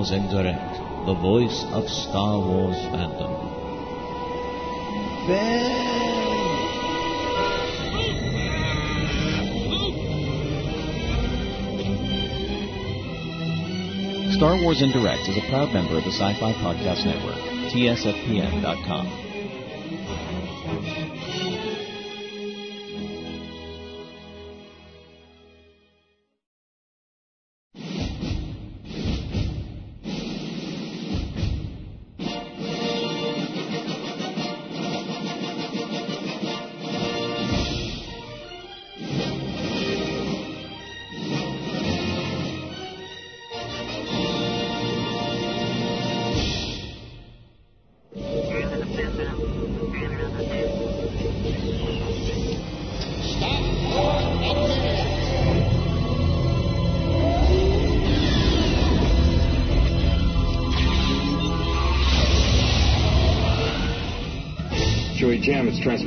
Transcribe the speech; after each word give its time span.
Wars 0.08 0.20
en 0.20 0.30
Direct, 0.30 1.06
the 1.06 1.14
voice 1.14 1.64
of 1.72 1.86
Star 1.86 2.38
Wars 2.38 2.76
fandom. 2.76 3.32
Ben. 5.26 5.68
Star 14.32 14.62
Wars 14.62 14.80
en 14.80 14.92
Direct 14.92 15.28
is 15.28 15.36
a 15.36 15.42
proud 15.50 15.74
member 15.74 15.98
of 15.98 16.04
the 16.04 16.12
Sci-Fi 16.12 16.52
Podcast 16.54 17.04
Network, 17.04 17.36
tsfpn.com. 17.70 19.27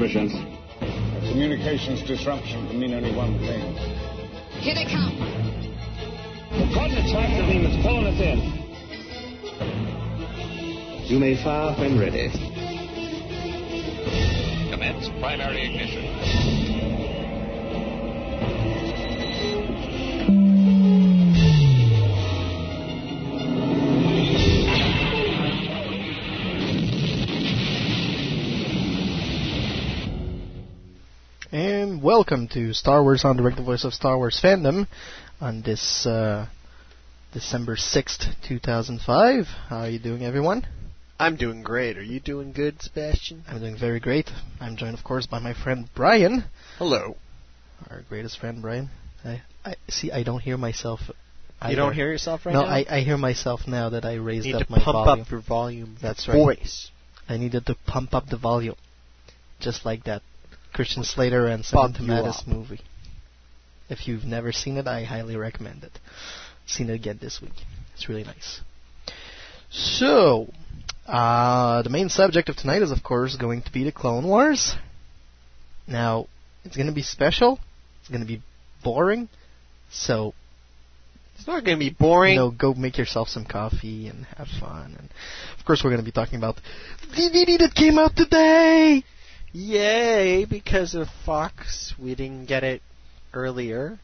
jam 0.07 0.25
its 0.25 0.33
transmissions. 0.33 1.31
Communications 1.31 2.01
disruption 2.03 2.67
can 2.67 2.79
mean 2.79 2.93
only 2.93 3.13
one 3.15 3.37
thing. 3.39 3.75
Here 4.61 4.75
they 4.75 4.85
come. 4.85 5.15
The 6.51 6.73
coordinates 6.73 7.11
tractor 7.11 7.45
beam 7.45 7.65
is 7.65 7.75
pulling 7.83 8.07
us 8.07 8.19
in. 8.19 8.39
You 11.05 11.19
may 11.19 11.35
fire 11.43 11.73
when 11.77 11.99
ready. 11.99 12.29
Commence 14.71 15.09
primary 15.19 15.65
ignition. 15.65 16.00
Welcome 32.31 32.47
to 32.53 32.73
Star 32.73 33.03
Wars 33.03 33.25
en 33.25 33.35
Direct, 33.35 33.57
the 33.57 33.61
voice 33.61 33.83
of 33.83 33.93
Star 33.93 34.15
Wars 34.15 34.39
fandom, 34.41 34.87
on 35.41 35.63
this 35.63 36.05
uh, 36.05 36.47
December 37.33 37.75
6th, 37.75 38.35
2005. 38.47 39.47
How 39.67 39.79
are 39.79 39.89
you 39.89 39.99
doing, 39.99 40.23
everyone? 40.23 40.65
I'm 41.19 41.35
doing 41.35 41.61
great. 41.61 41.97
Are 41.97 42.01
you 42.01 42.21
doing 42.21 42.53
good, 42.53 42.81
Sebastian? 42.81 43.43
I'm 43.49 43.59
doing 43.59 43.77
very 43.77 43.99
great. 43.99 44.29
I'm 44.61 44.77
joined, 44.77 44.97
of 44.97 45.03
course, 45.03 45.27
by 45.27 45.39
my 45.39 45.53
friend 45.53 45.89
Brian, 45.93 46.45
Hello. 46.77 47.17
our 47.89 48.03
greatest 48.07 48.39
friend, 48.39 48.61
Brian. 48.61 48.89
I, 49.25 49.41
I 49.65 49.75
see. 49.89 50.09
I 50.09 50.23
don't 50.23 50.39
hear 50.39 50.55
myself. 50.55 51.01
You 51.67 51.75
don't 51.75 51.93
hear 51.93 52.09
yourself 52.09 52.45
right 52.45 52.53
no, 52.53 52.61
now? 52.61 52.67
I, 52.67 52.85
I 52.89 52.99
hear 53.01 53.17
myself 53.17 53.67
now 53.67 53.89
that 53.89 54.05
I 54.05 54.13
raised 54.13 54.45
You 54.45 54.53
need 54.53 54.61
up 54.61 54.67
to 54.67 54.71
my 54.71 54.81
pump 54.81 54.93
volume. 54.93 55.25
up 55.25 55.31
your 55.31 55.41
volume. 55.41 55.97
That's 56.01 56.29
right. 56.29 56.37
Voice. 56.37 56.91
I 57.27 57.35
needed 57.35 57.65
to 57.65 57.75
pump 57.85 58.13
up 58.13 58.27
the 58.27 58.37
volume, 58.37 58.77
just 59.59 59.85
like 59.85 60.05
that 60.05 60.21
Christian 60.73 61.03
Slater 61.03 61.47
and 61.47 61.65
Samantha 61.65 62.01
Mathis 62.03 62.43
movie. 62.47 62.81
If 63.89 64.07
you've 64.07 64.23
never 64.23 64.51
seen 64.51 64.77
it, 64.77 64.87
I 64.87 65.03
highly 65.03 65.35
recommend 65.35 65.83
it. 65.83 65.91
Seen 66.65 66.89
it 66.89 66.93
again 66.93 67.19
this 67.21 67.41
week. 67.41 67.51
It's 67.93 68.07
really 68.07 68.23
nice. 68.23 68.61
So, 69.69 70.47
uh, 71.07 71.81
the 71.81 71.89
main 71.89 72.09
subject 72.09 72.49
of 72.49 72.55
tonight 72.55 72.81
is, 72.81 72.91
of 72.91 73.03
course, 73.03 73.35
going 73.35 73.61
to 73.63 73.71
be 73.71 73.83
the 73.83 73.91
Clone 73.91 74.25
Wars. 74.27 74.75
Now, 75.87 76.27
it's 76.63 76.75
going 76.75 76.87
to 76.87 76.93
be 76.93 77.01
special. 77.03 77.59
It's 77.99 78.09
going 78.09 78.21
to 78.21 78.27
be 78.27 78.41
boring. 78.83 79.27
So, 79.91 80.33
It's 81.37 81.47
not 81.47 81.65
going 81.65 81.77
to 81.77 81.83
be 81.85 81.89
boring. 81.89 82.33
you 82.33 82.39
know, 82.39 82.51
go 82.51 82.73
make 82.73 82.97
yourself 82.97 83.27
some 83.27 83.45
coffee 83.45 84.07
and 84.07 84.25
have 84.37 84.47
fun. 84.59 84.95
And 84.97 85.09
of 85.59 85.65
course, 85.65 85.81
we're 85.83 85.89
going 85.89 86.01
to 86.01 86.05
be 86.05 86.11
talking 86.13 86.37
about 86.37 86.55
the 87.01 87.07
DVD 87.21 87.57
that 87.59 87.73
came 87.75 87.97
out 87.99 88.15
today. 88.15 89.03
Yay, 89.53 90.45
because 90.45 90.95
of 90.95 91.07
Fox, 91.25 91.93
we 91.99 92.15
didn't 92.15 92.45
get 92.45 92.63
it 92.63 92.81
earlier. 93.33 93.99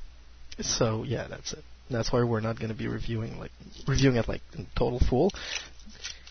So 0.59 1.03
yeah, 1.03 1.27
that's 1.29 1.53
it. 1.53 1.63
That's 1.89 2.11
why 2.11 2.23
we're 2.23 2.41
not 2.41 2.57
going 2.59 2.69
to 2.69 2.75
be 2.75 2.87
reviewing 2.87 3.39
like 3.39 3.51
reviewing 3.87 4.17
it 4.17 4.27
like 4.27 4.41
in 4.57 4.67
total 4.77 4.99
fool. 4.99 5.31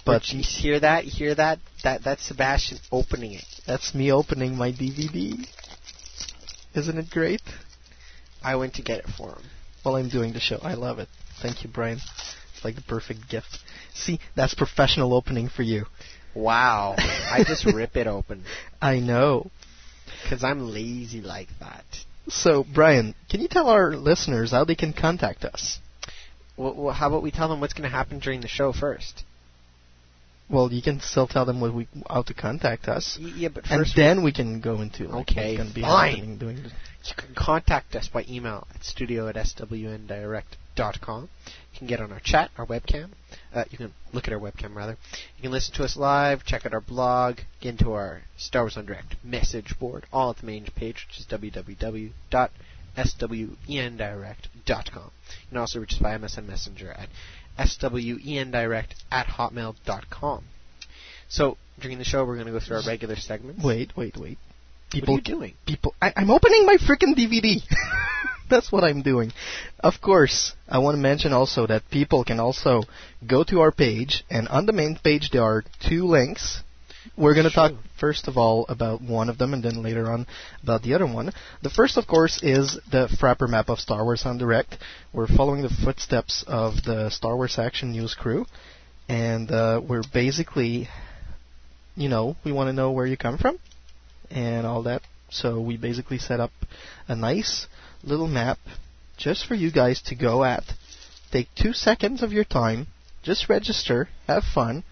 But 0.05 0.29
you 0.33 0.43
hear 0.43 0.79
that? 0.81 1.05
You 1.05 1.11
hear 1.11 1.35
that? 1.35 1.59
That 1.83 2.05
that's 2.05 2.27
Sebastian 2.27 2.79
opening 2.93 3.33
it. 3.33 3.45
that's 3.67 3.95
me 3.95 4.13
opening 4.13 4.57
my 4.57 4.71
DVD. 4.71 5.47
Isn't 6.75 6.99
it 6.99 7.11
great? 7.11 7.43
I 8.43 8.57
went 8.57 8.75
to 8.75 8.83
get 8.83 8.99
it 8.99 9.07
for 9.17 9.31
him. 9.31 9.43
While 9.83 9.97
I'm 9.97 10.09
doing 10.09 10.33
the 10.33 10.41
show, 10.41 10.59
I 10.63 10.75
love 10.75 10.99
it. 10.99 11.09
Thank 11.41 11.65
you, 11.65 11.71
Brian. 11.71 11.99
It's 12.55 12.65
like 12.65 12.77
the 12.77 12.83
perfect 12.83 13.29
gift. 13.29 13.59
See, 13.95 14.21
that's 14.35 14.55
professional 14.55 15.15
opening 15.15 15.49
for 15.49 15.63
you. 15.63 15.87
Wow. 16.37 16.95
I 16.99 17.43
just 17.47 17.65
rip 17.75 17.97
it 17.97 18.07
open 18.07 18.45
I 18.81 18.99
know. 19.01 19.51
because 20.23 20.45
I'm 20.45 20.69
lazy 20.71 21.21
like 21.23 21.49
that. 21.61 21.85
So, 22.29 22.65
Brian, 22.75 23.15
can 23.31 23.41
you 23.41 23.49
tell 23.49 23.69
our 23.69 23.95
listeners 23.97 24.51
how 24.51 24.65
they 24.65 24.75
can 24.75 24.93
contact 24.93 25.45
us? 25.45 25.79
Well, 26.57 26.75
well, 26.75 26.95
how 26.95 27.09
about 27.09 27.23
we 27.23 27.31
tell 27.31 27.49
them 27.49 27.61
what's 27.61 27.73
going 27.75 27.89
to 27.91 27.97
happen 27.97 28.19
during 28.19 28.41
the 28.41 28.49
show 28.49 28.73
first? 28.73 29.23
Well, 30.49 30.73
you 30.73 30.81
can 30.83 31.01
still 31.01 31.27
tell 31.27 31.45
them 31.45 31.61
what 31.61 31.75
we 31.75 31.89
how 32.09 32.23
to 32.23 32.35
contact 32.35 32.87
us, 32.89 33.19
Y- 33.21 33.33
Yeah, 33.37 33.49
but 33.49 33.65
and 33.71 33.85
then 33.97 34.23
we 34.23 34.33
can 34.33 34.61
go 34.61 34.81
into 34.81 35.05
like, 35.09 35.31
Okay, 35.31 35.47
what's 35.53 35.57
going 35.59 35.69
to 35.71 35.75
be 35.75 35.81
fine. 35.83 36.15
happening 36.17 36.39
during 36.39 36.57
the 36.63 36.63
You 37.05 37.15
can 37.17 37.35
contact 37.35 37.95
us 37.97 38.09
by 38.09 38.25
email 38.29 38.67
at 38.75 38.85
studio 38.85 39.27
at 39.29 39.35
swendirect.com. 39.37 41.29
You 41.77 41.81
can 41.81 41.89
get 41.89 42.01
on 42.01 42.11
our 42.11 42.21
chat, 42.21 42.51
our 42.57 42.65
webcam. 42.65 43.11
Uh, 43.55 43.65
you 43.71 43.77
can 43.77 43.93
look 44.15 44.27
at 44.27 44.33
our 44.33 44.41
webcam, 44.41 44.75
rather. 44.75 44.97
You 45.37 45.43
can 45.43 45.53
listen 45.53 45.75
to 45.75 45.85
us 45.85 45.95
live, 45.95 46.43
check 46.43 46.65
out 46.65 46.73
our 46.73 46.81
blog, 46.81 47.41
get 47.61 47.79
into 47.79 47.93
our 47.93 48.23
Star 48.39 48.63
Wars 48.63 48.79
en 48.79 48.87
Direct 48.87 49.17
message 49.23 49.79
board, 49.79 50.07
all 50.11 50.31
at 50.31 50.39
the 50.39 50.47
main 50.47 50.65
page, 50.75 51.07
which 51.07 51.19
is 51.19 51.27
swendirect.com. 51.27 52.49
You 54.65 55.49
can 55.51 55.59
also 55.59 55.81
reach 55.81 55.93
us 55.93 55.99
by 55.99 56.17
MSN 56.17 56.47
Messenger 56.47 56.93
at 56.93 57.11
swendirect 57.59 58.95
at 59.13 59.27
hotmail.com. 59.27 60.45
So, 61.29 61.59
during 61.79 61.99
the 61.99 62.05
show, 62.05 62.25
we're 62.25 62.37
going 62.37 62.47
to 62.47 62.53
go 62.53 62.61
through 62.61 62.77
our 62.77 62.87
regular 62.87 63.17
segments. 63.17 63.63
Wait, 63.63 63.95
wait, 63.95 64.17
wait. 64.17 64.39
People, 64.91 65.13
what 65.13 65.29
are 65.29 65.31
you 65.31 65.37
doing? 65.37 65.55
People, 65.67 65.95
I, 66.01 66.15
I'm 66.17 66.31
opening 66.31 66.65
my 66.65 66.79
freaking 66.79 67.15
DVD. 67.15 67.61
That's 68.49 68.71
what 68.71 68.85
I'm 68.85 69.03
doing. 69.03 69.33
Of 69.81 69.95
course, 70.01 70.53
I 70.69 70.79
want 70.79 70.95
to 70.97 71.01
mention 71.01 71.33
also 71.33 71.67
that 71.67 71.91
people 71.91 72.25
can 72.25 72.39
also 72.39 72.83
go 73.27 73.45
to 73.45 73.61
our 73.61 73.73
page, 73.73 74.25
and 74.31 74.49
on 74.49 74.67
the 74.67 74.73
main 74.73 74.99
page 75.03 75.31
there 75.31 75.43
are 75.43 75.65
two 75.89 76.05
links. 76.05 76.63
We're 77.17 77.35
going 77.35 77.49
to 77.49 77.55
talk 77.55 77.73
first 77.99 78.29
of 78.29 78.37
all 78.37 78.67
about 78.69 79.01
one 79.01 79.29
of 79.29 79.39
them, 79.39 79.55
and 79.55 79.63
then 79.63 79.83
later 79.83 80.11
on 80.11 80.27
about 80.63 80.83
the 80.83 80.95
other 80.95 81.07
one. 81.07 81.33
The 81.63 81.71
first, 81.71 81.97
of 81.97 82.07
course, 82.07 82.41
is 82.43 82.79
the 82.91 83.09
Frapper 83.21 83.49
map 83.49 83.69
of 83.69 83.79
Star 83.79 84.05
Wars 84.05 84.25
en 84.27 84.39
Direct. 84.39 84.77
We're 85.13 85.29
following 85.29 85.63
the 85.63 85.77
footsteps 85.85 86.45
of 86.47 86.83
the 86.85 87.11
Star 87.11 87.37
Wars 87.37 87.59
Action 87.59 87.93
News 87.93 88.15
crew, 88.15 88.47
and 89.09 89.51
uh, 89.51 89.81
we're 89.87 90.05
basically, 90.13 90.89
you 91.97 92.09
know, 92.09 92.37
we 92.45 92.53
want 92.53 92.69
to 92.69 92.73
know 92.73 92.93
where 92.93 93.07
you 93.07 93.17
come 93.17 93.39
from 93.39 93.59
and 94.31 94.67
all 94.67 94.83
that. 94.85 95.03
So 95.31 95.61
we 95.61 95.77
basically 95.77 96.19
set 96.19 96.41
up 96.41 96.53
a 97.09 97.17
nice 97.17 97.67
little 98.07 98.29
map 98.29 98.59
just 99.17 99.47
for 99.47 99.55
you 99.55 99.71
guys 99.71 100.01
to 100.07 100.15
go 100.15 100.45
at. 100.45 100.65
Take 101.33 101.49
two 101.57 101.73
seconds 101.73 102.23
of 102.23 102.33
your 102.33 102.45
time, 102.45 102.87
just 103.23 103.49
register, 103.49 104.09
have 104.27 104.45
fun, 104.55 104.85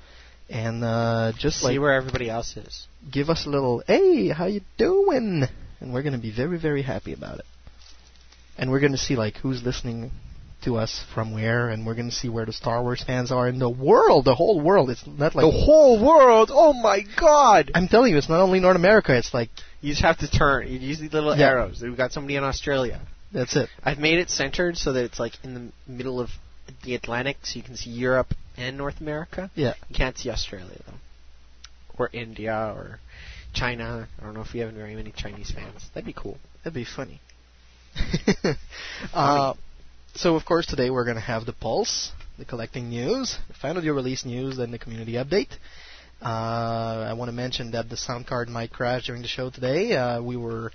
and 0.51 0.85
uh, 0.85 1.33
just 1.39 1.61
see 1.61 1.69
like 1.69 1.81
where 1.81 1.95
everybody 1.95 2.29
else 2.29 2.57
is. 2.57 2.87
Give 3.11 3.31
us 3.31 3.47
a 3.47 3.51
little, 3.51 3.83
hey, 3.87 4.29
how 4.29 4.47
you 4.47 4.61
doing? 4.77 5.45
And 5.81 5.95
we're 5.95 6.03
going 6.03 6.15
to 6.15 6.19
be 6.19 6.35
very, 6.35 6.59
very 6.59 6.83
happy 6.83 7.13
about 7.13 7.39
it. 7.39 7.47
And 8.59 8.71
we're 8.71 8.81
going 8.81 8.93
to 8.93 8.99
see 8.99 9.17
like 9.17 9.37
who's 9.39 9.63
listening 9.63 10.11
to 10.65 10.77
us 10.77 11.05
from 11.15 11.33
where, 11.33 11.69
and 11.69 11.87
we're 11.87 11.95
going 11.95 12.11
to 12.11 12.15
see 12.15 12.29
where 12.29 12.45
the 12.47 12.53
Star 12.53 12.83
Wars 12.83 13.03
fans 13.05 13.31
are 13.33 13.49
in 13.49 13.59
the 13.59 13.71
world, 13.71 14.25
the 14.25 14.35
whole 14.35 14.61
world. 14.61 14.91
It's 14.91 15.07
not 15.07 15.35
like 15.35 15.45
the 15.45 15.51
whole 15.65 16.05
world. 16.05 16.51
Oh 16.53 16.73
my 16.73 17.01
God! 17.19 17.71
I'm 17.75 17.89
telling 17.89 18.13
you, 18.13 18.19
it's 18.19 18.29
not 18.29 18.41
only 18.41 18.61
North 18.61 18.77
America. 18.77 19.17
It's 19.17 19.33
like 19.33 19.51
you 19.81 19.93
just 19.93 20.03
have 20.03 20.19
to 20.19 20.31
turn. 20.31 20.69
You 20.69 20.79
use 20.79 20.99
these 20.99 21.13
little 21.13 21.37
Yeah. 21.37 21.49
arrows. 21.49 21.81
We've 21.83 21.97
got 21.97 22.13
somebody 22.13 22.37
in 22.37 22.45
Australia. 22.45 23.01
that's 23.33 23.57
it. 23.57 23.69
I've 23.83 23.99
made 23.99 24.19
it 24.19 24.31
centered 24.31 24.77
so 24.77 24.93
that 24.93 25.05
it's 25.05 25.19
like 25.19 25.33
in 25.43 25.55
the 25.55 25.93
middle 25.93 26.21
of 26.21 26.31
the 26.85 26.95
Atlantic, 26.95 27.39
so 27.43 27.57
you 27.57 27.63
can 27.63 27.77
see 27.77 27.91
Europe 27.91 28.33
and 28.57 28.79
North 28.79 29.01
America. 29.01 29.51
Yeah. 29.55 29.75
You 29.89 29.97
can't 29.97 30.17
see 30.17 30.31
Australia 30.31 30.79
though, 30.87 30.95
or 31.99 32.11
India 32.13 32.73
or 32.77 33.01
China. 33.53 34.09
I 34.19 34.25
don't 34.25 34.35
know 34.35 34.43
if 34.43 34.53
we 34.53 34.61
have 34.61 34.73
very 34.73 34.95
many 34.95 35.13
Chinese 35.17 35.51
fans. 35.51 35.91
That'd 35.95 36.07
be 36.07 36.13
cool. 36.13 36.39
That'd 36.63 36.75
be 36.75 36.85
funny. 36.85 37.21
uh, 39.15 39.55
so, 40.15 40.37
of 40.37 40.45
course, 40.45 40.67
today 40.67 40.91
we're 40.91 41.05
going 41.05 41.17
to 41.17 41.23
have 41.23 41.45
the 41.47 41.53
Pulse, 41.53 42.13
the 42.39 42.45
collecting 42.45 42.89
news, 42.89 43.37
the 43.49 43.55
final 43.55 43.83
year 43.83 43.95
release 43.95 44.25
news, 44.25 44.59
and 44.59 44.73
the 44.73 44.79
community 44.79 45.13
update. 45.13 45.51
Uh, 46.23 47.07
I 47.09 47.13
want 47.15 47.29
to 47.29 47.33
mention 47.33 47.73
that 47.73 47.91
the 47.91 47.97
sound 47.97 48.27
card 48.27 48.49
might 48.49 48.73
crash 48.73 49.07
during 49.07 49.23
the 49.23 49.29
show 49.29 49.51
today. 49.51 49.93
Uh, 49.93 50.23
we 50.23 50.37
were 50.37 50.73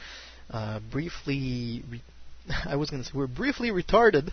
uh, 0.51 0.79
briefly, 0.91 1.83
re- 1.89 2.03
I 2.65 2.75
was 2.75 2.89
going 2.89 3.01
to 3.01 3.07
say, 3.07 3.13
we 3.13 3.21
were 3.21 3.27
briefly 3.27 3.69
retarded 3.69 4.31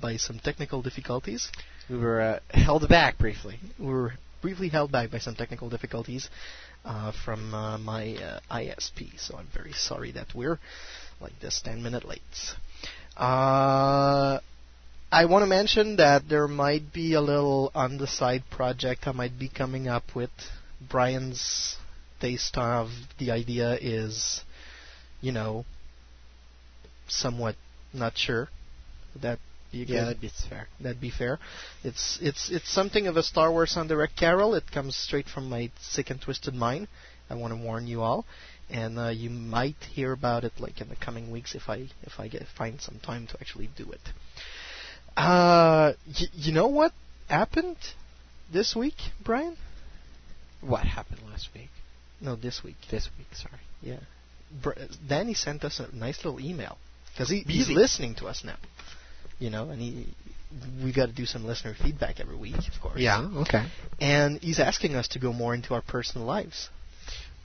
by 0.00 0.16
some 0.16 0.38
technical 0.38 0.82
difficulties. 0.82 1.48
We 1.90 1.98
were 1.98 2.20
uh, 2.20 2.40
held 2.50 2.88
back 2.88 3.18
briefly. 3.18 3.58
We 3.78 3.86
were 3.86 4.12
briefly 4.40 4.68
held 4.68 4.92
back 4.92 5.10
by 5.10 5.18
some 5.18 5.34
technical 5.34 5.68
difficulties 5.68 6.28
uh, 6.84 7.12
from 7.24 7.52
uh, 7.52 7.78
my 7.78 8.14
uh, 8.14 8.40
ISP, 8.50 9.18
so 9.18 9.36
I'm 9.36 9.48
very 9.52 9.72
sorry 9.72 10.12
that 10.12 10.28
we're 10.34 10.60
like 11.20 11.38
this 11.40 11.60
10 11.64 11.82
minute 11.82 12.04
late. 12.06 12.20
Uh, 13.18 14.38
I 15.10 15.24
want 15.24 15.42
to 15.42 15.46
mention 15.46 15.96
that 15.96 16.28
there 16.28 16.46
might 16.46 16.92
be 16.92 17.14
a 17.14 17.20
little 17.20 17.72
on 17.74 17.98
the 17.98 18.06
side 18.06 18.44
project 18.50 19.08
I 19.08 19.12
might 19.12 19.38
be 19.38 19.48
coming 19.48 19.88
up 19.88 20.14
with. 20.14 20.30
Brian's 20.80 21.76
taste 22.20 22.56
of 22.56 22.90
the 23.18 23.32
idea 23.32 23.76
is, 23.80 24.42
you 25.20 25.32
know, 25.32 25.64
somewhat 27.08 27.56
not 27.92 28.16
sure. 28.16 28.48
That 29.20 29.40
yeah, 29.72 30.04
that'd 30.04 30.20
be 30.20 30.30
fair. 30.48 30.68
That'd 30.80 31.00
be 31.00 31.10
fair. 31.10 31.38
It's 31.82 32.18
it's 32.22 32.50
it's 32.50 32.70
something 32.70 33.06
of 33.08 33.16
a 33.16 33.22
Star 33.22 33.50
Wars 33.50 33.76
en 33.76 33.88
direct 33.88 34.16
carol. 34.16 34.54
It 34.54 34.70
comes 34.70 34.96
straight 34.96 35.26
from 35.26 35.48
my 35.48 35.70
sick 35.80 36.10
and 36.10 36.20
twisted 36.20 36.54
mind. 36.54 36.86
I 37.28 37.34
want 37.34 37.52
to 37.52 37.58
warn 37.62 37.86
you 37.86 38.00
all, 38.02 38.24
and 38.70 38.98
uh, 38.98 39.08
you 39.08 39.30
might 39.30 39.76
hear 39.92 40.12
about 40.12 40.44
it 40.44 40.52
like 40.58 40.80
in 40.80 40.88
the 40.88 40.96
coming 40.96 41.30
weeks 41.30 41.54
if 41.54 41.68
I 41.68 41.88
if 42.02 42.18
I 42.18 42.28
get 42.28 42.42
find 42.56 42.80
some 42.80 42.98
time 43.02 43.26
to 43.28 43.36
actually 43.40 43.68
do 43.76 43.90
it. 43.92 44.00
Uh, 45.16 45.92
y- 46.06 46.26
you 46.34 46.52
know 46.52 46.68
what 46.68 46.92
happened 47.28 47.76
this 48.52 48.74
week, 48.76 48.94
Brian? 49.24 49.56
What 50.60 50.84
happened 50.84 51.20
last 51.30 51.48
week? 51.54 51.68
No, 52.20 52.36
this 52.36 52.62
week. 52.64 52.76
This 52.90 53.08
week, 53.18 53.28
sorry. 53.34 53.60
Yeah. 53.80 54.00
Br- 54.62 54.72
Danny 55.08 55.34
sent 55.34 55.64
us 55.64 55.80
a 55.80 55.94
nice 55.94 56.24
little 56.24 56.40
email 56.40 56.78
because 57.12 57.28
he, 57.28 57.40
he's 57.40 57.68
listening 57.68 58.14
to 58.16 58.26
us 58.26 58.42
now. 58.44 58.56
You 59.38 59.50
know, 59.50 59.70
and 59.70 59.80
he 59.80 60.06
we 60.82 60.92
got 60.92 61.06
to 61.06 61.12
do 61.12 61.26
some 61.26 61.44
listener 61.44 61.74
feedback 61.80 62.20
every 62.20 62.36
week, 62.36 62.54
of 62.56 62.80
course. 62.80 62.98
Yeah, 62.98 63.28
okay. 63.42 63.66
And 64.00 64.38
he's 64.40 64.58
asking 64.58 64.94
us 64.94 65.08
to 65.08 65.18
go 65.18 65.32
more 65.32 65.54
into 65.54 65.74
our 65.74 65.82
personal 65.82 66.26
lives. 66.26 66.70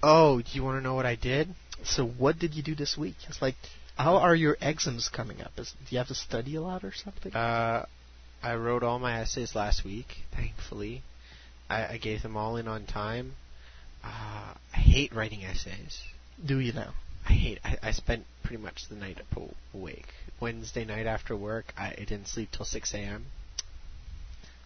Oh, 0.04 0.42
do 0.42 0.50
you 0.52 0.64
want 0.64 0.78
to 0.78 0.84
know 0.84 0.96
what 0.96 1.06
I 1.06 1.16
did? 1.16 1.48
So, 1.86 2.06
what 2.06 2.38
did 2.38 2.54
you 2.56 2.62
do 2.62 2.76
this 2.76 2.98
week? 2.98 3.16
It's 3.30 3.42
like, 3.42 3.56
how 3.96 4.18
are 4.18 4.36
your 4.36 4.58
exams 4.62 5.08
coming 5.08 5.42
up? 5.42 5.54
Is, 5.58 5.72
do 5.72 5.96
you 5.96 5.98
have 5.98 6.10
to 6.10 6.16
study 6.16 6.56
a 6.56 6.62
lot 6.62 6.84
or 6.84 6.92
something? 6.94 7.34
Uh, 7.34 7.86
I 8.44 8.56
wrote 8.56 8.84
all 8.84 9.00
my 9.00 9.22
essays 9.22 9.56
last 9.56 9.86
week. 9.86 10.08
Thankfully, 10.36 11.04
I, 11.70 11.94
I 11.94 11.98
gave 11.98 12.22
them 12.22 12.36
all 12.36 12.58
in 12.58 12.68
on 12.68 12.86
time. 12.86 13.34
Uh, 14.04 14.54
I 14.74 14.78
hate 14.78 15.16
writing 15.16 15.46
essays. 15.46 16.02
do 16.46 16.60
you 16.60 16.74
now? 16.74 16.94
I 17.28 17.34
hate. 17.34 17.60
I, 17.64 17.78
I 17.82 17.92
spent 17.92 18.26
pretty 18.44 18.62
much 18.62 18.90
the 18.90 18.96
night 18.96 19.20
up 19.20 19.50
awake. 19.74 20.08
Wednesday 20.42 20.84
night 20.84 21.06
after 21.06 21.38
work, 21.38 21.74
I, 21.78 21.92
I 21.98 22.06
didn't 22.06 22.28
sleep 22.28 22.50
till 22.52 22.66
6 22.66 22.94
a.m. 22.94 23.28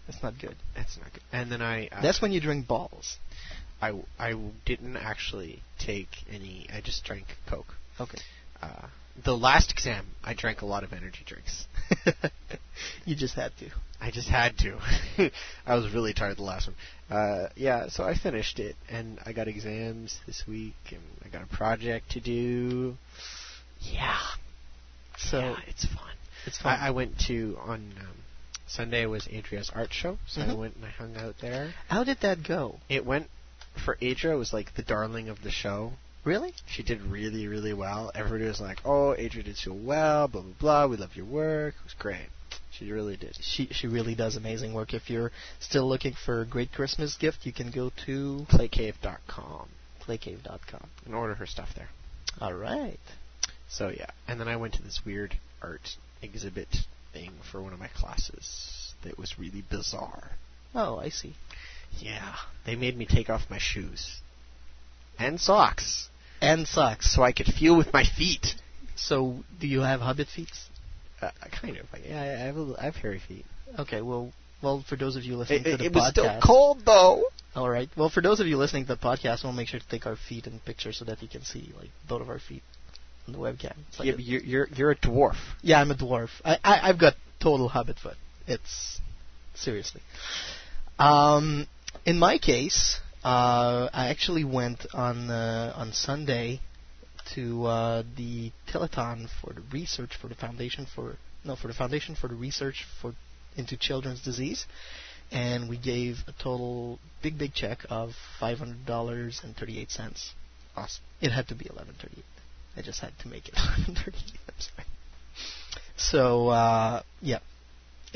That's 0.08 0.24
not 0.24 0.40
good. 0.40 0.56
That's 0.76 0.98
not 0.98 1.14
good. 1.14 1.22
And 1.32 1.52
then 1.52 1.62
I. 1.62 1.90
Uh, 1.92 2.02
That's 2.02 2.22
when 2.22 2.32
you 2.32 2.42
drink 2.42 2.68
balls. 2.68 3.18
I 3.82 3.94
I 4.20 4.34
didn't 4.66 4.98
actually 4.98 5.62
take 5.80 6.10
any. 6.32 6.68
I 6.74 6.82
just 6.82 7.04
drank 7.04 7.26
Coke. 7.48 7.74
Okay. 8.00 8.20
Uh, 8.62 8.88
the 9.24 9.36
last 9.36 9.72
exam, 9.72 10.06
I 10.24 10.34
drank 10.36 10.62
a 10.62 10.66
lot 10.66 10.84
of 10.84 10.94
energy 10.94 11.24
drinks. 11.26 11.66
you 13.06 13.16
just 13.16 13.34
had 13.36 13.52
to. 13.60 13.70
I 14.00 14.12
just 14.12 14.30
had 14.30 14.58
to. 14.60 14.78
I 15.66 15.76
was 15.76 15.92
really 15.94 16.14
tired 16.14 16.38
the 16.38 16.44
last 16.44 16.68
one. 16.68 16.76
Uh, 17.10 17.50
yeah, 17.56 17.88
so 17.90 18.04
I 18.04 18.14
finished 18.16 18.60
it, 18.60 18.76
and 18.90 19.20
I 19.26 19.34
got 19.34 19.48
exams 19.48 20.20
this 20.28 20.44
week, 20.48 20.76
and 20.92 21.02
I 21.26 21.30
got 21.30 21.42
a 21.42 21.48
project 21.56 22.12
to 22.12 22.20
do. 22.20 22.96
Yeah, 23.82 24.20
So 25.18 25.40
yeah, 25.40 25.56
it's 25.68 25.86
fun. 25.86 26.14
it's 26.46 26.58
fun. 26.60 26.78
I, 26.80 26.88
I 26.88 26.92
went 26.92 27.18
to 27.28 27.58
on 27.62 27.94
um, 28.00 28.08
Sunday 28.68 29.06
was 29.06 29.28
Adria's 29.32 29.72
art 29.74 29.94
show, 29.94 30.18
so 30.28 30.42
I 30.42 30.46
Mhm. 30.46 30.58
went 30.58 30.76
and 30.76 30.86
I 30.86 30.90
hung 30.90 31.16
out 31.18 31.36
there. 31.42 31.74
How 31.88 32.04
did 32.04 32.20
that 32.22 32.44
go? 32.44 32.80
It 32.90 33.06
went 33.06 33.30
for 33.80 33.98
Adria 34.02 34.38
was 34.38 34.54
like 34.54 34.76
the 34.76 34.84
darling 34.84 35.30
of 35.30 35.42
the 35.44 35.52
show. 35.52 35.94
Really? 36.24 36.54
She 36.66 36.84
did 36.84 37.02
really, 37.02 37.48
really 37.48 37.74
well. 37.74 38.12
Everybody 38.14 38.46
was 38.46 38.60
like, 38.60 38.80
"Oh, 38.84 39.14
Adria 39.14 39.44
did 39.44 39.58
so 39.58 39.74
well." 39.74 40.28
Blah 40.28 40.42
blah 40.42 40.54
blah. 40.60 40.88
We 40.88 40.98
love 40.98 41.16
your 41.16 41.26
work. 41.26 41.76
It 41.80 41.84
was 41.84 41.96
great. 41.98 42.30
She 42.72 42.92
really 42.92 43.18
did. 43.18 43.38
She 43.42 43.68
she 43.68 43.88
really 43.88 44.16
does 44.16 44.36
amazing 44.36 44.74
work. 44.74 44.94
If 44.94 45.10
you're 45.10 45.32
still 45.60 45.88
looking 45.88 46.14
for 46.14 46.42
a 46.42 46.46
great 46.46 46.74
Christmas 46.74 47.16
gift, 47.16 47.46
you 47.46 47.54
can 47.54 47.72
go 47.72 47.92
to 48.06 48.46
Playcave.com 48.50 49.70
playcave.com. 50.08 50.90
and 51.06 51.14
order 51.14 51.36
her 51.36 51.46
stuff 51.46 51.70
there. 51.76 51.90
All 52.40 52.54
right. 52.54 53.00
So 53.70 53.90
yeah, 53.90 54.10
and 54.28 54.40
then 54.40 54.48
I 54.48 54.56
went 54.56 54.76
to 54.76 54.84
this 54.84 55.02
weird 55.06 55.38
art 55.62 55.98
exhibit 56.22 56.70
thing 57.14 57.32
for 57.52 57.62
one 57.62 57.74
of 57.74 57.80
my 57.80 57.90
classes 57.90 58.94
that 59.04 59.20
was 59.20 59.38
really 59.38 59.64
bizarre. 59.70 60.32
Oh, 60.74 60.98
I 60.98 61.10
see. 61.10 61.36
Yeah, 62.00 62.36
they 62.66 62.76
made 62.76 62.98
me 62.98 63.06
take 63.06 63.30
off 63.30 63.42
my 63.50 63.58
shoes 63.60 64.22
and 65.20 65.40
socks 65.40 66.10
And 66.42 66.68
socks. 66.68 67.14
so 67.14 67.24
I 67.24 67.32
could 67.32 67.48
feel 67.48 67.76
with 67.76 67.92
my 67.92 68.04
feet. 68.04 68.56
So, 68.96 69.44
do 69.60 69.68
you 69.68 69.82
have 69.82 70.02
hobbit 70.02 70.28
feet? 70.28 70.50
Uh, 71.22 71.32
kind 71.62 71.78
of. 71.78 71.86
Yeah, 72.08 72.22
I 72.22 72.26
have 72.46 72.58
a, 72.58 72.76
I 72.80 72.84
have 72.86 72.96
hairy 72.96 73.20
feet. 73.28 73.46
Okay, 73.80 74.02
well, 74.02 74.32
well, 74.62 74.84
for 74.88 74.96
those 74.96 75.16
of 75.16 75.24
you 75.24 75.38
listening 75.38 75.62
It, 75.62 75.64
to 75.64 75.74
it, 75.74 75.78
the 75.78 75.86
it 75.86 75.94
was 75.94 76.10
still 76.10 76.40
cold 76.44 76.82
though. 76.86 77.24
all 77.56 77.70
right. 77.70 77.90
Well, 77.98 78.10
for 78.10 78.22
those 78.22 78.40
of 78.40 78.48
you 78.48 78.58
listening 78.58 78.86
to 78.86 78.96
the 78.96 78.98
podcast, 79.02 79.44
we'll 79.44 79.54
make 79.54 79.68
sure 79.68 79.80
to 79.80 79.88
take 79.90 80.06
our 80.06 80.16
feet 80.16 80.46
in 80.48 80.60
pictures 80.60 80.98
so 80.98 81.06
that 81.06 81.22
you 81.22 81.28
can 81.28 81.42
see 81.44 81.74
like 81.80 81.90
both 82.08 82.22
of 82.22 82.30
our 82.30 82.40
feet 82.40 82.64
on 83.28 83.34
the 83.34 83.40
webcam. 83.40 83.74
It's 83.90 84.00
like 84.00 84.08
Yeah, 84.08 84.14
but 84.14 84.24
you're, 84.24 84.42
you're 84.42 84.68
you're 84.76 84.92
a 84.92 84.96
dwarf. 84.96 85.36
yeah, 85.62 85.80
I'm 85.82 85.92
a 85.92 85.96
dwarf. 85.96 86.30
I, 86.46 86.58
I 86.64 86.90
I've 86.90 87.00
got 87.00 87.14
total 87.40 87.68
hobbit 87.70 87.98
foot. 88.00 88.18
It's 88.48 89.00
seriously. 89.56 90.02
Um, 91.00 91.68
in 92.06 92.18
my 92.18 92.38
case, 92.38 93.00
uh, 93.24 93.90
I 93.94 94.08
actually 94.08 94.44
went 94.44 94.86
on 94.94 95.30
uh, 95.30 95.74
on 95.76 95.92
Sunday 95.94 96.62
to 97.36 97.66
uh, 97.66 98.04
the 98.16 98.52
telethon 98.72 99.28
for 99.42 99.54
the 99.54 99.62
research 99.72 100.12
for 100.20 100.28
the 100.28 100.36
foundation 100.36 100.88
for 100.96 101.18
no 101.44 101.56
for 101.56 101.68
the 101.68 101.74
foundation 101.74 102.16
for 102.16 102.28
the 102.28 102.36
research 102.36 102.86
for 103.02 103.14
into 103.56 103.76
children's 103.76 104.22
disease, 104.22 104.66
and 105.32 105.70
we 105.70 105.78
gave 105.78 106.18
a 106.28 106.32
total 106.42 107.00
big 107.22 107.38
big 107.38 107.54
check 107.54 107.80
of 107.90 108.12
five 108.40 108.60
hundred 108.60 108.86
dollars 108.86 109.42
and 109.44 109.56
thirty 109.56 109.80
eight 109.80 109.92
cents. 109.92 110.34
Awesome. 110.76 111.04
It 111.22 111.32
had 111.32 111.48
to 111.50 111.56
be 111.56 111.68
eleven 111.70 111.96
thirty 112.00 112.18
eight. 112.20 112.26
I 112.78 112.82
just 112.82 113.02
had 113.02 113.12
to 113.20 113.28
make 113.28 113.48
it 113.48 113.56
eleven 113.58 113.96
thirty 113.96 114.18
eight. 114.18 114.40
I'm 114.48 114.60
sorry. 114.60 114.88
So 115.98 116.50
uh, 116.50 117.02
yeah, 117.22 117.40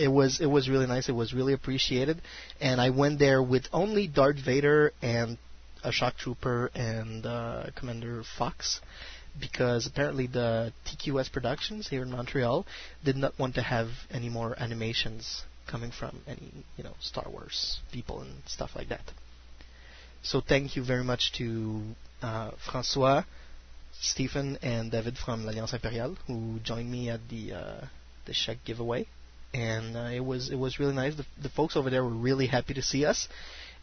it 0.01 0.07
was 0.07 0.41
it 0.41 0.47
was 0.47 0.67
really 0.67 0.87
nice. 0.87 1.09
It 1.09 1.15
was 1.15 1.33
really 1.33 1.53
appreciated, 1.53 2.21
and 2.59 2.81
I 2.81 2.89
went 2.89 3.19
there 3.19 3.41
with 3.41 3.65
only 3.71 4.07
Darth 4.07 4.39
Vader 4.43 4.93
and 5.01 5.37
a 5.83 5.91
shock 5.91 6.17
trooper 6.17 6.71
and 6.73 7.25
uh, 7.25 7.65
Commander 7.75 8.23
Fox, 8.37 8.81
because 9.39 9.85
apparently 9.85 10.27
the 10.27 10.73
TQS 10.87 11.31
Productions 11.31 11.87
here 11.87 12.01
in 12.01 12.11
Montreal 12.11 12.65
did 13.03 13.15
not 13.15 13.37
want 13.37 13.55
to 13.55 13.61
have 13.61 13.89
any 14.11 14.29
more 14.29 14.55
animations 14.59 15.43
coming 15.69 15.91
from 15.91 16.21
any 16.27 16.51
you 16.77 16.83
know 16.83 16.95
Star 16.99 17.25
Wars 17.29 17.79
people 17.91 18.21
and 18.21 18.31
stuff 18.47 18.71
like 18.75 18.89
that. 18.89 19.05
So 20.23 20.41
thank 20.41 20.75
you 20.75 20.83
very 20.83 21.03
much 21.03 21.31
to 21.37 21.81
uh, 22.21 22.51
Francois, 22.69 23.23
Stephen, 23.99 24.57
and 24.61 24.91
David 24.91 25.17
from 25.17 25.45
l'Alliance 25.45 25.73
Impériale 25.73 26.17
who 26.27 26.59
joined 26.63 26.91
me 26.91 27.09
at 27.09 27.21
the 27.29 27.53
uh, 27.53 27.85
the 28.25 28.33
check 28.33 28.57
giveaway, 28.65 29.07
and 29.53 29.95
uh, 29.97 30.09
it 30.13 30.21
was 30.23 30.49
it 30.49 30.55
was 30.55 30.79
really 30.79 30.93
nice. 30.93 31.15
The, 31.15 31.25
the 31.41 31.49
folks 31.49 31.75
over 31.75 31.89
there 31.89 32.03
were 32.03 32.09
really 32.09 32.47
happy 32.47 32.73
to 32.75 32.81
see 32.81 33.05
us, 33.05 33.27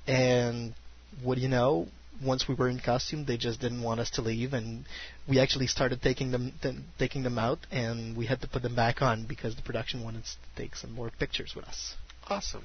and 0.07 0.75
what 1.23 1.37
do 1.37 1.41
you 1.41 1.49
know? 1.49 1.87
Once 2.25 2.49
we 2.49 2.55
were 2.55 2.69
in 2.69 2.81
costume, 2.81 3.25
they 3.27 3.37
just 3.37 3.61
didn't 3.61 3.81
want 3.83 4.01
us 4.01 4.11
to 4.11 4.23
leave, 4.23 4.53
and 4.53 4.85
we 5.29 5.39
actually 5.39 5.69
started 5.69 6.03
taking 6.03 6.33
them 6.33 6.53
th- 6.63 6.75
taking 6.99 7.23
them 7.23 7.39
out, 7.39 7.59
and 7.71 8.17
we 8.17 8.27
had 8.27 8.41
to 8.41 8.49
put 8.49 8.63
them 8.63 8.75
back 8.75 9.01
on 9.03 9.25
because 9.25 9.55
the 9.55 9.63
production 9.63 10.03
wanted 10.03 10.25
to 10.25 10.31
take 10.57 10.75
some 10.75 10.93
more 10.93 11.11
pictures 11.19 11.55
with 11.55 11.65
us. 11.67 11.95
Awesome. 12.29 12.65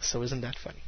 So 0.00 0.22
isn't 0.22 0.42
that 0.42 0.56
funny? 0.62 0.82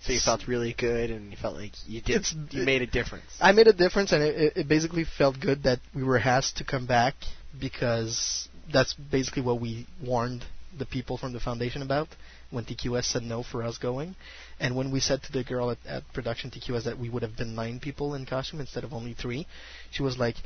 So 0.00 0.12
you 0.12 0.18
felt 0.20 0.48
really 0.48 0.72
good, 0.76 1.10
and 1.10 1.30
you 1.30 1.36
felt 1.36 1.54
like 1.56 1.72
you 1.86 2.00
did. 2.00 2.16
It's- 2.16 2.34
you 2.50 2.64
made 2.64 2.82
a 2.82 2.86
difference. 2.86 3.24
I 3.40 3.52
made 3.52 3.68
a 3.68 3.72
difference, 3.72 4.10
and 4.12 4.22
it, 4.22 4.34
it- 4.36 4.56
it 4.56 4.68
basically 4.68 5.04
felt 5.04 5.38
good 5.38 5.62
that 5.62 5.78
we 5.94 6.02
were 6.02 6.18
asked 6.18 6.56
to 6.56 6.64
come 6.64 6.86
back 6.86 7.14
because 7.60 8.48
that's 8.72 8.94
basically 8.94 9.42
what 9.42 9.60
we 9.60 9.86
warned 10.04 10.44
the 10.78 10.86
people 10.86 11.18
from 11.18 11.32
the 11.32 11.40
foundation 11.40 11.82
about 11.82 12.08
when 12.50 12.64
TQS 12.64 13.04
said 13.04 13.22
no 13.22 13.42
for 13.42 13.62
us 13.62 13.78
going. 13.78 14.14
And 14.60 14.76
when 14.76 14.90
we 14.90 15.00
said 15.00 15.22
to 15.24 15.32
the 15.32 15.44
girl 15.44 15.70
at, 15.70 15.78
at 15.86 16.02
production 16.12 16.50
TQS 16.50 16.84
that 16.84 16.98
we 16.98 17.08
would 17.10 17.22
have 17.22 17.36
been 17.36 17.54
nine 17.54 17.80
people 17.80 18.14
in 18.14 18.26
costume 18.26 18.60
instead 18.60 18.84
of 18.84 18.92
only 18.92 19.14
three, 19.14 19.46
she 19.90 20.02
was 20.02 20.18
like, 20.18 20.36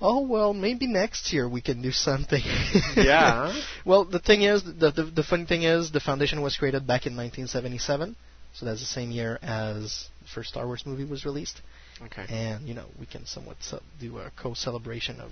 "Oh 0.00 0.20
well, 0.26 0.52
maybe 0.54 0.86
next 0.86 1.32
year 1.32 1.48
we 1.48 1.60
can 1.60 1.82
do 1.82 1.90
something." 1.92 2.42
Yeah. 2.96 3.52
well, 3.84 4.04
the 4.04 4.18
thing 4.20 4.42
is, 4.42 4.62
the, 4.64 4.90
the 4.90 5.04
the 5.04 5.22
funny 5.22 5.46
thing 5.46 5.62
is, 5.64 5.90
the 5.92 6.00
foundation 6.00 6.40
was 6.42 6.56
created 6.56 6.86
back 6.86 7.06
in 7.06 7.16
1977, 7.16 8.16
so 8.54 8.66
that's 8.66 8.80
the 8.80 8.86
same 8.86 9.10
year 9.10 9.38
as 9.42 10.08
the 10.22 10.28
first 10.28 10.50
Star 10.50 10.66
Wars 10.66 10.84
movie 10.86 11.04
was 11.04 11.24
released 11.24 11.60
Okay. 12.02 12.24
and 12.28 12.66
you 12.66 12.74
know 12.74 12.86
we 12.98 13.06
can 13.06 13.26
somewhat 13.26 13.56
do 14.00 14.18
a 14.18 14.30
co-celebration 14.40 15.20
of 15.20 15.30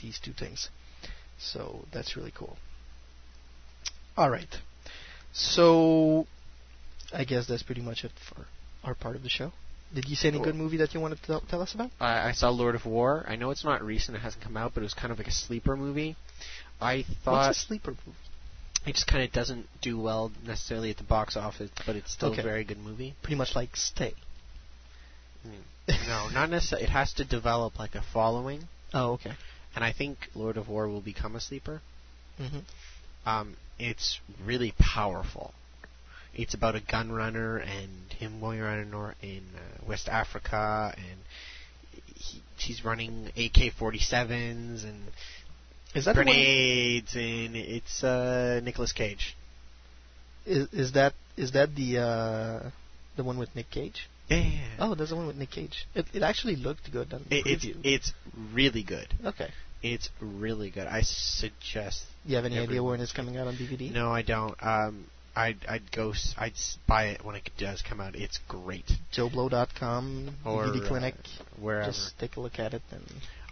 these 0.00 0.18
two 0.22 0.32
things. 0.32 0.68
So 1.38 1.84
that's 1.92 2.16
really 2.16 2.32
cool. 2.36 2.56
All 4.16 4.30
right, 4.30 4.56
so 5.32 6.26
I 7.12 7.24
guess 7.24 7.46
that's 7.46 7.62
pretty 7.64 7.80
much 7.82 8.04
it 8.04 8.12
for 8.28 8.46
our 8.84 8.94
part 8.94 9.16
of 9.16 9.22
the 9.22 9.28
show. 9.28 9.52
Did 9.92 10.08
you 10.08 10.16
see 10.16 10.28
any 10.28 10.40
good 10.40 10.54
movie 10.54 10.76
that 10.78 10.94
you 10.94 11.00
wanted 11.00 11.20
to 11.20 11.26
tell, 11.26 11.40
tell 11.40 11.62
us 11.62 11.74
about? 11.74 11.90
I 12.00 12.28
I 12.28 12.32
saw 12.32 12.50
Lord 12.50 12.74
of 12.74 12.86
War. 12.86 13.24
I 13.28 13.36
know 13.36 13.50
it's 13.50 13.64
not 13.64 13.82
recent; 13.82 14.16
it 14.16 14.20
hasn't 14.20 14.42
come 14.44 14.56
out, 14.56 14.72
but 14.74 14.80
it 14.80 14.84
was 14.84 14.94
kind 14.94 15.12
of 15.12 15.18
like 15.18 15.26
a 15.28 15.32
sleeper 15.32 15.76
movie. 15.76 16.16
I 16.80 17.04
thought 17.24 17.46
What's 17.48 17.58
a 17.62 17.66
sleeper 17.66 17.90
movie? 17.90 18.18
it 18.86 18.94
just 18.94 19.06
kind 19.06 19.22
of 19.24 19.32
doesn't 19.32 19.66
do 19.80 19.98
well 19.98 20.30
necessarily 20.46 20.90
at 20.90 20.98
the 20.98 21.04
box 21.04 21.36
office, 21.36 21.70
but 21.86 21.96
it's 21.96 22.12
still 22.12 22.30
Okay. 22.30 22.40
a 22.42 22.44
very 22.44 22.64
good 22.64 22.78
movie. 22.78 23.14
Pretty 23.22 23.36
much 23.36 23.54
like 23.56 23.76
Stay. 23.76 24.14
No, 26.08 26.28
not 26.32 26.50
necessarily. 26.50 26.84
It 26.86 26.90
has 26.90 27.12
to 27.14 27.24
develop 27.24 27.78
like 27.78 27.94
a 27.94 28.02
following, 28.12 28.68
Oh, 28.92 29.12
okay. 29.12 29.32
and 29.74 29.84
I 29.84 29.92
think 29.92 30.18
Lord 30.34 30.56
of 30.56 30.68
War 30.68 30.88
will 30.88 31.00
become 31.02 31.34
a 31.36 31.40
sleeper. 31.40 31.82
hmm 32.38 32.60
Um, 33.26 33.56
it's 33.78 34.20
really 34.44 34.74
powerful. 34.78 35.52
It's 36.34 36.54
about 36.54 36.74
a 36.74 36.80
gun 36.80 37.12
runner 37.12 37.58
and 37.58 38.12
him 38.18 38.40
going 38.40 38.60
around 38.60 38.80
in, 38.80 38.90
Nor- 38.90 39.14
in 39.22 39.42
uh, 39.56 39.84
West 39.88 40.08
Africa, 40.08 40.92
and 40.96 41.18
he, 42.14 42.42
he's 42.58 42.84
running 42.84 43.26
AK-47s 43.36 44.84
and 44.84 45.00
Is 45.94 46.06
that 46.06 46.14
grenades, 46.16 47.14
and 47.14 47.54
it's 47.56 48.02
uh, 48.02 48.60
Nicolas 48.64 48.92
Cage. 48.92 49.36
Is, 50.46 50.68
is 50.72 50.92
that 50.92 51.14
is 51.36 51.52
that 51.52 51.74
the 51.74 51.98
uh, 51.98 52.70
the 53.16 53.24
one 53.24 53.38
with 53.38 53.54
Nick 53.54 53.70
Cage? 53.70 54.08
Yeah, 54.28 54.38
yeah, 54.38 54.44
yeah. 54.50 54.60
Oh, 54.78 54.94
that's 54.94 55.10
the 55.10 55.16
one 55.16 55.26
with 55.26 55.36
Nick 55.36 55.50
Cage. 55.50 55.86
It, 55.94 56.06
it 56.12 56.22
actually 56.22 56.56
looked 56.56 56.90
good 56.90 57.12
on 57.12 57.24
It, 57.30 57.46
it's 57.46 57.66
it's 57.84 58.12
really 58.52 58.82
good. 58.82 59.08
okay. 59.24 59.50
It's 59.84 60.08
really 60.20 60.70
good. 60.70 60.86
I 60.86 61.02
suggest. 61.02 62.02
You 62.24 62.36
have 62.36 62.44
any 62.46 62.58
idea 62.58 62.82
when 62.82 63.00
it's 63.00 63.12
coming 63.12 63.36
out 63.36 63.46
on 63.46 63.54
DVD? 63.56 63.92
No, 63.92 64.10
I 64.10 64.22
don't. 64.22 64.54
Um, 64.62 65.04
I'd 65.36 65.58
I'd 65.68 65.90
go. 65.92 66.12
s- 66.12 66.34
I'd 66.38 66.52
s- 66.52 66.78
buy 66.86 67.08
it 67.08 67.24
when 67.24 67.34
it 67.36 67.50
does 67.58 67.82
come 67.82 68.00
out. 68.00 68.14
It's 68.14 68.38
great. 68.48 68.90
JoeBlow.com, 69.14 70.36
Or 70.44 70.64
DVD 70.66 70.88
Clinic. 70.88 71.14
uh, 71.16 71.44
wherever. 71.60 71.90
Just 71.90 72.18
take 72.18 72.36
a 72.36 72.40
look 72.40 72.58
at 72.58 72.72
it. 72.74 72.82
And 72.90 73.02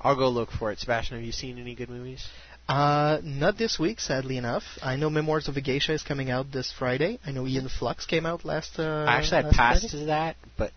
I'll 0.00 0.16
go 0.16 0.28
look 0.30 0.50
for 0.50 0.72
it. 0.72 0.78
Sebastian, 0.78 1.16
have 1.18 1.26
you 1.26 1.32
seen 1.32 1.58
any 1.58 1.74
good 1.74 1.90
movies? 1.90 2.26
uh, 2.68 3.18
not 3.24 3.58
this 3.58 3.78
week, 3.78 4.00
sadly 4.00 4.36
enough. 4.38 4.62
I 4.82 4.96
know 4.96 5.10
Memoirs 5.10 5.48
of 5.48 5.56
a 5.56 5.60
Geisha 5.60 5.92
is 5.92 6.02
coming 6.02 6.30
out 6.30 6.50
this 6.52 6.72
Friday. 6.78 7.18
I 7.26 7.32
know 7.32 7.46
Aeon 7.46 7.68
Flux 7.68 8.06
came 8.06 8.24
out 8.24 8.44
last. 8.44 8.78
Uh, 8.78 9.04
Actually, 9.08 9.38
I 9.38 9.42
passed 9.52 9.80
Friday. 9.90 9.98
to 9.98 10.04
that, 10.06 10.36
but 10.56 10.72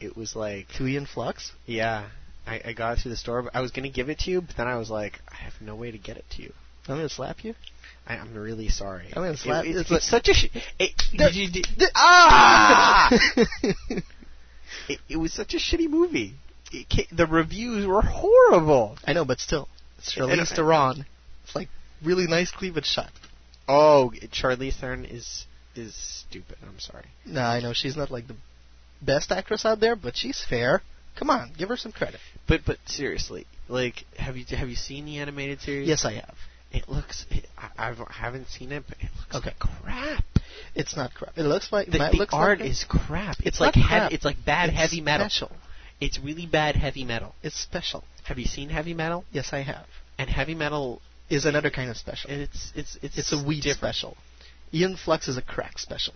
it 0.00 0.16
was 0.16 0.34
like, 0.36 0.68
to 0.76 0.86
Aeon 0.86 1.06
Flux. 1.06 1.52
yeah, 1.64 2.08
I, 2.48 2.60
I 2.66 2.72
got 2.72 2.96
it 2.98 3.02
through 3.02 3.10
the 3.10 3.16
store. 3.16 3.42
But 3.42 3.54
I 3.54 3.60
was 3.60 3.70
gonna 3.70 3.90
give 3.90 4.08
it 4.08 4.20
to 4.20 4.30
you, 4.30 4.40
but 4.40 4.56
then 4.56 4.66
I 4.66 4.76
was 4.76 4.90
like, 4.90 5.20
I 5.30 5.34
have 5.36 5.54
no 5.60 5.74
way 5.76 5.90
to 5.90 5.98
get 5.98 6.16
it 6.16 6.24
to 6.36 6.42
you. 6.42 6.52
I'm 6.88 6.96
gonna 6.96 7.08
slap 7.08 7.44
you. 7.44 7.54
I, 8.06 8.14
I'm 8.16 8.32
really 8.34 8.68
sorry. 8.68 9.08
I'm 9.14 9.22
gonna 9.22 9.36
slap- 9.36 9.64
it- 9.66 9.70
it's 9.70 9.80
it's 9.82 9.90
like- 9.90 10.02
such 10.02 10.28
a. 10.28 10.34
Sh- 10.34 10.46
it, 10.78 10.92
did 11.16 11.34
you, 11.34 11.50
did, 11.50 11.66
ah! 11.94 13.10
it, 14.88 14.98
it 15.08 15.16
was 15.16 15.32
such 15.32 15.54
a 15.54 15.58
shitty 15.58 15.88
movie. 15.88 16.34
The 17.12 17.26
reviews 17.26 17.86
were 17.86 18.02
horrible. 18.02 18.98
I 19.06 19.12
know, 19.12 19.24
but 19.24 19.40
still, 19.40 19.68
it's 19.98 20.14
Charlize 20.14 20.54
Theron. 20.54 21.06
It's 21.44 21.54
like 21.54 21.68
really 22.02 22.26
nice 22.26 22.50
cleavage 22.50 22.86
shot. 22.86 23.10
Oh, 23.66 24.12
Charlize 24.32 24.78
Theron 24.78 25.04
is 25.04 25.46
is 25.74 25.94
stupid. 25.94 26.56
I'm 26.62 26.78
sorry. 26.78 27.06
No, 27.24 27.40
I 27.42 27.60
know 27.60 27.72
she's 27.72 27.96
not 27.96 28.10
like 28.10 28.26
the 28.28 28.36
best 29.00 29.30
actress 29.32 29.64
out 29.64 29.80
there, 29.80 29.96
but 29.96 30.16
she's 30.16 30.44
fair. 30.46 30.82
Come 31.18 31.30
on, 31.30 31.52
give 31.58 31.68
her 31.68 31.76
some 31.76 31.92
credit. 31.92 32.20
But 32.46 32.60
but 32.66 32.78
seriously, 32.86 33.46
like, 33.68 34.04
have 34.16 34.36
you 34.36 34.44
have 34.56 34.68
you 34.68 34.76
seen 34.76 35.04
the 35.06 35.18
animated 35.18 35.60
series? 35.60 35.88
Yes, 35.88 36.04
I 36.04 36.12
have. 36.14 36.34
It 36.70 36.88
looks. 36.88 37.24
It, 37.30 37.46
I, 37.56 37.88
I've, 37.88 38.00
I 38.00 38.12
haven't 38.12 38.48
seen 38.48 38.72
it, 38.72 38.84
but 38.88 38.98
it 39.00 39.08
looks 39.16 39.34
Okay. 39.36 39.54
like 39.60 39.82
crap. 39.82 40.24
It's 40.74 40.94
not 40.96 41.14
crap. 41.14 41.32
It 41.36 41.42
looks 41.44 41.72
like 41.72 41.86
The, 41.90 41.98
the 41.98 42.10
looks 42.16 42.34
art 42.34 42.60
like 42.60 42.70
is 42.70 42.84
crap. 42.88 43.36
It's, 43.38 43.46
It's 43.48 43.60
like 43.60 43.74
heavy. 43.74 44.14
It's 44.14 44.24
like 44.24 44.36
bad 44.44 44.68
It's 44.68 44.78
heavy 44.78 45.00
metal. 45.00 45.28
Special. 45.28 45.50
It's 46.00 46.18
really 46.20 46.46
bad 46.46 46.76
heavy 46.76 47.04
metal. 47.04 47.34
It's 47.42 47.56
special. 47.58 48.04
Have 48.24 48.38
you 48.38 48.44
seen 48.44 48.68
heavy 48.68 48.94
metal? 48.94 49.24
Yes, 49.32 49.48
I 49.52 49.62
have. 49.62 49.86
And 50.18 50.28
heavy 50.30 50.54
metal, 50.54 51.00
Is 51.30 51.44
another 51.46 51.70
kind 51.70 51.90
of 51.90 51.96
special. 51.96 52.30
it's 52.30 52.72
it's 52.76 52.98
it's 53.02 53.18
It's 53.18 53.32
a 53.32 53.42
weed 53.42 53.62
different. 53.62 53.78
special. 53.96 54.16
Aeon 54.72 54.96
Flux 55.02 55.26
is 55.28 55.36
a 55.38 55.42
crack 55.42 55.78
special. 55.78 56.14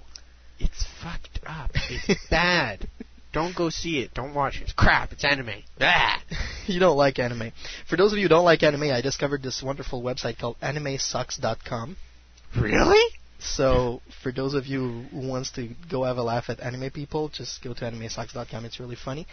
It's 0.58 0.84
fucked 1.02 1.40
up. 1.46 1.70
It's 1.88 2.26
bad. 2.30 2.88
Don't 3.32 3.56
go 3.56 3.70
see 3.70 4.00
it. 4.00 4.12
Don't 4.14 4.34
watch 4.34 4.56
it. 4.56 4.64
It's 4.64 4.72
crap. 4.72 5.12
It's 5.12 5.24
anime. 5.24 5.62
Ah! 5.80 6.22
you 6.66 6.78
don't 6.78 6.96
like 6.96 7.18
anime. 7.18 7.52
For 7.88 7.96
those 7.96 8.12
of 8.12 8.18
you 8.18 8.24
who 8.24 8.28
don't 8.28 8.44
like 8.44 8.62
anime, 8.62 8.84
I 8.84 9.00
discovered 9.00 9.42
this 9.42 9.62
wonderful 9.62 10.02
website 10.02 10.38
called 10.38 10.56
AnimeSucks.com. 10.60 11.96
Really? 12.60 13.14
So 13.40 14.02
for 14.22 14.30
those 14.30 14.54
of 14.54 14.66
you 14.66 15.06
who 15.10 15.26
wants 15.26 15.50
to 15.52 15.70
go 15.90 16.04
have 16.04 16.16
a 16.16 16.22
laugh 16.22 16.44
at 16.48 16.60
anime 16.60 16.90
people, 16.90 17.28
just 17.28 17.62
go 17.62 17.74
to 17.74 17.84
AnimeSucks.com. 17.84 18.64
It's 18.64 18.78
really 18.78 18.96
funny. 18.96 19.26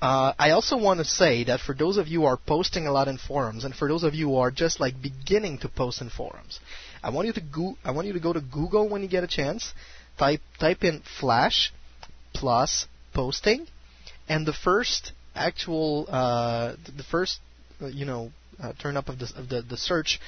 Uh, 0.00 0.32
I 0.38 0.50
also 0.50 0.76
want 0.76 0.98
to 0.98 1.04
say 1.04 1.44
that 1.44 1.60
for 1.60 1.74
those 1.74 1.96
of 1.96 2.08
you 2.08 2.20
who 2.20 2.26
are 2.26 2.36
posting 2.36 2.86
a 2.86 2.92
lot 2.92 3.06
in 3.06 3.18
forums, 3.18 3.64
and 3.64 3.74
for 3.74 3.86
those 3.86 4.02
of 4.02 4.14
you 4.14 4.30
who 4.30 4.36
are 4.36 4.50
just 4.50 4.80
like 4.80 5.00
beginning 5.00 5.58
to 5.58 5.68
post 5.68 6.00
in 6.00 6.10
forums, 6.10 6.58
I 7.02 7.10
want 7.10 7.26
you 7.28 7.32
to 7.34 7.40
go. 7.40 7.76
I 7.84 7.92
want 7.92 8.08
you 8.08 8.12
to 8.14 8.20
go 8.20 8.32
to 8.32 8.40
Google 8.40 8.88
when 8.88 9.02
you 9.02 9.08
get 9.08 9.22
a 9.22 9.28
chance. 9.28 9.72
Type 10.18 10.40
type 10.58 10.82
in 10.82 11.02
Flash 11.20 11.72
plus 12.34 12.86
posting, 13.14 13.66
and 14.28 14.46
the 14.46 14.52
first 14.52 15.12
actual 15.34 16.06
uh, 16.08 16.74
the 16.96 17.04
first 17.04 17.40
uh, 17.80 17.86
you 17.86 18.04
know 18.04 18.30
uh, 18.62 18.72
turn 18.80 18.96
up 18.96 19.08
of 19.08 19.18
the 19.18 19.32
of 19.36 19.48
the, 19.48 19.62
the 19.62 19.76
search 19.76 20.20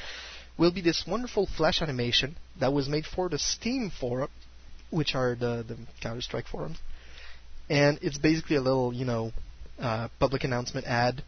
will 0.59 0.73
be 0.73 0.81
this 0.81 1.05
wonderful 1.07 1.47
Flash 1.57 1.83
animation 1.83 2.37
that 2.61 2.73
was 2.73 2.89
made 2.89 3.05
for 3.05 3.29
the 3.29 3.39
Steam 3.39 3.91
forum, 3.91 4.31
which 4.91 5.15
are 5.15 5.35
the 5.35 5.65
the 5.67 5.77
Counter 6.01 6.23
Strike 6.23 6.47
forums, 6.47 6.79
and 7.69 7.99
it's 8.03 8.19
basically 8.19 8.57
a 8.57 8.63
little 8.63 8.93
you 8.93 9.05
know 9.05 9.33
uh, 9.79 10.09
public 10.19 10.45
announcement 10.45 10.87
ad 10.87 11.23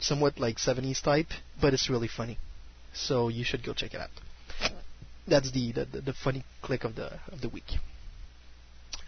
somewhat 0.00 0.40
like 0.40 0.56
70s 0.56 1.02
type, 1.02 1.28
but 1.60 1.74
it's 1.74 1.90
really 1.90 2.08
funny. 2.08 2.38
So 2.94 3.28
you 3.28 3.44
should 3.44 3.62
go 3.62 3.74
check 3.74 3.94
it 3.94 4.00
out. 4.00 4.10
That's 5.26 5.50
the 5.52 5.72
the, 5.72 5.84
the, 5.84 6.00
the 6.00 6.12
funny 6.12 6.44
click 6.62 6.84
of 6.84 6.96
the 6.96 7.20
of 7.30 7.40
the 7.40 7.48
week. 7.48 7.70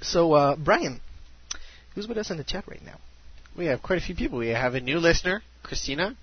So 0.01 0.33
uh, 0.35 0.57
Brian, 0.57 1.01
who's 1.95 2.09
with 2.09 2.19
us 2.19 2.31
in 2.31 2.37
the 2.37 2.45
chat 2.45 2.65
right 2.67 2.85
now? 2.85 2.99
We 3.57 3.67
have 3.67 3.83
quite 3.83 3.99
a 3.99 4.05
few 4.05 4.15
people. 4.15 4.39
We 4.39 4.49
have 4.49 4.75
a 4.75 4.81
new 4.81 4.99
listener, 4.99 5.43
Christina. 5.63 6.17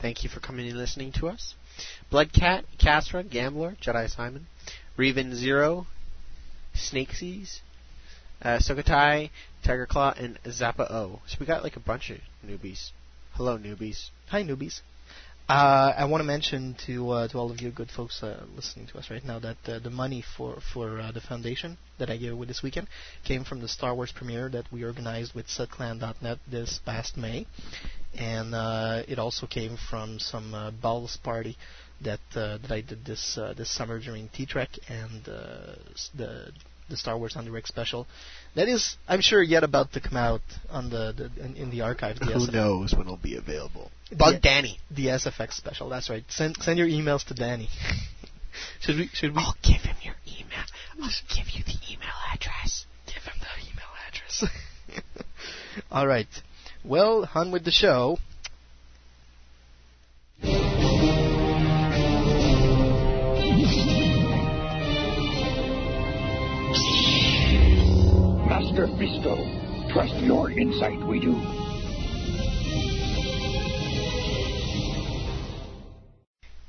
Thank 0.00 0.22
you 0.22 0.30
for 0.30 0.40
coming 0.40 0.68
and 0.68 0.78
listening 0.78 1.12
to 1.12 1.28
us. 1.28 1.54
Bloodcat, 2.10 2.64
Castra, 2.78 3.28
Gambler, 3.28 3.76
Jedi 3.82 4.08
Simon, 4.08 4.46
Reven 4.96 5.34
Zero, 5.34 5.86
Snakeseas, 6.74 7.60
uh, 8.42 8.58
Sokotai, 8.58 9.30
Tiger 9.64 9.86
Claw, 9.86 10.14
and 10.16 10.38
Zappa 10.44 10.90
O. 10.90 11.20
So 11.26 11.36
we 11.40 11.46
got 11.46 11.62
like 11.62 11.76
a 11.76 11.80
bunch 11.80 12.10
of 12.10 12.18
newbies. 12.46 12.90
Hello, 13.32 13.58
newbies. 13.58 14.10
Hi, 14.28 14.42
newbies. 14.42 14.80
Uh, 15.50 15.92
I 15.98 16.04
want 16.04 16.20
to 16.20 16.24
mention 16.24 16.76
to 16.86 17.10
uh, 17.10 17.26
to 17.26 17.36
all 17.36 17.50
of 17.50 17.60
you 17.60 17.72
good 17.72 17.90
folks 17.90 18.22
uh, 18.22 18.44
listening 18.54 18.86
to 18.86 18.98
us 18.98 19.10
right 19.10 19.24
now 19.24 19.40
that 19.40 19.56
uh, 19.66 19.80
the 19.80 19.90
money 19.90 20.22
for 20.36 20.60
for 20.72 21.00
uh, 21.00 21.10
the 21.10 21.20
foundation 21.20 21.76
that 21.98 22.08
I 22.08 22.18
gave 22.18 22.34
away 22.34 22.46
this 22.46 22.62
weekend 22.62 22.86
came 23.24 23.42
from 23.42 23.60
the 23.60 23.66
Star 23.66 23.92
Wars 23.92 24.12
premiere 24.12 24.48
that 24.50 24.70
we 24.70 24.84
organized 24.84 25.34
with 25.34 25.48
SetClan.net 25.48 26.38
this 26.48 26.78
past 26.86 27.16
May, 27.16 27.48
and 28.16 28.54
uh, 28.54 29.02
it 29.08 29.18
also 29.18 29.48
came 29.48 29.76
from 29.76 30.20
some 30.20 30.54
balls 30.80 31.16
party 31.16 31.56
that 32.00 32.20
that 32.32 32.70
I 32.70 32.82
did 32.82 33.04
this 33.04 33.36
this 33.56 33.72
summer 33.72 33.98
during 33.98 34.28
T-Trek 34.28 34.70
and 34.88 35.28
uh, 35.28 35.74
the 36.14 36.52
the 36.90 36.96
Star 36.96 37.16
Wars 37.16 37.36
en 37.36 37.44
Direct 37.44 37.66
special. 37.68 38.06
That 38.54 38.68
is, 38.68 38.96
I'm 39.08 39.20
sure, 39.20 39.42
yet 39.42 39.64
about 39.64 39.92
to 39.94 40.00
come 40.00 40.16
out 40.16 40.42
on 40.68 40.90
the, 40.90 41.12
the 41.16 41.44
in, 41.44 41.56
in 41.56 41.70
the 41.70 41.82
archives. 41.82 42.18
The 42.20 42.26
Who 42.26 42.46
SF 42.46 42.52
knows 42.52 42.92
when 42.92 43.02
it'll 43.02 43.16
be 43.16 43.36
available? 43.36 43.90
The- 44.10 44.38
Danny. 44.42 44.78
the 44.90 45.06
SFX 45.06 45.54
special. 45.54 45.88
That's 45.88 46.10
right. 46.10 46.24
Send 46.28 46.56
send 46.60 46.78
your 46.78 46.88
emails 46.88 47.24
to 47.26 47.34
Danny. 47.34 47.68
should 48.80 48.96
we 48.96 49.08
should 49.12 49.34
we 49.34 49.38
I'll 49.40 49.56
give 49.62 49.82
him 49.82 49.96
your 50.02 50.16
email. 50.26 50.64
I'll 51.02 51.10
give 51.36 51.48
you 51.54 51.64
the 51.64 51.78
email 51.90 52.16
address. 52.32 52.84
give 53.06 53.22
him 53.22 53.38
the 53.40 53.70
email 53.70 53.92
address? 54.08 54.44
All 55.90 56.06
right. 56.06 56.28
Well, 56.84 57.28
on 57.34 57.52
with 57.52 57.64
the 57.64 57.70
show. 57.70 58.18
Master 68.80 68.96
Fisto, 68.96 69.92
trust 69.92 70.14
your 70.24 70.50
insight, 70.50 71.06
we 71.06 71.20
do. 71.20 71.34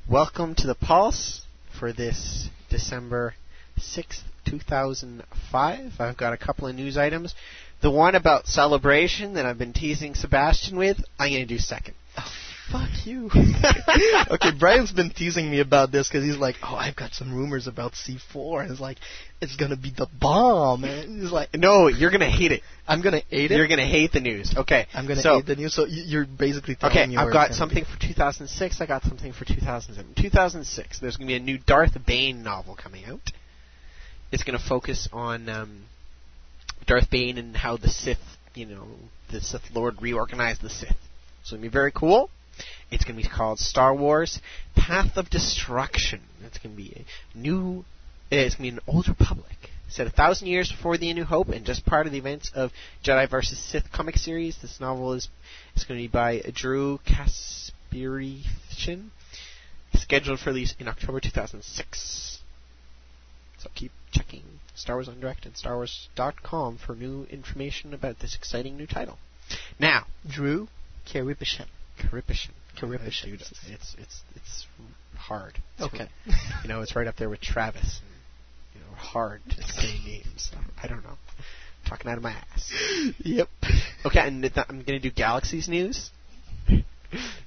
Welcome 0.10 0.56
to 0.56 0.68
the 0.68 0.75
Pulse 0.75 1.46
for 1.80 1.94
this 1.94 2.50
December 2.70 3.36
6th, 3.77 4.24
2005. 4.46 5.91
I've 6.00 6.18
got 6.18 6.34
a 6.34 6.38
couple 6.38 6.68
of 6.68 6.75
news 6.75 6.98
items. 6.98 7.34
The 7.82 7.91
one 7.91 8.15
about 8.15 8.46
celebration 8.46 9.36
that 9.36 9.46
I've 9.46 9.58
been 9.58 9.72
teasing 9.72 10.13
Sebastian 10.13 10.77
with, 10.77 10.98
I'm 11.18 11.32
going 11.32 11.48
to 11.48 11.53
do 11.53 11.60
second. 11.60 11.94
Oh. 12.18 12.30
Fuck 12.72 13.06
you. 13.06 13.25
okay, 14.32 14.51
Brian's 14.58 14.92
been 14.94 15.10
teasing 15.10 15.51
me 15.51 15.60
about 15.60 15.92
this 15.92 16.08
because 16.08 16.24
he's 16.24 16.38
like, 16.38 16.56
"Oh, 16.63 16.75
I've 16.75 16.96
got 16.96 17.12
some 17.12 17.34
rumors 17.36 17.68
about 17.68 17.94
C4." 17.94 18.62
And 18.62 18.72
it's 18.72 18.80
like, 18.80 18.98
it's 19.42 19.58
gonna 19.58 19.75
be 19.75 19.92
the 19.96 20.08
bomb. 20.20 20.86
And 20.86 21.22
he's 21.22 21.32
like, 21.32 21.50
No, 21.54 21.88
you're 21.88 22.12
going 22.12 22.22
to 22.22 22.30
hate 22.30 22.54
it. 22.54 22.62
"I'm 22.88 23.01
gonna 23.01 23.24
hate 23.30 23.51
it. 23.51 23.58
You're 23.58 23.68
going 23.68 23.80
to 23.80 23.86
hate 23.86 24.13
the 24.13 24.22
news. 24.22 24.54
Okay. 24.56 24.88
I'm 24.94 25.06
gonna 25.06 25.22
so, 25.22 25.36
hate 25.38 25.48
the 25.48 25.56
news." 25.58 25.74
So 25.74 25.86
you- 25.86 26.04
you're 26.04 26.25
basically 26.25 26.75
telling 26.75 26.96
Okay, 26.96 27.08
me 27.08 27.18
where 27.18 27.28
I've 27.28 27.34
got 27.34 27.54
something 27.54 27.84
be. 27.84 27.90
for 27.90 28.00
2006. 28.00 28.80
I 28.80 28.86
got 28.86 29.04
something 29.04 29.34
for 29.34 29.44
2007. 29.44 30.13
2006, 30.16 31.00
there's 31.00 31.18
going 31.18 31.28
to 31.28 31.32
be 31.32 31.36
a 31.36 31.40
new 31.40 31.58
Darth 31.58 31.98
Bane 32.06 32.42
novel 32.42 32.75
coming 32.82 33.04
out. 33.06 33.32
It's 34.32 34.44
going 34.44 34.58
to 34.58 34.63
focus 34.66 35.10
on 35.12 35.50
um, 35.50 35.84
Darth 36.88 37.10
Bane 37.10 37.38
and 37.38 37.55
how 37.57 37.75
the 37.75 37.90
Sith, 37.90 38.18
you 38.53 38.66
know, 38.66 38.88
the 39.29 39.42
Sith 39.42 39.62
Lord 39.74 40.01
reorganized 40.01 40.62
the 40.62 40.70
Sith. 40.70 40.96
So 41.44 41.55
it'll 41.55 41.64
be 41.64 41.68
very 41.68 41.92
cool. 41.92 42.29
It's 42.92 43.05
going 43.05 43.16
to 43.16 43.24
be 43.24 43.29
called 43.29 43.59
Star 43.59 43.96
Wars 43.96 44.40
Path 44.75 45.18
of 45.18 45.29
Destruction. 45.29 46.22
It's 46.46 46.57
going 46.57 46.75
to 46.75 46.81
be 46.81 47.05
a 47.33 47.37
new. 47.37 47.85
It's 48.29 48.55
going 48.55 48.70
to 48.70 48.75
be 48.75 48.77
an 48.77 48.94
old 48.94 49.07
Republic. 49.07 49.55
Set 49.90 50.07
a 50.07 50.09
thousand 50.09 50.48
years 50.48 50.72
before 50.72 50.98
the 50.98 51.09
A 51.09 51.14
New 51.14 51.25
Hope, 51.25 51.50
and 51.50 51.66
just 51.66 51.85
part 51.85 52.05
of 52.05 52.14
the 52.14 52.18
events 52.18 52.50
of 52.55 52.72
Jedi 53.03 53.29
vs. 53.29 53.59
Sith 53.59 53.92
comic 53.92 54.18
series. 54.18 54.57
This 54.61 54.79
novel 54.79 55.14
is 55.14 55.27
is 55.75 55.83
going 55.83 56.00
to 56.00 56.03
be 56.03 56.07
by 56.07 56.42
Drew 56.53 57.00
Karpyshyn, 57.05 59.09
scheduled 59.96 60.40
for 60.40 60.51
release 60.51 60.75
in 60.79 60.87
October 60.87 61.20
2006. 61.20 62.40
So 63.59 63.70
keep 63.75 63.92
checking 64.11 64.44
Star 64.75 64.96
Wars 64.96 65.09
en 65.09 65.20
Direct 65.20 65.46
and 65.46 65.55
StarWars.com 65.55 66.77
for 66.77 66.96
new 66.96 67.25
information 67.29 67.94
about 67.94 68.20
this 68.20 68.35
exciting 68.35 68.77
new 68.77 68.87
title. 68.87 69.18
Now, 69.79 70.05
Drew 70.27 70.70
Karpyshyn. 71.05 71.68
Caripishin. 72.01 72.51
Caripishin. 72.79 73.25
Dude, 73.25 73.42
it's 73.42 73.96
it's 73.98 74.22
it's 74.35 74.68
hard. 75.16 75.57
It's 75.77 75.87
Okay. 75.94 76.07
you 76.64 76.70
know, 76.70 76.81
it's 76.81 76.96
right 76.96 77.07
up 77.07 77.16
there 77.18 77.29
with 77.29 77.42
Travis. 77.42 78.01
And, 78.01 78.11
you 78.75 78.79
know, 78.90 78.96
hard 78.96 79.42
to 79.50 79.61
say 79.64 80.00
names. 80.05 80.51
I 80.81 80.87
don't 80.87 81.03
know. 81.03 81.18
Talking 81.87 82.11
out 82.11 82.18
of 82.18 82.24
my 82.24 82.31
ass. 82.31 82.72
Yep. 83.20 83.48
Okay, 84.05 84.20
and 84.20 84.42
th- 84.42 84.53
I'm 84.57 84.77
going 84.83 84.85
to 84.85 85.00
do 85.00 85.11
Galaxies 85.11 85.68
news. 85.68 86.11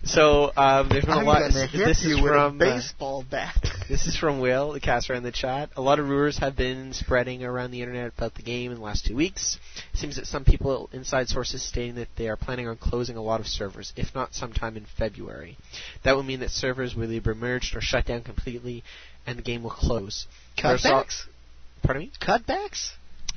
So 0.05 0.53
um, 0.57 0.88
there's 0.88 1.05
been 1.05 1.14
a 1.14 1.18
I'm 1.18 1.27
lot. 1.27 1.40
gonna 1.40 1.66
hit 1.66 1.85
This 1.87 2.05
is 2.05 2.18
from 2.18 2.29
a 2.29 2.46
uh, 2.46 2.50
baseball 2.50 3.24
bat. 3.29 3.57
this 3.88 4.07
is 4.07 4.16
from 4.16 4.38
Will, 4.40 4.72
the 4.72 4.81
caster 4.81 5.14
in 5.14 5.22
the 5.22 5.33
chat. 5.33 5.70
A 5.77 5.81
lot 5.81 5.98
of 5.98 6.09
rumors 6.09 6.38
have 6.38 6.57
been 6.57 6.92
spreading 6.92 7.42
around 7.42 7.70
the 7.70 7.81
internet 7.81 8.12
about 8.16 8.35
the 8.35 8.42
game 8.42 8.70
in 8.70 8.79
the 8.79 8.85
last 8.85 9.07
two 9.07 9.16
weeks. 9.16 9.59
It 9.92 9.98
seems 9.98 10.16
that 10.16 10.27
some 10.27 10.44
people, 10.44 10.90
inside 10.92 11.29
sources, 11.29 11.62
stating 11.66 11.94
that 11.94 12.09
they 12.16 12.29
are 12.29 12.37
planning 12.37 12.68
on 12.68 12.77
closing 12.77 13.16
a 13.16 13.22
lot 13.22 13.40
of 13.40 13.46
servers, 13.46 13.92
if 13.96 14.14
not 14.14 14.35
sometime 14.35 14.77
in 14.77 14.85
February. 14.98 15.57
That 16.05 16.16
would 16.16 16.27
mean 16.27 16.40
that 16.40 16.50
servers 16.50 16.94
will 16.94 17.11
either 17.11 17.35
merged 17.35 17.74
or 17.74 17.81
shut 17.81 18.07
down 18.07 18.22
completely, 18.22 18.85
and 19.27 19.38
the 19.38 19.42
game 19.42 19.62
will 19.62 19.70
close. 19.70 20.27
Al- 20.62 20.77
Cutbacks? 20.77 21.22
Pardon 21.83 22.03
me? 22.03 22.12
Cutbacks? 22.20 22.92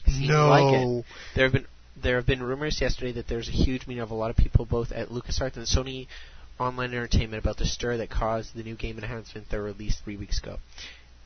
Seems 0.06 0.30
no. 0.30 0.48
like. 0.50 1.06
There 1.36 1.46
have 1.46 1.54
been 1.54 1.68
there 2.02 2.16
have 2.18 2.26
been 2.26 2.44
rumors 2.44 2.80
yesterday 2.82 3.12
that 3.14 3.28
there's 3.28 3.50
a 3.50 3.52
huge 3.52 3.88
meeting 3.88 4.02
of 4.02 4.12
a 4.12 4.16
lot 4.16 4.30
of 4.30 4.38
people 4.38 4.66
both 4.66 4.92
at 4.92 5.10
LucasArts 5.10 5.56
and 5.58 5.66
Sony 5.66 6.08
Online 6.60 6.92
Entertainment 6.94 7.42
about 7.44 7.58
the 7.58 7.66
stir 7.66 7.98
that 7.98 8.10
caused 8.10 8.56
the 8.56 8.64
new 8.64 8.76
game 8.76 8.98
enhancement 8.98 9.50
that 9.50 9.62
released 9.62 10.04
three 10.04 10.18
weeks 10.18 10.40
ago. 10.40 10.58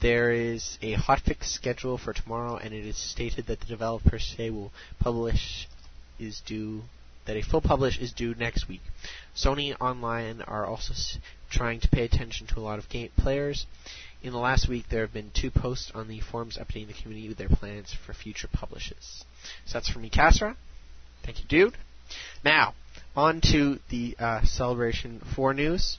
There 0.01 0.31
is 0.31 0.77
a 0.81 0.95
hotfix 0.95 1.45
schedule 1.45 1.97
for 1.97 2.13
tomorrow, 2.13 2.57
and 2.57 2.73
it 2.73 2.85
is 2.85 2.97
stated 2.97 3.45
that 3.47 3.59
the 3.59 3.65
developers 3.67 4.33
say 4.35 4.49
will 4.49 4.71
publish 4.99 5.67
is 6.19 6.41
due 6.45 6.83
that 7.25 7.37
a 7.37 7.41
full 7.41 7.61
publish 7.61 7.99
is 7.99 8.11
due 8.11 8.33
next 8.35 8.67
week. 8.67 8.81
Sony 9.35 9.75
Online 9.79 10.41
are 10.41 10.65
also 10.65 10.93
s- 10.93 11.19
trying 11.51 11.79
to 11.79 11.87
pay 11.87 12.03
attention 12.03 12.47
to 12.47 12.59
a 12.59 12.61
lot 12.61 12.79
of 12.79 12.89
game 12.89 13.09
players. 13.15 13.65
In 14.23 14.33
the 14.33 14.39
last 14.39 14.69
week, 14.69 14.85
there 14.89 15.01
have 15.01 15.13
been 15.13 15.31
two 15.33 15.49
posts 15.49 15.91
on 15.95 16.07
the 16.07 16.19
forums 16.19 16.57
updating 16.57 16.87
the 16.87 16.93
community 16.93 17.27
with 17.27 17.37
their 17.37 17.49
plans 17.49 17.95
for 18.05 18.13
future 18.13 18.47
publishes. 18.51 19.23
So 19.65 19.73
that's 19.73 19.89
from 19.89 20.03
me, 20.03 20.09
Casra. 20.11 20.55
Thank 21.23 21.39
you, 21.39 21.45
dude. 21.47 21.73
Now, 22.43 22.75
on 23.15 23.41
to 23.51 23.79
the 23.89 24.15
uh, 24.19 24.43
Celebration 24.43 25.21
4 25.35 25.53
news. 25.53 25.97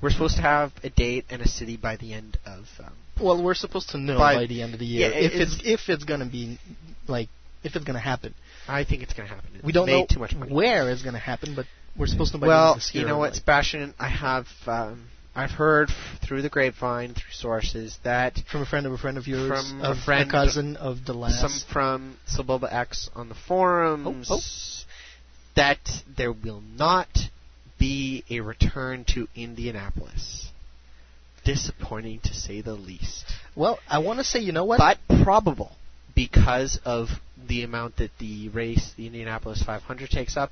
We're 0.00 0.10
supposed 0.10 0.36
to 0.36 0.42
have 0.42 0.72
a 0.82 0.90
date 0.90 1.24
and 1.30 1.40
a 1.42 1.48
city 1.48 1.76
by 1.76 1.96
the 1.96 2.12
end 2.12 2.38
of. 2.44 2.66
Um, 2.78 2.92
Well, 3.20 3.42
we're 3.42 3.54
supposed 3.54 3.90
to 3.90 3.98
know 3.98 4.18
By- 4.18 4.34
by, 4.34 4.46
the 4.46 4.60
end 4.62 4.74
of 4.74 4.80
the 4.80 4.86
year 4.86 5.10
yeah, 5.10 5.16
if 5.16 5.32
it's- 5.32 5.54
it's 5.60 5.62
if 5.64 5.88
it's 5.88 6.04
gonna 6.04 6.26
be 6.26 6.58
like 7.06 7.28
if 7.62 7.74
it's 7.74 7.84
gonna 7.84 7.98
happen. 8.00 8.34
I 8.68 8.84
think 8.84 9.02
it's 9.02 9.12
going 9.14 9.28
to 9.28 9.34
happen. 9.34 9.60
We 9.62 9.72
don't 9.72 9.86
know 9.86 10.06
too 10.06 10.20
much 10.20 10.34
money. 10.34 10.52
where 10.52 10.90
it's 10.90 11.02
gonna 11.02 11.18
happen, 11.18 11.54
but 11.54 11.66
we're 11.96 12.06
supposed 12.06 12.32
to 12.32 12.38
by 12.38 12.48
well, 12.48 12.68
end 12.68 12.76
of 12.76 12.82
this 12.82 12.94
year. 12.94 13.02
you 13.02 13.08
know 13.08 13.18
what, 13.18 13.32
like- 13.32 13.36
Sebastian? 13.36 13.94
I 13.98 14.08
have 14.08 14.46
um, 14.66 15.06
I've 15.36 15.50
heard 15.50 15.90
f- 15.90 16.20
through 16.26 16.42
the 16.42 16.48
grapevine, 16.48 17.14
through 17.14 17.32
sources, 17.32 17.98
that 18.04 18.38
from 18.50 18.62
a 18.62 18.66
friend 18.66 18.86
of 18.86 18.92
a 18.92 18.98
friend 18.98 19.18
of 19.18 19.26
yours, 19.26 19.48
From 19.70 19.80
a 19.80 19.90
of 19.90 19.98
friend- 19.98 20.30
cousin 20.30 20.76
of 20.76 21.04
the 21.04 21.12
last. 21.14 21.40
some 21.40 21.72
from 21.72 22.16
Sebulba 22.28 22.72
X 22.72 23.10
on 23.16 23.28
the 23.28 23.34
forums 23.34 24.28
oh, 24.30 24.36
oh, 24.36 24.84
that 25.56 25.78
there 26.16 26.32
will 26.32 26.60
not 26.76 27.08
be 27.78 28.24
a 28.30 28.40
return 28.40 29.04
to 29.08 29.28
Indianapolis. 29.34 30.48
Disappointing 31.44 32.20
to 32.20 32.32
say 32.32 32.60
the 32.62 32.72
least. 32.74 33.24
well, 33.54 33.78
I 33.88 33.98
want 33.98 34.18
to 34.18 34.24
say, 34.24 34.38
you 34.40 34.52
know 34.52 34.64
what? 34.64 34.78
But 34.78 34.98
probable 35.24 35.72
because 36.14 36.78
of 36.86 37.08
the 37.48 37.64
amount 37.64 37.96
that 37.98 38.12
the 38.18 38.48
race, 38.50 38.92
the 38.96 39.06
Indianapolis 39.06 39.62
500, 39.62 40.08
takes 40.08 40.36
up, 40.38 40.50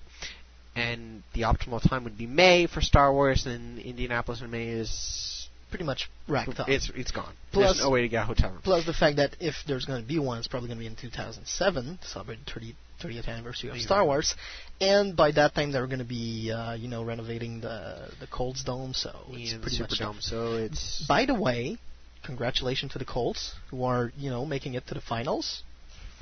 and 0.74 1.22
the 1.34 1.42
optimal 1.42 1.86
time 1.86 2.04
would 2.04 2.16
be 2.18 2.26
May 2.26 2.66
for 2.66 2.80
Star 2.80 3.12
Wars, 3.12 3.46
and 3.46 3.78
Indianapolis 3.78 4.40
in 4.40 4.50
May 4.50 4.68
is 4.68 5.48
pretty 5.70 5.84
much 5.84 6.10
racked 6.28 6.60
up. 6.60 6.68
It's 6.68 6.90
it's 6.94 7.10
gone. 7.10 7.32
Plus- 7.50 7.76
There's 7.76 7.80
no 7.84 7.90
way 7.90 8.02
to 8.02 8.08
get 8.08 8.22
a 8.22 8.26
hotel 8.26 8.50
room. 8.50 8.60
Plus 8.62 8.84
the 8.86 8.92
fact 8.92 9.16
that 9.16 9.36
if 9.40 9.54
there's 9.66 9.84
going 9.86 10.02
to 10.02 10.06
be 10.06 10.18
one, 10.18 10.38
it's 10.38 10.48
probably 10.48 10.68
going 10.68 10.78
to 10.78 10.82
be 10.82 10.86
in 10.86 10.96
2007, 10.96 11.98
to 11.98 12.06
celebrate 12.08 12.38
the 12.44 12.52
30, 12.52 12.74
30th 13.02 13.28
anniversary 13.28 13.70
of 13.70 13.78
Star 13.80 14.04
Wars, 14.04 14.34
and 14.80 15.16
by 15.16 15.30
that 15.32 15.54
time 15.54 15.72
they're 15.72 15.86
going 15.86 15.98
to 15.98 16.04
be, 16.04 16.52
uh, 16.52 16.74
you 16.74 16.88
know, 16.88 17.02
renovating 17.02 17.60
the 17.60 18.10
the 18.20 18.26
Colts 18.26 18.62
Dome, 18.64 18.92
so 18.94 19.10
it's 19.30 19.52
Yeah, 19.52 19.56
the 19.58 19.62
pretty 19.62 19.80
much. 19.80 19.90
Superdome. 19.92 20.22
So 20.22 20.54
it's 20.56 21.04
By 21.08 21.24
the 21.26 21.34
way, 21.34 21.78
congratulations 22.22 22.92
to 22.92 22.98
the 22.98 23.04
Colts 23.04 23.54
who 23.70 23.82
are, 23.84 24.12
you 24.16 24.30
know, 24.30 24.44
making 24.46 24.74
it 24.74 24.86
to 24.88 24.94
the 24.94 25.00
finals. 25.00 25.62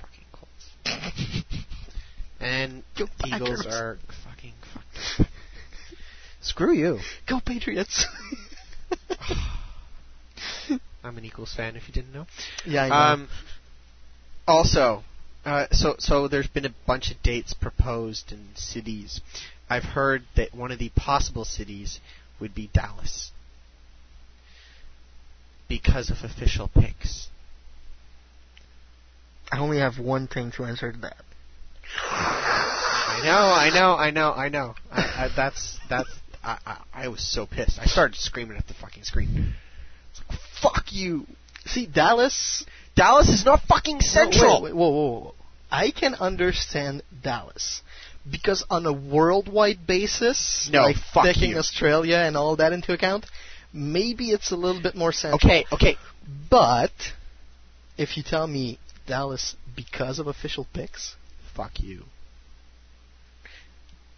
fucking 0.01 0.25
Colts. 0.33 0.71
and 2.41 2.83
Go 2.97 3.07
Eagles 3.27 3.67
are 3.67 3.97
fucking 3.97 4.17
fucked 4.25 4.27
up. 4.27 4.30
Screw 6.41 6.73
you. 6.73 6.99
Go 7.29 7.41
Patriots! 7.45 8.07
I'm 11.03 11.17
an 11.17 11.25
Eagles 11.25 11.55
fan. 11.55 11.77
If 11.77 11.89
you 11.89 11.95
didn't 11.95 12.13
know. 12.13 12.27
yeah, 12.67 12.85
I 12.85 12.89
know. 12.89 12.95
Um, 12.95 13.29
also, 14.47 15.03
uh, 15.45 15.67
so 15.71 15.97
so 15.99 16.29
there's 16.29 16.49
been 16.49 16.67
a 16.67 16.75
bunch 16.87 17.11
of 17.11 17.23
dates 17.23 17.55
proposed 17.55 18.33
in 18.33 18.49
cities. 18.55 19.21
I've 19.69 19.85
heard 19.85 20.23
that 20.37 20.55
one 20.55 20.73
of 20.73 20.79
the 20.79 20.91
possible 20.91 21.45
cities 21.45 22.01
would 22.41 22.55
be 22.55 22.71
Dallas 22.73 23.31
because 25.69 26.11
of 26.11 26.19
Official 26.25 26.69
Pix. 26.69 27.29
I 29.53 29.59
only 29.59 29.79
have 29.79 29.99
one 29.99 30.27
thing 30.27 30.53
to 30.57 30.65
answer 30.65 30.93
to 30.93 30.99
that. 30.99 31.17
I 33.21 33.25
know, 33.25 33.33
I 33.33 33.71
know, 33.71 33.95
I 33.95 34.11
know, 34.11 34.33
I 34.33 34.49
know. 34.49 34.75
I, 34.91 35.01
I, 35.01 35.29
that's 35.35 35.79
that's. 35.89 36.09
I, 36.43 36.59
I, 36.67 36.79
I 36.93 37.09
was 37.09 37.23
so 37.23 37.47
pissed. 37.47 37.79
I 37.79 37.85
started 37.85 38.17
screaming 38.17 38.57
at 38.57 38.67
the 38.67 38.75
fucking 38.75 39.05
screen. 39.05 39.55
It's 40.11 40.21
like, 40.29 40.39
Fuck 40.63 40.93
you! 40.93 41.27
See, 41.67 41.87
Dallas. 41.87 42.65
Dallas 42.97 43.29
is 43.29 43.45
not 43.45 43.61
fucking 43.69 44.01
central. 44.01 44.63
Wait, 44.63 44.73
wait, 44.73 44.77
whoa, 44.77 44.91
whoa, 44.91 45.21
whoa. 45.21 45.35
I 45.71 45.91
can 45.93 46.15
understand 46.15 47.03
Dallas 47.23 47.83
because 48.31 48.65
on 48.69 48.85
a 48.85 48.93
worldwide 48.93 49.87
basis, 49.87 50.69
No, 50.73 50.81
like 50.83 50.97
taking 51.23 51.51
you. 51.51 51.59
Australia 51.59 52.17
and 52.17 52.37
all 52.37 52.57
that 52.57 52.73
into 52.73 52.93
account, 52.93 53.27
maybe 53.73 54.31
it's 54.31 54.51
a 54.51 54.57
little 54.57 54.83
bit 54.83 54.95
more 54.97 55.13
central. 55.13 55.51
Okay, 55.51 55.65
okay. 55.73 55.97
But 56.51 56.93
if 57.97 58.17
you 58.17 58.23
tell 58.23 58.47
me 58.47 58.79
Dallas 59.07 59.57
because 59.77 60.19
of 60.19 60.27
Official 60.27 60.67
Pix, 60.75 61.15
Fuck 61.55 61.81
you. 61.81 62.05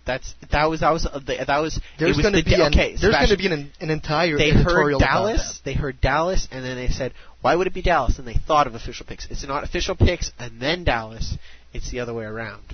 That's 0.04 0.34
that 0.50 0.64
was 0.66 0.80
that 0.80 0.90
was 0.92 1.06
uh, 1.06 1.20
the- 1.20 1.44
that 1.46 1.58
was. 1.60 1.80
there's 1.98 2.16
going 2.18 2.32
to 2.34 2.42
the 2.42 2.44
be 2.44 2.56
da- 2.56 2.66
an, 2.66 2.72
okay. 2.72 2.96
there's 3.00 3.14
going 3.14 3.28
to 3.28 3.36
be 3.36 3.46
an, 3.46 3.70
an 3.80 3.90
entire 3.90 4.36
they 4.36 4.50
heard 4.50 4.98
Dallas. 4.98 5.60
They 5.64 5.74
heard 5.74 6.00
Dallas, 6.00 6.48
and 6.50 6.64
then 6.64 6.76
they 6.76 6.88
said, 6.88 7.12
"Why 7.40 7.54
would 7.54 7.68
it 7.68 7.74
be 7.74 7.82
Dallas?" 7.82 8.18
And 8.18 8.26
they 8.26 8.34
thought 8.34 8.66
of 8.66 8.74
Official 8.74 9.06
Pix. 9.06 9.28
It's 9.30 9.46
not 9.46 9.62
Official 9.62 9.94
Pix 9.94 10.32
and 10.40 10.60
then 10.60 10.82
Dallas. 10.82 11.36
It's 11.72 11.90
the 11.90 12.00
other 12.00 12.12
way 12.12 12.24
around. 12.24 12.64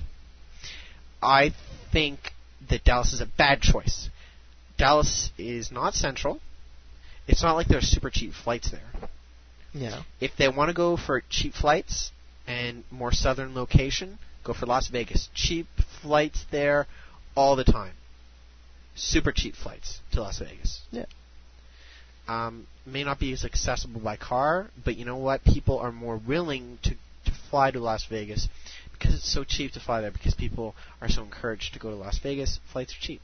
I 1.23 1.53
think 1.93 2.19
that 2.71 2.85
Dallas 2.85 3.13
is 3.13 3.21
a 3.21 3.27
bad 3.27 3.61
choice. 3.61 4.09
Dallas 4.79 5.31
is 5.37 5.71
not 5.71 5.95
central. 5.95 6.41
It's 7.27 7.43
not 7.43 7.57
like 7.57 7.67
there 7.69 7.79
are 7.79 7.83
super 7.83 8.09
cheap 8.11 8.33
flights 8.33 8.71
there. 8.71 8.89
Yeah. 9.75 10.03
If 10.21 10.31
they 10.39 10.49
want 10.49 10.69
to 10.71 10.75
go 10.75 10.97
for 10.97 11.23
cheap 11.29 11.53
flights 11.53 12.11
and 12.47 12.85
more 12.91 13.13
southern 13.13 13.55
location, 13.55 14.19
go 14.45 14.55
for 14.55 14.65
Las 14.67 14.89
Vegas. 14.89 15.29
Cheap 15.35 15.67
flights 16.01 16.45
there 16.51 16.87
all 17.39 17.55
the 17.55 17.65
time. 17.65 17.93
Super 18.97 19.31
cheap 19.31 19.55
flights 19.55 20.01
to 20.13 20.21
Las 20.21 20.41
Vegas. 20.41 20.81
Yeah. 20.91 21.07
Um, 22.27 22.67
may 22.85 23.05
not 23.05 23.21
be 23.21 23.33
as 23.33 23.45
accessible 23.45 24.01
by 24.01 24.17
car, 24.17 24.71
but 24.85 24.97
you 24.97 25.05
know 25.05 25.17
what? 25.17 25.45
People 25.45 25.79
are 25.79 25.93
more 25.93 26.17
willing 26.17 26.79
to, 26.83 26.91
to 26.91 27.33
fly 27.49 27.71
to 27.71 27.79
Las 27.79 28.05
Vegas 28.11 28.49
because 28.93 29.15
it's 29.15 29.33
so 29.33 29.45
cheap 29.45 29.73
to 29.73 29.81
fly 29.81 30.01
there 30.01 30.11
because 30.11 30.35
people 30.35 30.75
are 31.01 31.09
so 31.09 31.23
encouraged 31.23 31.75
to 31.75 31.79
go 31.79 31.91
to 31.91 31.97
Las 31.97 32.19
Vegas. 32.19 32.59
Flights 32.73 32.93
are 32.93 33.01
cheap. 33.01 33.21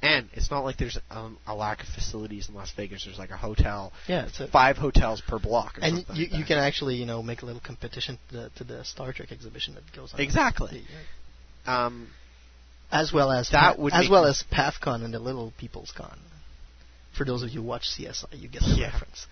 And 0.00 0.28
it's 0.34 0.50
not 0.50 0.60
like 0.60 0.76
there's 0.76 0.98
um, 1.10 1.38
a 1.46 1.54
lack 1.54 1.82
of 1.82 1.88
facilities 1.88 2.48
in 2.48 2.54
Las 2.54 2.70
Vegas. 2.76 3.04
There's 3.04 3.18
like 3.18 3.30
a 3.30 3.36
hotel, 3.36 3.92
Yeah, 4.06 4.26
it's 4.26 4.40
five 4.52 4.76
hotels 4.76 5.22
per 5.26 5.40
block. 5.40 5.78
Or 5.78 5.84
and 5.84 5.98
you 6.14 6.26
like 6.28 6.38
you 6.38 6.44
can 6.44 6.58
actually 6.58 6.94
you 6.94 7.06
know 7.06 7.22
make 7.22 7.42
a 7.42 7.46
little 7.46 7.62
competition 7.62 8.18
to 8.28 8.36
the, 8.36 8.50
to 8.56 8.64
the 8.64 8.84
Star 8.84 9.12
Trek 9.12 9.32
exhibition 9.32 9.74
that 9.74 9.84
goes 9.96 10.14
on. 10.14 10.20
Exactly. 10.20 10.84
Um, 11.66 12.08
As 12.92 13.12
well 13.12 13.32
as 13.32 13.48
That 13.50 13.76
Pa- 13.76 13.82
would 13.82 13.92
as 13.92 14.08
well 14.08 14.24
as 14.26 14.44
PathCon 14.52 15.04
and 15.04 15.12
the 15.12 15.18
Little 15.18 15.52
People's 15.58 15.92
Con. 15.96 16.18
For 17.16 17.24
those 17.24 17.42
of 17.42 17.48
you 17.50 17.60
who 17.62 17.66
watch 17.66 17.88
CSI, 17.88 18.26
you 18.40 18.48
get 18.48 18.62
the 18.62 18.68
Yeah. 18.76 18.92
reference. 18.92 19.26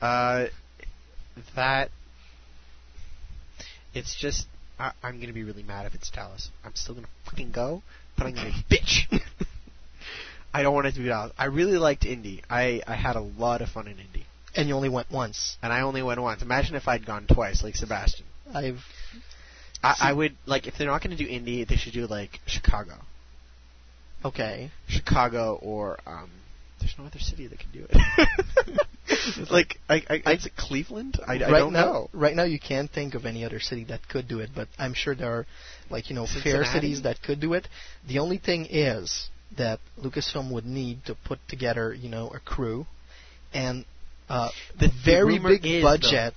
uh, 0.00 0.46
that 1.54 1.90
it's 3.94 4.14
just 4.14 4.46
I, 4.78 4.92
I'm 5.02 5.20
gonna 5.20 5.32
be 5.32 5.42
really 5.42 5.62
mad 5.62 5.86
if 5.86 5.94
it's 5.94 6.10
Dallas. 6.10 6.50
I'm 6.64 6.74
still 6.74 6.94
gonna 6.94 7.08
fucking 7.24 7.50
go, 7.52 7.82
but 8.16 8.26
I'm 8.26 8.34
gonna 8.34 8.50
bitch. 8.70 9.20
I 10.52 10.62
don't 10.62 10.74
want 10.74 10.86
it 10.86 10.92
to 10.92 10.98
be 11.00 11.06
Dallas. 11.06 11.32
I 11.38 11.46
really 11.46 11.78
liked 11.78 12.04
Indy. 12.04 12.42
I 12.48 12.82
I 12.86 12.94
had 12.94 13.16
a 13.16 13.20
lot 13.20 13.62
of 13.62 13.68
fun 13.70 13.86
in 13.88 13.98
Indy, 13.98 14.26
And 14.54 14.68
you 14.68 14.74
only 14.74 14.88
went 14.90 15.10
once. 15.10 15.56
and 15.62 15.72
I 15.72 15.80
only 15.80 16.02
went 16.02 16.20
once. 16.20 16.42
Imagine 16.42 16.76
if 16.76 16.86
I'd 16.88 17.06
gone 17.06 17.26
twice, 17.26 17.62
like 17.62 17.74
Sebastian. 17.76 18.26
I've 18.54 18.80
I, 19.86 20.10
I 20.10 20.12
would 20.12 20.36
like 20.46 20.66
if 20.66 20.74
they're 20.78 20.88
not 20.88 21.02
gonna 21.02 21.16
do 21.16 21.26
Indy, 21.26 21.64
they 21.64 21.76
should 21.76 21.92
do 21.92 22.06
like 22.06 22.40
Chicago, 22.46 22.94
okay. 24.24 24.70
Chicago, 24.88 25.58
or 25.62 25.98
um. 26.06 26.30
There's 26.78 26.94
no 26.98 27.06
other 27.06 27.18
city 27.20 27.46
that 27.46 27.58
can 27.58 27.70
do 27.72 27.86
it. 27.88 29.50
like, 29.50 29.78
I, 29.88 30.02
I, 30.26 30.32
is 30.34 30.44
it 30.44 30.52
Cleveland? 30.56 31.18
I, 31.26 31.36
I 31.36 31.38
don't 31.38 31.72
now, 31.72 31.84
know. 31.86 32.10
right 32.12 32.36
now 32.36 32.44
you 32.44 32.60
can't 32.60 32.90
think 32.90 33.14
of 33.14 33.24
any 33.24 33.46
other 33.46 33.60
city 33.60 33.84
that 33.84 34.06
could 34.06 34.28
do 34.28 34.40
it, 34.40 34.50
but 34.54 34.68
I'm 34.78 34.92
sure 34.92 35.14
there 35.14 35.32
are, 35.32 35.46
like 35.88 36.10
you 36.10 36.14
know, 36.14 36.26
fair 36.26 36.64
cities 36.64 37.02
that 37.04 37.22
could 37.22 37.40
do 37.40 37.54
it. 37.54 37.66
The 38.06 38.18
only 38.18 38.36
thing 38.36 38.66
is 38.68 39.30
that 39.56 39.80
Lucasfilm 39.98 40.52
would 40.52 40.66
need 40.66 41.06
to 41.06 41.14
put 41.14 41.38
together, 41.48 41.94
you 41.94 42.10
know, 42.10 42.28
a 42.28 42.40
crew 42.40 42.86
and 43.54 43.84
uh, 44.28 44.50
The- 44.78 44.90
very 45.04 45.38
big 45.38 45.82
budget 45.82 46.34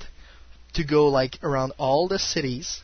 to 0.73 0.83
go 0.85 1.07
like 1.07 1.37
around 1.43 1.73
all 1.77 2.07
the 2.07 2.19
cities 2.19 2.81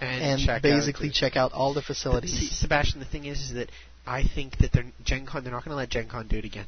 and, 0.00 0.22
and 0.22 0.40
check 0.40 0.56
out 0.56 0.62
basically 0.62 1.08
the- 1.08 1.14
check 1.14 1.36
out 1.36 1.52
all 1.52 1.74
the 1.74 1.82
facilities. 1.82 2.38
see, 2.38 2.46
Sebastian, 2.46 3.00
the 3.00 3.06
thing 3.06 3.24
is, 3.24 3.40
is 3.40 3.54
that 3.54 3.70
I 4.06 4.22
think 4.22 4.58
that 4.58 4.72
they're 4.72 4.86
Gen 5.04 5.26
Con. 5.26 5.44
They're 5.44 5.52
not 5.52 5.64
going 5.64 5.72
to 5.72 5.76
let 5.76 5.90
Gen 5.90 6.08
Con 6.08 6.28
do 6.28 6.38
it 6.38 6.44
again, 6.44 6.66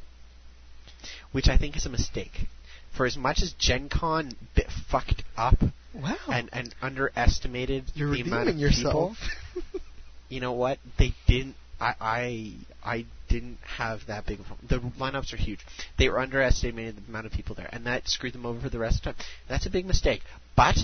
which 1.31 1.47
I 1.47 1.57
think 1.57 1.75
is 1.75 1.85
a 1.85 1.89
mistake. 1.89 2.47
For 2.95 3.05
as 3.05 3.15
much 3.15 3.41
as 3.41 3.53
Gen 3.53 3.89
Con 3.89 4.33
bit 4.53 4.67
fucked 4.89 5.23
up 5.37 5.55
wow, 5.93 6.17
and, 6.27 6.49
and 6.51 6.75
underestimated 6.81 7.85
you're 7.95 8.11
the 8.11 8.21
amount 8.21 8.49
of 8.49 8.57
yourself. 8.57 9.17
people, 9.53 9.81
you 10.29 10.41
know 10.41 10.51
what? 10.51 10.77
They 10.99 11.13
didn't. 11.25 11.55
I 11.79 11.95
I 11.99 12.53
I 12.83 13.05
didn't 13.27 13.57
have 13.77 14.01
that 14.07 14.25
big 14.25 14.39
of 14.39 14.45
a 14.51 14.67
The 14.67 14.79
lineups 14.99 15.33
are 15.33 15.37
huge. 15.37 15.65
They 15.97 16.09
were 16.09 16.19
underestimating 16.19 16.95
the 16.95 17.09
amount 17.09 17.25
of 17.25 17.31
people 17.31 17.55
there, 17.55 17.69
and 17.71 17.85
that 17.85 18.07
screwed 18.07 18.33
them 18.33 18.45
over 18.45 18.59
for 18.59 18.69
the 18.69 18.77
rest 18.77 18.97
of 18.97 19.03
the 19.03 19.23
time. 19.23 19.31
That's 19.47 19.65
a 19.65 19.69
big 19.69 19.85
mistake. 19.85 20.21
But 20.55 20.77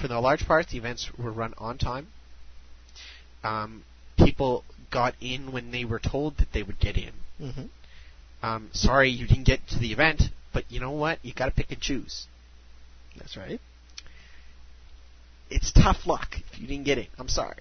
for 0.00 0.08
the 0.08 0.20
large 0.20 0.46
part, 0.46 0.68
the 0.68 0.78
events 0.78 1.10
were 1.16 1.30
run 1.30 1.54
on 1.58 1.78
time. 1.78 2.08
Um, 3.42 3.84
people 4.16 4.64
got 4.90 5.14
in 5.20 5.52
when 5.52 5.70
they 5.70 5.84
were 5.84 5.98
told 5.98 6.38
that 6.38 6.52
they 6.52 6.62
would 6.62 6.78
get 6.78 6.96
in. 6.96 7.12
hmm 7.38 7.66
Um, 8.42 8.70
sorry, 8.72 9.10
you 9.10 9.26
didn't 9.26 9.44
get 9.44 9.66
to 9.68 9.78
the 9.78 9.92
event, 9.92 10.22
but 10.52 10.64
you 10.70 10.80
know 10.80 10.90
what? 10.92 11.18
You 11.22 11.32
got 11.34 11.46
to 11.46 11.50
pick 11.52 11.70
and 11.70 11.80
choose. 11.80 12.26
That's 13.16 13.36
right. 13.36 13.60
It's 15.50 15.72
tough 15.72 16.06
luck 16.06 16.36
if 16.52 16.58
you 16.58 16.66
didn't 16.66 16.84
get 16.84 16.98
in. 16.98 17.06
I'm 17.18 17.28
sorry. 17.28 17.58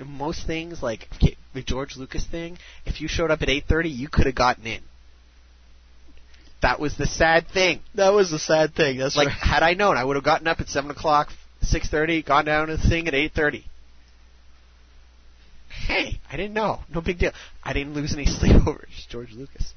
In 0.00 0.08
most 0.10 0.46
things, 0.46 0.82
like 0.82 1.08
the 1.54 1.62
George 1.62 1.96
Lucas 1.96 2.24
thing, 2.26 2.58
if 2.86 3.00
you 3.00 3.08
showed 3.08 3.30
up 3.30 3.42
at 3.42 3.48
8:30, 3.48 3.90
you 3.90 4.08
could 4.08 4.26
have 4.26 4.34
gotten 4.34 4.66
in. 4.66 4.82
That 6.62 6.80
was 6.80 6.96
the 6.96 7.06
sad 7.06 7.48
thing. 7.48 7.80
That 7.94 8.12
was 8.12 8.30
the 8.30 8.38
sad 8.38 8.74
thing. 8.74 8.98
That's 8.98 9.16
like, 9.16 9.28
right. 9.28 9.36
had 9.36 9.62
I 9.62 9.74
known, 9.74 9.96
I 9.96 10.04
would 10.04 10.16
have 10.16 10.24
gotten 10.24 10.46
up 10.48 10.60
at 10.60 10.68
seven 10.68 10.90
o'clock, 10.90 11.28
6:30, 11.72 12.24
gone 12.24 12.44
down 12.44 12.68
to 12.68 12.76
the 12.76 12.88
thing 12.88 13.08
at 13.08 13.14
8:30. 13.14 13.64
Hey, 15.68 16.20
I 16.30 16.36
didn't 16.36 16.54
know. 16.54 16.80
No 16.92 17.00
big 17.00 17.18
deal. 17.18 17.32
I 17.62 17.72
didn't 17.72 17.94
lose 17.94 18.14
any 18.14 18.26
sleep 18.38 18.54
over 18.66 18.82
it. 18.82 18.88
George 19.08 19.32
Lucas. 19.32 19.72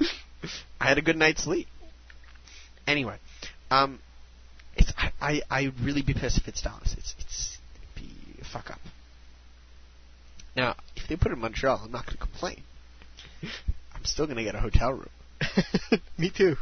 I 0.80 0.88
had 0.88 0.98
a 0.98 1.02
good 1.02 1.16
night's 1.16 1.44
sleep. 1.44 1.66
Anyway, 2.86 3.18
um, 3.70 4.00
it's 4.76 4.92
I 4.96 5.12
I 5.20 5.42
I'd 5.50 5.80
really 5.80 6.02
be 6.02 6.14
pissed 6.14 6.38
if 6.38 6.48
it's 6.48 6.62
Dallas. 6.62 6.94
It's 6.96 7.14
it's 7.18 7.58
it'd 7.76 7.94
be 7.94 8.40
a 8.40 8.44
fuck 8.44 8.70
up. 8.70 8.80
Now, 10.56 10.76
if 10.96 11.06
they 11.08 11.16
put 11.16 11.30
it 11.30 11.34
in 11.34 11.40
Montreal, 11.40 11.82
I'm 11.84 11.92
not 11.92 12.06
to 12.08 12.16
complain. 12.16 12.62
I'm 13.42 14.04
still 14.04 14.26
to 14.26 14.42
get 14.42 14.54
a 14.54 14.60
hotel 14.60 14.92
room. 14.92 15.08
Me 16.18 16.30
too. 16.30 16.56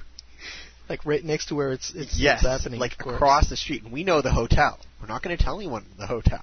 Like 0.89 1.05
right 1.05 1.23
next 1.25 1.47
to 1.47 1.55
where 1.55 1.73
it's 1.73 1.93
it's, 1.95 2.19
yes, 2.19 2.41
it's 2.43 2.49
happening. 2.49 2.81
like 2.81 2.95
across 2.99 3.49
the 3.51 3.57
street, 3.57 3.83
and 3.85 3.93
we 3.93 4.05
know 4.05 4.23
the 4.23 4.33
hotel. 4.33 4.79
We're 5.01 5.09
not 5.09 5.23
going 5.23 5.37
to 5.37 5.43
tell 5.43 5.57
anyone 5.57 5.85
the 5.99 6.07
hotel. 6.07 6.43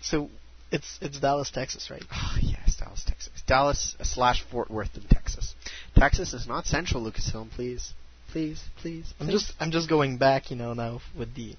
So 0.00 0.30
it's 0.70 0.98
it's 1.00 1.18
Dallas, 1.20 1.50
Texas, 1.50 1.90
right? 1.90 2.02
Oh, 2.12 2.36
yes, 2.40 2.76
Dallas, 2.78 3.04
Texas. 3.06 3.32
Dallas 3.46 3.96
slash 4.02 4.42
Fort 4.50 4.70
Worth 4.70 4.96
in 4.96 5.02
Texas. 5.04 5.54
Texas 5.96 6.32
is 6.34 6.46
not 6.46 6.66
Central 6.66 7.02
Lucasfilm, 7.04 7.50
please, 7.50 7.92
please, 8.30 8.62
please. 8.80 9.12
I'm 9.20 9.26
please. 9.26 9.32
just 9.32 9.52
I'm 9.60 9.70
just 9.70 9.88
going 9.88 10.18
back, 10.18 10.50
you 10.50 10.56
know, 10.56 10.72
now 10.74 11.00
with 11.18 11.34
the 11.34 11.56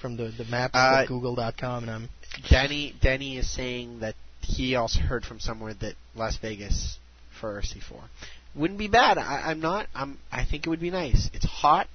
from 0.00 0.16
the 0.16 0.32
the 0.36 0.44
maps 0.44 0.74
Uh, 0.74 1.00
at 1.02 1.08
Google.com, 1.08 1.84
and 1.84 1.90
I'm 1.90 2.08
Danny. 2.50 2.94
Danny 3.00 3.38
is 3.38 3.50
saying 3.50 4.00
that 4.00 4.14
he 4.40 4.74
also 4.76 5.00
heard 5.00 5.24
from 5.24 5.40
somewhere 5.40 5.74
that 5.74 5.94
Las 6.14 6.36
Vegas 6.38 6.98
for 7.40 7.60
C4 7.60 8.02
wouldn't 8.56 8.78
be 8.78 8.88
bad. 8.88 9.18
I, 9.18 9.50
I'm 9.50 9.60
not. 9.60 9.86
I'm. 9.94 10.18
I 10.30 10.44
think 10.44 10.66
it 10.66 10.70
would 10.70 10.80
be 10.80 10.90
nice. 10.90 11.30
It's 11.32 11.44
hot, 11.44 11.88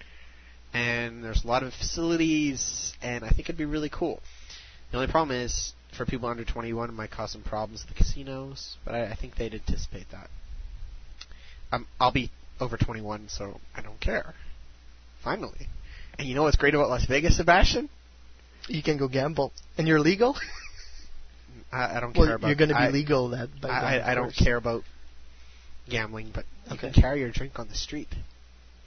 and 0.73 1.23
there's 1.23 1.43
a 1.43 1.47
lot 1.47 1.63
of 1.63 1.73
facilities, 1.73 2.93
and 3.01 3.23
I 3.23 3.29
think 3.29 3.41
it'd 3.41 3.57
be 3.57 3.65
really 3.65 3.89
cool. 3.89 4.21
The 4.91 4.97
only 4.97 5.11
problem 5.11 5.37
is 5.37 5.73
for 5.97 6.05
people 6.05 6.29
under 6.29 6.45
21, 6.45 6.89
it 6.89 6.93
might 6.93 7.11
cause 7.11 7.31
some 7.31 7.43
problems 7.43 7.83
at 7.83 7.87
the 7.87 7.93
casinos, 7.95 8.77
but 8.85 8.93
I, 8.93 9.11
I 9.11 9.15
think 9.15 9.35
they'd 9.35 9.53
anticipate 9.53 10.05
that. 10.11 10.29
Um, 11.71 11.87
I'll 11.99 12.11
be 12.11 12.29
over 12.59 12.77
21, 12.77 13.27
so 13.29 13.59
I 13.75 13.81
don't 13.81 13.99
care. 13.99 14.33
Finally. 15.23 15.67
And 16.19 16.27
you 16.27 16.35
know 16.35 16.43
what's 16.43 16.57
great 16.57 16.75
about 16.75 16.89
Las 16.89 17.05
Vegas, 17.05 17.37
Sebastian? 17.37 17.89
you 18.67 18.83
can 18.83 18.97
go 18.97 19.07
gamble, 19.07 19.51
and 19.77 19.87
you're 19.87 19.99
legal. 19.99 20.35
I, 21.71 21.97
I 21.97 21.99
don't 21.99 22.15
well, 22.15 22.27
care 22.27 22.35
about. 22.35 22.47
you're 22.47 22.55
going 22.55 22.69
to 22.69 22.75
be 22.75 22.81
I, 22.81 22.89
legal 22.89 23.29
that. 23.29 23.49
By 23.61 23.67
then, 23.67 23.77
I, 23.77 24.11
I 24.11 24.15
don't 24.15 24.35
care 24.35 24.57
about 24.57 24.83
gambling, 25.91 26.31
but 26.33 26.45
you 26.67 26.73
Okay. 26.73 26.91
can 26.91 27.01
carry 27.01 27.19
your 27.19 27.29
drink 27.31 27.59
on 27.59 27.67
the 27.67 27.75
street. 27.75 28.07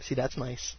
See, 0.00 0.14
that's 0.14 0.36
nice. 0.36 0.74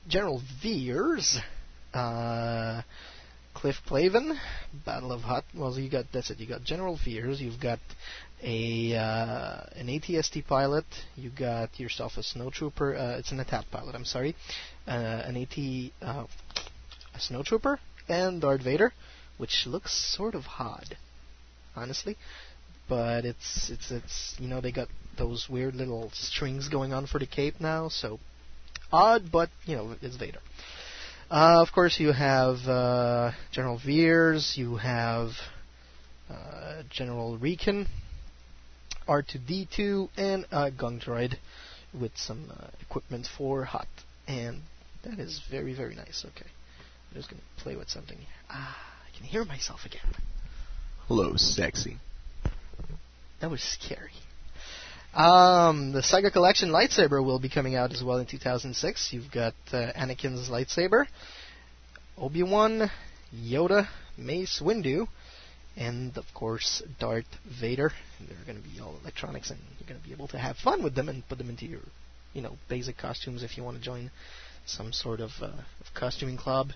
General 0.06 0.42
Veers, 0.62 1.38
uh, 1.94 2.82
Cliff 3.54 3.76
Clavin, 3.88 4.36
Battle 4.84 5.12
of 5.12 5.22
Hoth. 5.22 5.44
Well, 5.54 5.78
you 5.78 5.88
got 5.88 6.06
that's 6.12 6.30
it. 6.30 6.40
You 6.40 6.46
got 6.46 6.62
General 6.62 6.98
Veers. 7.02 7.40
You've 7.40 7.60
got 7.60 7.78
a 8.42 8.94
uh, 8.94 9.62
an 9.76 9.86
ATST 9.86 10.46
pilot. 10.46 10.84
You 11.16 11.30
got 11.30 11.80
yourself 11.80 12.12
a 12.18 12.20
snowtrooper. 12.20 12.94
Uh, 12.94 13.18
it's 13.18 13.32
an 13.32 13.40
attack 13.40 13.64
pilot. 13.70 13.94
I'm 13.94 14.04
sorry. 14.04 14.36
Uh, 14.86 14.90
an 14.90 15.36
AT 15.36 16.06
uh, 16.06 16.26
a 17.14 17.18
snowtrooper 17.18 17.78
and 18.08 18.40
Darth 18.40 18.62
Vader, 18.62 18.92
which 19.38 19.66
looks 19.66 20.14
sort 20.16 20.34
of 20.34 20.44
odd, 20.58 20.96
honestly. 21.74 22.16
But 22.88 23.24
it's 23.24 23.70
it's 23.70 23.90
it's 23.90 24.34
you 24.38 24.48
know 24.48 24.60
they 24.60 24.72
got 24.72 24.88
those 25.16 25.46
weird 25.48 25.74
little 25.74 26.10
strings 26.12 26.68
going 26.68 26.92
on 26.92 27.06
for 27.06 27.18
the 27.18 27.26
cape 27.26 27.60
now, 27.60 27.88
so 27.88 28.20
odd, 28.92 29.30
but 29.32 29.48
you 29.64 29.76
know 29.76 29.96
it's 30.02 30.16
Vader. 30.16 30.40
Uh, 31.30 31.62
of 31.62 31.72
course, 31.72 31.98
you 31.98 32.12
have 32.12 32.56
uh, 32.68 33.32
General 33.50 33.78
Veers, 33.84 34.54
you 34.56 34.76
have 34.76 35.30
uh, 36.30 36.82
General 36.90 37.38
Rieekan, 37.38 37.86
R2D2, 39.08 40.10
and 40.16 40.44
a 40.52 40.70
Gonk 40.70 41.04
Droid 41.04 41.36
with 41.98 42.12
some 42.16 42.50
uh, 42.50 42.68
equipment 42.80 43.26
for 43.36 43.64
Hoth. 43.64 43.86
And 44.26 44.60
that 45.04 45.18
is 45.18 45.40
very, 45.50 45.74
very 45.74 45.94
nice. 45.94 46.24
Okay. 46.26 46.46
I'm 47.10 47.16
just 47.16 47.30
going 47.30 47.40
to 47.40 47.62
play 47.62 47.76
with 47.76 47.88
something. 47.88 48.18
Ah, 48.50 48.76
I 48.76 49.16
can 49.16 49.26
hear 49.26 49.44
myself 49.44 49.80
again. 49.86 50.14
Hello, 51.08 51.36
sexy. 51.36 51.98
That 53.40 53.50
was 53.50 53.62
scary. 53.62 54.12
Um, 55.14 55.92
the 55.92 56.02
Saga 56.02 56.30
Collection 56.30 56.70
lightsaber 56.70 57.24
will 57.24 57.38
be 57.38 57.48
coming 57.48 57.76
out 57.76 57.92
as 57.92 58.02
well 58.02 58.18
in 58.18 58.26
2006. 58.26 59.12
You've 59.12 59.30
got 59.30 59.54
uh, 59.72 59.92
Anakin's 59.92 60.48
lightsaber, 60.48 61.06
Obi 62.18 62.42
Wan, 62.42 62.90
Yoda, 63.32 63.86
Mace 64.18 64.60
Windu, 64.60 65.06
and 65.76 66.16
of 66.16 66.24
course 66.34 66.82
Darth 66.98 67.26
Vader. 67.60 67.92
And 68.18 68.28
they're 68.28 68.44
going 68.44 68.60
to 68.60 68.68
be 68.68 68.80
all 68.80 68.96
electronics, 69.02 69.50
and 69.50 69.60
you're 69.78 69.88
going 69.88 70.00
to 70.00 70.06
be 70.06 70.12
able 70.12 70.28
to 70.28 70.38
have 70.38 70.56
fun 70.56 70.82
with 70.82 70.96
them 70.96 71.08
and 71.08 71.26
put 71.28 71.38
them 71.38 71.48
into 71.48 71.66
your, 71.66 71.80
you 72.32 72.42
know, 72.42 72.56
basic 72.68 72.98
costumes 72.98 73.44
if 73.44 73.56
you 73.56 73.62
want 73.62 73.76
to 73.76 73.82
join 73.82 74.10
some 74.66 74.92
sort 74.92 75.20
of, 75.20 75.30
uh, 75.40 75.46
of 75.46 75.94
costuming 75.94 76.36
club. 76.36 76.70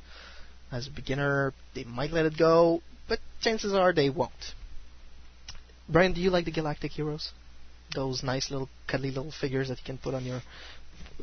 As 0.70 0.86
a 0.86 0.90
beginner, 0.90 1.54
they 1.74 1.84
might 1.84 2.12
let 2.12 2.26
it 2.26 2.38
go, 2.38 2.82
but 3.08 3.18
chances 3.40 3.72
are 3.72 3.92
they 3.92 4.10
won't. 4.10 4.54
Brian, 5.88 6.12
do 6.12 6.20
you 6.20 6.30
like 6.30 6.44
the 6.44 6.50
Galactic 6.50 6.92
Heroes? 6.92 7.32
Those 7.94 8.22
nice 8.22 8.50
little 8.50 8.68
cuddly 8.86 9.10
little 9.10 9.32
figures 9.32 9.68
that 9.68 9.78
you 9.78 9.84
can 9.84 9.98
put 9.98 10.14
on 10.14 10.24
your 10.24 10.42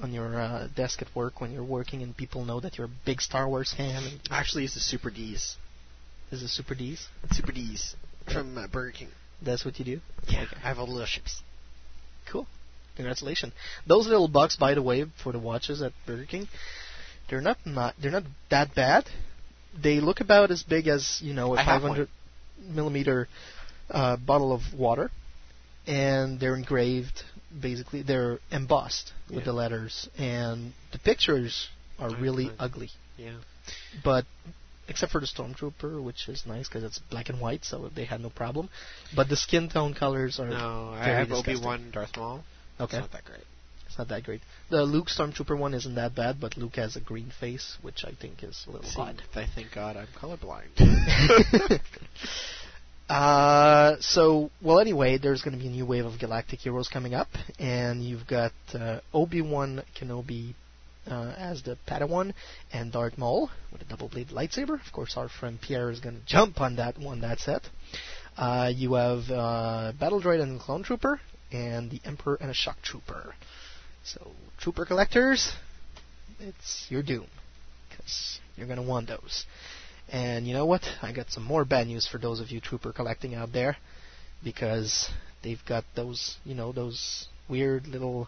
on 0.01 0.12
your 0.12 0.39
uh, 0.39 0.67
desk 0.75 1.01
at 1.01 1.08
work 1.15 1.39
when 1.39 1.51
you're 1.51 1.63
working, 1.63 2.01
and 2.01 2.15
people 2.15 2.43
know 2.43 2.60
that 2.60 2.78
you're 2.78 2.88
a 2.88 3.06
big 3.06 3.21
Star 3.21 3.47
Wars 3.47 3.73
fan. 3.75 4.04
And 4.04 4.19
Actually, 4.32 4.65
it's 4.65 4.73
the 4.73 4.80
Super 4.80 5.10
D's. 5.12 5.58
is 6.32 6.41
it 6.41 6.47
Super 6.49 6.73
D's? 6.73 7.08
Super 7.32 7.51
D's 7.51 7.95
from 8.32 8.58
uh, 8.58 8.67
Burger 8.67 8.91
King. 8.91 9.10
That's 9.41 9.63
what 9.63 9.78
you 9.78 9.86
do. 9.86 10.01
Yeah, 10.28 10.45
I 10.56 10.67
have 10.67 10.80
all 10.80 10.88
the 10.88 10.93
little 10.93 11.06
ships. 11.06 11.41
Cool. 12.32 12.47
Congratulations. 12.95 13.54
Those 13.86 14.08
little 14.08 14.28
bucks, 14.28 14.56
by 14.56 14.73
the 14.73 14.82
way, 14.82 15.06
for 15.21 15.32
the 15.32 15.39
watches 15.39 15.82
at 15.82 15.91
Burger 16.08 16.25
King, 16.25 16.47
they're 17.30 17.41
not 17.41 17.58
not 17.65 17.93
they're 18.01 18.12
not 18.12 18.23
that 18.49 18.73
bad. 18.73 19.06
They 19.82 19.99
look 19.99 20.21
about 20.21 20.51
as 20.51 20.63
big 20.63 20.88
as 20.88 21.19
you 21.21 21.34
know 21.34 21.56
a 21.56 21.60
I 21.60 21.65
500 21.65 22.08
millimeter 22.60 23.28
uh, 23.89 24.17
bottle 24.17 24.52
of 24.54 24.62
water, 24.78 25.12
and 25.88 26.39
they're 26.39 26.56
engraved. 26.56 27.24
Basically, 27.60 28.02
they're 28.02 28.39
embossed 28.52 29.13
with 29.30 29.39
Yeah. 29.39 29.45
the 29.45 29.54
letters, 29.54 30.10
and 30.17 30.74
the 30.91 31.00
pictures 31.00 31.69
are 32.00 32.10
Nice, 32.10 32.19
really 32.21 32.52
ugly. 32.60 32.89
Yeah. 33.17 33.38
But 34.04 34.26
except 34.88 35.12
for 35.12 35.19
the 35.21 35.28
stormtrooper, 35.28 36.04
which 36.04 36.28
is 36.28 36.43
nice 36.45 36.67
because 36.67 36.84
it's 36.84 37.00
black 37.00 37.30
and 37.30 37.39
white, 37.39 37.63
so 37.65 37.89
they 37.95 38.06
had 38.06 38.21
no 38.21 38.30
problem. 38.30 38.69
But 39.15 39.30
the 39.30 39.36
skin 39.38 39.69
tone 39.69 39.93
colors 39.93 40.39
are 40.39 40.48
No, 40.48 40.89
I 40.93 41.06
have. 41.06 41.32
Obi 41.32 41.56
Wan 41.56 41.89
Darth 41.91 42.17
Maul. 42.17 42.43
Okay. 42.80 42.98
It's 42.98 43.04
not 43.04 43.12
that 43.13 43.26
great. 43.26 43.43
It's 43.88 43.98
not 43.98 44.08
that 44.10 44.24
great. 44.24 44.41
The 44.69 44.84
Luke 44.84 45.08
Stormtrooper 45.08 45.58
one 45.58 45.74
isn't 45.74 45.95
that 45.95 46.13
bad, 46.15 46.39
but 46.41 46.58
Luke 46.58 46.76
has 46.76 46.95
a 46.98 47.00
green 47.00 47.32
face, 47.39 47.78
which 47.82 48.04
I 48.04 48.12
think 48.12 48.43
is 48.43 48.65
a 48.67 48.71
little 48.71 48.89
See, 48.89 49.00
odd. 49.02 49.21
I 49.36 49.45
thank 49.56 49.71
God 49.74 49.95
I'm 49.95 50.08
colorblind. 50.19 50.76
uh, 53.10 53.96
so, 54.00 54.50
well, 54.62 54.80
anyway, 54.80 55.18
there's 55.18 55.41
going 55.41 55.56
to 55.56 55.62
be 55.62 55.68
a 55.68 55.72
new 55.72 55.86
wave 55.86 56.06
of 56.06 56.20
galactic 56.20 56.60
heroes 56.60 56.88
coming 56.88 57.13
up, 57.13 57.28
and 57.60 58.04
you've 58.04 58.28
got 58.28 58.54
uh, 58.74 59.00
Obi 59.13 59.41
Wan 59.41 59.84
Kenobi 60.00 60.56
uh, 61.08 61.34
as 61.38 61.62
the 61.63 61.78
Padawan, 61.88 62.34
and 62.74 62.91
Darth 62.91 63.18
Maul 63.18 63.50
with 63.72 63.82
a 63.82 63.86
double-bladed 63.86 64.34
lightsaber. 64.34 64.84
Of 64.86 64.91
course, 64.91 65.15
our 65.18 65.30
friend 65.30 65.60
Pierre 65.62 65.91
is 65.91 66.00
going 66.00 66.15
to 66.15 66.26
jump 66.26 66.60
on 66.62 66.78
that 66.78 66.98
one. 66.98 67.22
That 67.22 67.39
set. 67.39 67.62
Uh, 68.38 68.72
you 68.76 68.96
have 68.96 69.30
uh, 69.30 69.94
Battle 70.00 70.22
Droid 70.22 70.41
and 70.41 70.60
Clone 70.60 70.84
Trooper, 70.84 71.22
and 71.52 71.91
the 71.91 72.02
Emperor 72.06 72.38
and 72.41 72.50
a 72.50 72.54
Shock 72.54 72.82
Trooper. 72.82 73.36
So, 74.04 74.32
Trooper 74.60 74.86
collectors, 74.86 75.52
it's 76.39 76.88
your 76.89 77.02
doom, 77.02 77.28
because 77.89 78.39
you're 78.56 78.68
going 78.68 78.82
to 78.82 78.88
want 78.88 79.08
those. 79.08 79.46
And 80.12 80.48
you 80.48 80.54
know 80.54 80.65
what? 80.65 80.84
I 81.02 81.12
got 81.12 81.32
some 81.32 81.44
more 81.44 81.65
bad 81.65 81.88
news 81.88 82.08
for 82.08 82.18
those 82.18 82.39
of 82.39 82.52
you 82.52 82.60
Trooper 82.62 82.94
collecting 82.94 83.34
out 83.34 83.52
there, 83.54 83.78
because 84.44 85.10
they've 85.44 85.63
got 85.68 85.84
those, 85.96 86.38
you 86.46 86.56
know, 86.56 86.72
those 86.72 87.28
weird 87.50 87.88
little 87.88 88.28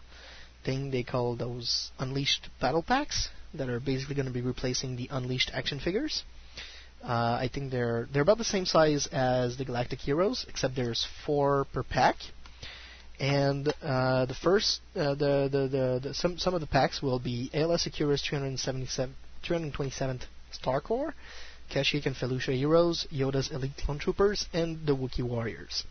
thing 0.64 0.90
they 0.90 1.02
call 1.02 1.36
those 1.36 1.90
Unleashed 1.98 2.48
battle 2.60 2.82
packs 2.82 3.28
that 3.54 3.68
are 3.68 3.80
basically 3.80 4.14
going 4.14 4.26
to 4.26 4.32
be 4.32 4.40
replacing 4.40 4.96
the 4.96 5.08
Unleashed 5.10 5.50
action 5.54 5.80
figures. 5.80 6.24
Uh, 7.02 7.38
I 7.40 7.48
think 7.52 7.70
they're 7.70 8.08
they're 8.12 8.22
about 8.22 8.38
the 8.38 8.44
same 8.44 8.66
size 8.66 9.06
as 9.12 9.56
the 9.56 9.64
Galactic 9.64 10.00
Heroes, 10.00 10.44
except 10.48 10.74
there's 10.74 11.06
four 11.24 11.66
per 11.72 11.84
pack. 11.84 12.16
And 13.20 13.72
uh, 13.82 14.26
the 14.26 14.34
first, 14.34 14.80
uh, 14.94 15.14
the, 15.14 15.48
the, 15.50 15.68
the, 15.68 16.00
the, 16.08 16.14
some 16.14 16.38
some 16.38 16.54
of 16.54 16.60
the 16.60 16.66
packs 16.66 17.00
will 17.02 17.18
be 17.18 17.50
Aayla 17.54 17.78
Secura's 17.78 18.22
377, 18.22 19.14
327th 19.44 20.22
Star 20.52 20.80
Corps, 20.80 21.14
Kashyyyk 21.68 22.06
and 22.06 22.16
Felucia 22.16 22.56
Heroes, 22.56 23.06
Yoda's 23.12 23.50
Elite 23.50 23.76
Clone 23.76 23.98
Troopers, 23.98 24.46
and 24.52 24.86
the 24.86 24.96
Wookiee 24.96 25.22
Warriors. 25.22 25.84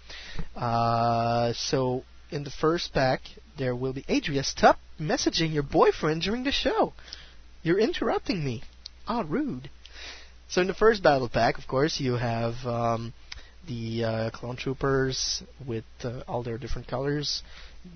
Uh, 0.56 1.54
so 1.54 2.04
in 2.32 2.44
the 2.44 2.52
first 2.52 2.94
pack, 2.94 3.22
there 3.58 3.76
will 3.76 3.94
be 3.94 4.06
Adria. 4.10 4.44
Stop 4.44 4.80
messaging 5.00 5.54
your 5.54 5.64
boyfriend 5.64 6.22
during 6.22 6.44
the 6.44 6.52
show. 6.52 6.94
You're 7.64 7.80
interrupting 7.80 8.44
me. 8.44 8.64
Ah, 9.08 9.24
rude. 9.28 9.70
So 10.50 10.62
in 10.62 10.68
the 10.68 10.74
first 10.74 11.04
battle 11.04 11.30
pack, 11.30 11.58
of 11.58 11.68
course, 11.68 12.00
you 12.00 12.14
have 12.14 12.54
um, 12.66 13.14
the 13.68 14.04
uh, 14.04 14.30
clone 14.32 14.56
troopers 14.56 15.44
with 15.66 15.86
uh, 16.04 16.22
all 16.28 16.44
their 16.44 16.58
different 16.58 16.88
colors, 16.88 17.44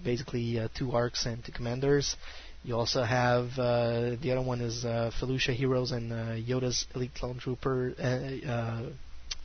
basically 0.03 0.59
uh, 0.59 0.67
two 0.77 0.91
arcs 0.91 1.25
and 1.25 1.43
two 1.43 1.51
commanders. 1.51 2.15
You 2.63 2.77
also 2.77 3.01
have 3.03 3.57
uh, 3.57 4.15
the 4.21 4.31
other 4.31 4.41
one 4.41 4.61
is 4.61 4.85
uh, 4.85 5.11
Felucia 5.19 5.53
Heroes 5.53 5.91
and 5.91 6.13
uh, 6.13 6.15
Yoda's 6.35 6.85
Elite 6.93 7.13
Clone 7.15 7.39
Trooper 7.39 7.93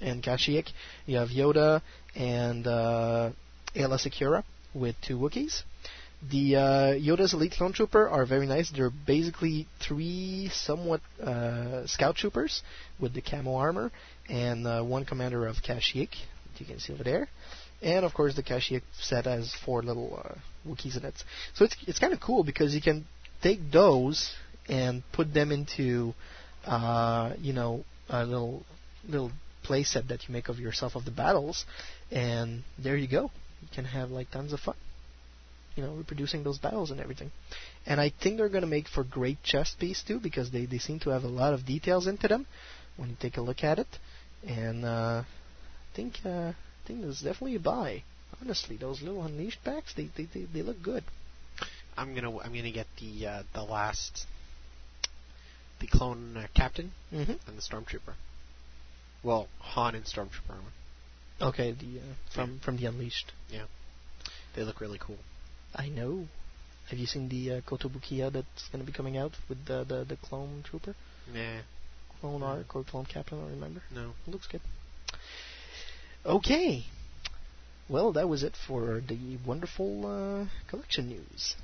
and 0.01 0.23
Kashyyyk. 0.23 0.69
You 1.07 1.17
have 1.19 1.31
Yoda 1.31 1.81
and 2.15 2.67
uh, 2.67 3.31
Aayla 3.75 3.99
Secura 3.99 4.45
with 4.75 4.97
two 5.01 5.19
Wookiees. 5.19 5.63
The 6.31 6.57
uh, 6.57 6.61
Yoda's 6.95 7.35
Elite 7.35 7.53
Clone 7.53 7.73
Trooper 7.73 8.09
are 8.09 8.27
very 8.27 8.47
nice. 8.47 8.71
They're 8.71 8.91
basically 8.91 9.67
three 9.81 10.51
somewhat 10.53 11.01
uh, 11.23 11.87
scout 11.87 12.17
troopers 12.17 12.63
with 12.99 13.15
the 13.15 13.21
camo 13.21 13.55
armor 13.55 13.93
and 14.29 14.67
uh, 14.67 14.83
one 14.83 15.05
commander 15.05 15.47
of 15.47 15.57
Kashyyyk, 15.57 16.11
you 16.59 16.67
can 16.67 16.81
see 16.81 16.93
over 16.93 17.05
there. 17.05 17.29
And 17.83 18.05
of 18.05 18.15
course, 18.15 18.35
the 18.35 18.43
Kashyyyk 18.43 18.83
set 19.01 19.27
has 19.27 19.55
four 19.65 19.83
little 19.83 20.23
uh, 20.25 20.35
in 20.65 21.05
it. 21.05 21.15
So 21.55 21.65
it's 21.65 21.77
it's 21.87 21.99
kind 21.99 22.13
of 22.13 22.21
cool 22.21 22.43
because 22.43 22.75
you 22.75 22.81
can 22.81 23.07
take 23.43 23.71
those 23.71 24.35
and 24.69 25.03
put 25.13 25.33
them 25.33 25.53
into, 25.53 26.15
uh, 26.65 27.35
you 27.39 27.53
know, 27.53 27.85
a 28.09 28.25
little 28.25 28.65
little 29.09 29.31
playset 29.65 30.09
that 30.09 30.27
you 30.27 30.33
make 30.33 30.49
of 30.49 30.59
yourself 30.59 30.97
of 30.97 31.05
the 31.05 31.11
battles, 31.11 31.65
and 32.11 32.63
there 32.79 32.97
you 32.97 33.09
go. 33.09 33.31
You 33.63 33.69
can 33.75 33.85
have 33.85 34.11
like 34.11 34.31
tons 34.31 34.53
of 34.53 34.61
fun 34.61 34.77
you 35.77 35.83
know, 35.83 35.93
reproducing 35.93 36.43
those 36.43 36.59
battles 36.59 36.91
and 36.91 37.01
everything. 37.01 37.31
And 37.85 38.01
I 38.01 38.11
think 38.11 38.39
they're 38.39 38.49
going 38.49 38.63
to 38.63 38.67
make 38.69 38.89
for 38.89 39.05
great 39.05 39.43
chess 39.43 39.77
piece 39.79 40.03
too, 40.03 40.19
because 40.19 40.51
they, 40.51 40.65
they 40.65 40.79
seem 40.79 40.99
to 41.01 41.11
have 41.11 41.23
a 41.23 41.29
lot 41.29 41.53
of 41.53 41.67
details 41.67 42.07
into 42.07 42.27
them 42.27 42.47
when 42.97 43.11
you 43.11 43.17
take 43.21 43.37
a 43.37 43.43
look 43.43 43.63
at 43.63 43.79
it. 43.79 43.87
And 44.47 44.85
uh, 44.85 45.23
I 45.23 45.95
think 45.97 46.15
uh, 46.25 46.53
think 46.87 47.03
there's 47.03 47.21
definitely 47.21 47.57
a 47.57 47.61
buy. 47.61 48.03
Honestly, 48.41 48.77
those 48.77 49.03
little 49.03 49.23
unleashed 49.23 49.63
packs, 49.65 49.95
they 49.95 50.11
they, 50.17 50.27
they, 50.33 50.47
they 50.53 50.63
look 50.63 50.83
good. 50.83 51.05
I'm 51.97 52.15
gonna 52.15 52.39
I'm 52.39 52.55
gonna 52.55 52.73
get 52.73 52.87
the 53.01 53.27
uh, 53.27 53.43
the 53.55 53.63
last 53.63 54.27
the 55.81 55.87
clone 55.87 56.37
uh, 56.37 56.47
captain 56.55 56.93
mm-hmm. 57.13 57.33
and 57.33 57.59
the 57.59 57.63
stormtrooper. 57.63 58.15
Well, 59.23 59.49
Han 59.61 59.95
and 59.95 60.05
stormtrooper 60.05 60.51
armor. 60.51 60.73
Okay, 61.41 61.73
the 61.73 62.01
uh, 62.01 62.15
from 62.35 62.53
yeah. 62.55 62.65
from 62.65 62.77
the 62.77 62.87
unleashed. 62.87 63.33
Yeah, 63.51 63.65
they 64.55 64.63
look 64.63 64.81
really 64.81 64.99
cool. 64.99 65.19
I 65.75 65.89
know. 65.89 66.27
Have 66.91 67.01
you 67.01 67.07
seen 67.07 67.29
the 67.29 67.55
uh, 67.55 67.61
Kotobukiya 67.63 68.33
that's 68.33 68.69
going 68.71 68.85
to 68.85 68.87
be 68.87 68.93
coming 68.93 69.17
out 69.17 69.33
with 69.49 69.65
the, 69.67 69.83
the, 69.83 70.05
the 70.05 70.17
clone 70.17 70.63
trooper? 70.63 70.95
Nah. 71.35 71.63
Clone 72.21 72.41
no. 72.41 72.47
arc 72.47 72.77
or 72.77 72.85
clone 72.85 73.07
captain, 73.07 73.39
I 73.39 73.41
don't 73.41 73.51
remember. 73.51 73.83
No. 73.93 74.13
It 74.25 74.31
looks 74.31 74.47
good. 74.47 74.61
Okay. 76.27 76.85
Well, 77.89 78.13
that 78.15 78.29
was 78.29 78.43
it 78.43 78.55
for 78.67 79.01
the 79.07 79.39
wonderful 79.47 80.07
uh, 80.07 80.69
collection 80.69 81.09
news. 81.09 81.55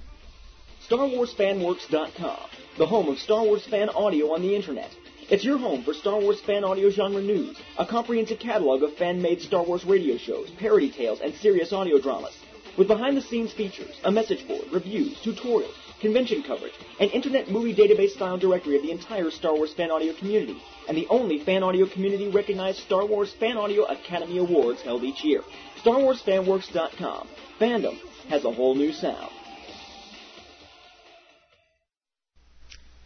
StarWarsFanWorks.com, 0.89 2.39
the 2.79 2.87
home 2.87 3.09
of 3.09 3.19
Star 3.19 3.43
Wars 3.43 3.67
fan 3.69 3.89
audio 3.89 4.33
on 4.35 4.43
the 4.43 4.55
internet. 4.55 4.91
It's 5.31 5.45
your 5.45 5.59
home 5.59 5.83
for 5.83 5.95
Star 5.95 6.21
Wars 6.21 6.41
fan 6.47 6.63
audio 6.63 6.91
genre 6.91 7.21
news, 7.21 7.57
a 7.77 7.85
comprehensive 7.85 8.39
catalog 8.39 8.85
of 8.85 8.95
fan-made 8.95 9.41
Star 9.41 9.65
Wars 9.65 9.85
radio 9.85 10.17
shows, 10.17 10.49
parody 10.61 10.93
tales, 10.93 11.21
and 11.21 11.35
serious 11.35 11.73
audio 11.73 12.01
dramas. 12.01 12.37
With 12.79 12.87
behind-the-scenes 12.87 13.53
features, 13.55 14.01
a 14.05 14.13
message 14.13 14.47
board, 14.47 14.67
reviews, 14.73 15.19
tutorials, 15.25 15.75
convention 16.03 16.43
coverage, 16.43 16.75
an 17.01 17.09
internet 17.11 17.49
movie 17.49 17.75
database 17.75 18.11
style 18.11 18.37
directory 18.37 18.77
of 18.77 18.83
the 18.83 18.91
entire 18.91 19.31
Star 19.31 19.55
Wars 19.55 19.73
fan 19.73 19.91
audio 19.91 20.13
community, 20.19 20.61
and 20.89 20.97
the 20.97 21.07
only 21.09 21.43
fan 21.43 21.63
audio 21.63 21.89
community 21.89 22.29
recognized 22.29 22.81
Star 22.81 23.07
Wars 23.07 23.33
Fan 23.41 23.57
Audio 23.57 23.85
Academy 23.85 24.39
Awards 24.39 24.83
held 24.83 25.05
each 25.05 25.25
year. 25.25 25.41
StarWarsFanWorks.com. 25.85 27.29
Fandom 27.61 27.99
has 28.29 28.45
a 28.45 28.53
whole 28.53 28.75
new 28.75 28.93
sound. 28.93 29.31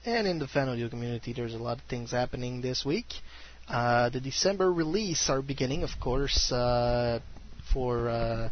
And 0.05 0.27
in 0.27 0.39
the 0.39 0.47
fan 0.47 0.69
audio 0.69 0.89
community, 0.89 1.33
there's 1.33 1.55
a 1.55 1.59
lot 1.59 1.79
of 1.79 1.85
things 1.85 2.13
happening 2.13 2.61
this 2.61 2.85
week. 2.85 3.07
Uh, 3.69 4.09
the 4.09 4.21
December 4.21 4.73
release 4.73 5.29
are 5.29 5.43
beginning, 5.43 5.83
of 5.83 5.91
course, 6.01 6.53
uh, 6.53 7.19
for 7.73 8.09
uh, 8.09 8.49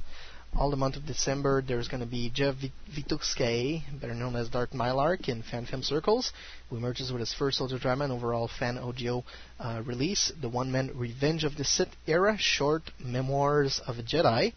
all 0.56 0.70
the 0.70 0.76
month 0.76 0.96
of 0.96 1.04
December, 1.04 1.62
there's 1.66 1.88
going 1.88 2.00
to 2.00 2.06
be 2.06 2.30
Jeff 2.30 2.54
Witowski, 2.96 3.82
better 4.00 4.14
known 4.14 4.36
as 4.36 4.48
Darth 4.48 4.70
Mylark 4.70 5.28
in 5.28 5.42
fan 5.42 5.66
film 5.66 5.82
circles, 5.82 6.32
who 6.70 6.76
emerges 6.76 7.10
with 7.10 7.20
his 7.20 7.34
first 7.34 7.60
audio 7.60 7.78
drama 7.78 8.04
and 8.04 8.12
overall 8.12 8.48
fan 8.48 8.78
audio 8.78 9.24
uh, 9.58 9.82
release, 9.84 10.32
the 10.40 10.48
one-man 10.48 10.92
Revenge 10.94 11.44
of 11.44 11.56
the 11.56 11.64
Sith 11.64 11.88
era 12.06 12.36
short 12.38 12.82
memoirs 13.00 13.80
of 13.86 13.98
a 13.98 14.02
Jedi. 14.02 14.52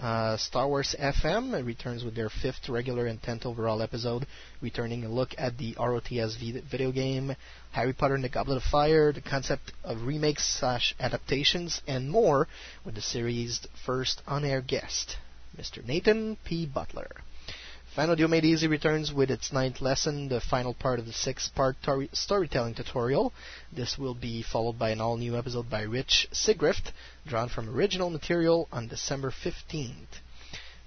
Uh, 0.00 0.36
Star 0.36 0.66
Wars 0.68 0.96
FM 0.98 1.64
returns 1.64 2.02
with 2.02 2.14
their 2.14 2.30
fifth 2.30 2.68
regular 2.68 3.06
and 3.06 3.22
tenth 3.22 3.44
overall 3.44 3.82
episode, 3.82 4.26
returning 4.60 5.04
a 5.04 5.08
look 5.08 5.34
at 5.38 5.58
the 5.58 5.76
ROTS 5.78 6.36
video 6.36 6.90
game, 6.90 7.36
Harry 7.72 7.92
Potter 7.92 8.14
and 8.14 8.24
the 8.24 8.28
Goblet 8.28 8.56
of 8.56 8.62
Fire, 8.62 9.12
the 9.12 9.20
concept 9.20 9.72
of 9.84 10.02
remakes 10.02 10.58
slash 10.58 10.94
adaptations, 10.98 11.82
and 11.86 12.10
more, 12.10 12.48
with 12.84 12.94
the 12.94 13.02
series' 13.02 13.66
first 13.84 14.22
on-air 14.26 14.62
guest, 14.62 15.16
Mr. 15.56 15.84
Nathan 15.84 16.36
P. 16.44 16.66
Butler. 16.66 17.10
Made 17.94 18.46
Easy 18.46 18.68
returns 18.68 19.12
with 19.12 19.30
its 19.30 19.52
ninth 19.52 19.82
lesson, 19.82 20.28
the 20.28 20.40
final 20.40 20.72
part 20.72 20.98
of 20.98 21.04
the 21.04 21.12
six-part 21.12 21.76
storytelling 22.14 22.74
tutorial. 22.74 23.34
This 23.70 23.98
will 23.98 24.14
be 24.14 24.42
followed 24.42 24.78
by 24.78 24.90
an 24.90 25.00
all-new 25.02 25.36
episode 25.36 25.68
by 25.68 25.82
Rich 25.82 26.26
Sigrift, 26.32 26.90
drawn 27.26 27.50
from 27.50 27.68
original 27.68 28.08
material 28.08 28.66
on 28.72 28.88
December 28.88 29.30
15th. 29.30 30.22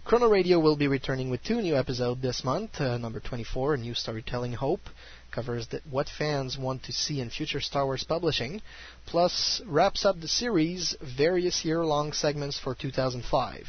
Chrono 0.04 0.28
Radio 0.28 0.60
will 0.60 0.76
be 0.76 0.88
returning 0.88 1.30
with 1.30 1.44
two 1.44 1.62
new 1.62 1.76
episodes 1.76 2.24
this 2.24 2.44
month. 2.44 2.82
Uh, 2.82 2.98
number 2.98 3.20
24, 3.20 3.76
A 3.76 3.78
New 3.78 3.94
Storytelling 3.94 4.54
Hope, 4.54 4.90
covers 5.32 5.68
the, 5.68 5.82
what 5.88 6.10
fans 6.10 6.58
want 6.58 6.82
to 6.86 6.92
see 6.92 7.22
in 7.22 7.30
future 7.30 7.62
Star 7.62 7.86
Wars 7.86 8.04
publishing, 8.04 8.64
plus 9.06 9.62
wraps 9.68 10.06
up 10.06 10.20
the 10.20 10.28
series' 10.28 10.96
various 11.02 11.64
year-long 11.64 12.14
segments 12.14 12.60
for 12.60 12.74
2005. 12.74 13.68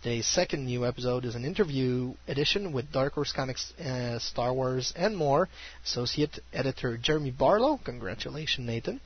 Today's 0.00 0.28
second 0.28 0.64
new 0.64 0.86
episode 0.86 1.24
is 1.24 1.34
an 1.34 1.44
interview 1.44 2.14
edition 2.28 2.72
with 2.72 2.92
Dark 2.92 3.14
Horse 3.14 3.32
Comics, 3.32 3.72
uh, 3.80 4.20
Star 4.20 4.54
Wars, 4.54 4.92
and 4.94 5.16
more. 5.16 5.48
Associate 5.84 6.38
editor 6.52 6.96
Jeremy 6.96 7.32
Barlow, 7.32 7.80
congratulations, 7.84 8.64
Nathan, 8.64 9.00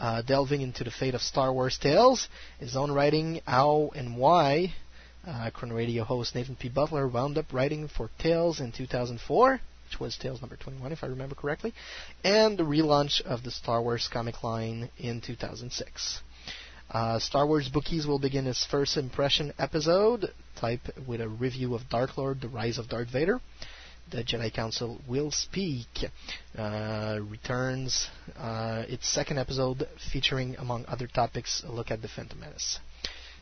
uh, 0.00 0.22
delving 0.22 0.60
into 0.60 0.82
the 0.82 0.90
fate 0.90 1.14
of 1.14 1.22
Star 1.22 1.52
Wars 1.52 1.78
tales, 1.78 2.28
his 2.58 2.74
own 2.74 2.90
writing, 2.90 3.40
how 3.46 3.92
and 3.94 4.16
why 4.16 4.74
Uh, 5.24 5.48
Radio 5.70 6.02
host 6.02 6.34
Nathan 6.34 6.56
P. 6.56 6.68
Butler 6.68 7.06
wound 7.06 7.38
up 7.38 7.52
writing 7.52 7.86
for 7.86 8.10
Tales 8.18 8.58
in 8.58 8.72
2004, 8.72 9.60
which 9.84 10.00
was 10.00 10.16
Tales 10.16 10.40
number 10.40 10.56
21, 10.56 10.90
if 10.90 11.04
I 11.04 11.06
remember 11.06 11.36
correctly, 11.36 11.72
and 12.24 12.58
the 12.58 12.64
relaunch 12.64 13.20
of 13.20 13.44
the 13.44 13.52
Star 13.52 13.80
Wars 13.80 14.08
comic 14.12 14.42
line 14.42 14.90
in 14.98 15.20
2006. 15.20 16.20
Uh, 16.92 17.18
Star 17.18 17.46
Wars 17.46 17.70
Bookies 17.70 18.06
will 18.06 18.18
begin 18.18 18.46
its 18.46 18.66
first 18.66 18.98
impression 18.98 19.54
episode, 19.58 20.30
type 20.56 20.82
with 21.06 21.22
a 21.22 21.28
review 21.28 21.74
of 21.74 21.88
Dark 21.88 22.18
Lord: 22.18 22.42
The 22.42 22.48
Rise 22.48 22.76
of 22.76 22.90
Darth 22.90 23.08
Vader. 23.08 23.40
The 24.10 24.22
Jedi 24.22 24.52
Council 24.52 25.00
will 25.08 25.30
speak. 25.30 25.86
Uh, 26.56 27.20
returns 27.22 28.08
uh, 28.36 28.84
its 28.88 29.08
second 29.08 29.38
episode, 29.38 29.88
featuring 30.12 30.54
among 30.56 30.84
other 30.86 31.06
topics 31.06 31.62
a 31.66 31.72
look 31.72 31.90
at 31.90 32.02
the 32.02 32.08
Phantom 32.08 32.38
Menace. 32.38 32.78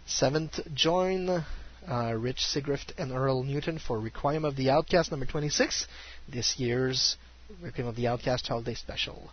Seventh, 0.07 0.61
join 0.73 1.29
uh, 1.29 2.15
Rich 2.17 2.47
Sigrift 2.47 2.93
and 2.99 3.11
Earl 3.11 3.43
Newton 3.43 3.81
for 3.81 3.99
Requiem 3.99 4.45
of 4.45 4.55
the 4.55 4.71
Outcast 4.71 5.11
number 5.11 5.27
26, 5.27 5.89
this 6.29 6.57
year's 6.57 7.17
Requiem 7.61 7.89
of 7.89 7.97
the 7.97 8.07
Outcast 8.07 8.47
Holiday 8.47 8.75
Special. 8.75 9.33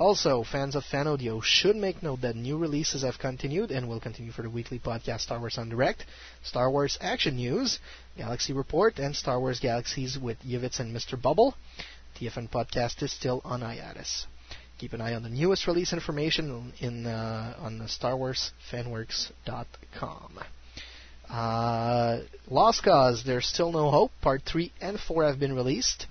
Also, 0.00 0.42
fans 0.42 0.74
of 0.74 0.82
Fan 0.86 1.06
Audio 1.06 1.40
should 1.42 1.76
make 1.76 2.02
note 2.02 2.22
that 2.22 2.34
new 2.34 2.56
releases 2.56 3.02
have 3.02 3.18
continued 3.18 3.70
and 3.70 3.86
will 3.86 4.00
continue 4.00 4.32
for 4.32 4.40
the 4.40 4.48
weekly 4.48 4.78
podcast 4.78 5.20
Star 5.20 5.38
Wars 5.38 5.58
en 5.58 5.68
Direct, 5.68 6.06
Star 6.42 6.70
Wars 6.70 6.96
Action 7.02 7.36
News, 7.36 7.78
Galaxy 8.16 8.54
Report, 8.54 8.98
and 8.98 9.14
Star 9.14 9.38
Wars 9.38 9.60
Galaxies 9.60 10.18
with 10.18 10.38
Yvitz 10.40 10.80
and 10.80 10.96
Mr. 10.96 11.20
Bubble. 11.20 11.54
TFN 12.18 12.50
podcast 12.50 13.02
is 13.02 13.12
still 13.12 13.42
on 13.44 13.60
hiatus. 13.60 14.26
Keep 14.78 14.94
an 14.94 15.02
eye 15.02 15.12
on 15.12 15.22
the 15.22 15.28
newest 15.28 15.66
release 15.66 15.92
information 15.92 16.72
in 16.80 17.06
uh, 17.06 17.56
on 17.60 17.78
the 17.78 17.84
StarWarsFanWorks.com. 17.84 20.38
Uh, 21.28 22.20
Lost 22.48 22.82
Cause, 22.82 23.22
There's 23.26 23.46
Still 23.46 23.70
No 23.70 23.90
Hope, 23.90 24.12
Part 24.22 24.44
3 24.46 24.72
and 24.80 24.98
4 24.98 25.24
have 25.24 25.38
been 25.38 25.54
released. 25.54 26.06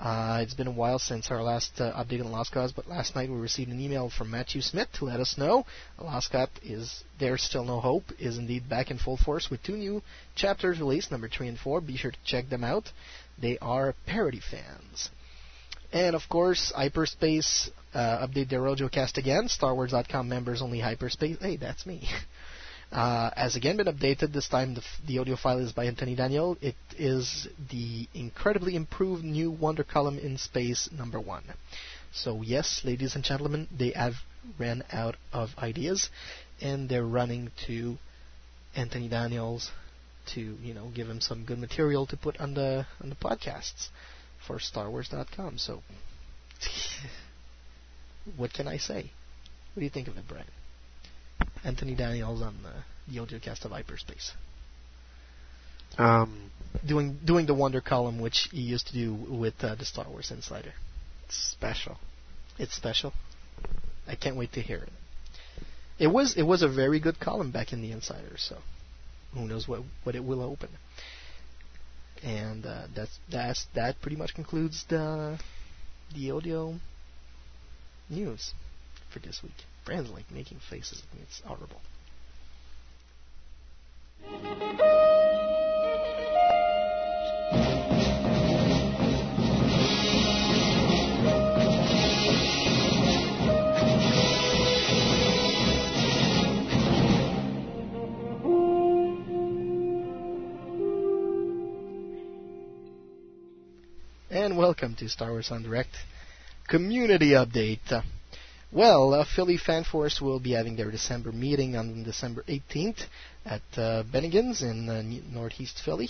Uh, 0.00 0.38
it's 0.40 0.54
been 0.54 0.66
a 0.66 0.72
while 0.72 0.98
since 0.98 1.30
our 1.30 1.42
last 1.42 1.72
uh, 1.78 1.92
update 1.92 2.24
on 2.24 2.44
Cause, 2.50 2.72
but 2.72 2.88
last 2.88 3.14
night 3.14 3.28
we 3.28 3.36
received 3.36 3.70
an 3.70 3.78
email 3.78 4.08
from 4.08 4.30
Matthew 4.30 4.62
Smith 4.62 4.88
to 4.94 5.04
let 5.04 5.20
us 5.20 5.36
know 5.36 5.66
Cause 5.98 6.48
is 6.62 7.04
There's 7.18 7.42
Still 7.42 7.66
No 7.66 7.80
Hope 7.80 8.04
is 8.18 8.38
indeed 8.38 8.66
back 8.66 8.90
in 8.90 8.96
full 8.96 9.18
force 9.18 9.50
with 9.50 9.62
two 9.62 9.76
new 9.76 10.02
chapters 10.34 10.80
released, 10.80 11.10
number 11.10 11.28
3 11.28 11.48
and 11.48 11.58
4. 11.58 11.82
Be 11.82 11.98
sure 11.98 12.12
to 12.12 12.18
check 12.24 12.48
them 12.48 12.64
out. 12.64 12.90
They 13.38 13.58
are 13.58 13.94
parody 14.06 14.40
fans. 14.40 15.10
And 15.92 16.16
of 16.16 16.22
course, 16.30 16.72
Hyperspace 16.74 17.68
uh, 17.92 18.26
update 18.26 18.48
their 18.48 18.62
Rojo 18.62 18.88
cast 18.88 19.18
again. 19.18 19.48
StarWars.com 19.48 20.26
members 20.26 20.62
only 20.62 20.80
Hyperspace. 20.80 21.36
Hey, 21.42 21.56
that's 21.56 21.84
me. 21.84 22.08
Uh, 22.92 23.30
has 23.36 23.54
again 23.54 23.76
been 23.76 23.86
updated. 23.86 24.32
This 24.32 24.48
time 24.48 24.74
the, 24.74 24.80
f- 24.80 25.06
the 25.06 25.18
audio 25.18 25.36
file 25.36 25.58
is 25.58 25.72
by 25.72 25.84
Anthony 25.84 26.16
Daniel. 26.16 26.56
It 26.60 26.74
is 26.98 27.46
the 27.70 28.08
incredibly 28.14 28.74
improved 28.74 29.22
new 29.22 29.52
Wonder 29.52 29.84
Column 29.84 30.18
in 30.18 30.38
Space 30.38 30.88
number 30.90 31.20
one. 31.20 31.44
So 32.12 32.42
yes, 32.42 32.80
ladies 32.84 33.14
and 33.14 33.22
gentlemen, 33.22 33.68
they 33.76 33.90
have 33.90 34.14
ran 34.58 34.82
out 34.90 35.16
of 35.32 35.50
ideas, 35.58 36.10
and 36.60 36.88
they're 36.88 37.06
running 37.06 37.52
to 37.68 37.96
Anthony 38.74 39.08
Daniels 39.08 39.70
to 40.34 40.40
you 40.40 40.74
know 40.74 40.90
give 40.92 41.08
him 41.08 41.20
some 41.20 41.44
good 41.44 41.58
material 41.58 42.06
to 42.06 42.16
put 42.16 42.40
on 42.40 42.54
the 42.54 42.86
on 43.00 43.08
the 43.08 43.14
podcasts 43.14 43.88
for 44.46 44.58
StarWars.com. 44.58 45.58
So 45.58 45.82
what 48.36 48.52
can 48.52 48.66
I 48.66 48.78
say? 48.78 49.12
What 49.74 49.80
do 49.80 49.84
you 49.84 49.90
think 49.90 50.08
of 50.08 50.16
it, 50.16 50.24
Brian? 50.28 50.46
Anthony 51.64 51.94
Daniels 51.94 52.42
on 52.42 52.56
the, 52.62 53.12
the 53.12 53.18
audiocast 53.20 53.64
of 53.64 53.72
Hyperspace. 53.72 54.32
Um, 55.98 56.50
doing 56.86 57.18
doing 57.24 57.46
the 57.46 57.54
Wonder 57.54 57.80
column, 57.80 58.20
which 58.20 58.48
he 58.52 58.60
used 58.60 58.86
to 58.88 58.92
do 58.92 59.14
with 59.14 59.54
uh, 59.62 59.74
the 59.74 59.84
Star 59.84 60.06
Wars 60.08 60.30
Insider. 60.30 60.72
It's 61.26 61.36
special. 61.36 61.98
It's 62.58 62.74
special. 62.74 63.12
I 64.06 64.14
can't 64.14 64.36
wait 64.36 64.52
to 64.52 64.60
hear 64.60 64.78
it. 64.78 64.92
It 65.98 66.06
was 66.06 66.36
it 66.36 66.42
was 66.42 66.62
a 66.62 66.68
very 66.68 67.00
good 67.00 67.20
column 67.20 67.50
back 67.50 67.72
in 67.72 67.82
the 67.82 67.92
Insider, 67.92 68.36
so 68.36 68.56
who 69.34 69.46
knows 69.46 69.68
what 69.68 69.82
what 70.04 70.14
it 70.14 70.24
will 70.24 70.42
open. 70.42 70.70
And 72.22 72.64
uh, 72.66 72.86
that's 72.94 73.18
that's 73.30 73.66
that 73.74 74.00
pretty 74.00 74.16
much 74.16 74.34
concludes 74.34 74.84
the 74.88 75.38
the 76.14 76.30
audio 76.30 76.74
news 78.08 78.52
for 79.10 79.18
this 79.18 79.42
week. 79.42 79.54
Brand's 79.84 80.10
like 80.10 80.30
making 80.30 80.58
faces 80.68 81.02
at 81.02 81.16
me. 81.16 81.22
It's 81.22 81.40
horrible. 81.40 81.80
And 104.32 104.56
welcome 104.56 104.94
to 104.96 105.08
Star 105.08 105.30
Wars 105.30 105.50
en 105.50 105.62
Direct 105.62 105.96
Community 106.68 107.30
Update. 107.30 108.02
Well, 108.72 109.14
uh, 109.14 109.24
Philly 109.24 109.56
Fan 109.56 109.82
Force 109.82 110.20
will 110.20 110.38
be 110.38 110.52
having 110.52 110.76
their 110.76 110.92
December 110.92 111.32
meeting 111.32 111.74
on 111.74 112.04
December 112.04 112.44
18th 112.46 113.00
at 113.44 113.62
uh, 113.76 114.04
Bennigan's 114.04 114.62
in 114.62 114.88
uh, 114.88 115.02
Northeast 115.28 115.80
Philly. 115.84 116.08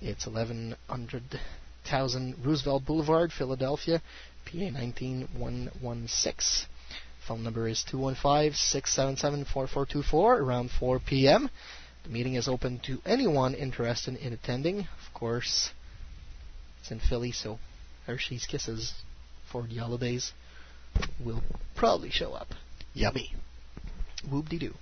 It's 0.00 0.24
1100,000 0.24 2.36
Roosevelt 2.44 2.86
Boulevard, 2.86 3.32
Philadelphia, 3.32 4.00
PA 4.44 4.52
19116. 4.52 6.68
Phone 7.26 7.42
number 7.42 7.66
is 7.66 7.84
215-677-4424 7.90 10.40
around 10.40 10.70
4 10.78 11.00
p.m. 11.00 11.50
The 12.04 12.10
meeting 12.10 12.34
is 12.34 12.46
open 12.46 12.78
to 12.86 13.02
anyone 13.04 13.54
interested 13.54 14.14
in 14.18 14.32
attending. 14.32 14.82
Of 14.82 15.12
course, 15.14 15.72
it's 16.80 16.92
in 16.92 17.00
Philly, 17.00 17.32
so 17.32 17.58
Hershey's 18.06 18.46
Kisses 18.46 18.94
for 19.50 19.66
the 19.66 19.78
holidays 19.78 20.30
will 21.24 21.42
probably 21.76 22.10
show 22.10 22.32
up. 22.32 22.48
Yummy. 22.94 23.34
Whoop 24.30 24.48
de 24.48 24.58
doo. 24.58 24.74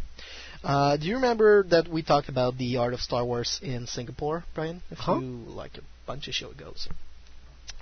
Uh, 0.64 0.96
do 0.96 1.06
you 1.06 1.16
remember 1.16 1.62
that 1.64 1.88
we 1.88 2.02
talked 2.02 2.28
about 2.28 2.58
the 2.58 2.78
art 2.78 2.94
of 2.94 3.00
Star 3.00 3.24
Wars 3.24 3.60
in 3.62 3.86
Singapore, 3.86 4.44
Brian? 4.54 4.82
A 4.90 4.94
huh? 4.96 5.18
few, 5.18 5.28
like 5.46 5.76
a 5.76 5.82
bunch 6.06 6.28
of 6.28 6.34
show 6.34 6.48
agoes. 6.48 6.88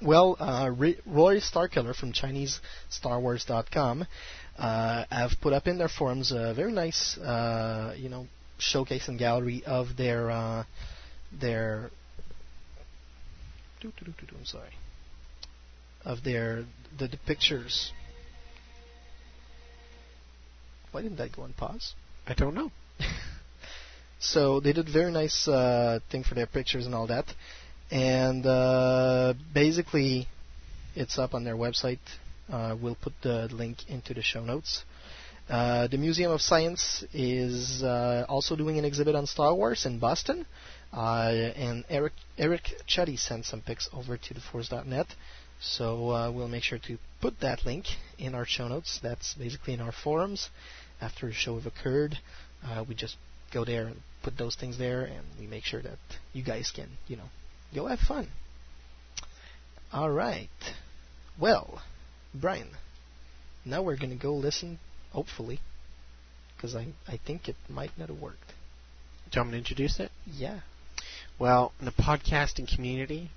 Well, 0.03 0.37
uh, 0.39 0.71
Roy 0.71 1.39
Starkiller 1.39 1.95
from 1.95 2.13
ChineseStarWars.com 2.13 4.07
uh, 4.59 5.05
have 5.11 5.31
put 5.41 5.53
up 5.53 5.67
in 5.67 5.79
their 5.79 5.89
forums 5.89 6.33
a 6.33 6.53
very 6.55 6.73
nice, 6.73 7.17
uh, 7.19 7.95
you 7.97 8.09
know, 8.09 8.27
showcase 8.59 9.09
and 9.09 9.19
gallery 9.19 9.63
of 9.65 9.97
their 9.97 10.31
uh, 10.31 10.65
their. 11.33 11.91
I'm 13.83 14.45
sorry. 14.45 14.71
Of 16.05 16.25
their 16.25 16.65
the, 16.99 17.09
the 17.09 17.19
pictures 17.27 17.93
why 20.95 21.03
didn't 21.03 21.19
that 21.19 21.35
go 21.35 21.43
on 21.43 21.53
pause? 21.55 21.93
I 22.25 22.35
don't 22.35 22.55
know. 22.55 22.71
so 24.21 24.61
they 24.61 24.73
did 24.73 24.89
a 24.89 24.93
very 24.93 25.11
nice 25.11 25.49
uh, 25.49 25.99
thing 26.09 26.23
for 26.23 26.37
their 26.37 26.47
pictures 26.47 26.87
and 26.87 26.95
all 26.95 27.09
that, 27.09 27.25
and 27.91 28.47
uh, 28.47 29.35
basically, 29.53 30.29
it's 30.95 31.19
up 31.19 31.35
on 31.35 31.43
their 31.43 31.57
website. 31.57 31.99
Uh, 32.49 32.77
we'll 32.81 32.95
put 32.95 33.13
the 33.23 33.49
link 33.53 33.79
into 33.89 34.15
the 34.15 34.23
show 34.23 34.45
notes. 34.45 34.85
Uh, 35.51 35.89
the 35.89 35.99
Museum 35.99 36.31
of 36.31 36.41
Science 36.41 37.05
is 37.13 37.83
uh, 37.83 38.25
also 38.29 38.55
doing 38.55 38.79
an 38.79 38.85
exhibit 38.85 39.17
on 39.17 39.27
Star 39.27 39.53
Wars 39.53 39.87
in 39.87 39.99
Boston, 39.99 40.47
uh, 40.93 41.29
and 41.57 41.85
Eric 41.91 42.13
Eric 42.39 42.71
Chetty 42.89 43.19
sent 43.19 43.47
some 43.47 43.63
pics 43.63 43.89
over 43.93 44.17
to 44.17 44.35
theforce.net. 44.35 45.09
So 45.61 46.11
uh, 46.11 46.31
we'll 46.31 46.49
make 46.49 46.63
sure 46.63 46.79
to 46.79 46.99
put 47.21 47.41
that 47.41 47.65
link 47.65 47.87
in 48.19 48.35
our 48.35 48.45
show 48.45 48.69
notes. 48.69 49.01
That's 49.03 49.35
basically 49.35 49.75
in 49.75 49.81
our 49.81 49.93
forums 49.93 50.51
after 51.05 51.29
a 51.29 51.33
show 51.33 51.57
have 51.57 51.67
occurred. 51.67 52.17
Uh, 52.65 52.85
we 52.89 52.95
just 52.95 53.17
go 53.53 53.65
there 53.65 53.87
and 53.87 53.97
put 54.23 54.39
those 54.39 54.57
things 54.57 54.79
there, 54.79 55.05
and 55.05 55.25
we 55.39 55.47
make 55.47 55.65
sure 55.65 55.83
that 55.83 55.99
you 56.33 56.43
guys 56.43 56.73
can, 56.75 56.89
you 57.07 57.17
know, 57.17 57.29
go 57.75 57.87
have 57.87 57.99
fun. 57.99 58.29
All 59.93 60.11
right. 60.11 60.49
Well, 61.39 61.83
Brian, 62.35 62.71
now 63.65 63.83
we're 63.83 63.97
going 63.97 64.11
to 64.11 64.23
go 64.23 64.35
listen, 64.35 64.79
hopefully, 65.13 65.61
because 66.57 66.75
I, 66.75 66.89
I 67.07 67.19
think 67.25 67.49
it 67.49 67.57
might 67.69 67.97
not 67.99 68.09
have 68.09 68.19
worked. 68.19 68.53
Do 69.31 69.39
you 69.39 69.41
want 69.41 69.51
me 69.51 69.53
to 69.53 69.59
introduce 69.59 70.01
it? 70.01 70.11
Yeah. 70.27 70.61
Well, 71.39 71.73
in 71.81 71.87
the 71.87 71.93
podcasting 71.93 72.73
community, 72.73 73.31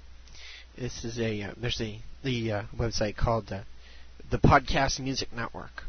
this 0.78 1.04
is 1.04 1.20
a 1.20 1.42
uh, 1.42 1.54
there's 1.60 1.82
a 1.82 2.00
the 2.24 2.52
uh, 2.52 2.64
website 2.78 3.18
called 3.18 3.52
uh, 3.52 3.62
the 4.30 4.38
Podcast 4.38 5.00
Music 5.00 5.34
Network, 5.34 5.84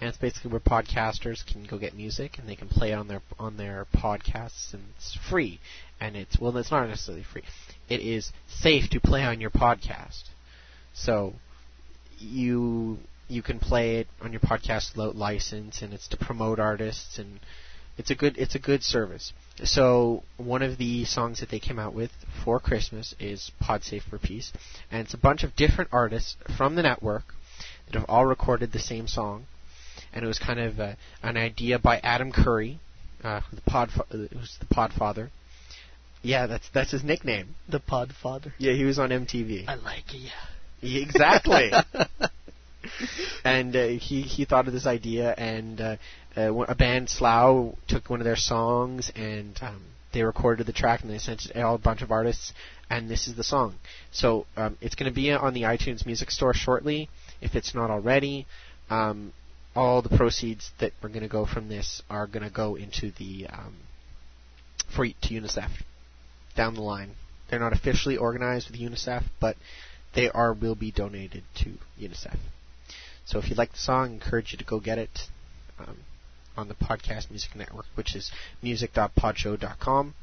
and 0.00 0.08
it's 0.08 0.18
basically 0.18 0.50
where 0.50 0.60
podcasters 0.60 1.44
can 1.46 1.64
go 1.64 1.78
get 1.78 1.94
music 1.94 2.38
and 2.38 2.48
they 2.48 2.56
can 2.56 2.68
play 2.68 2.92
it 2.92 2.94
on 2.94 3.08
their 3.08 3.20
on 3.38 3.58
their 3.58 3.86
podcasts, 3.94 4.72
and 4.72 4.82
it's 4.96 5.16
free. 5.28 5.60
And 6.00 6.16
it's 6.16 6.38
well, 6.40 6.56
it's 6.56 6.70
not 6.70 6.88
necessarily 6.88 7.24
free. 7.24 7.42
It 7.88 8.00
is 8.00 8.32
safe 8.48 8.88
to 8.90 9.00
play 9.00 9.22
on 9.22 9.40
your 9.40 9.50
podcast. 9.50 10.24
So 10.94 11.34
you 12.18 12.98
you 13.28 13.42
can 13.42 13.58
play 13.60 13.96
it 13.96 14.08
on 14.20 14.32
your 14.32 14.40
podcast 14.40 14.96
without 14.96 15.16
license, 15.16 15.82
and 15.82 15.92
it's 15.92 16.08
to 16.08 16.16
promote 16.16 16.58
artists, 16.58 17.18
and 17.18 17.38
it's 17.98 18.10
a 18.10 18.14
good 18.14 18.38
it's 18.38 18.54
a 18.54 18.58
good 18.58 18.82
service. 18.82 19.34
So 19.64 20.22
one 20.38 20.62
of 20.62 20.78
the 20.78 21.04
songs 21.04 21.40
that 21.40 21.50
they 21.50 21.60
came 21.60 21.78
out 21.78 21.94
with 21.94 22.10
for 22.42 22.58
Christmas 22.58 23.14
is 23.20 23.52
"Pod 23.60 23.84
Safe 23.84 24.02
for 24.02 24.18
Peace," 24.18 24.50
and 24.90 25.02
it's 25.02 25.14
a 25.14 25.18
bunch 25.18 25.44
of 25.44 25.54
different 25.56 25.90
artists 25.92 26.36
from 26.56 26.74
the 26.74 26.82
network 26.82 27.34
that 27.86 27.94
have 27.94 28.08
all 28.08 28.24
recorded 28.24 28.72
the 28.72 28.78
same 28.78 29.06
song, 29.06 29.46
and 30.12 30.24
it 30.24 30.28
was 30.28 30.38
kind 30.38 30.60
of 30.60 30.80
uh, 30.80 30.94
an 31.22 31.36
idea 31.36 31.78
by 31.78 31.98
Adam 31.98 32.32
Curry, 32.32 32.80
uh, 33.22 33.40
the 33.52 33.60
pod 33.62 33.90
uh, 33.98 34.16
who's 34.16 34.58
the 34.60 34.66
Podfather. 34.66 35.30
Yeah, 36.22 36.46
that's 36.46 36.68
that's 36.72 36.90
his 36.90 37.02
nickname. 37.02 37.54
The 37.68 37.80
Podfather. 37.80 38.52
Yeah, 38.58 38.72
he 38.72 38.84
was 38.84 38.98
on 38.98 39.10
MTV. 39.10 39.68
I 39.68 39.74
like 39.74 40.14
it. 40.14 40.18
Yeah. 40.18 40.30
Yeah, 40.82 41.02
exactly. 41.02 41.70
and 43.44 43.76
uh, 43.76 43.86
he 43.88 44.22
he 44.22 44.44
thought 44.44 44.66
of 44.66 44.72
this 44.72 44.86
idea, 44.86 45.34
and 45.36 45.80
uh, 45.80 45.96
uh, 46.36 46.54
a 46.54 46.74
band 46.74 47.10
Slough 47.10 47.74
took 47.88 48.08
one 48.08 48.20
of 48.20 48.24
their 48.24 48.36
songs 48.36 49.10
and 49.14 49.58
um, 49.62 49.82
they 50.12 50.22
recorded 50.22 50.66
the 50.66 50.72
track 50.72 51.02
and 51.02 51.10
they 51.10 51.18
sent 51.18 51.44
it 51.44 51.52
to 51.52 51.68
a 51.68 51.78
bunch 51.78 52.02
of 52.02 52.10
artists, 52.10 52.52
and 52.88 53.08
this 53.08 53.28
is 53.28 53.36
the 53.36 53.44
song. 53.44 53.74
So 54.10 54.46
um, 54.56 54.76
it's 54.80 54.94
going 54.94 55.10
to 55.10 55.14
be 55.14 55.30
on 55.32 55.54
the 55.54 55.62
iTunes 55.62 56.06
Music 56.06 56.30
Store 56.30 56.54
shortly, 56.54 57.08
if 57.40 57.54
it's 57.54 57.74
not 57.74 57.90
already. 57.90 58.46
Um, 58.88 59.32
all 59.74 60.02
the 60.02 60.16
proceeds 60.16 60.70
that 60.80 60.92
we're 61.02 61.08
going 61.08 61.22
to 61.22 61.28
go 61.28 61.46
from 61.46 61.68
this 61.68 62.02
are 62.10 62.26
going 62.26 62.42
to 62.42 62.50
go 62.50 62.74
into 62.74 63.12
the 63.12 63.46
um, 63.48 63.76
for 64.94 65.06
to 65.06 65.28
UNICEF 65.28 65.70
down 66.56 66.74
the 66.74 66.82
line. 66.82 67.10
They're 67.48 67.60
not 67.60 67.72
officially 67.72 68.16
organized 68.16 68.70
with 68.70 68.80
UNICEF, 68.80 69.24
but 69.40 69.56
they 70.14 70.28
are 70.30 70.52
will 70.52 70.74
be 70.74 70.90
donated 70.90 71.44
to 71.56 71.78
UNICEF. 72.00 72.38
So 73.24 73.38
if 73.38 73.48
you 73.48 73.54
like 73.54 73.72
the 73.72 73.78
song, 73.78 74.10
I 74.10 74.12
encourage 74.14 74.52
you 74.52 74.58
to 74.58 74.64
go 74.64 74.80
get 74.80 74.98
it 74.98 75.28
um, 75.78 75.98
on 76.56 76.68
the 76.68 76.74
Podcast 76.74 77.30
Music 77.30 77.54
Network, 77.54 77.86
which 77.94 78.16
is 78.16 78.30
music.podshow.com. 78.62 80.14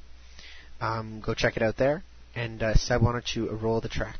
Um, 0.81 1.21
go 1.25 1.33
check 1.33 1.57
it 1.57 1.63
out 1.63 1.77
there. 1.77 2.03
And 2.35 2.61
uh, 2.61 2.75
Seb, 2.75 3.01
why 3.01 3.13
don't 3.13 3.35
you 3.35 3.49
roll 3.49 3.81
the 3.81 3.89
track? 3.89 4.19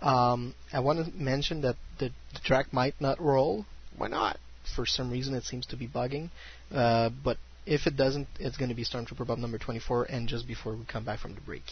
Um, 0.00 0.54
I 0.72 0.80
want 0.80 1.04
to 1.04 1.16
mention 1.16 1.62
that 1.62 1.76
the, 1.98 2.10
the, 2.34 2.40
track 2.40 2.72
might 2.72 3.00
not 3.00 3.20
roll. 3.20 3.66
Why 3.96 4.08
not? 4.08 4.38
For 4.74 4.86
some 4.86 5.10
reason, 5.10 5.34
it 5.34 5.44
seems 5.44 5.66
to 5.66 5.76
be 5.76 5.86
bugging. 5.86 6.30
Uh, 6.72 7.10
but 7.24 7.38
if 7.66 7.86
it 7.86 7.96
doesn't, 7.96 8.28
it's 8.40 8.56
going 8.56 8.70
to 8.70 8.74
be 8.74 8.84
Stormtrooper 8.84 9.26
Bob 9.26 9.38
number 9.38 9.58
24. 9.58 10.04
And 10.04 10.28
just 10.28 10.46
before 10.46 10.74
we 10.74 10.84
come 10.84 11.04
back 11.04 11.20
from 11.20 11.34
the 11.34 11.40
break, 11.40 11.64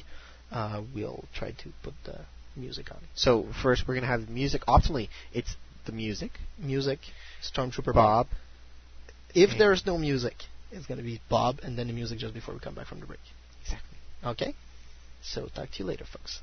uh, 0.53 0.83
we'll 0.95 1.25
try 1.35 1.51
to 1.51 1.73
put 1.83 1.95
the 2.05 2.21
music 2.55 2.91
on. 2.91 2.99
So 3.15 3.47
first, 3.63 3.85
we're 3.87 3.95
going 3.95 4.03
to 4.03 4.09
have 4.09 4.29
music. 4.29 4.63
Optimally, 4.67 5.09
it's 5.33 5.57
the 5.87 5.93
music. 5.93 6.33
Music, 6.59 6.99
Stormtrooper 7.43 7.95
Bob. 7.95 7.95
Bob. 7.95 8.27
If 9.35 9.51
and 9.51 9.61
there's 9.61 9.85
no 9.87 9.99
music, 9.99 10.35
it's 10.71 10.87
going 10.87 10.99
to 10.99 11.05
be 11.05 11.21
Bob 11.29 11.61
and 11.63 11.79
then 11.79 11.89
the 11.89 11.93
music 11.93 12.19
just 12.19 12.35
before 12.35 12.55
we 12.55 12.61
come 12.61 12.75
back 12.75 12.87
from 12.87 13.01
the 13.01 13.07
break. 13.07 13.21
Exactly. 13.63 13.99
Okay? 14.25 14.55
So 15.23 15.49
talk 15.55 15.71
to 15.73 15.79
you 15.79 15.85
later, 15.85 16.05
folks. 16.05 16.41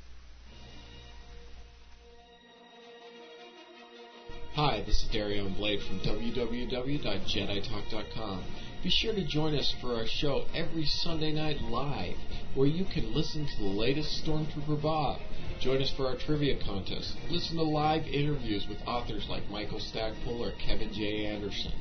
Hi, 4.54 4.82
this 4.86 5.02
is 5.02 5.08
Darion 5.10 5.54
Blade 5.56 5.82
from 5.82 5.98
www.jeditalk.com. 6.00 8.44
Be 8.84 8.90
sure 8.90 9.12
to 9.12 9.26
join 9.26 9.56
us 9.56 9.74
for 9.80 9.96
our 9.96 10.06
show 10.06 10.44
every 10.54 10.84
Sunday 10.84 11.32
night 11.32 11.60
live, 11.62 12.14
where 12.54 12.68
you 12.68 12.84
can 12.84 13.12
listen 13.12 13.46
to 13.46 13.58
the 13.58 13.68
latest 13.68 14.24
Stormtrooper 14.24 14.80
Bob 14.80 15.18
Join 15.60 15.82
us 15.82 15.92
for 15.96 16.06
our 16.06 16.16
trivia 16.16 16.56
contest. 16.62 17.16
Listen 17.30 17.56
to 17.56 17.62
live 17.62 18.06
interviews 18.06 18.66
with 18.68 18.78
authors 18.86 19.26
like 19.28 19.48
Michael 19.50 19.80
Stackpole 19.80 20.44
or 20.44 20.52
Kevin 20.52 20.92
J. 20.92 21.26
Anderson. 21.26 21.72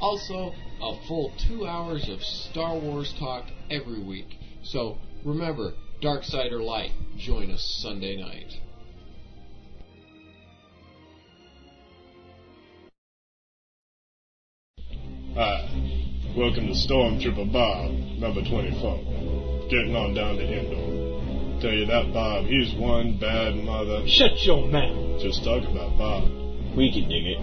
Also, 0.00 0.54
a 0.80 0.96
full 1.06 1.32
two 1.48 1.66
hours 1.66 2.08
of 2.08 2.22
Star 2.22 2.78
Wars 2.78 3.12
talk 3.18 3.44
every 3.70 4.02
week. 4.02 4.38
So 4.62 4.98
remember, 5.24 5.74
dark 6.00 6.24
side 6.24 6.52
or 6.52 6.62
light, 6.62 6.92
join 7.18 7.50
us 7.50 7.78
Sunday 7.82 8.16
night. 8.16 8.52
Hi, 15.34 15.66
welcome 16.36 16.70
to 16.70 16.78
Stormtrooper 16.78 17.50
Bob, 17.50 17.90
number 18.22 18.38
24. 18.46 19.66
Getting 19.66 19.96
on 19.96 20.14
down 20.14 20.36
to 20.36 20.46
Endor 20.46 21.58
tell 21.60 21.72
you 21.74 21.86
that, 21.86 22.12
Bob. 22.12 22.46
He's 22.46 22.72
one 22.78 23.18
bad 23.18 23.56
mother. 23.56 24.06
Shut 24.06 24.38
your 24.46 24.68
mouth. 24.68 25.18
Just 25.18 25.42
talk 25.42 25.66
about 25.66 25.98
Bob. 25.98 26.30
We 26.76 26.86
can 26.94 27.10
dig 27.10 27.26
it. 27.34 27.42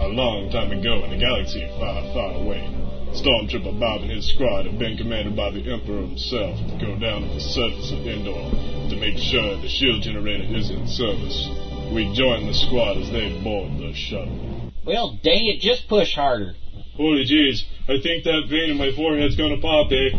A 0.00 0.08
long 0.08 0.48
time 0.48 0.72
ago 0.72 1.04
in 1.04 1.12
a 1.12 1.20
galaxy 1.20 1.68
far, 1.76 2.00
far 2.16 2.40
away, 2.40 2.64
Stormtrooper 3.12 3.76
Bob 3.76 4.00
and 4.00 4.12
his 4.12 4.32
squad 4.32 4.64
have 4.64 4.78
been 4.78 4.96
commanded 4.96 5.36
by 5.36 5.50
the 5.50 5.60
Emperor 5.68 6.00
himself 6.00 6.56
to 6.56 6.80
go 6.80 6.96
down 6.96 7.28
to 7.28 7.34
the 7.34 7.44
surface 7.44 7.92
of 7.92 8.08
Endor 8.08 8.40
to 8.88 8.96
make 8.96 9.20
sure 9.20 9.60
the 9.60 9.68
shield 9.68 10.00
generator 10.00 10.48
is 10.48 10.70
in 10.70 10.88
service. 10.88 11.44
We 11.92 12.08
join 12.16 12.46
the 12.46 12.56
squad 12.56 12.96
as 12.96 13.12
they 13.12 13.36
board 13.44 13.76
the 13.76 13.92
shuttle. 13.92 14.72
Well, 14.86 15.18
dang 15.20 15.44
it, 15.44 15.60
just 15.60 15.88
push 15.88 16.14
harder. 16.14 16.54
Holy 16.96 17.26
jeez, 17.26 17.62
I 17.88 18.00
think 18.02 18.24
that 18.24 18.46
vein 18.48 18.70
in 18.70 18.78
my 18.78 18.90
forehead's 18.96 19.36
gonna 19.36 19.60
pop, 19.60 19.92
eh? 19.92 20.18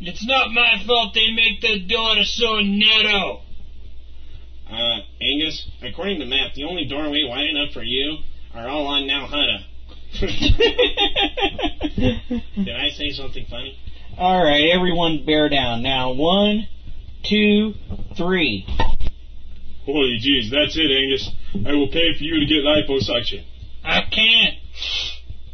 It's 0.00 0.24
not 0.26 0.52
my 0.52 0.82
fault 0.86 1.14
they 1.14 1.30
make 1.32 1.60
the 1.60 1.80
door 1.88 2.22
so 2.24 2.60
narrow. 2.60 3.42
Uh, 4.70 4.98
Angus, 5.20 5.68
according 5.82 6.20
to 6.20 6.26
map, 6.26 6.52
the 6.54 6.62
only 6.64 6.84
doorway 6.84 7.24
wide 7.24 7.46
enough 7.46 7.72
for 7.72 7.82
you 7.82 8.18
are 8.54 8.68
all 8.68 8.86
on 8.86 9.06
Nal 9.06 9.26
Hutta. 9.26 9.64
Did 12.64 12.76
I 12.76 12.90
say 12.90 13.10
something 13.10 13.46
funny? 13.48 13.78
All 14.18 14.44
right, 14.44 14.70
everyone, 14.74 15.24
bear 15.24 15.48
down. 15.48 15.82
Now, 15.82 16.12
one, 16.12 16.66
two, 17.24 17.72
three. 18.16 18.66
Holy 19.86 20.18
jeez, 20.20 20.50
that's 20.50 20.76
it, 20.76 20.90
Angus. 20.90 21.30
I 21.66 21.72
will 21.72 21.88
pay 21.88 22.14
for 22.16 22.24
you 22.24 22.40
to 22.40 22.46
get 22.46 22.62
liposuction. 22.64 23.44
I 23.82 24.02
can't. 24.10 24.56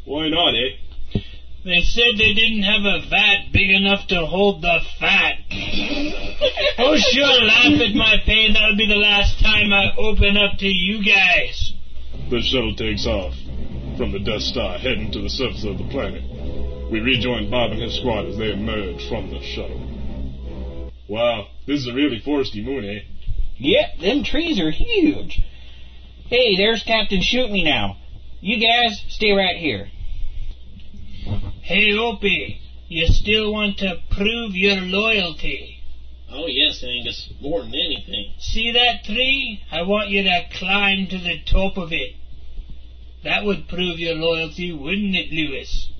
Why 0.04 0.28
not, 0.28 0.54
eh? 0.54 1.20
They 1.64 1.80
said 1.80 2.18
they 2.18 2.34
didn't 2.34 2.62
have 2.62 2.84
a 2.84 3.08
vat 3.08 3.50
big 3.50 3.70
enough 3.70 4.06
to 4.08 4.26
hold 4.26 4.60
the 4.60 4.80
fat. 5.00 5.38
oh, 6.78 6.96
sure, 6.96 7.42
laugh 7.42 7.80
at 7.80 7.94
my 7.94 8.16
pain. 8.26 8.52
That'll 8.52 8.76
be 8.76 8.86
the 8.86 9.00
last 9.00 9.40
time 9.40 9.72
I 9.72 9.94
open 9.96 10.36
up 10.36 10.58
to 10.58 10.66
you 10.66 11.02
guys. 11.02 11.72
The 12.28 12.42
shuttle 12.42 12.76
takes 12.76 13.06
off 13.06 13.32
from 13.96 14.12
the 14.12 14.18
Death 14.18 14.42
Star, 14.42 14.76
heading 14.76 15.10
to 15.12 15.22
the 15.22 15.30
surface 15.30 15.64
of 15.64 15.78
the 15.78 15.88
planet. 15.88 16.22
We 16.90 17.00
rejoin 17.00 17.50
Bob 17.50 17.72
and 17.72 17.80
his 17.80 17.96
squad 17.98 18.26
as 18.26 18.36
they 18.36 18.52
emerge 18.52 19.08
from 19.08 19.30
the 19.30 19.40
shuttle. 19.40 20.90
Wow, 21.08 21.48
this 21.66 21.80
is 21.80 21.86
a 21.86 21.94
really 21.94 22.20
foresty 22.20 22.62
moon, 22.62 22.84
eh? 22.84 23.00
Yep, 23.56 23.98
them 24.00 24.22
trees 24.22 24.60
are 24.60 24.70
huge. 24.70 25.40
Hey, 26.26 26.56
there's 26.56 26.82
Captain 26.82 27.22
Shoot 27.22 27.50
Me 27.50 27.64
Now. 27.64 27.96
You 28.44 28.60
guys, 28.60 29.02
stay 29.08 29.32
right 29.32 29.56
here. 29.56 29.88
Hey, 31.62 31.94
Opie, 31.96 32.60
you 32.88 33.06
still 33.06 33.50
want 33.50 33.78
to 33.78 34.02
prove 34.10 34.54
your 34.54 34.82
loyalty? 34.82 35.78
Oh, 36.30 36.44
yes, 36.46 36.84
Angus, 36.84 37.32
more 37.40 37.62
than 37.62 37.74
anything. 37.74 38.34
See 38.38 38.70
that 38.72 39.04
tree? 39.04 39.62
I 39.72 39.80
want 39.80 40.10
you 40.10 40.24
to 40.24 40.42
climb 40.58 41.06
to 41.06 41.16
the 41.16 41.38
top 41.50 41.78
of 41.78 41.90
it. 41.92 42.16
That 43.24 43.46
would 43.46 43.66
prove 43.66 43.98
your 43.98 44.16
loyalty, 44.16 44.74
wouldn't 44.74 45.16
it, 45.16 45.32
Lewis? 45.32 45.90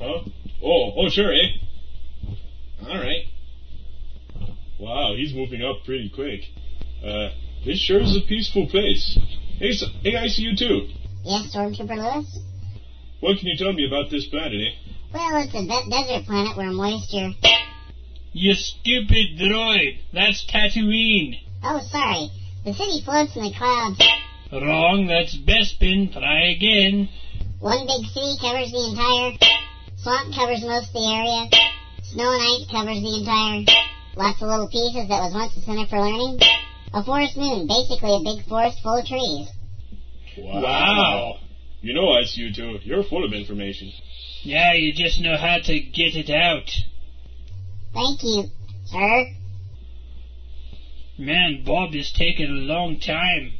Huh? 0.00 0.24
Oh, 0.60 0.92
oh, 0.96 1.08
sure, 1.08 1.32
eh? 1.32 1.50
All 2.82 2.98
right. 2.98 3.26
Wow, 4.80 5.14
he's 5.14 5.32
moving 5.32 5.62
up 5.62 5.84
pretty 5.84 6.10
quick. 6.12 6.40
Uh, 7.00 7.28
this 7.64 7.78
sure 7.78 8.00
is 8.00 8.16
a 8.16 8.26
peaceful 8.26 8.66
place. 8.66 9.16
Hey, 9.58 9.70
so, 9.70 9.86
hey, 10.02 10.16
I 10.16 10.26
see 10.26 10.42
you 10.42 10.56
too. 10.56 10.88
Yes, 11.24 11.54
Stormtrooper 11.54 11.96
Lewis? 11.96 12.38
What 13.20 13.38
can 13.38 13.46
you 13.48 13.56
tell 13.56 13.72
me 13.72 13.86
about 13.86 14.10
this 14.10 14.26
planet, 14.26 14.60
eh? 14.60 14.74
Well, 15.14 15.42
it's 15.42 15.54
a 15.54 15.62
de- 15.62 15.90
desert 15.90 16.26
planet 16.26 16.56
where 16.56 16.70
moisture. 16.72 17.30
You 18.32 18.54
stupid 18.54 19.38
droid. 19.38 19.98
That's 20.12 20.44
Tatooine. 20.50 21.38
Oh, 21.62 21.80
sorry. 21.90 22.30
The 22.64 22.72
city 22.72 23.02
floats 23.04 23.36
in 23.36 23.44
the 23.44 23.52
clouds. 23.52 24.00
Wrong. 24.50 25.06
That's 25.06 25.36
Bespin. 25.36 26.12
Try 26.12 26.50
again. 26.50 27.08
One 27.60 27.86
big 27.86 28.08
city 28.10 28.34
covers 28.40 28.72
the 28.72 28.82
entire. 28.90 29.38
Swamp 30.02 30.34
covers 30.34 30.62
most 30.62 30.88
of 30.88 30.94
the 30.94 31.06
area. 31.06 31.46
Snow 32.02 32.32
and 32.32 32.42
ice 32.42 32.66
covers 32.66 32.98
the 32.98 33.14
entire. 33.20 33.62
Lots 34.16 34.42
of 34.42 34.48
little 34.48 34.68
pieces 34.68 35.06
that 35.08 35.22
was 35.22 35.32
once 35.34 35.56
a 35.56 35.60
center 35.62 35.86
for 35.86 36.00
learning. 36.00 36.40
A 36.94 37.04
forest 37.04 37.36
moon, 37.36 37.68
basically 37.68 38.10
a 38.10 38.24
big 38.24 38.44
forest 38.48 38.82
full 38.82 38.98
of 38.98 39.06
trees. 39.06 39.48
Wow. 40.38 40.62
wow. 40.62 41.36
You 41.80 41.94
know 41.94 42.12
I 42.12 42.24
see 42.24 42.42
you 42.42 42.54
two. 42.54 42.78
You're 42.84 43.02
full 43.04 43.24
of 43.24 43.32
information. 43.32 43.92
Yeah, 44.42 44.74
you 44.74 44.92
just 44.92 45.20
know 45.20 45.36
how 45.36 45.58
to 45.58 45.80
get 45.80 46.16
it 46.16 46.30
out. 46.30 46.70
Thank 47.94 48.22
you, 48.22 48.50
sir. 48.86 49.26
Man, 51.18 51.62
Bob 51.64 51.94
is 51.94 52.12
taking 52.12 52.48
a 52.48 52.72
long 52.72 52.98
time. 52.98 53.52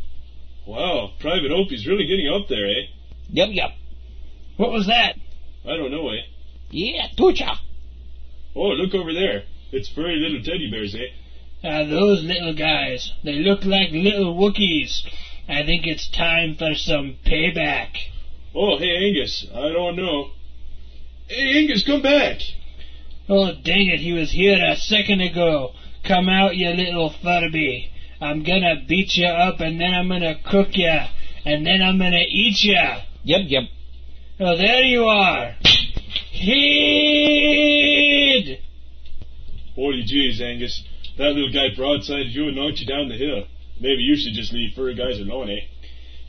Wow, 0.66 1.10
Private 1.20 1.50
Opie's 1.50 1.86
really 1.86 2.06
getting 2.06 2.28
up 2.28 2.48
there, 2.48 2.66
eh? 2.66 2.86
Yep, 3.28 3.48
yep. 3.52 3.70
What 4.56 4.70
was 4.70 4.86
that? 4.86 5.16
I 5.64 5.76
don't 5.76 5.90
know, 5.90 6.08
eh? 6.10 6.22
Yeah, 6.70 7.08
Tucha. 7.18 7.56
Oh, 8.54 8.68
look 8.68 8.94
over 8.94 9.12
there. 9.12 9.44
It's 9.72 9.88
furry 9.88 10.16
little 10.16 10.42
teddy 10.42 10.70
bears, 10.70 10.94
eh? 10.94 11.12
Ah, 11.64 11.84
those 11.84 12.22
little 12.24 12.54
guys. 12.54 13.12
They 13.24 13.34
look 13.34 13.64
like 13.64 13.90
little 13.92 14.34
Wookiees. 14.34 14.92
I 15.48 15.64
think 15.64 15.86
it's 15.86 16.08
time 16.10 16.54
for 16.56 16.74
some 16.74 17.16
payback. 17.26 17.96
Oh, 18.54 18.78
hey, 18.78 19.08
Angus. 19.08 19.46
I 19.52 19.68
don't 19.68 19.96
know. 19.96 20.30
Hey, 21.28 21.58
Angus, 21.58 21.84
come 21.84 22.02
back. 22.02 22.40
Oh, 23.28 23.52
dang 23.52 23.88
it, 23.88 24.00
he 24.00 24.12
was 24.12 24.30
here 24.32 24.58
a 24.62 24.76
second 24.76 25.20
ago. 25.20 25.72
Come 26.04 26.28
out, 26.28 26.56
you 26.56 26.68
little 26.70 27.10
Furby. 27.22 27.90
I'm 28.20 28.42
gonna 28.44 28.82
beat 28.86 29.16
you 29.16 29.26
up 29.26 29.60
and 29.60 29.80
then 29.80 29.94
I'm 29.94 30.08
gonna 30.08 30.34
cook 30.44 30.76
you. 30.76 30.98
And 31.44 31.66
then 31.66 31.82
I'm 31.82 31.98
gonna 31.98 32.24
eat 32.28 32.62
you. 32.62 32.78
Yep, 33.24 33.40
yep. 33.46 33.64
Oh, 34.40 34.56
there 34.56 34.82
you 34.82 35.04
are. 35.04 35.56
Heed! 36.30 37.72
Holy 39.74 40.02
jeez, 40.04 40.40
Angus. 40.40 40.82
That 41.18 41.32
little 41.32 41.52
guy 41.52 41.70
broadsided 41.76 42.32
you 42.32 42.48
and 42.48 42.56
knocked 42.56 42.80
you 42.80 42.86
down 42.86 43.08
the 43.08 43.16
hill. 43.16 43.44
Maybe 43.82 44.02
you 44.02 44.14
should 44.16 44.34
just 44.34 44.52
leave 44.52 44.74
furry 44.76 44.94
guys 44.94 45.18
alone, 45.18 45.50
eh? 45.50 45.66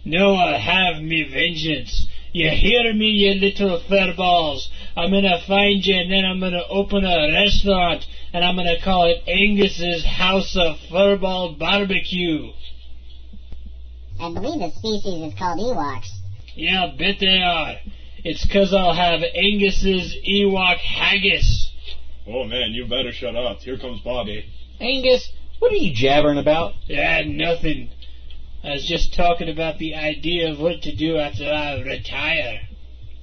No, 0.05 0.33
I'll 0.33 0.59
have 0.59 1.03
me 1.03 1.21
vengeance. 1.31 2.07
You 2.31 2.49
hear 2.49 2.91
me, 2.95 3.05
you 3.05 3.35
little 3.35 3.79
furballs? 3.87 4.65
I'm 4.97 5.11
gonna 5.11 5.39
find 5.47 5.85
you 5.85 5.95
and 5.95 6.11
then 6.11 6.25
I'm 6.25 6.39
gonna 6.39 6.63
open 6.67 7.05
a 7.05 7.31
restaurant 7.31 8.07
and 8.33 8.43
I'm 8.43 8.55
gonna 8.55 8.81
call 8.83 9.05
it 9.05 9.21
Angus's 9.27 10.03
House 10.03 10.57
of 10.57 10.77
Furball 10.91 11.59
Barbecue. 11.59 12.51
I 14.19 14.33
believe 14.33 14.59
the 14.59 14.71
species 14.71 15.31
is 15.31 15.37
called 15.37 15.59
Ewoks. 15.59 16.09
Yeah, 16.55 16.85
I 16.85 16.97
bet 16.97 17.19
they 17.19 17.37
are. 17.37 17.75
It's 18.23 18.43
'cause 18.45 18.73
I'll 18.73 18.93
have 18.93 19.21
Angus's 19.21 20.15
Ewok 20.27 20.77
haggis. 20.77 21.69
Oh 22.25 22.45
man, 22.45 22.71
you 22.73 22.87
better 22.87 23.11
shut 23.11 23.35
up. 23.35 23.61
Here 23.61 23.77
comes 23.77 24.01
Bobby. 24.01 24.43
Angus, 24.79 25.31
what 25.59 25.71
are 25.71 25.75
you 25.75 25.93
jabbering 25.93 26.37
about? 26.37 26.73
Yeah, 26.85 27.21
nothing. 27.25 27.89
I 28.63 28.71
was 28.71 28.85
just 28.85 29.13
talking 29.13 29.49
about 29.49 29.77
the 29.77 29.95
idea 29.95 30.51
of 30.51 30.59
what 30.59 30.83
to 30.83 30.95
do 30.95 31.17
after 31.17 31.45
I 31.45 31.81
retire. 31.81 32.61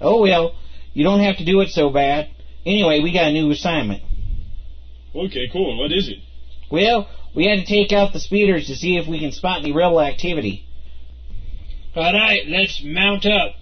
Oh 0.00 0.20
well, 0.20 0.54
you 0.92 1.04
don't 1.04 1.20
have 1.20 1.38
to 1.38 1.44
do 1.44 1.60
it 1.60 1.70
so 1.70 1.90
bad. 1.90 2.30
Anyway, 2.66 3.00
we 3.00 3.12
got 3.12 3.28
a 3.28 3.32
new 3.32 3.50
assignment. 3.50 4.02
Okay, 5.14 5.48
cool. 5.52 5.78
What 5.78 5.92
is 5.92 6.08
it? 6.08 6.18
Well, 6.70 7.08
we 7.34 7.46
had 7.46 7.58
to 7.58 7.66
take 7.66 7.92
out 7.92 8.12
the 8.12 8.20
speeders 8.20 8.66
to 8.66 8.76
see 8.76 8.96
if 8.96 9.08
we 9.08 9.18
can 9.18 9.32
spot 9.32 9.60
any 9.60 9.72
rebel 9.72 10.00
activity. 10.00 10.66
All 11.96 12.12
right, 12.12 12.42
let's 12.46 12.82
mount 12.84 13.26
up. 13.26 13.56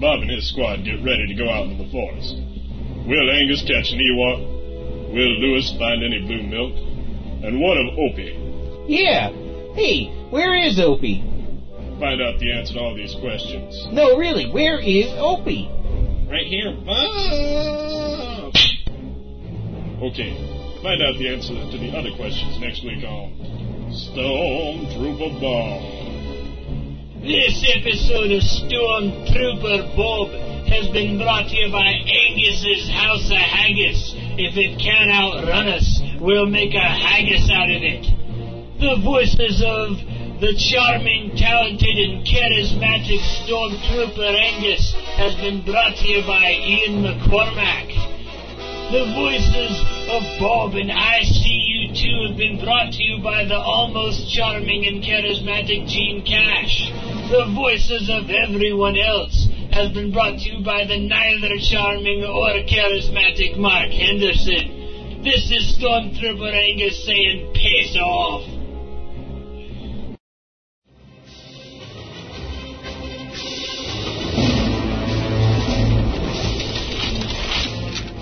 Bob 0.00 0.20
and 0.20 0.30
his 0.30 0.48
squad 0.48 0.84
get 0.84 1.02
ready 1.04 1.26
to 1.26 1.34
go 1.34 1.48
out 1.50 1.66
into 1.66 1.84
the 1.84 1.90
forest. 1.90 2.36
Will 3.06 3.30
Angus 3.30 3.62
catch 3.62 3.92
an 3.92 3.98
Ewok? 3.98 5.12
Will 5.12 5.40
Lewis 5.40 5.74
find 5.78 6.04
any 6.04 6.20
blue 6.20 6.42
milk? 6.42 6.74
And 7.44 7.60
what 7.60 7.76
of 7.78 7.98
Opie? 7.98 8.86
Yeah. 8.88 9.30
Hey, 9.74 10.08
where 10.30 10.54
is 10.56 10.80
Opie? 10.80 11.20
Find 12.00 12.20
out 12.20 12.38
the 12.38 12.52
answer 12.52 12.74
to 12.74 12.80
all 12.80 12.94
these 12.94 13.14
questions. 13.20 13.88
No, 13.92 14.16
really, 14.16 14.50
where 14.50 14.78
is 14.78 15.06
Opie? 15.16 15.68
Right 16.28 16.46
here. 16.46 16.76
Bob! 16.84 18.54
Okay, 20.02 20.36
find 20.82 21.00
out 21.00 21.16
the 21.16 21.28
answer 21.32 21.54
to 21.54 21.78
the 21.78 21.96
other 21.96 22.12
questions 22.16 22.60
next 22.60 22.84
week 22.84 23.02
on 23.04 23.32
Stormtrooper 23.88 25.40
Bob. 25.40 26.06
This 27.22 27.64
episode 27.74 28.30
of 28.30 28.42
Stormtrooper 28.44 29.96
Bob 29.96 30.28
has 30.68 30.88
been 30.92 31.16
brought 31.16 31.48
to 31.48 31.56
you 31.56 31.72
by 31.72 31.86
Angus's 31.86 32.90
House 32.90 33.24
of 33.30 33.38
Haggis. 33.38 34.12
If 34.36 34.56
it 34.58 34.78
can't 34.78 35.10
outrun 35.10 35.68
us, 35.68 35.95
we'll 36.20 36.46
make 36.46 36.74
a 36.74 36.80
haggis 36.80 37.50
out 37.50 37.70
of 37.70 37.82
it. 37.82 38.04
The 38.80 39.00
voices 39.02 39.62
of 39.64 39.96
the 40.40 40.52
charming, 40.52 41.32
talented, 41.36 41.96
and 41.96 42.20
charismatic 42.26 43.24
Stormtrooper 43.40 44.36
Angus 44.36 44.92
has 45.16 45.34
been 45.36 45.64
brought 45.64 45.96
to 45.96 46.06
you 46.08 46.20
by 46.26 46.52
Ian 46.52 47.00
McCormack. 47.00 47.88
The 48.92 49.08
voices 49.16 49.74
of 50.12 50.22
Bob 50.38 50.74
and 50.74 50.92
I 50.92 51.22
See 51.22 51.56
You 51.56 51.88
Too 51.96 52.28
have 52.28 52.36
been 52.36 52.60
brought 52.62 52.92
to 52.92 53.02
you 53.02 53.22
by 53.22 53.44
the 53.44 53.56
almost 53.56 54.30
charming 54.32 54.86
and 54.86 55.02
charismatic 55.02 55.88
Gene 55.88 56.22
Cash. 56.22 56.92
The 57.32 57.50
voices 57.56 58.10
of 58.12 58.28
everyone 58.28 58.98
else 58.98 59.48
has 59.72 59.90
been 59.92 60.12
brought 60.12 60.38
to 60.38 60.48
you 60.52 60.62
by 60.62 60.84
the 60.84 61.00
neither 61.00 61.56
charming 61.64 62.22
or 62.24 62.60
charismatic 62.68 63.56
Mark 63.56 63.88
Henderson. 63.88 64.75
This 65.26 65.50
is 65.50 65.76
Stormtrooper 65.76 66.54
Angus 66.54 67.04
saying 67.04 67.52
piss 67.52 67.96
off. 67.96 68.46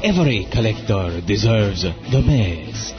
Every 0.02 0.48
collector 0.50 1.20
deserves 1.26 1.82
the 1.82 2.24
best. 2.24 2.96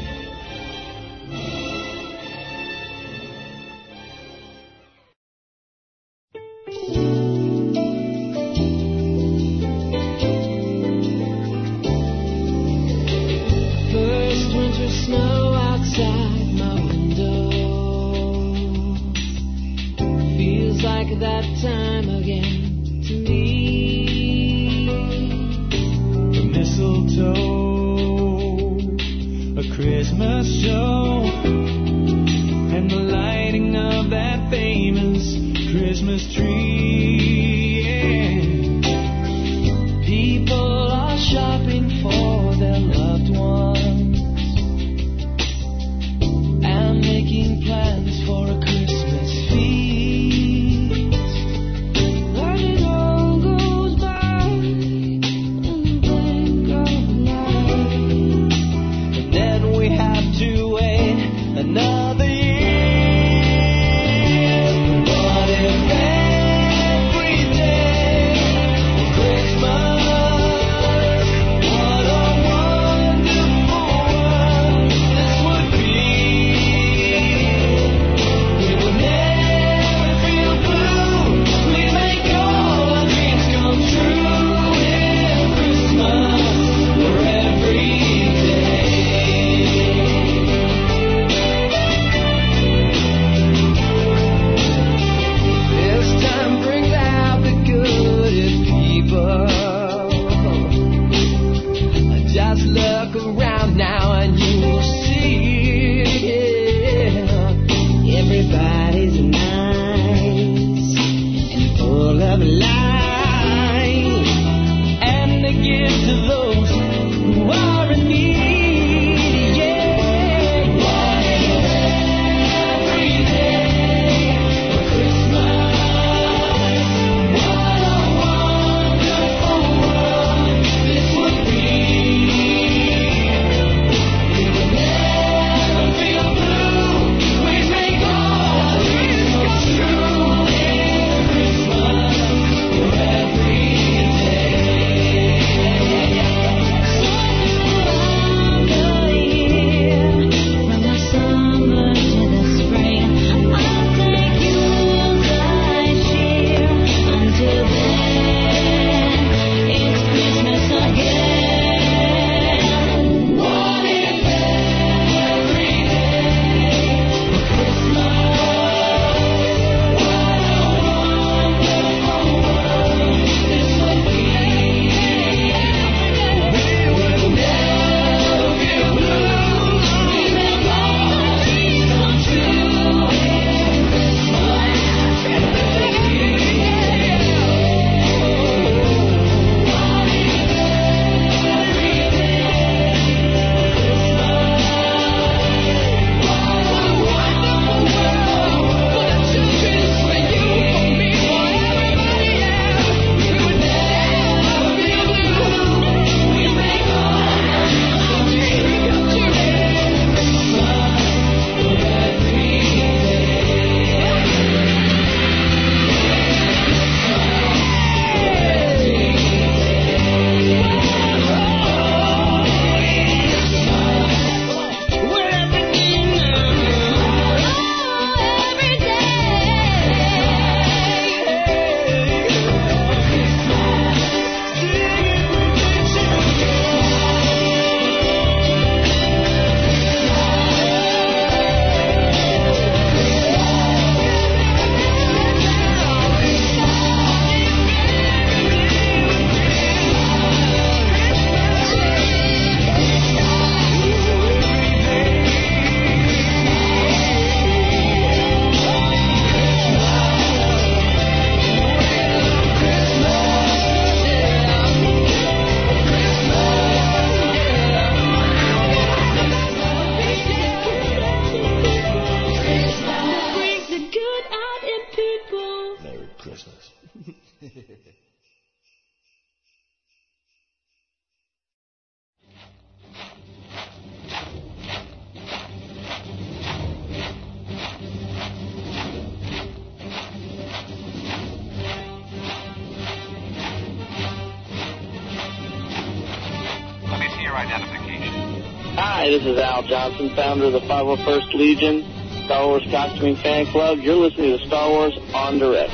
Johnson, 299.68 300.08
founder 300.16 300.46
of 300.46 300.52
the 300.52 300.60
501st 300.60 301.34
Legion, 301.34 301.82
Star 302.24 302.46
Wars 302.46 302.62
Costuming 302.70 303.16
Fan 303.16 303.44
Club. 303.52 303.78
You're 303.80 303.96
listening 303.96 304.38
to 304.38 304.46
Star 304.46 304.70
Wars 304.70 304.96
en 304.96 305.38
Direct. 305.38 305.70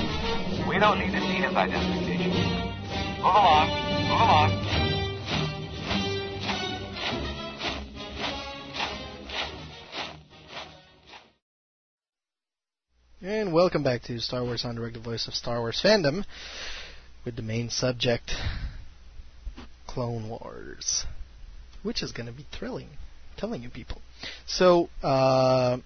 We 0.68 0.80
don't 0.80 0.98
need 0.98 1.12
to 1.12 1.20
see 1.20 1.36
his 1.36 1.54
identification. 1.54 2.32
Move 3.22 3.24
along. 3.24 3.68
Move 4.02 4.20
along. 4.20 4.50
And 13.22 13.52
welcome 13.54 13.84
back 13.84 14.02
to 14.02 14.18
Star 14.18 14.42
Wars 14.42 14.64
en 14.64 14.74
Direct, 14.74 14.94
the 14.94 15.00
voice 15.00 15.28
of 15.28 15.34
Star 15.34 15.60
Wars 15.60 15.80
fandom, 15.80 16.24
with 17.24 17.36
the 17.36 17.42
main 17.42 17.70
subject, 17.70 18.32
Clone 19.86 20.28
Wars, 20.28 21.04
which 21.84 22.02
is 22.02 22.10
going 22.10 22.26
to 22.26 22.32
be 22.32 22.44
thrilling 22.50 22.88
telling 23.36 23.62
you 23.62 23.70
people. 23.70 24.00
So, 24.46 24.88
uh, 25.02 25.78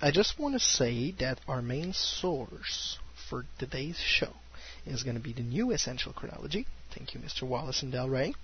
I 0.00 0.10
just 0.10 0.38
want 0.38 0.54
to 0.54 0.60
say 0.60 1.12
that 1.20 1.40
our 1.48 1.62
main 1.62 1.92
source 1.92 2.98
for 3.28 3.44
today's 3.58 3.98
show 3.98 4.32
is 4.86 5.02
going 5.02 5.16
to 5.16 5.22
be 5.22 5.32
the 5.32 5.42
new 5.42 5.72
Essential 5.72 6.12
Chronology. 6.12 6.66
Thank 6.94 7.14
you, 7.14 7.20
Mr. 7.20 7.42
Wallace 7.42 7.82
and 7.82 7.92
Del 7.92 8.08
Rey. 8.08 8.34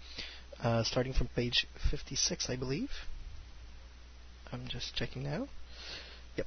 Uh, 0.62 0.82
starting 0.84 1.12
from 1.12 1.28
page 1.34 1.66
56, 1.90 2.48
I 2.48 2.56
believe. 2.56 2.90
I'm 4.52 4.66
just 4.68 4.94
checking 4.94 5.24
now. 5.24 5.48
Yep. 6.36 6.46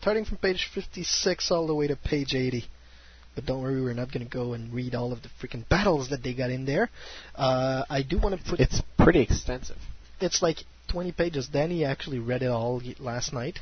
Starting 0.00 0.24
from 0.24 0.38
page 0.38 0.68
56 0.74 1.50
all 1.50 1.66
the 1.66 1.74
way 1.74 1.86
to 1.86 1.96
page 1.96 2.34
80. 2.34 2.64
But 3.34 3.46
don't 3.46 3.62
worry, 3.62 3.80
we're 3.80 3.94
not 3.94 4.12
going 4.12 4.26
to 4.26 4.30
go 4.30 4.54
and 4.54 4.72
read 4.72 4.94
all 4.94 5.12
of 5.12 5.20
the 5.22 5.28
freaking 5.40 5.68
battles 5.68 6.10
that 6.10 6.22
they 6.22 6.34
got 6.34 6.50
in 6.50 6.64
there. 6.64 6.90
Uh, 7.34 7.84
I 7.88 8.02
do 8.02 8.18
want 8.18 8.36
to 8.36 8.50
put. 8.50 8.60
It's 8.60 8.82
pretty 8.98 9.20
extensive. 9.20 9.76
It's 10.20 10.42
like 10.42 10.58
20 10.90 11.12
pages. 11.12 11.48
Danny 11.48 11.84
actually 11.84 12.18
read 12.18 12.42
it 12.42 12.48
all 12.48 12.82
last 12.98 13.32
night, 13.32 13.58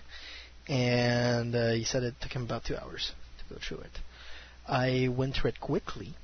and 0.69 1.55
uh, 1.55 1.73
he 1.73 1.85
said 1.85 2.03
it 2.03 2.15
took 2.21 2.33
him 2.33 2.43
about 2.43 2.65
two 2.65 2.77
hours 2.77 3.13
to 3.39 3.55
go 3.55 3.61
through 3.61 3.79
it. 3.79 3.99
I 4.67 5.09
went 5.09 5.35
through 5.35 5.51
it 5.51 5.61
quickly, 5.61 6.15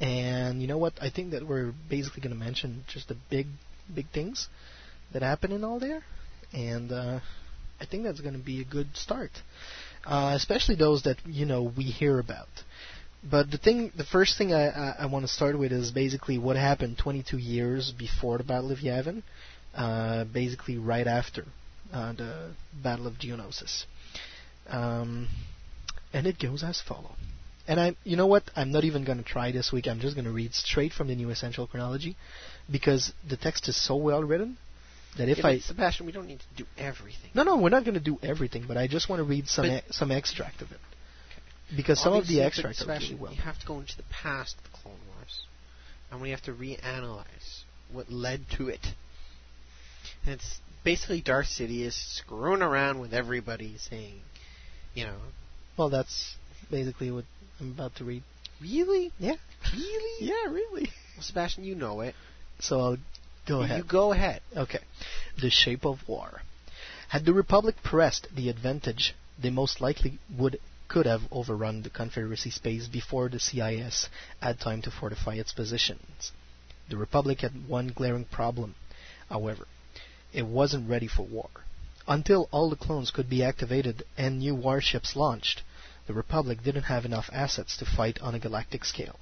and 0.00 0.60
you 0.60 0.68
know 0.68 0.78
what? 0.78 0.94
I 1.00 1.10
think 1.10 1.30
that 1.32 1.46
we're 1.46 1.72
basically 1.88 2.22
going 2.22 2.32
to 2.32 2.38
mention 2.38 2.84
just 2.88 3.08
the 3.08 3.16
big, 3.30 3.46
big 3.94 4.08
things 4.10 4.48
that 5.12 5.22
happen 5.22 5.52
in 5.52 5.64
all 5.64 5.78
there, 5.78 6.02
and 6.52 6.92
uh, 6.92 7.20
I 7.80 7.86
think 7.86 8.04
that's 8.04 8.20
going 8.20 8.34
to 8.34 8.44
be 8.44 8.60
a 8.60 8.64
good 8.64 8.88
start, 8.94 9.30
uh, 10.06 10.32
especially 10.34 10.76
those 10.76 11.02
that 11.02 11.16
you 11.26 11.46
know 11.46 11.72
we 11.76 11.84
hear 11.84 12.18
about. 12.18 12.48
But 13.28 13.50
the 13.50 13.56
thing, 13.56 13.90
the 13.96 14.04
first 14.04 14.36
thing 14.36 14.52
I, 14.52 14.68
I, 14.68 14.96
I 15.00 15.06
want 15.06 15.24
to 15.24 15.32
start 15.32 15.58
with 15.58 15.72
is 15.72 15.90
basically 15.90 16.36
what 16.36 16.56
happened 16.56 16.98
22 16.98 17.38
years 17.38 17.90
before 17.90 18.36
the 18.36 18.44
Battle 18.44 18.70
of 18.70 18.78
Yavin, 18.80 19.22
uh, 19.76 20.24
basically 20.24 20.78
right 20.78 21.06
after 21.06 21.44
uh, 21.92 22.12
the 22.12 22.50
Battle 22.82 23.06
of 23.06 23.14
Geonosis. 23.14 23.84
Um, 24.68 25.28
and 26.12 26.26
it 26.26 26.38
goes 26.38 26.62
as 26.62 26.80
follow. 26.80 27.16
And 27.66 27.80
I, 27.80 27.96
you 28.04 28.16
know 28.16 28.26
what? 28.26 28.44
I'm 28.54 28.72
not 28.72 28.84
even 28.84 29.04
going 29.04 29.18
to 29.18 29.24
try 29.24 29.50
this 29.52 29.72
week. 29.72 29.86
I'm 29.86 30.00
just 30.00 30.14
going 30.14 30.26
to 30.26 30.30
read 30.30 30.54
straight 30.54 30.92
from 30.92 31.08
the 31.08 31.14
New 31.14 31.30
Essential 31.30 31.66
Chronology, 31.66 32.16
because 32.70 33.12
the 33.28 33.36
text 33.36 33.68
is 33.68 33.76
so 33.76 33.96
well 33.96 34.22
written 34.22 34.58
that 35.16 35.28
if 35.28 35.38
Yeah, 35.38 35.46
I 35.46 35.58
Sebastian, 35.58 36.06
we 36.06 36.12
don't 36.12 36.26
need 36.26 36.40
to 36.40 36.62
do 36.62 36.66
everything. 36.76 37.30
no, 37.34 37.42
no, 37.42 37.56
we're 37.58 37.70
not 37.70 37.84
going 37.84 37.94
to 37.94 38.00
do 38.00 38.18
everything, 38.22 38.64
but 38.66 38.76
I 38.76 38.86
just 38.86 39.08
want 39.08 39.20
to 39.20 39.24
read 39.24 39.48
some 39.48 39.66
e- 39.66 39.82
some 39.90 40.10
extract 40.10 40.60
of 40.60 40.72
it 40.72 40.78
because 41.76 42.00
some 42.02 42.12
of 42.12 42.26
the 42.26 42.42
extracts 42.42 42.82
are 42.82 42.88
really 42.88 43.14
well. 43.14 43.32
You 43.32 43.40
have 43.40 43.58
to 43.60 43.66
go 43.66 43.80
into 43.80 43.96
the 43.96 44.04
past 44.10 44.56
of 44.58 44.64
the 44.64 44.78
Clone 44.78 44.98
Wars, 45.14 45.44
and 46.10 46.20
we 46.20 46.30
have 46.30 46.42
to 46.42 46.52
reanalyze 46.52 47.62
what 47.90 48.10
led 48.10 48.44
to 48.56 48.68
it. 48.68 48.84
And 50.24 50.34
it's 50.34 50.60
basically 50.84 51.20
Darth 51.20 51.46
Sidious 51.46 51.94
screwing 52.16 52.62
around 52.62 53.00
with 53.00 53.14
everybody, 53.14 53.76
saying, 53.78 54.20
you 54.94 55.04
know, 55.04 55.16
Well, 55.76 55.90
that's 55.90 56.36
basically 56.70 57.10
what 57.10 57.24
I'm 57.60 57.70
about 57.72 57.96
to 57.96 58.04
read. 58.04 58.22
really, 58.60 59.12
Yeah, 59.18 59.36
really, 59.72 60.14
yeah, 60.26 60.50
really. 60.50 60.88
well, 61.16 61.22
Sebastian, 61.22 61.64
you 61.64 61.74
know 61.74 62.00
it. 62.00 62.14
So 62.60 62.80
I'll 62.80 62.96
go 63.46 63.62
ahead. 63.62 63.78
You 63.78 63.84
go 63.84 64.12
ahead. 64.12 64.42
Okay. 64.56 64.80
The 65.40 65.50
shape 65.50 65.84
of 65.84 65.98
war. 66.06 66.42
Had 67.08 67.24
the 67.24 67.32
Republic 67.32 67.76
pressed 67.82 68.28
the 68.34 68.48
advantage, 68.48 69.14
they 69.40 69.50
most 69.50 69.80
likely 69.80 70.18
would 70.36 70.58
could 70.86 71.06
have 71.06 71.22
overrun 71.32 71.82
the 71.82 71.90
Confederacy 71.90 72.50
space 72.50 72.88
before 72.88 73.28
the 73.28 73.40
CIS 73.40 74.08
had 74.40 74.60
time 74.60 74.82
to 74.82 74.90
fortify 74.90 75.34
its 75.34 75.52
positions. 75.52 76.30
The 76.90 76.96
Republic 76.96 77.40
had 77.40 77.66
one 77.68 77.88
glaring 77.88 78.26
problem, 78.26 78.74
however. 79.28 79.66
It 80.34 80.46
wasn't 80.46 80.88
ready 80.90 81.06
for 81.06 81.22
war. 81.22 81.48
Until 82.08 82.48
all 82.50 82.68
the 82.68 82.74
clones 82.74 83.12
could 83.12 83.30
be 83.30 83.44
activated 83.44 84.02
and 84.18 84.40
new 84.40 84.56
warships 84.56 85.14
launched, 85.14 85.62
the 86.08 86.12
Republic 86.12 86.60
didn't 86.60 86.82
have 86.82 87.04
enough 87.04 87.30
assets 87.32 87.76
to 87.76 87.86
fight 87.86 88.20
on 88.20 88.34
a 88.34 88.40
galactic 88.40 88.84
scale. 88.84 89.20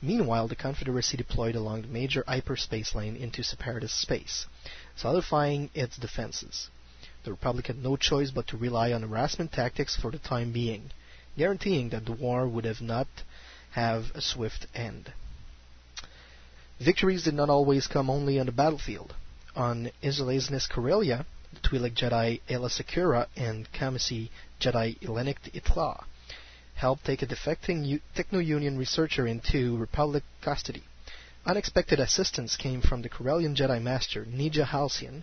Meanwhile, 0.00 0.46
the 0.46 0.54
Confederacy 0.54 1.16
deployed 1.16 1.56
along 1.56 1.82
the 1.82 1.88
major 1.88 2.22
hyperspace 2.28 2.94
lane 2.94 3.16
into 3.16 3.42
separatist 3.42 4.00
space, 4.00 4.46
solidifying 4.94 5.68
its 5.74 5.96
defenses. 5.96 6.68
The 7.24 7.32
Republic 7.32 7.66
had 7.66 7.82
no 7.82 7.96
choice 7.96 8.30
but 8.30 8.46
to 8.48 8.56
rely 8.56 8.92
on 8.92 9.02
harassment 9.02 9.50
tactics 9.50 9.96
for 9.96 10.12
the 10.12 10.18
time 10.18 10.52
being, 10.52 10.92
guaranteeing 11.36 11.88
that 11.88 12.04
the 12.04 12.12
war 12.12 12.46
would 12.46 12.66
have 12.66 12.80
not 12.80 13.08
have 13.72 14.12
a 14.14 14.20
swift 14.20 14.68
end. 14.76 15.12
Victories 16.78 17.24
did 17.24 17.34
not 17.34 17.50
always 17.50 17.88
come 17.88 18.08
only 18.08 18.38
on 18.38 18.46
the 18.46 18.52
battlefield. 18.52 19.12
On 19.56 19.92
Isolationist 20.02 20.68
Corellia, 20.68 21.24
the 21.52 21.60
Twi'lek 21.60 21.94
Jedi 21.94 22.40
Aayla 22.48 22.68
Secura 22.68 23.28
and 23.36 23.70
Kamasi 23.70 24.30
Jedi 24.60 24.98
Ylenic 24.98 25.36
It'kla 25.54 26.04
helped 26.74 27.04
take 27.04 27.22
a 27.22 27.26
defecting 27.26 28.00
Techno-Union 28.16 28.76
researcher 28.76 29.28
into 29.28 29.76
Republic 29.76 30.24
custody. 30.42 30.82
Unexpected 31.46 32.00
assistance 32.00 32.56
came 32.56 32.80
from 32.80 33.02
the 33.02 33.08
Corellian 33.08 33.54
Jedi 33.54 33.80
Master 33.80 34.24
Nejaa 34.24 34.66
Halcyon, 34.66 35.22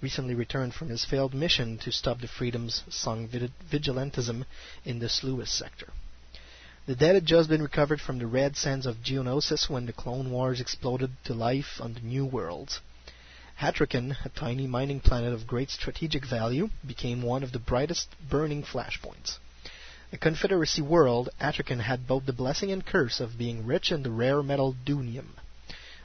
recently 0.00 0.34
returned 0.34 0.74
from 0.74 0.88
his 0.88 1.04
failed 1.04 1.32
mission 1.32 1.78
to 1.78 1.92
stop 1.92 2.20
the 2.20 2.26
Freedom's 2.26 2.82
sung 2.88 3.28
vigilantism 3.28 4.46
in 4.84 4.98
the 4.98 5.08
Sluis 5.08 5.46
sector. 5.46 5.92
The 6.86 6.96
dead 6.96 7.14
had 7.14 7.24
just 7.24 7.48
been 7.48 7.62
recovered 7.62 8.00
from 8.00 8.18
the 8.18 8.26
red 8.26 8.56
sands 8.56 8.84
of 8.84 8.96
Geonosis 8.96 9.70
when 9.70 9.86
the 9.86 9.92
Clone 9.92 10.32
Wars 10.32 10.60
exploded 10.60 11.12
to 11.26 11.34
life 11.34 11.80
on 11.80 11.94
the 11.94 12.00
New 12.00 12.26
Worlds. 12.26 12.80
Atrakan, 13.62 14.16
a 14.24 14.30
tiny 14.30 14.66
mining 14.66 15.00
planet 15.00 15.34
of 15.34 15.46
great 15.46 15.68
strategic 15.68 16.24
value, 16.24 16.70
became 16.86 17.20
one 17.20 17.42
of 17.42 17.52
the 17.52 17.58
brightest 17.58 18.08
burning 18.26 18.62
flashpoints. 18.62 19.36
A 20.14 20.16
Confederacy 20.16 20.80
world, 20.80 21.28
Atrakan 21.38 21.80
had 21.80 22.06
both 22.06 22.24
the 22.24 22.32
blessing 22.32 22.72
and 22.72 22.86
curse 22.86 23.20
of 23.20 23.36
being 23.36 23.66
rich 23.66 23.92
in 23.92 24.02
the 24.02 24.10
rare 24.10 24.42
metal 24.42 24.74
dunium. 24.86 25.34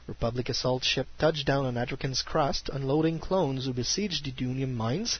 Republic 0.06 0.50
assault 0.50 0.84
ship 0.84 1.06
touched 1.18 1.46
down 1.46 1.64
on 1.64 1.76
Atrakan's 1.76 2.20
crust, 2.20 2.68
unloading 2.68 3.18
clones 3.18 3.64
who 3.64 3.72
besieged 3.72 4.26
the 4.26 4.32
dunium 4.32 4.74
mines. 4.74 5.18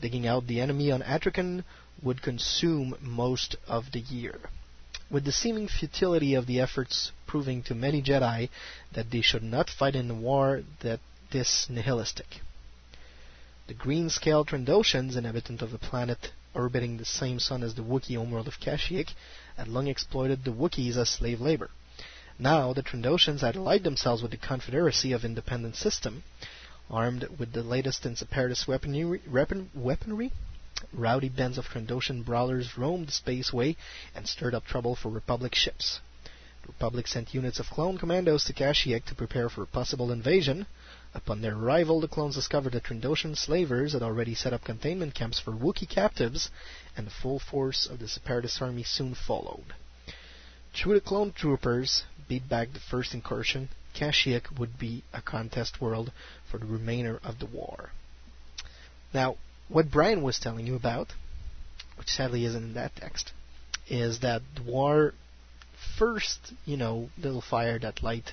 Digging 0.00 0.26
out 0.26 0.48
the 0.48 0.60
enemy 0.60 0.90
on 0.90 1.02
Atrakan 1.02 1.62
would 2.02 2.20
consume 2.20 2.96
most 3.00 3.54
of 3.68 3.92
the 3.92 4.00
year. 4.00 4.40
With 5.08 5.24
the 5.24 5.30
seeming 5.30 5.68
futility 5.68 6.34
of 6.34 6.46
the 6.46 6.58
efforts 6.58 7.12
proving 7.28 7.62
to 7.62 7.76
many 7.76 8.02
Jedi 8.02 8.48
that 8.92 9.12
they 9.12 9.20
should 9.20 9.44
not 9.44 9.70
fight 9.70 9.94
in 9.94 10.10
a 10.10 10.14
war 10.14 10.64
that 10.80 10.98
this 11.36 11.66
nihilistic. 11.68 12.40
The 13.66 13.74
green-scaled 13.74 14.48
Trandoshans, 14.48 15.16
inhabitant 15.16 15.60
of 15.60 15.70
the 15.70 15.76
planet 15.78 16.32
orbiting 16.54 16.96
the 16.96 17.04
same 17.04 17.38
sun 17.38 17.62
as 17.62 17.74
the 17.74 17.82
Wookiee 17.82 18.16
homeworld 18.16 18.48
of 18.48 18.58
Kashyyyk, 18.58 19.10
had 19.58 19.68
long 19.68 19.86
exploited 19.86 20.44
the 20.44 20.50
Wookiees 20.50 20.96
as 20.96 21.10
slave 21.10 21.42
labor. 21.42 21.68
Now, 22.38 22.72
the 22.72 22.82
Trandoshans 22.82 23.42
had 23.42 23.54
allied 23.54 23.84
themselves 23.84 24.22
with 24.22 24.30
the 24.30 24.38
Confederacy 24.38 25.12
of 25.12 25.26
Independent 25.26 25.76
System, 25.76 26.22
armed 26.90 27.28
with 27.38 27.52
the 27.52 27.62
latest 27.62 28.06
in 28.06 28.16
separatist 28.16 28.66
weaponry, 28.66 29.20
weapon, 29.30 29.68
weaponry. 29.74 30.32
Rowdy 30.90 31.28
bands 31.28 31.58
of 31.58 31.66
Trandoshan 31.66 32.24
brawlers 32.24 32.78
roamed 32.78 33.08
the 33.08 33.12
spaceway 33.12 33.76
and 34.14 34.26
stirred 34.26 34.54
up 34.54 34.64
trouble 34.64 34.96
for 34.96 35.10
Republic 35.10 35.54
ships. 35.54 36.00
The 36.62 36.68
Republic 36.68 37.06
sent 37.06 37.34
units 37.34 37.60
of 37.60 37.68
clone 37.68 37.98
commandos 37.98 38.44
to 38.44 38.54
Kashyyyk 38.54 39.04
to 39.04 39.14
prepare 39.14 39.50
for 39.50 39.62
a 39.62 39.66
possible 39.66 40.10
invasion. 40.10 40.66
Upon 41.14 41.40
their 41.40 41.54
arrival, 41.54 42.00
the 42.00 42.08
clones 42.08 42.34
discovered 42.34 42.72
that 42.72 42.84
Trandoshan 42.84 43.36
slavers 43.36 43.92
had 43.92 44.02
already 44.02 44.34
set 44.34 44.52
up 44.52 44.64
containment 44.64 45.14
camps 45.14 45.38
for 45.38 45.52
Wookiee 45.52 45.88
captives, 45.88 46.50
and 46.96 47.06
the 47.06 47.12
full 47.12 47.38
force 47.38 47.86
of 47.86 48.00
the 48.00 48.08
Separatist 48.08 48.60
army 48.60 48.82
soon 48.82 49.14
followed. 49.14 49.74
Through 50.74 50.94
the 50.94 51.00
clone 51.00 51.32
troopers 51.32 52.04
beat 52.26 52.48
back 52.48 52.72
the 52.72 52.80
first 52.80 53.14
incursion, 53.14 53.68
Kashyyyk 53.94 54.58
would 54.58 54.78
be 54.78 55.04
a 55.12 55.22
contest 55.22 55.80
world 55.80 56.12
for 56.50 56.58
the 56.58 56.66
remainder 56.66 57.20
of 57.22 57.38
the 57.38 57.46
war. 57.46 57.92
Now, 59.14 59.36
what 59.68 59.90
Brian 59.90 60.22
was 60.22 60.38
telling 60.38 60.66
you 60.66 60.74
about, 60.74 61.14
which 61.96 62.10
sadly 62.10 62.44
isn't 62.44 62.62
in 62.62 62.74
that 62.74 62.96
text, 62.96 63.32
is 63.88 64.18
that 64.20 64.42
the 64.54 64.62
war 64.62 65.14
first, 65.96 66.52
you 66.64 66.76
know, 66.76 67.10
little 67.16 67.40
fire 67.40 67.78
that 67.78 68.02
light 68.02 68.32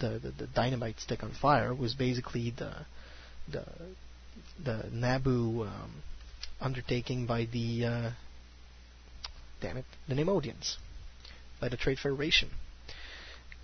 the, 0.00 0.18
the, 0.18 0.30
the 0.30 0.46
dynamite 0.48 0.98
stick 1.00 1.22
on 1.22 1.32
fire 1.40 1.74
was 1.74 1.94
basically 1.94 2.50
the 2.56 2.72
the 3.50 3.64
the 4.62 4.84
Naboo 4.92 5.66
um, 5.66 6.02
undertaking 6.60 7.26
by 7.26 7.46
the 7.52 7.84
uh, 7.84 8.10
damn 9.60 9.76
it 9.76 9.84
the 10.08 10.14
Neimoidians 10.14 10.76
by 11.60 11.68
the 11.68 11.76
Trade 11.76 11.98
Federation, 11.98 12.50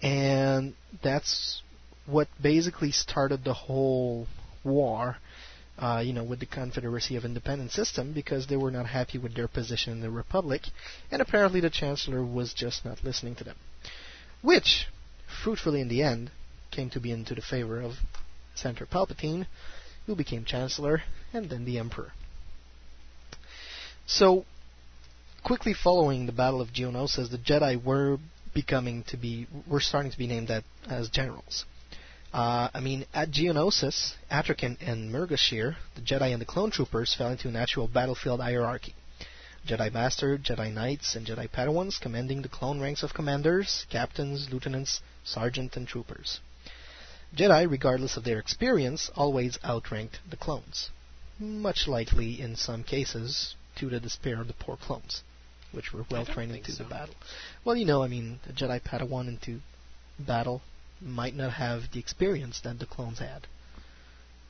and 0.03 0.75
that's 1.03 1.63
what 2.07 2.29
basically 2.41 2.93
started 2.93 3.45
the 3.45 3.55
whole 3.55 4.27
war 4.63 5.17
uh, 5.79 6.03
you 6.05 6.13
know, 6.13 6.25
with 6.25 6.41
the 6.41 6.47
Confederacy 6.47 7.17
of 7.17 7.25
Independent 7.25 7.71
system 7.71 8.13
because 8.13 8.47
they 8.47 8.57
were 8.57 8.71
not 8.71 8.87
happy 8.87 9.19
with 9.19 9.35
their 9.35 9.49
position 9.49 9.93
in 9.93 10.01
the 10.01 10.11
Republic, 10.11 10.63
and 11.11 11.21
apparently 11.21 11.61
the 11.61 11.71
Chancellor 11.71 12.25
was 12.25 12.55
just 12.55 12.85
not 12.85 13.05
listening 13.05 13.35
to 13.37 13.45
them. 13.45 13.57
Which, 14.43 14.87
fruitfully 15.43 15.81
in 15.81 15.89
the 15.89 16.03
end, 16.03 16.31
came 16.71 16.91
to 16.91 17.01
be 17.01 17.11
into 17.13 17.35
the 17.35 17.43
favor 17.43 17.81
of 17.81 17.95
Senator 18.55 18.87
Palpatine, 18.87 19.47
who 20.07 20.15
became 20.15 20.45
Chancellor 20.45 21.03
and 21.33 21.51
then 21.51 21.65
the 21.65 21.79
Emperor. 21.79 22.13
So, 24.07 24.45
quickly 25.45 25.75
following 25.75 26.27
the 26.27 26.33
Battle 26.33 26.61
of 26.61 26.69
Geonosis, 26.69 27.31
the 27.31 27.39
Jedi 27.39 27.83
were 27.83 28.19
becoming 28.55 29.05
to 29.05 29.17
be, 29.17 29.47
were 29.69 29.81
starting 29.81 30.13
to 30.13 30.19
be 30.19 30.27
named 30.27 30.51
at, 30.51 30.65
as 30.89 31.09
generals. 31.09 31.65
Uh, 32.33 32.69
I 32.73 32.81
mean, 32.81 33.07
at 33.15 33.31
Geonosis, 33.31 34.13
Atrakan 34.31 34.77
and 34.81 35.13
Murgashir, 35.13 35.77
the 35.95 36.01
Jedi 36.03 36.33
and 36.33 36.41
the 36.41 36.47
clone 36.47 36.71
troopers 36.71 37.15
fell 37.15 37.31
into 37.31 37.49
an 37.49 37.57
actual 37.57 37.89
battlefield 37.89 38.41
hierarchy. 38.41 38.95
Jedi 39.67 39.93
Master, 39.93 40.39
Jedi 40.39 40.73
Knights, 40.73 41.17
and 41.17 41.27
Jedi 41.27 41.51
Padawans 41.51 42.01
commanding 42.01 42.43
the 42.43 42.49
clone 42.49 42.81
ranks 42.81 43.03
of 43.03 43.13
commanders, 43.13 43.85
captains, 43.91 44.49
lieutenants, 44.53 45.01
sergeant, 45.25 45.77
and 45.77 45.89
troopers. 45.89 46.39
Jedi, 47.35 47.69
regardless 47.69 48.17
of 48.17 48.23
their 48.23 48.39
experience, 48.39 49.11
always 49.17 49.59
outranked 49.65 50.21
the 50.31 50.37
clones, 50.37 50.91
much 51.41 51.89
likely 51.89 52.41
in 52.41 52.55
some 52.55 52.85
cases 52.85 53.57
to 53.75 53.91
the 53.91 53.99
despair 53.99 54.41
of 54.41 54.47
the 54.47 54.53
poor 54.53 54.77
clones, 54.77 55.25
which 55.73 55.93
were 55.93 56.07
well 56.13 56.25
trained 56.25 56.55
into 56.55 56.71
so. 56.71 56.85
the 56.85 56.89
battle. 56.89 57.17
Well, 57.65 57.75
you 57.75 57.85
know, 57.85 58.05
I 58.05 58.09
mean, 58.09 58.39
a 58.49 58.53
Jedi 58.53 58.81
Padawan 58.81 59.27
into 59.27 59.61
battle 60.17 60.63
might 61.01 61.35
not 61.35 61.55
have 61.55 61.91
the 61.93 61.99
experience 61.99 62.61
that 62.61 62.79
the 62.79 62.87
clones 62.87 63.19
had. 63.19 63.49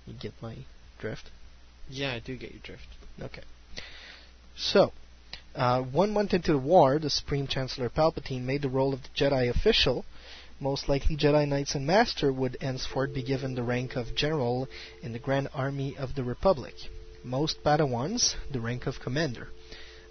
You 0.07 0.13
get 0.13 0.35
my 0.43 0.59
drift? 0.99 1.31
Yeah, 1.89 2.13
I 2.13 2.19
do 2.19 2.37
get 2.37 2.53
your 2.53 2.61
drift. 2.63 2.87
Okay. 3.21 3.43
So, 4.57 4.93
uh, 5.57 5.83
one 5.83 6.13
month 6.13 6.35
into 6.35 6.53
the 6.53 6.59
war, 6.59 6.99
the 6.99 7.09
Supreme 7.09 7.47
Chancellor 7.47 7.89
Palpatine 7.89 8.43
made 8.43 8.61
the 8.61 8.69
role 8.69 8.93
of 8.93 9.03
the 9.03 9.09
Jedi 9.17 9.49
official. 9.49 10.05
Most 10.61 10.89
likely, 10.89 11.17
Jedi 11.17 11.49
Knights 11.49 11.75
and 11.75 11.87
Master 11.87 12.31
would 12.31 12.59
henceforth 12.61 13.15
be 13.15 13.23
given 13.23 13.55
the 13.55 13.63
rank 13.63 13.97
of 13.97 14.15
General 14.15 14.69
in 15.03 15.13
the 15.13 15.19
Grand 15.19 15.49
Army 15.55 15.97
of 15.97 16.15
the 16.15 16.25
Republic. 16.25 16.75
Most 17.25 17.65
Padawans, 17.65 18.37
the 18.53 18.61
rank 18.61 18.87
of 18.87 19.01
Commander. 19.01 19.49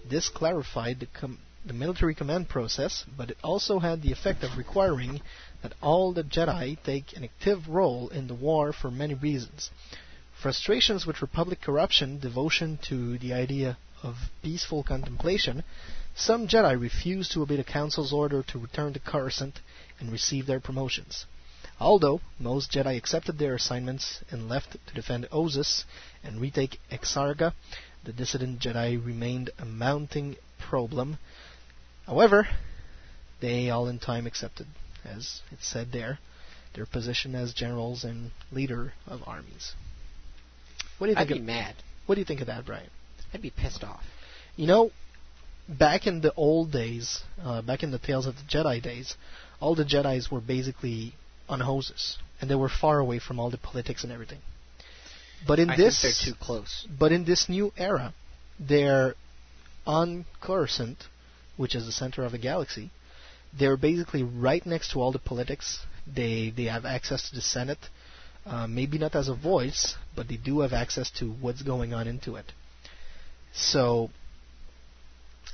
This 0.09 0.29
clarified 0.29 0.99
the, 0.99 1.05
com- 1.07 1.39
the 1.63 1.73
military 1.73 2.15
command 2.15 2.49
process, 2.49 3.05
but 3.15 3.29
it 3.29 3.37
also 3.43 3.79
had 3.79 4.01
the 4.01 4.11
effect 4.11 4.43
of 4.43 4.57
requiring 4.57 5.21
that 5.61 5.73
all 5.81 6.11
the 6.11 6.23
Jedi 6.23 6.77
take 6.83 7.15
an 7.15 7.23
active 7.23 7.69
role 7.69 8.09
in 8.09 8.27
the 8.27 8.35
war 8.35 8.73
for 8.73 8.89
many 8.89 9.13
reasons. 9.13 9.69
Frustrations 10.41 11.05
with 11.05 11.21
Republic 11.21 11.61
corruption, 11.61 12.19
devotion 12.19 12.79
to 12.89 13.17
the 13.19 13.33
idea 13.33 13.77
of 14.03 14.15
peaceful 14.41 14.83
contemplation, 14.83 15.63
some 16.15 16.47
Jedi 16.47 16.79
refused 16.79 17.31
to 17.33 17.41
obey 17.41 17.57
the 17.57 17.63
Council's 17.63 18.13
order 18.13 18.43
to 18.43 18.59
return 18.59 18.93
to 18.93 18.99
Coruscant 18.99 19.59
and 19.99 20.11
receive 20.11 20.45
their 20.45 20.59
promotions. 20.59 21.25
Although 21.79 22.21
most 22.39 22.71
Jedi 22.71 22.95
accepted 22.95 23.37
their 23.37 23.55
assignments 23.55 24.23
and 24.29 24.47
left 24.47 24.77
to 24.87 24.93
defend 24.93 25.27
Ossus 25.31 25.83
and 26.23 26.39
retake 26.39 26.79
Excarga, 26.89 27.53
the 28.05 28.13
dissident 28.13 28.59
Jedi 28.59 29.03
remained 29.03 29.49
a 29.59 29.65
mounting 29.65 30.37
problem. 30.57 31.17
However, 32.05 32.47
they 33.41 33.69
all 33.69 33.87
in 33.87 33.99
time 33.99 34.25
accepted, 34.25 34.67
as 35.03 35.41
it 35.51 35.59
said 35.61 35.91
there, 35.91 36.19
their 36.75 36.85
position 36.85 37.35
as 37.35 37.53
generals 37.53 38.03
and 38.03 38.31
leader 38.51 38.93
of 39.07 39.21
armies. 39.27 39.73
What 40.97 41.07
do 41.07 41.11
you 41.13 41.17
I'd 41.17 41.27
think? 41.27 41.37
be 41.37 41.39
of, 41.39 41.45
mad. 41.45 41.75
What 42.05 42.15
do 42.15 42.21
you 42.21 42.25
think 42.25 42.41
of 42.41 42.47
that, 42.47 42.65
Brian? 42.65 42.89
I'd 43.35 43.41
be 43.41 43.49
pissed 43.51 43.83
off. 43.83 44.03
You 44.55 44.67
know, 44.67 44.91
back 45.67 46.07
in 46.07 46.21
the 46.21 46.33
old 46.35 46.71
days, 46.71 47.21
uh, 47.43 47.61
back 47.61 47.83
in 47.83 47.91
the 47.91 47.99
Tales 47.99 48.25
of 48.25 48.35
the 48.35 48.43
Jedi 48.43 48.81
days, 48.81 49.15
all 49.59 49.75
the 49.75 49.83
Jedi's 49.83 50.31
were 50.31 50.39
basically 50.41 51.15
on 51.49 51.59
Ossus, 51.59 52.15
and 52.39 52.49
they 52.49 52.55
were 52.55 52.69
far 52.69 52.99
away 52.99 53.19
from 53.19 53.39
all 53.39 53.49
the 53.49 53.57
politics 53.57 54.03
and 54.03 54.11
everything. 54.13 54.39
But 55.45 55.59
in 55.59 55.69
I 55.69 55.75
this, 55.77 56.01
think 56.01 56.15
they're 56.15 56.33
too 56.33 56.39
close. 56.39 56.87
but 56.99 57.11
in 57.11 57.25
this 57.25 57.49
new 57.49 57.73
era, 57.77 58.13
they're 58.57 59.15
on 59.85 60.25
Coruscant, 60.41 61.03
which 61.57 61.75
is 61.75 61.85
the 61.85 61.91
center 61.91 62.23
of 62.23 62.31
the 62.31 62.37
galaxy. 62.37 62.89
They're 63.57 63.77
basically 63.77 64.23
right 64.23 64.65
next 64.65 64.91
to 64.91 65.01
all 65.01 65.11
the 65.11 65.19
politics. 65.19 65.79
They 66.07 66.51
they 66.55 66.65
have 66.65 66.85
access 66.85 67.29
to 67.29 67.35
the 67.35 67.41
Senate. 67.41 67.83
Uh, 68.45 68.67
maybe 68.67 68.97
not 68.97 69.15
as 69.15 69.27
a 69.27 69.33
voice, 69.35 69.95
but 70.15 70.27
they 70.29 70.37
do 70.37 70.59
have 70.61 70.71
access 70.71 71.09
to 71.19 71.31
what's 71.43 71.63
going 71.63 71.93
on 71.93 72.07
into 72.07 72.35
it. 72.35 72.51
So 73.55 74.09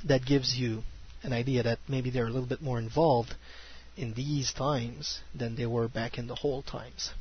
that 0.04 0.24
gives 0.26 0.56
you 0.56 0.82
an 1.22 1.32
idea 1.32 1.62
that 1.62 1.78
maybe 1.88 2.10
they're 2.10 2.26
a 2.26 2.30
little 2.30 2.48
bit 2.48 2.60
more 2.60 2.78
involved 2.78 3.34
in 3.96 4.14
these 4.14 4.52
times 4.52 5.20
than 5.34 5.54
they 5.56 5.66
were 5.66 5.88
back 5.88 6.18
in 6.18 6.26
the 6.26 6.34
whole 6.34 6.62
times. 6.62 7.12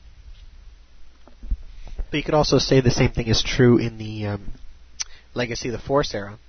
But 2.09 2.17
you 2.17 2.23
could 2.23 2.33
also 2.33 2.57
say 2.57 2.81
the 2.81 2.91
same 2.91 3.11
thing 3.11 3.27
is 3.27 3.43
true 3.43 3.77
in 3.77 3.97
the 3.97 4.25
um, 4.25 4.53
Legacy 5.33 5.69
of 5.69 5.73
the 5.73 5.79
Force 5.79 6.13
era. 6.13 6.39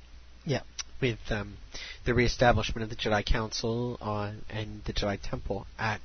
Yeah. 0.45 0.63
With 1.01 1.19
um, 1.31 1.57
the 2.05 2.15
reestablishment 2.15 2.85
of 2.85 2.91
the 2.91 2.97
Jedi 2.97 3.25
Council 3.27 3.99
on, 4.01 4.43
and 4.49 4.83
the 4.85 4.93
Jedi 4.93 5.19
Temple 5.21 5.67
at 5.79 6.01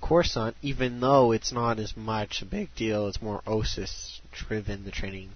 Coruscant, 0.00 0.56
even 0.62 1.00
though 1.00 1.32
it's 1.32 1.52
not 1.52 1.78
as 1.78 1.96
much 1.96 2.40
a 2.40 2.46
big 2.46 2.74
deal, 2.76 3.08
it's 3.08 3.20
more 3.20 3.42
Ossus 3.46 4.20
driven. 4.32 4.84
The 4.84 4.92
training 4.92 5.30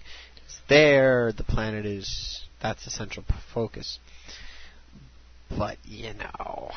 there. 0.69 1.31
The 1.31 1.43
planet 1.43 1.85
is 1.85 2.41
that's 2.61 2.83
the 2.85 2.91
central 2.91 3.25
focus. 3.53 3.99
But 5.49 5.77
you 5.85 6.13
know, 6.13 6.71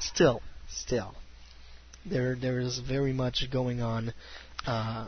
Still, 0.00 0.42
still, 0.68 1.14
there 2.04 2.34
there 2.34 2.58
is 2.60 2.78
very 2.78 3.12
much 3.12 3.46
going 3.50 3.80
on 3.80 4.12
uh, 4.66 5.06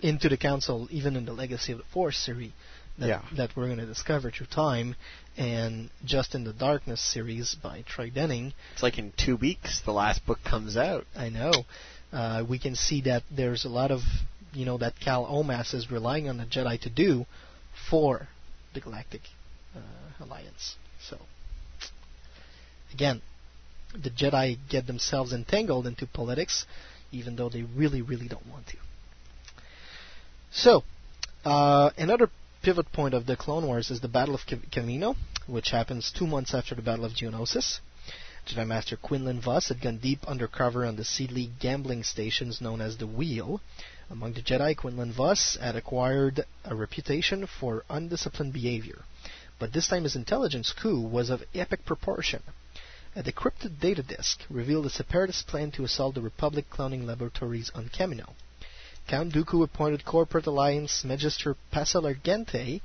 into 0.00 0.28
the 0.28 0.36
council, 0.38 0.88
even 0.90 1.16
in 1.16 1.24
the 1.26 1.32
Legacy 1.32 1.72
of 1.72 1.78
the 1.78 1.84
Force 1.92 2.16
series 2.16 2.52
that, 2.98 3.08
Yeah. 3.08 3.22
that 3.36 3.54
we're 3.56 3.66
going 3.66 3.78
to 3.78 3.86
discover 3.86 4.30
through 4.30 4.46
time, 4.46 4.94
and 5.36 5.90
just 6.04 6.34
in 6.34 6.44
the 6.44 6.52
Darkness 6.52 7.00
series 7.00 7.54
by 7.54 7.82
Troy 7.86 8.10
Denning. 8.10 8.54
it's 8.72 8.82
like 8.82 8.98
in 8.98 9.12
two 9.16 9.36
weeks 9.36 9.80
the 9.84 9.92
last 9.92 10.24
book 10.26 10.38
comes 10.44 10.76
out. 10.76 11.04
I 11.14 11.28
know. 11.28 11.52
Uh, 12.12 12.42
we 12.48 12.58
can 12.58 12.74
see 12.74 13.02
that 13.02 13.22
there's 13.30 13.64
a 13.66 13.68
lot 13.68 13.90
of, 13.90 14.00
you 14.52 14.64
know, 14.64 14.78
that 14.78 14.98
Cal 15.00 15.26
Omas 15.26 15.74
is 15.74 15.90
relying 15.90 16.28
on 16.28 16.38
the 16.38 16.44
Jedi 16.44 16.80
to 16.82 16.90
do 16.90 17.26
for 17.90 18.28
the 18.74 18.80
Galactic 18.80 19.22
uh, 19.74 20.24
Alliance. 20.24 20.76
So, 21.00 21.18
again, 22.92 23.22
the 23.92 24.10
Jedi 24.10 24.58
get 24.68 24.86
themselves 24.86 25.32
entangled 25.32 25.86
into 25.86 26.06
politics, 26.06 26.66
even 27.12 27.36
though 27.36 27.48
they 27.48 27.62
really, 27.62 28.02
really 28.02 28.28
don't 28.28 28.46
want 28.46 28.66
to. 28.68 28.76
So, 30.50 30.82
uh, 31.44 31.90
another 31.96 32.30
pivot 32.62 32.90
point 32.92 33.14
of 33.14 33.26
the 33.26 33.36
Clone 33.36 33.66
Wars 33.66 33.90
is 33.90 34.00
the 34.00 34.08
Battle 34.08 34.34
of 34.34 34.40
Cam- 34.46 34.62
Kamino, 34.70 35.14
which 35.46 35.70
happens 35.70 36.12
two 36.16 36.26
months 36.26 36.54
after 36.54 36.74
the 36.74 36.82
Battle 36.82 37.04
of 37.04 37.12
Geonosis. 37.12 37.80
Jedi 38.46 38.66
Master 38.66 38.96
Quinlan 38.96 39.40
Vos 39.40 39.68
had 39.68 39.80
gone 39.80 39.98
deep 39.98 40.24
undercover 40.26 40.86
on 40.86 40.96
the 40.96 41.04
Seedley 41.04 41.50
gambling 41.60 42.02
stations 42.02 42.60
known 42.60 42.80
as 42.80 42.96
the 42.96 43.06
Wheel. 43.06 43.60
Among 44.10 44.32
the 44.32 44.40
Jedi, 44.40 44.74
Quinlan 44.74 45.12
Vos 45.12 45.56
had 45.60 45.76
acquired 45.76 46.46
a 46.64 46.74
reputation 46.74 47.46
for 47.46 47.84
undisciplined 47.90 48.54
behavior, 48.54 49.04
but 49.58 49.72
this 49.72 49.88
time 49.88 50.04
his 50.04 50.16
intelligence 50.16 50.72
coup 50.72 51.00
was 51.00 51.28
of 51.28 51.42
epic 51.54 51.84
proportion. 51.84 52.42
A 53.14 53.22
decrypted 53.22 53.80
data 53.80 54.02
disk 54.02 54.44
revealed 54.48 54.86
a 54.86 54.90
separatist 54.90 55.46
plan 55.46 55.70
to 55.72 55.84
assault 55.84 56.14
the 56.14 56.22
Republic 56.22 56.70
cloning 56.70 57.04
laboratories 57.04 57.70
on 57.74 57.90
Kamino. 57.90 58.34
Count 59.08 59.34
Dooku 59.34 59.62
appointed 59.62 60.04
Corporate 60.04 60.46
Alliance 60.46 61.04
Magister 61.04 61.56
Passel 61.70 62.02
Argente 62.02 62.80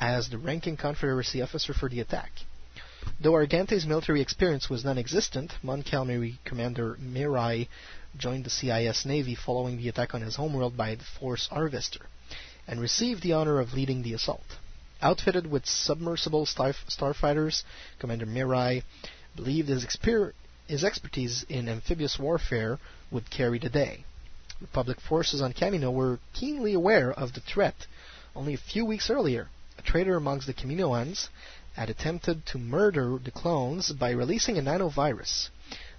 as 0.00 0.28
the 0.28 0.38
ranking 0.38 0.76
Confederacy 0.76 1.42
officer 1.42 1.74
for 1.74 1.88
the 1.88 2.00
attack. 2.00 2.30
Though 3.20 3.32
Argente's 3.32 3.84
military 3.84 4.20
experience 4.20 4.70
was 4.70 4.84
non-existent, 4.84 5.52
Mon 5.62 5.82
Calamari 5.82 6.38
Commander 6.44 6.96
Merai 7.00 7.68
joined 8.16 8.44
the 8.44 8.50
CIS 8.50 9.04
Navy 9.04 9.34
following 9.34 9.76
the 9.76 9.88
attack 9.88 10.14
on 10.14 10.20
his 10.20 10.36
homeworld 10.36 10.76
by 10.76 10.94
the 10.94 11.04
Force 11.04 11.46
Harvester, 11.46 12.06
and 12.66 12.80
received 12.80 13.22
the 13.22 13.32
honor 13.32 13.58
of 13.58 13.72
leading 13.72 14.02
the 14.02 14.14
assault. 14.14 14.58
Outfitted 15.00 15.46
with 15.46 15.66
submersible 15.66 16.46
star- 16.46 16.74
starfighters, 16.88 17.64
Commander 17.98 18.26
Merai 18.26 18.82
believed 19.34 19.68
his, 19.68 19.84
exper- 19.84 20.32
his 20.68 20.84
expertise 20.84 21.44
in 21.48 21.68
amphibious 21.68 22.18
warfare 22.18 22.78
would 23.10 23.30
carry 23.30 23.58
the 23.58 23.68
day. 23.68 24.04
The 24.60 24.66
Republic 24.66 25.00
forces 25.00 25.40
on 25.40 25.54
Kamino 25.54 25.92
were 25.92 26.20
keenly 26.32 26.72
aware 26.72 27.10
of 27.12 27.32
the 27.32 27.40
threat. 27.40 27.86
Only 28.36 28.54
a 28.54 28.58
few 28.58 28.84
weeks 28.84 29.10
earlier, 29.10 29.48
a 29.78 29.82
traitor 29.82 30.16
amongst 30.16 30.46
the 30.46 30.54
Kaminoans 30.54 31.28
had 31.74 31.90
attempted 31.90 32.44
to 32.46 32.58
murder 32.58 33.18
the 33.18 33.30
clones 33.30 33.90
by 33.90 34.10
releasing 34.10 34.58
a 34.58 34.62
nanovirus. 34.62 35.48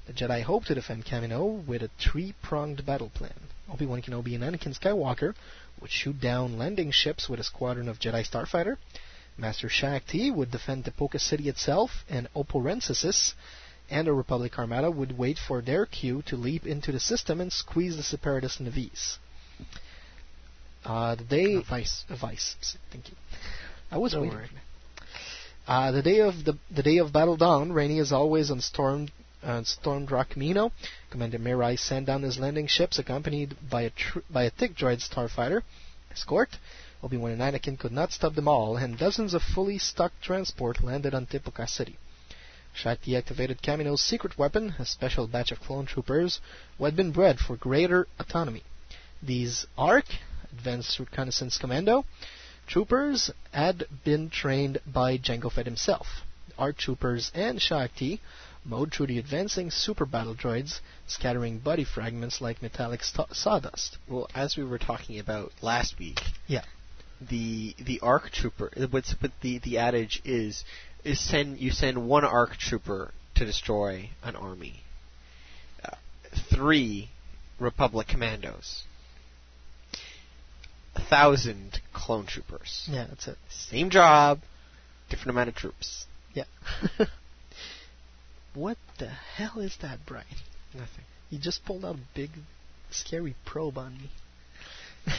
The 0.06 0.14
Jedi 0.14 0.42
hoped 0.44 0.68
to 0.68 0.76
defend 0.76 1.06
Kamino 1.06 1.66
with 1.66 1.82
a 1.82 1.90
three-pronged 2.00 2.86
battle 2.86 3.10
plan. 3.10 3.34
Obi-Wan 3.72 4.02
Kenobi 4.02 4.36
and 4.36 4.44
Anakin 4.44 4.78
Skywalker 4.78 5.34
would 5.80 5.92
shoot 5.92 6.20
down 6.20 6.58
landing 6.58 6.92
ships 6.92 7.30
with 7.30 7.40
a 7.40 7.44
squadron 7.44 7.88
of 7.88 8.00
Jedi 8.00 8.28
starfighter. 8.30 8.78
Master 9.38 9.70
Shaak 9.70 10.06
Ti 10.08 10.30
would 10.32 10.52
defend 10.52 10.86
Tipoca 10.86 11.20
City 11.20 11.48
itself, 11.50 12.04
and 12.10 12.28
Oporensis 12.36 13.34
and 13.90 14.08
the 14.08 14.14
Republic 14.14 14.58
Armada 14.60 14.92
would 14.92 15.18
wait 15.18 15.38
for 15.38 15.62
their 15.62 15.86
cue 15.86 16.22
to 16.24 16.36
leap 16.36 16.66
into 16.66 16.92
the 16.92 17.00
system 17.00 17.40
and 17.42 17.52
squeeze 17.52 17.96
the 17.98 18.04
Separatists 18.04 18.60
in 18.60 18.66
the 18.66 18.72
V's. 18.72 19.18
Uh, 20.86 21.16
the 21.16 21.24
day 21.24 21.62
vice, 21.62 22.04
vice. 22.10 22.56
Thank 22.92 23.10
you. 23.10 23.16
I 23.90 23.98
was 23.98 24.12
Don't 24.12 24.24
waiting. 24.24 24.38
worry. 24.38 24.48
for 24.48 24.54
that. 24.56 25.72
Uh, 25.72 25.92
the 25.92 26.02
day 26.02 26.20
of 26.20 26.44
the 26.44 26.58
the 26.76 26.84
day 26.84 26.98
of 26.98 27.14
battle 27.14 27.38
dawn, 27.38 27.72
Rainey 27.72 28.00
is 28.00 28.12
always 28.12 28.52
on 28.52 28.60
storm 28.60 29.08
uh, 29.44 29.64
stormed 29.64 30.12
Rock 30.12 30.30
Kamino. 30.30 30.72
Commander 31.10 31.40
Mirai 31.40 31.78
sent 31.78 32.08
down 32.08 32.22
his 32.24 32.40
landing 32.40 32.68
ships, 32.68 33.00
accompanied 33.00 33.56
by 33.70 33.84
a 33.84 33.90
tr- 33.90 34.20
by 34.30 34.44
a 34.44 34.50
thick 34.50 34.76
droid 34.76 35.02
starfighter 35.02 35.62
escort. 36.12 36.50
Obi-Wan 37.04 37.32
and 37.32 37.42
Anakin 37.42 37.78
could 37.78 37.92
not 37.92 38.14
stop 38.14 38.34
them 38.36 38.48
all, 38.48 38.78
and 38.78 38.98
dozens 38.98 39.34
of 39.34 39.42
fully 39.42 39.78
stocked 39.78 40.22
transport 40.22 40.84
landed 40.84 41.14
on 41.14 41.26
Tipoca 41.26 41.68
City. 41.68 41.98
Shaak 42.74 43.02
Ti 43.02 43.18
activated 43.18 43.62
Kamino's 43.62 44.02
secret 44.02 44.38
weapon, 44.38 44.76
a 44.80 44.86
special 44.86 45.28
batch 45.28 45.52
of 45.52 45.60
clone 45.60 45.86
troopers 45.86 46.40
who 46.78 46.86
had 46.86 46.96
been 46.96 47.12
bred 47.12 47.40
for 47.40 47.56
greater 47.58 48.08
autonomy. 48.20 48.64
These 49.22 49.68
ARC, 49.78 50.06
Advanced 50.52 50.98
Reconnaissance 50.98 51.58
Commando, 51.58 52.06
troopers 52.66 53.30
had 53.52 53.86
been 54.04 54.30
trained 54.30 54.80
by 54.88 55.18
Jango 55.18 55.52
Fett 55.52 55.66
himself. 55.66 56.08
ARC 56.58 56.78
troopers 56.78 57.32
and 57.34 57.62
Shaak 57.62 57.96
Ti 57.96 58.22
mowed 58.66 58.94
through 58.94 59.08
the 59.08 59.20
advancing 59.20 59.70
super 59.72 60.06
battle 60.06 60.36
droids, 60.36 60.80
scattering 61.08 61.60
body 61.60 61.84
fragments 61.84 62.42
like 62.42 62.62
metallic 62.62 63.04
st- 63.04 63.36
sawdust. 63.36 63.98
Well, 64.08 64.28
as 64.34 64.56
we 64.58 64.64
were 64.64 64.78
talking 64.78 65.20
about 65.20 65.52
last 65.62 66.00
week, 66.00 66.20
Yeah. 66.48 66.64
the 67.22 67.76
the 67.80 68.00
ARC 68.02 68.32
trooper. 68.32 68.72
What's 68.90 69.14
but 69.14 69.32
the 69.42 69.60
the 69.60 69.78
adage 69.78 70.22
is 70.26 70.64
is 71.04 71.20
send 71.20 71.60
you 71.60 71.72
send 71.72 72.08
one 72.08 72.24
ARC 72.26 72.58
trooper 72.58 73.12
to 73.36 73.46
destroy 73.46 74.10
an 74.24 74.36
army. 74.36 74.82
Uh, 75.84 75.96
three 76.50 77.10
Republic 77.60 78.08
commandos. 78.08 78.84
A 80.96 81.02
thousand 81.02 81.82
clone 81.92 82.26
troopers. 82.28 82.88
Yeah, 82.90 83.06
that's 83.10 83.28
it. 83.28 83.38
Same 83.50 83.90
job, 83.90 84.40
different 85.10 85.32
amount 85.32 85.50
of 85.50 85.56
troops. 85.56 86.06
Yeah. 86.34 86.44
what 88.54 88.78
the 89.00 89.08
hell 89.08 89.60
is 89.60 89.78
that, 89.82 90.00
Brian? 90.06 90.26
Nothing. 90.74 91.06
You 91.30 91.40
just 91.40 91.66
pulled 91.66 91.86
out 91.86 91.96
a 91.96 92.00
big, 92.16 92.32
scary 92.92 93.36
probe 93.46 93.78
on 93.78 93.98
me. 93.98 94.12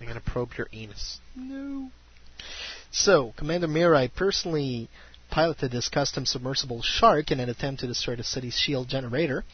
I'm 0.00 0.06
gonna 0.06 0.20
probe 0.20 0.50
your 0.56 0.68
anus. 0.72 1.18
No. 1.34 1.90
So, 2.90 3.34
Commander 3.36 3.68
Merai 3.68 4.08
personally 4.14 4.88
piloted 5.30 5.70
this 5.70 5.88
custom 5.88 6.24
submersible 6.24 6.82
Shark 6.82 7.30
in 7.30 7.40
an 7.40 7.50
attempt 7.50 7.80
to 7.80 7.86
destroy 7.86 8.16
the 8.16 8.24
city's 8.24 8.54
shield 8.54 8.88
generator. 8.88 9.44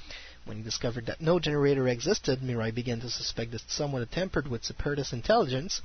When 0.45 0.59
he 0.59 0.63
discovered 0.63 1.07
that 1.07 1.21
no 1.21 1.39
generator 1.39 1.89
existed, 1.89 2.41
Merai 2.41 2.73
began 2.73 3.01
to 3.01 3.11
suspect 3.11 3.53
that 3.53 3.63
someone 3.69 4.03
had 4.03 4.13
tampered 4.13 4.47
with 4.47 4.65
Separatist 4.65 5.13
intelligence. 5.13 5.81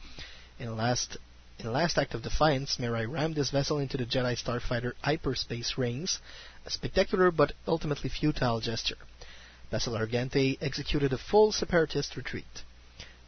In 0.59 0.67
a 0.67 0.75
last, 0.75 1.17
in 1.57 1.65
a 1.65 1.71
last 1.71 1.97
act 1.97 2.13
of 2.13 2.21
defiance, 2.21 2.77
Merai 2.77 3.09
rammed 3.09 3.37
his 3.37 3.49
vessel 3.49 3.79
into 3.79 3.97
the 3.97 4.05
Jedi 4.05 4.37
starfighter 4.37 4.93
hyperspace 5.01 5.77
rings, 5.77 6.19
a 6.65 6.69
spectacular 6.69 7.31
but 7.31 7.53
ultimately 7.67 8.09
futile 8.09 8.59
gesture. 8.59 8.97
Passel 9.71 9.93
Argente 9.93 10.57
executed 10.61 11.13
a 11.13 11.17
full 11.17 11.51
Separatist 11.51 12.15
retreat. 12.17 12.63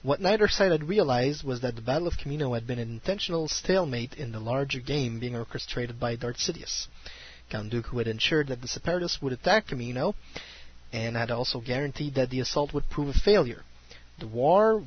What 0.04 0.20
neither 0.20 0.48
side 0.48 0.72
had 0.72 0.90
realized 0.90 1.44
was 1.44 1.62
that 1.62 1.76
the 1.76 1.82
Battle 1.82 2.08
of 2.08 2.18
Kamino 2.18 2.56
had 2.56 2.66
been 2.66 2.80
an 2.80 2.90
intentional 2.90 3.48
stalemate 3.48 4.16
in 4.16 4.32
the 4.32 4.40
larger 4.40 4.80
game 4.80 5.20
being 5.20 5.36
orchestrated 5.36 6.00
by 6.00 6.16
Darth 6.16 6.38
Sidious. 6.38 6.88
Count 7.52 7.72
Dooku 7.72 8.00
had 8.00 8.08
ensured 8.08 8.48
that 8.48 8.62
the 8.62 8.68
Separatists 8.68 9.22
would 9.22 9.34
attack 9.34 9.68
Kamino, 9.68 10.16
and 10.92 11.16
had 11.16 11.30
also 11.30 11.62
guaranteed 11.62 12.16
that 12.16 12.30
the 12.30 12.40
assault 12.40 12.74
would 12.74 12.90
prove 12.90 13.10
a 13.10 13.20
failure. 13.20 13.64
The 14.20 14.28
war, 14.28 14.84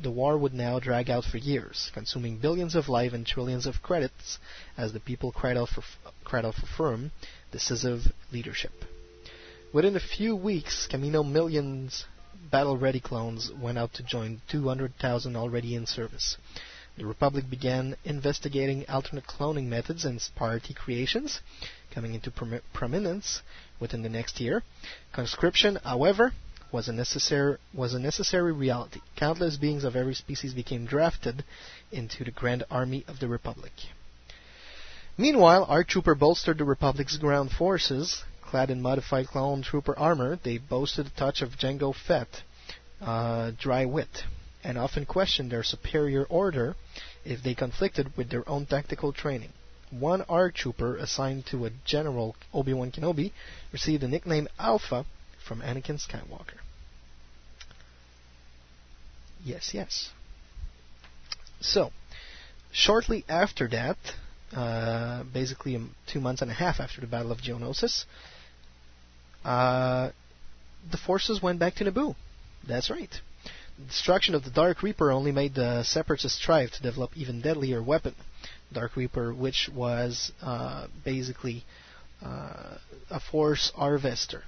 the 0.00 0.10
war 0.10 0.36
would 0.36 0.52
now 0.52 0.80
drag 0.80 1.08
out 1.08 1.24
for 1.24 1.38
years, 1.38 1.90
consuming 1.94 2.38
billions 2.38 2.74
of 2.74 2.88
life 2.88 3.12
and 3.12 3.26
trillions 3.26 3.66
of 3.66 3.82
credits 3.82 4.38
as 4.76 4.92
the 4.92 5.00
people 5.00 5.32
cried 5.32 5.56
out 5.56 5.68
for, 5.68 5.82
cried 6.24 6.44
out 6.44 6.54
for 6.54 6.66
firm, 6.66 7.12
decisive 7.54 8.02
leadership. 8.32 8.72
Within 9.72 9.94
a 9.94 10.00
few 10.00 10.34
weeks, 10.34 10.88
Kamino 10.90 11.22
millions 11.24 12.04
battle-ready 12.50 12.98
clones 12.98 13.52
went 13.52 13.78
out 13.78 13.94
to 13.94 14.02
join 14.02 14.40
200,000 14.48 15.36
already 15.36 15.76
in 15.76 15.86
service. 15.86 16.36
The 16.98 17.06
Republic 17.06 17.48
began 17.48 17.96
investigating 18.04 18.84
alternate 18.88 19.28
cloning 19.28 19.66
methods 19.66 20.04
and 20.04 20.20
priority 20.34 20.74
creations, 20.74 21.40
coming 21.92 22.14
into 22.14 22.32
promi- 22.32 22.60
prominence 22.72 23.40
within 23.78 24.02
the 24.02 24.08
next 24.08 24.40
year. 24.40 24.64
Conscription, 25.12 25.76
however, 25.84 26.32
was 26.72 26.88
a 26.88 27.58
was 27.72 27.94
a 27.94 28.00
necessary 28.00 28.52
reality. 28.52 29.00
Countless 29.14 29.56
beings 29.58 29.84
of 29.84 29.94
every 29.94 30.14
species 30.14 30.54
became 30.54 30.86
drafted 30.86 31.44
into 31.92 32.24
the 32.24 32.32
Grand 32.32 32.64
Army 32.68 33.04
of 33.06 33.20
the 33.20 33.28
Republic. 33.28 33.72
Meanwhile, 35.16 35.66
ARC 35.68 35.88
trooper 35.88 36.16
bolstered 36.16 36.58
the 36.58 36.64
Republic's 36.64 37.16
ground 37.16 37.52
forces. 37.52 38.24
Clad 38.42 38.70
in 38.70 38.82
modified 38.82 39.28
clone 39.28 39.62
trooper 39.62 39.96
armor, 39.96 40.38
they 40.42 40.58
boasted 40.58 41.06
a 41.06 41.10
touch 41.10 41.40
of 41.40 41.50
Jango 41.50 41.94
Fett, 41.94 42.42
uh, 43.00 43.52
dry 43.58 43.84
wit, 43.84 44.24
and 44.64 44.76
often 44.76 45.06
questioned 45.06 45.50
their 45.50 45.62
superior 45.62 46.24
order 46.24 46.74
if 47.24 47.42
they 47.42 47.54
conflicted 47.54 48.16
with 48.16 48.28
their 48.30 48.48
own 48.48 48.66
tactical 48.66 49.12
training. 49.12 49.52
One 49.90 50.22
ARC 50.22 50.54
trooper 50.54 50.96
assigned 50.96 51.46
to 51.46 51.66
a 51.66 51.70
General 51.84 52.34
Obi-Wan 52.52 52.90
Kenobi 52.90 53.32
received 53.72 54.02
the 54.02 54.08
nickname 54.08 54.48
Alpha 54.58 55.06
from 55.46 55.60
Anakin 55.60 56.00
Skywalker. 56.00 56.58
Yes, 59.44 59.72
yes. 59.72 60.10
So, 61.60 61.92
shortly 62.72 63.24
after 63.28 63.68
that, 63.68 63.98
uh, 64.54 65.24
basically 65.32 65.80
two 66.06 66.20
months 66.20 66.42
and 66.42 66.50
a 66.50 66.54
half 66.54 66.80
after 66.80 67.00
the 67.00 67.06
Battle 67.06 67.32
of 67.32 67.38
Geonosis, 67.38 68.04
uh, 69.44 70.10
the 70.90 70.96
forces 70.96 71.42
went 71.42 71.58
back 71.58 71.74
to 71.76 71.84
Naboo. 71.84 72.14
That's 72.66 72.90
right. 72.90 73.10
The 73.78 73.86
destruction 73.86 74.34
of 74.34 74.44
the 74.44 74.50
Dark 74.50 74.82
Reaper 74.82 75.10
only 75.10 75.32
made 75.32 75.54
the 75.54 75.82
Separatists 75.82 76.40
strive 76.40 76.70
to 76.72 76.82
develop 76.82 77.16
even 77.16 77.40
deadlier 77.40 77.82
weapon. 77.82 78.14
Dark 78.72 78.96
Reaper, 78.96 79.32
which 79.34 79.68
was 79.74 80.32
uh, 80.42 80.86
basically 81.04 81.64
uh, 82.24 82.78
a 83.10 83.20
Force 83.20 83.72
harvester 83.74 84.44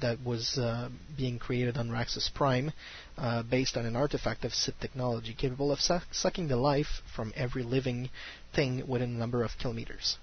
that 0.00 0.22
was 0.24 0.58
uh, 0.58 0.88
being 1.16 1.38
created 1.38 1.76
on 1.76 1.88
Raxus 1.88 2.32
Prime, 2.32 2.72
uh, 3.16 3.42
based 3.42 3.76
on 3.76 3.86
an 3.86 3.96
artifact 3.96 4.44
of 4.44 4.52
Sith 4.54 4.78
technology, 4.80 5.34
capable 5.34 5.72
of 5.72 5.80
su- 5.80 5.98
sucking 6.12 6.48
the 6.48 6.56
life 6.56 7.02
from 7.14 7.32
every 7.36 7.62
living 7.62 8.10
thing 8.54 8.86
within 8.86 9.14
a 9.14 9.18
number 9.18 9.42
of 9.42 9.50
kilometers. 9.60 10.18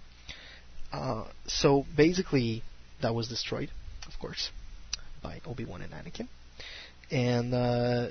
Uh, 0.91 1.26
so 1.48 1.86
basically, 1.95 2.64
that 3.02 3.16
was 3.16 3.28
destroyed, 3.28 3.72
of 4.08 4.20
course, 4.20 4.52
by 5.24 5.41
Obi-Wan 5.45 5.82
and 5.82 5.94
Anakin. 5.94 6.28
And 7.10 7.54
uh, 7.54 8.08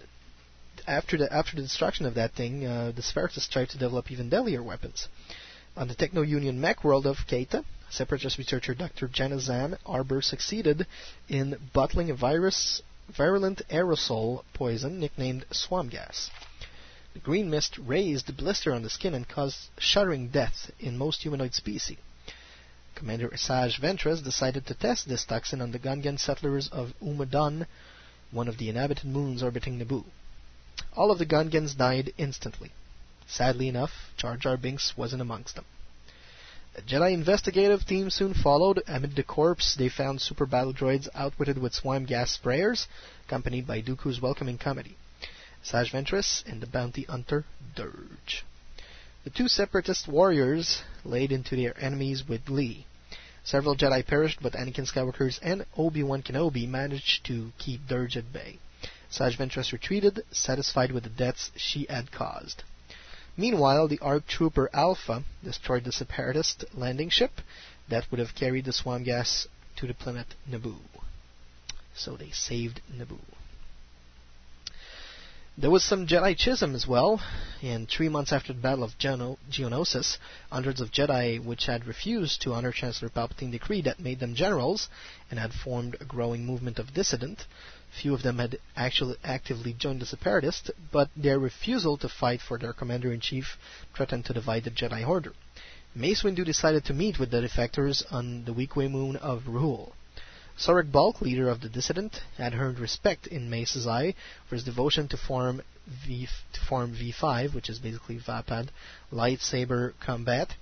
after 0.86 1.16
the 1.16 1.32
after 1.32 1.56
the 1.56 1.62
destruction 1.62 2.06
of 2.06 2.14
that 2.14 2.32
thing, 2.32 2.66
uh, 2.66 2.92
the 2.94 3.02
Separatists 3.02 3.48
tried 3.48 3.68
to 3.70 3.78
develop 3.78 4.10
even 4.10 4.28
deadlier 4.28 4.62
weapons. 4.62 5.08
On 5.76 5.86
the 5.86 5.94
Techno 5.94 6.22
Union 6.22 6.60
mech 6.60 6.82
world 6.82 7.06
of 7.06 7.26
Keita, 7.28 7.64
Separatist 7.90 8.38
researcher 8.38 8.74
Dr. 8.74 9.06
Janazan 9.06 9.78
Arbor 9.86 10.20
succeeded 10.20 10.84
in 11.28 11.70
bottling 11.72 12.10
a 12.10 12.14
virus, 12.14 12.82
virulent 13.08 13.62
aerosol 13.70 14.42
poison 14.52 14.98
nicknamed 14.98 15.46
swamp 15.52 15.92
gas. 15.92 16.28
The 17.14 17.20
green 17.20 17.50
mist 17.50 17.78
raised 17.78 18.26
the 18.26 18.32
blister 18.32 18.74
on 18.74 18.82
the 18.82 18.90
skin 18.90 19.14
and 19.14 19.28
caused 19.28 19.68
shuddering 19.78 20.28
death 20.28 20.72
in 20.80 20.98
most 20.98 21.22
humanoid 21.22 21.54
species. 21.54 21.98
Commander 22.96 23.28
Asajj 23.28 23.78
Ventress 23.80 24.22
decided 24.22 24.66
to 24.66 24.74
test 24.74 25.08
this 25.08 25.24
toxin 25.24 25.62
on 25.62 25.70
the 25.70 25.78
Gungan 25.78 26.18
settlers 26.18 26.68
of 26.68 26.94
Ohma-D'un, 27.00 27.68
one 28.32 28.48
of 28.48 28.58
the 28.58 28.68
inhabited 28.68 29.04
moons 29.04 29.40
orbiting 29.40 29.78
Naboo. 29.78 30.04
All 30.96 31.12
of 31.12 31.18
the 31.18 31.26
Gungans 31.26 31.76
died 31.76 32.12
instantly. 32.18 32.72
Sadly 33.32 33.68
enough, 33.68 33.92
Jar 34.16 34.36
Jar 34.36 34.56
Binks 34.56 34.96
wasn't 34.96 35.22
amongst 35.22 35.54
them. 35.54 35.64
A 36.74 36.82
Jedi 36.82 37.12
investigative 37.12 37.86
team 37.86 38.10
soon 38.10 38.34
followed. 38.34 38.82
Amid 38.88 39.14
the 39.14 39.22
corpse, 39.22 39.76
they 39.76 39.88
found 39.88 40.20
super 40.20 40.46
battle 40.46 40.74
droids 40.74 41.08
outwitted 41.14 41.56
with 41.56 41.72
swamp 41.72 42.08
gas 42.08 42.36
sprayers, 42.36 42.86
accompanied 43.26 43.68
by 43.68 43.82
Dooku's 43.82 44.20
welcoming 44.20 44.58
comedy. 44.58 44.96
Saj 45.62 45.92
Ventress 45.92 46.42
and 46.44 46.60
the 46.60 46.66
bounty 46.66 47.02
hunter 47.02 47.44
Dirge. 47.76 48.44
The 49.22 49.30
two 49.30 49.46
separatist 49.46 50.08
warriors 50.08 50.82
laid 51.04 51.30
into 51.30 51.54
their 51.54 51.78
enemies 51.80 52.26
with 52.26 52.46
glee. 52.46 52.86
Several 53.44 53.76
Jedi 53.76 54.04
perished, 54.04 54.42
but 54.42 54.54
Anakin 54.54 54.86
Skywalker's 54.86 55.38
and 55.40 55.66
Obi-Wan 55.76 56.22
Kenobi 56.22 56.66
managed 56.66 57.24
to 57.26 57.52
keep 57.58 57.86
Dirge 57.86 58.16
at 58.16 58.32
bay. 58.32 58.58
Sage 59.08 59.38
Ventress 59.38 59.72
retreated, 59.72 60.24
satisfied 60.32 60.90
with 60.90 61.04
the 61.04 61.10
deaths 61.10 61.52
she 61.56 61.86
had 61.88 62.10
caused. 62.10 62.64
Meanwhile, 63.40 63.88
the 63.88 63.98
ARC 64.00 64.26
trooper 64.26 64.68
Alpha 64.74 65.24
destroyed 65.42 65.84
the 65.84 65.92
separatist 65.92 66.62
landing 66.74 67.08
ship 67.08 67.40
that 67.88 68.04
would 68.10 68.20
have 68.20 68.34
carried 68.34 68.66
the 68.66 68.72
swamp 68.74 69.06
gas 69.06 69.48
to 69.76 69.86
the 69.86 69.94
planet 69.94 70.26
Naboo. 70.46 70.76
So 71.94 72.18
they 72.18 72.32
saved 72.32 72.82
Naboo. 72.94 73.24
There 75.56 75.70
was 75.70 75.82
some 75.82 76.06
Jedi 76.06 76.38
schism 76.38 76.74
as 76.74 76.86
well, 76.86 77.22
and 77.62 77.88
three 77.88 78.10
months 78.10 78.30
after 78.30 78.52
the 78.52 78.60
Battle 78.60 78.84
of 78.84 78.98
Geono- 78.98 79.38
Geonosis, 79.50 80.18
hundreds 80.52 80.82
of 80.82 80.92
Jedi 80.92 81.42
which 81.42 81.64
had 81.64 81.86
refused 81.86 82.42
to 82.42 82.52
honor 82.52 82.72
Chancellor 82.72 83.08
Palpatine's 83.08 83.52
decree 83.52 83.80
that 83.80 84.00
made 84.00 84.20
them 84.20 84.34
generals 84.34 84.90
and 85.30 85.40
had 85.40 85.54
formed 85.54 85.96
a 85.98 86.04
growing 86.04 86.44
movement 86.44 86.78
of 86.78 86.92
dissident. 86.92 87.46
Few 87.90 88.14
of 88.14 88.22
them 88.22 88.38
had 88.38 88.58
actually 88.76 89.16
actively 89.24 89.72
joined 89.72 90.00
the 90.00 90.06
separatists, 90.06 90.70
but 90.92 91.10
their 91.16 91.38
refusal 91.38 91.96
to 91.98 92.08
fight 92.08 92.40
for 92.40 92.56
their 92.56 92.72
commander-in-chief 92.72 93.58
threatened 93.94 94.24
to 94.26 94.32
divide 94.32 94.64
the 94.64 94.70
Jedi 94.70 95.06
Order. 95.06 95.34
Mace 95.94 96.22
Windu 96.22 96.44
decided 96.44 96.84
to 96.84 96.94
meet 96.94 97.18
with 97.18 97.32
the 97.32 97.40
defectors 97.40 98.04
on 98.12 98.44
the 98.44 98.54
Weequay 98.54 98.88
moon 98.88 99.16
of 99.16 99.42
Ruul. 99.48 99.92
Sora 100.56 100.84
Bulq, 100.84 101.20
leader 101.20 101.48
of 101.48 101.62
the 101.62 101.68
dissident, 101.68 102.22
had 102.36 102.54
earned 102.54 102.78
respect 102.78 103.26
in 103.26 103.50
Mace's 103.50 103.86
eye 103.88 104.14
for 104.46 104.54
his 104.54 104.64
devotion 104.64 105.08
to 105.08 105.16
form 105.16 105.62
V 105.88 106.28
to 106.52 106.60
form 106.60 106.94
V5, 106.94 107.54
which 107.54 107.68
is 107.68 107.80
basically 107.80 108.18
Vaapad, 108.18 108.68
lightsaber 109.12 109.94
combat, 109.98 110.54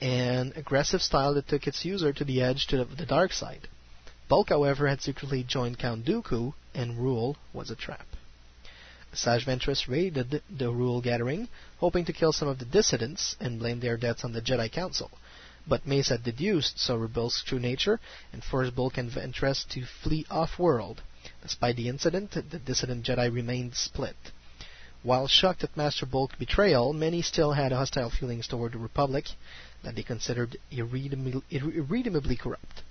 an 0.00 0.52
aggressive 0.56 1.02
style 1.02 1.34
that 1.34 1.48
took 1.48 1.66
its 1.66 1.84
user 1.84 2.12
to 2.12 2.24
the 2.24 2.40
edge 2.40 2.66
to 2.68 2.78
the, 2.78 2.84
the 2.84 3.06
dark 3.06 3.32
side. 3.32 3.68
Bulq, 4.34 4.48
however, 4.48 4.88
had 4.88 5.00
secretly 5.00 5.44
joined 5.44 5.78
Count 5.78 6.04
Dooku, 6.04 6.54
and 6.74 6.98
Ruul 6.98 7.36
was 7.52 7.70
a 7.70 7.76
trap. 7.76 8.04
Sage 9.12 9.44
Ventress 9.46 9.86
raided 9.86 10.42
the 10.50 10.72
Ruul 10.72 11.00
gathering, 11.00 11.48
hoping 11.78 12.04
to 12.06 12.12
kill 12.12 12.32
some 12.32 12.48
of 12.48 12.58
the 12.58 12.64
dissidents 12.64 13.36
and 13.38 13.60
blame 13.60 13.78
their 13.78 13.96
deaths 13.96 14.24
on 14.24 14.32
the 14.32 14.42
Jedi 14.42 14.72
Council. 14.72 15.12
But 15.68 15.86
Mace 15.86 16.08
had 16.08 16.24
deduced 16.24 16.80
Sora 16.80 17.08
Bulq's 17.08 17.44
true 17.44 17.60
nature 17.60 18.00
and 18.32 18.42
forced 18.42 18.74
Bulq 18.74 18.98
and 18.98 19.08
Ventress 19.08 19.64
to 19.68 19.86
flee 20.02 20.26
off-world. 20.28 21.00
Despite 21.40 21.76
the 21.76 21.88
incident, 21.88 22.32
the 22.32 22.58
dissident 22.58 23.06
Jedi 23.06 23.32
remained 23.32 23.76
split. 23.76 24.16
While 25.04 25.28
shocked 25.28 25.62
at 25.62 25.76
Master 25.76 26.06
Bulq's 26.06 26.34
betrayal, 26.40 26.92
many 26.92 27.22
still 27.22 27.52
had 27.52 27.70
hostile 27.70 28.10
feelings 28.10 28.48
toward 28.48 28.72
the 28.72 28.78
Republic 28.78 29.26
that 29.84 29.94
they 29.94 30.02
considered 30.02 30.56
irredeemably 30.72 32.34
corrupt. 32.36 32.82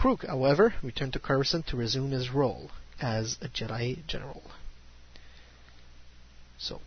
Crook, 0.00 0.24
however, 0.24 0.72
returned 0.82 1.12
to 1.12 1.18
Coruscant 1.18 1.66
to 1.66 1.76
resume 1.76 2.10
his 2.10 2.30
role 2.30 2.70
as 3.02 3.36
a 3.42 3.48
Jedi 3.48 4.06
General. 4.06 4.42
So, 6.56 6.80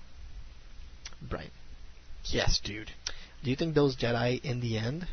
Brian. 1.22 1.52
Yes, 2.26 2.60
dude. 2.64 2.90
Do 3.44 3.52
you 3.52 3.56
think 3.56 3.76
those 3.76 3.95
Jedi, 3.95 4.44
in 4.44 4.61
the 4.61 4.80
end, 4.80 5.06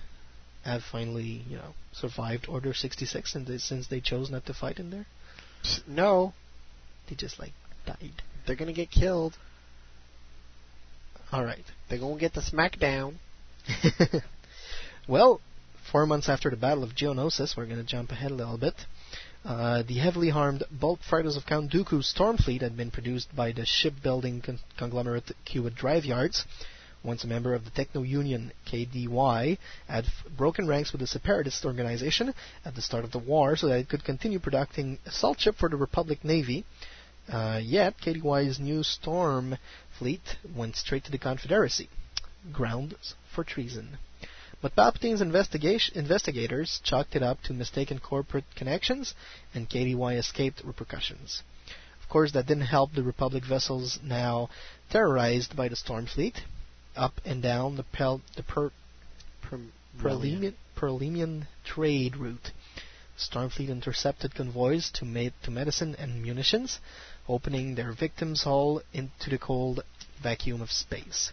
have 0.65 0.83
finally, 0.83 1.45
you 1.47 1.57
know, 1.57 1.75
survived 1.93 2.47
Order 2.49 2.73
66 2.73 3.35
and 3.35 3.47
they, 3.47 3.59
since 3.59 3.89
they 3.89 4.01
chose 4.01 4.31
not 4.31 4.47
to 4.47 4.55
fight 4.55 4.79
in 4.79 4.91
there? 4.91 5.07
No. 5.87 6.33
They 7.07 7.17
just, 7.17 7.39
like, 7.39 7.53
died. 7.85 8.23
They're 8.47 8.57
gonna 8.57 8.73
get 8.73 8.91
killed. 8.91 9.37
Alright. 11.31 11.67
They're 11.91 11.99
gonna 11.99 12.19
get 12.19 12.33
the 12.33 12.41
smackdown. 12.41 13.17
well, 15.07 15.43
four 15.91 16.07
months 16.07 16.29
after 16.29 16.51
the 16.51 16.57
Battle 16.57 16.85
of 16.85 16.95
Geonosis, 16.95 17.57
we're 17.57 17.67
going 17.67 17.79
to 17.79 17.85
jump 17.85 18.13
ahead 18.13 18.31
a 18.31 18.35
little 18.35 18.59
bit. 18.59 18.75
Uh, 19.45 19.83
the 19.83 19.99
heavily 19.99 20.29
harmed 20.29 20.63
bulk 20.71 21.01
fighters 21.09 21.37
of 21.37 21.47
Count 21.47 21.73
Dooku's 21.73 22.09
storm 22.09 22.37
fleet 22.37 22.63
had 22.63 22.77
been 22.77 22.91
produced 22.91 23.35
by 23.35 23.53
the 23.53 23.65
shipbuilding 23.65 24.43
con- 24.43 24.61
conglomerate 24.77 25.33
Kuat 25.47 25.75
Drive 25.75 26.05
Yards. 26.05 26.45
Once 27.03 27.25
a 27.25 27.27
member 27.27 27.55
of 27.55 27.65
the 27.65 27.71
Techno 27.71 28.03
Union, 28.03 28.53
KDY, 28.71 29.59
had 29.89 30.05
f- 30.05 30.37
broken 30.37 30.69
ranks 30.69 30.93
with 30.93 31.01
the 31.01 31.07
separatist 31.07 31.65
organization 31.65 32.35
at 32.65 32.75
the 32.75 32.83
start 32.83 33.05
of 33.05 33.13
the 33.13 33.19
war 33.19 33.57
so 33.57 33.69
that 33.69 33.79
it 33.79 33.89
could 33.89 34.05
continue 34.05 34.39
producing 34.39 34.99
assault 35.07 35.41
ship 35.41 35.57
for 35.57 35.71
the 35.71 35.77
Republic 35.77 36.23
Navy. 36.25 36.65
Uh, 37.33 37.59
yet, 37.63 37.95
KDY's 37.99 38.61
new 38.61 38.83
storm 38.83 39.57
fleet 39.99 40.37
went 40.55 40.77
straight 40.77 41.05
to 41.05 41.11
the 41.11 41.19
Confederacy. 41.19 41.89
Grounds 42.53 43.15
for 43.35 43.45
treason. 43.45 43.97
But 44.63 44.77
Palpatine's 44.77 45.23
investigators 45.23 46.81
chalked 46.85 47.17
it 47.17 47.23
up 47.23 47.43
to 47.45 47.55
mistaken 47.55 47.99
corporate 47.99 48.45
connections, 48.55 49.15
and 49.55 49.71
KDY 49.71 50.19
escaped 50.19 50.63
repercussions. 50.63 51.43
Of 52.03 52.09
course, 52.11 52.33
that 52.33 52.47
didn't 52.47 52.67
help 52.67 52.93
the 52.93 53.03
Republic 53.03 53.45
vessels 53.45 53.99
now 54.03 54.51
terrorized 54.91 55.57
by 55.57 55.69
the 55.69 55.77
Storm 55.77 56.07
Fleet. 56.07 56.43
Up 56.95 57.21
and 57.25 57.43
down 57.43 57.77
the, 57.77 57.85
Pel- 57.85 58.21
the 58.37 58.43
per- 58.43 58.73
per- 59.41 59.61
Perlemian, 59.99 60.55
Perlemian 60.77 61.47
trade 61.65 62.17
route. 62.17 62.51
Stormfleet 63.17 63.69
intercepted 63.69 64.35
convoys 64.35 64.91
to, 64.93 65.05
ma- 65.05 65.29
to 65.43 65.51
medicine 65.51 65.95
and 65.99 66.23
munitions, 66.23 66.79
opening 67.29 67.75
their 67.75 67.93
victims' 67.93 68.45
hull 68.45 68.83
into 68.93 69.31
the 69.31 69.39
cold 69.39 69.83
vacuum 70.23 70.63
of 70.63 70.71
space. 70.71 71.33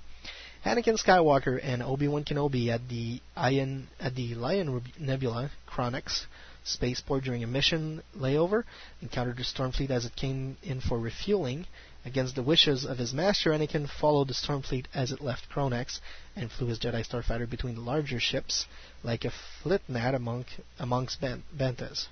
Anakin 0.67 1.01
Skywalker 1.01 1.61
and 1.63 1.81
Obi-Wan 1.81 2.25
Kenobi 2.25 2.67
at 2.67 2.89
the 2.89 3.21
Ion 3.37 3.87
at 4.01 4.15
the 4.15 4.35
Lion 4.35 4.83
Nebula 4.99 5.49
Chronix 5.65 6.25
spaceport 6.65 7.23
during 7.23 7.41
a 7.41 7.47
mission 7.47 8.03
layover 8.17 8.65
encountered 9.01 9.37
the 9.37 9.43
Stormfleet 9.43 9.91
as 9.91 10.03
it 10.03 10.17
came 10.17 10.57
in 10.61 10.81
for 10.81 10.99
refueling. 10.99 11.67
Against 12.03 12.35
the 12.35 12.43
wishes 12.43 12.83
of 12.83 12.97
his 12.97 13.13
master, 13.13 13.51
Anakin 13.51 13.87
followed 13.87 14.27
the 14.27 14.33
Stormfleet 14.33 14.87
as 14.93 15.13
it 15.13 15.21
left 15.21 15.49
Chronex 15.49 16.01
and 16.35 16.51
flew 16.51 16.67
his 16.67 16.79
Jedi 16.79 17.07
Starfighter 17.07 17.49
between 17.49 17.75
the 17.75 17.81
larger 17.81 18.19
ships 18.19 18.65
like 19.03 19.23
a 19.23 19.31
flitnat 19.63 20.15
among, 20.15 20.43
amongst 20.79 21.21
ben- 21.21 21.43
Bentes. 21.57 22.09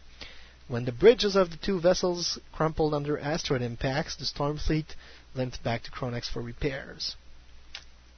When 0.69 0.85
the 0.85 0.93
bridges 0.93 1.35
of 1.35 1.51
the 1.51 1.57
two 1.57 1.81
vessels 1.81 2.39
crumpled 2.53 2.93
under 2.93 3.19
asteroid 3.19 3.61
impacts, 3.61 4.15
the 4.15 4.23
Stormfleet 4.23 4.95
limped 5.33 5.61
back 5.61 5.83
to 5.83 5.91
Chronex 5.91 6.29
for 6.29 6.41
repairs. 6.41 7.17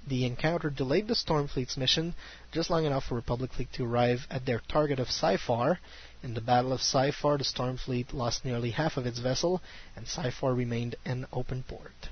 The 0.08 0.26
encounter 0.26 0.70
delayed 0.70 1.10
the 1.10 1.16
Stormfleet's 1.16 1.76
mission 1.76 2.16
just 2.54 2.70
long 2.70 2.86
enough 2.86 3.04
for 3.06 3.16
Republic 3.16 3.52
Fleet 3.52 3.72
to 3.74 3.84
arrive 3.84 4.26
at 4.30 4.46
their 4.46 4.62
target 4.70 5.00
of 5.00 5.12
Cyphar. 5.12 5.80
In 6.24 6.34
the 6.34 6.42
Battle 6.42 6.72
of 6.72 6.82
Cyphar, 6.82 7.38
the 7.38 7.44
Stormfleet 7.44 8.14
lost 8.14 8.46
nearly 8.46 8.72
half 8.72 8.96
of 8.96 9.06
its 9.06 9.20
vessel, 9.20 9.62
and 9.98 10.08
Cyphar 10.08 10.54
remained 10.54 10.96
an 11.04 11.28
open 11.34 11.64
port. 11.64 12.10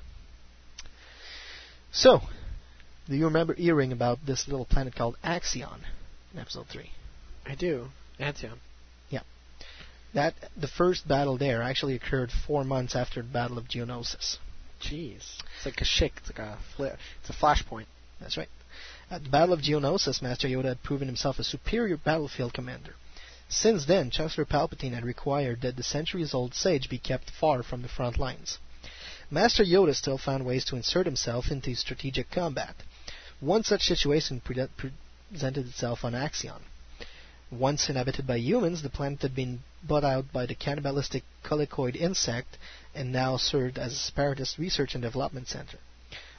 So, 1.92 2.22
do 3.08 3.16
you 3.16 3.26
remember 3.26 3.54
hearing 3.54 3.94
about 3.94 4.26
this 4.26 4.48
little 4.50 4.66
planet 4.66 4.96
called 4.96 5.16
Axion 5.24 5.80
in 6.34 6.40
Episode 6.40 6.68
3? 6.68 6.92
I 7.46 7.56
do. 7.56 7.92
Axion. 8.20 8.58
Yeah. 9.10 9.22
That 10.14 10.34
the 10.58 10.68
first 10.68 11.08
battle 11.08 11.38
there 11.38 11.62
actually 11.62 11.96
occurred 11.96 12.32
four 12.46 12.66
months 12.66 12.94
after 12.94 13.22
the 13.22 13.30
Battle 13.30 13.58
of 13.58 13.70
Geonosis. 13.70 14.38
Jeez. 14.82 15.24
It's 15.58 15.66
like 15.66 15.82
a 15.82 15.86
shick. 15.86 16.14
It's 16.18 16.30
like 16.30 16.40
a 16.40 16.58
flare. 16.76 16.98
It's 17.22 17.30
a 17.30 17.34
flashpoint. 17.34 17.86
That's 18.20 18.38
right. 18.38 18.50
At 19.10 19.24
the 19.24 19.30
Battle 19.30 19.54
of 19.54 19.62
Geonosis, 19.62 20.22
Master 20.22 20.48
Yoda 20.48 20.66
had 20.66 20.84
proven 20.84 21.08
himself 21.08 21.40
a 21.40 21.44
superior 21.44 21.98
battlefield 21.98 22.54
commander. 22.54 22.96
Since 23.48 23.86
then, 23.86 24.10
Chancellor 24.10 24.46
Palpatine 24.46 24.94
had 24.94 25.06
required 25.06 25.62
that 25.62 25.76
the 25.76 25.84
centuries-old 25.84 26.56
sage 26.56 26.90
be 26.90 26.98
kept 26.98 27.30
far 27.30 27.62
from 27.62 27.84
the 27.84 27.88
front 27.88 28.18
lines. 28.18 28.58
Master 29.30 29.64
Yoda 29.64 29.96
still 29.96 30.18
found 30.18 30.46
ways 30.46 30.66
to 30.66 30.76
insert 30.76 31.06
himself 31.06 31.52
into 31.52 31.76
strategic 31.76 32.32
combat. 32.32 32.76
One 33.40 33.64
such 33.64 33.84
situation 33.84 34.40
pre- 34.40 34.68
presented 35.32 35.68
itself 35.68 36.04
on 36.04 36.14
Axion. 36.14 36.62
Once 37.60 37.88
inhabited 37.90 38.28
by 38.28 38.36
humans, 38.36 38.82
the 38.82 38.90
planet 38.90 39.22
had 39.22 39.34
been 39.34 39.64
bought 39.82 40.04
out 40.04 40.30
by 40.34 40.46
the 40.46 40.54
cannibalistic 40.54 41.24
colicoid 41.42 41.96
insect 41.96 42.58
and 42.94 43.14
now 43.14 43.38
served 43.38 43.78
as 43.80 43.94
a 43.94 43.96
separatist 43.96 44.58
research 44.58 44.94
and 44.94 45.02
development 45.02 45.48
center. 45.48 45.78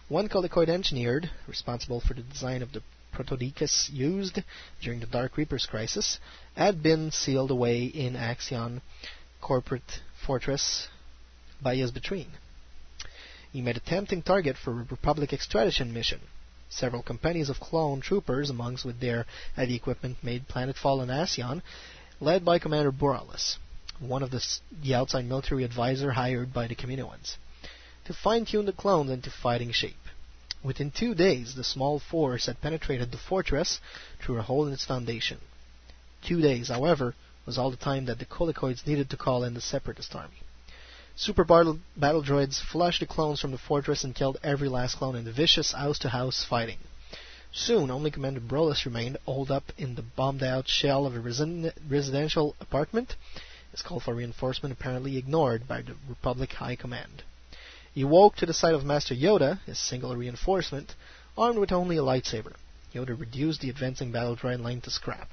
One 0.09 0.29
colicoid 0.29 0.69
engineer, 0.69 1.23
responsible 1.49 2.01
for 2.01 2.13
the 2.13 2.23
design 2.23 2.61
of 2.61 2.73
the 2.73 2.83
Protodicus 3.15 3.89
used 3.91 4.43
during 4.83 5.01
the 5.01 5.07
Dark 5.07 5.39
Reapers 5.39 5.65
crisis, 5.65 6.19
had 6.55 6.83
been 6.83 7.11
sealed 7.11 7.51
away 7.51 7.85
in 7.85 8.15
Axion 8.15 8.83
corporate 9.41 10.01
fortress 10.27 10.89
by 11.63 11.77
Yasbatrine. 11.77 12.33
He 13.53 13.63
made 13.63 13.79
a 13.79 13.81
tempting 13.81 14.21
target 14.21 14.57
for 14.59 14.73
a 14.73 14.85
Republic 14.91 15.33
extradition 15.33 15.95
mission. 15.95 16.21
Several 16.69 17.03
companies 17.03 17.49
of 17.49 17.61
clone 17.61 18.01
troopers, 18.01 18.51
amongst 18.51 18.85
with 18.85 18.99
their 18.99 19.25
heavy 19.55 19.77
equipment, 19.77 20.17
made 20.23 20.49
planetfall 20.49 21.01
in 21.01 21.11
Axion, 21.11 21.63
led 22.19 22.45
by 22.45 22.59
Commander 22.59 22.91
Boralis, 22.91 23.59
one 24.01 24.23
of 24.23 24.33
the, 24.33 24.45
the 24.83 24.95
outside 24.95 25.27
military 25.27 25.63
advisor 25.63 26.11
hired 26.11 26.53
by 26.53 26.67
the 26.67 26.75
Kaminoans, 26.75 27.37
to 28.05 28.13
fine-tune 28.13 28.67
the 28.67 28.73
clones 28.73 29.11
into 29.13 29.31
fighting 29.31 29.71
shape. 29.71 30.09
Within 30.65 30.91
two 30.91 31.15
days, 31.15 31.55
the 31.55 31.63
small 31.63 32.01
force 32.01 32.47
had 32.47 32.61
penetrated 32.61 33.13
the 33.13 33.19
fortress 33.19 33.79
through 34.21 34.41
a 34.41 34.43
hole 34.43 34.67
in 34.67 34.73
its 34.73 34.85
foundation. 34.85 35.39
Two 36.23 36.41
days, 36.41 36.69
however, 36.69 37.15
was 37.47 37.59
all 37.59 37.71
the 37.71 37.77
time 37.77 38.07
that 38.07 38.19
the 38.19 38.27
Colicoids 38.27 38.85
needed 38.87 39.09
to 39.11 39.17
call 39.17 39.45
in 39.45 39.55
the 39.55 39.61
Separatist 39.61 40.17
army. 40.17 40.43
Super 41.19 41.45
battle, 41.45 41.79
battle 41.97 42.23
droids 42.23 42.61
flushed 42.61 43.01
the 43.01 43.07
clones 43.07 43.41
from 43.41 43.51
the 43.51 43.57
fortress 43.57 44.05
and 44.05 44.15
killed 44.15 44.37
every 44.43 44.69
last 44.69 44.99
clone 44.99 45.17
in 45.17 45.25
the 45.25 45.33
vicious 45.33 45.73
house-to-house 45.73 46.45
fighting. 46.45 46.77
Soon, 47.51 47.91
only 47.91 48.11
Commander 48.11 48.41
Brolus 48.41 48.85
remained, 48.85 49.17
holed 49.25 49.51
up 49.51 49.73
in 49.79 49.95
the 49.95 50.03
bombed-out 50.03 50.69
shell 50.69 51.07
of 51.07 51.17
a 51.17 51.19
resi- 51.19 51.73
residential 51.89 52.55
apartment. 52.61 53.17
His 53.71 53.81
call 53.81 53.99
for 53.99 54.15
reinforcement 54.15 54.75
apparently 54.75 55.17
ignored 55.17 55.67
by 55.67 55.81
the 55.81 55.95
Republic 56.07 56.53
High 56.53 56.77
Command. 56.77 57.23
He 57.95 58.05
woke 58.05 58.37
to 58.37 58.47
the 58.47 58.53
sight 58.53 58.75
of 58.75 58.85
Master 58.85 59.15
Yoda, 59.15 59.61
his 59.65 59.79
single 59.79 60.15
reinforcement, 60.15 60.95
armed 61.35 61.59
with 61.59 61.73
only 61.73 61.97
a 61.97 62.03
lightsaber. 62.03 62.57
Yoda 62.95 63.19
reduced 63.19 63.63
the 63.63 63.71
advancing 63.71 64.13
battle 64.13 64.37
droid 64.37 64.61
line 64.61 64.83
to 64.83 64.91
scrap 64.91 65.31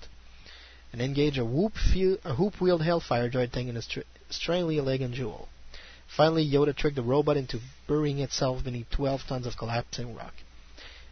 and 0.94 1.02
engaged 1.02 1.40
a 1.40 1.44
whoop-wheeled 1.44 2.82
Hailfire 2.82 3.30
droid 3.30 3.52
thing 3.52 3.68
in 3.68 3.76
a 3.76 3.82
str- 3.82 4.00
strangely 4.30 4.78
elegant 4.78 5.16
jewel. 5.16 5.50
Finally, 6.15 6.49
Yoda 6.49 6.76
tricked 6.76 6.95
the 6.95 7.02
robot 7.02 7.38
into 7.38 7.60
burying 7.88 8.19
itself 8.19 8.64
beneath 8.64 8.90
12 8.91 9.22
tons 9.27 9.48
of 9.48 9.57
collapsing 9.57 10.15
rock. 10.15 10.34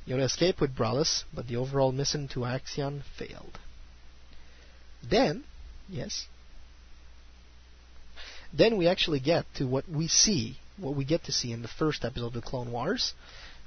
Yoda 0.08 0.24
escaped 0.24 0.62
with 0.62 0.76
Bralus, 0.76 1.24
but 1.34 1.48
the 1.48 1.56
overall 1.56 1.92
mission 1.92 2.28
to 2.30 2.42
Axion 2.42 3.04
failed. 3.18 3.58
Then, 5.04 5.44
yes, 5.90 6.28
then 8.54 8.78
we 8.78 8.88
actually 8.88 9.20
get 9.20 9.46
to 9.56 9.66
what 9.66 9.90
we 9.90 10.08
see, 10.08 10.58
what 10.78 10.96
we 10.96 11.06
get 11.06 11.24
to 11.26 11.32
see 11.32 11.52
in 11.52 11.62
the 11.62 11.68
first 11.68 12.04
episode 12.04 12.28
of 12.28 12.34
the 12.34 12.42
Clone 12.42 12.72
Wars, 12.72 13.14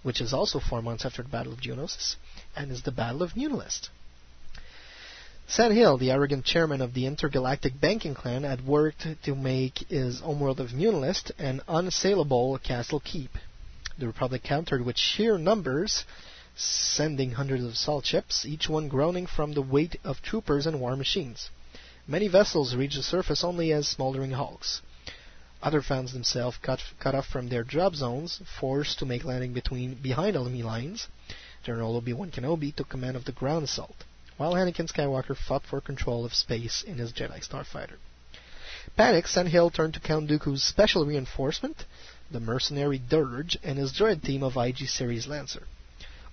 which 0.03 0.21
is 0.21 0.33
also 0.33 0.61
four 0.61 0.83
months 0.83 1.05
after 1.05 1.23
the 1.23 1.29
Battle 1.29 1.53
of 1.53 1.61
Geonosis, 1.61 2.17
and 2.55 2.71
is 2.71 2.83
the 2.83 2.93
Battle 2.93 3.23
of 3.23 3.33
Muunilinst. 3.33 3.89
San 5.47 5.73
Hill, 5.73 5.99
the 5.99 6.11
arrogant 6.11 6.43
chairman 6.47 6.81
of 6.81 6.95
the 6.95 7.05
intergalactic 7.05 7.79
banking 7.79 8.15
clan, 8.15 8.45
had 8.45 8.67
worked 8.67 9.07
to 9.25 9.35
make 9.35 9.81
his 9.91 10.21
homeworld 10.21 10.59
of 10.59 10.73
Muunilinst 10.73 11.33
an 11.39 11.61
unassailable 11.69 12.57
castle 12.59 12.99
keep. 12.99 13.37
The 13.99 14.07
Republic 14.07 14.43
countered 14.43 14.87
with 14.87 14.97
sheer 14.97 15.37
numbers, 15.37 16.07
sending 16.57 17.33
hundreds 17.33 17.63
of 17.63 17.73
assault 17.73 18.07
ships, 18.07 18.47
each 18.47 18.71
one 18.71 18.89
groaning 18.89 19.27
from 19.27 19.53
the 19.53 19.61
weight 19.61 20.01
of 20.03 20.23
troopers 20.23 20.67
and 20.67 20.81
war 20.81 20.97
machines. 20.97 21.51
Many 22.07 22.27
vessels 22.27 22.75
reached 22.75 22.97
the 22.97 23.03
surface 23.03 23.45
only 23.45 23.71
as 23.71 23.87
smoldering 23.87 24.31
hulks. 24.31 24.81
Others 25.63 25.85
found 25.87 26.09
themselves 26.09 26.57
cut, 26.63 26.81
cut 26.99 27.15
off 27.15 27.27
from 27.27 27.51
their 27.51 27.65
drop 27.65 27.95
zones, 27.95 28.41
forced 28.59 28.99
to 28.99 29.07
make 29.07 29.25
landing 29.25 29.53
between 29.53 29.95
behind 29.97 30.37
enemy 30.37 30.63
lines. 30.63 31.07
General 31.63 31.97
Obi-Wan 31.97 32.31
Kenobi 32.31 32.75
took 32.75 32.89
command 32.89 33.15
of 33.15 33.27
the 33.27 33.33
ground 33.33 33.65
assault, 33.65 34.05
while 34.37 34.55
Anakin 34.55 34.91
Skywalker 34.91 35.37
fought 35.37 35.65
for 35.65 35.81
control 35.81 36.25
of 36.25 36.35
space 36.35 36.83
in 36.87 36.99
his 36.99 37.13
Jedi 37.13 37.41
Starfighter. 37.47 37.97
Panic, 38.97 39.27
San 39.27 39.47
Hill 39.47 39.71
turned 39.71 39.95
to 39.95 40.01
Count 40.01 40.29
Dooku's 40.29 40.63
special 40.63 41.07
reinforcement, 41.07 41.85
the 42.31 42.41
mercenary 42.41 42.99
Dirge, 42.99 43.57
and 43.63 43.79
his 43.79 43.93
droid 43.93 44.23
team 44.23 44.43
of 44.43 44.57
IG 44.57 44.89
Series 44.89 45.27
Lancer. 45.27 45.63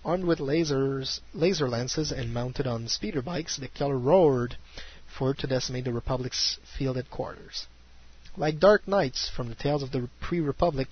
Armed 0.03 0.25
with 0.25 0.39
lasers, 0.39 1.19
laser 1.33 1.69
lances 1.69 2.11
and 2.11 2.33
mounted 2.33 2.65
on 2.65 2.87
speeder 2.87 3.21
bikes, 3.21 3.57
the 3.57 3.67
killer 3.67 3.97
roared 3.97 4.57
for 5.07 5.33
to 5.33 5.47
decimate 5.47 5.85
the 5.85 5.93
Republic's 5.93 6.57
field 6.77 6.95
headquarters. 6.95 7.67
Like 8.35 8.59
dark 8.59 8.87
knights 8.87 9.29
from 9.29 9.49
the 9.49 9.55
tales 9.55 9.83
of 9.83 9.91
the 9.91 10.09
pre-Republic, 10.19 10.87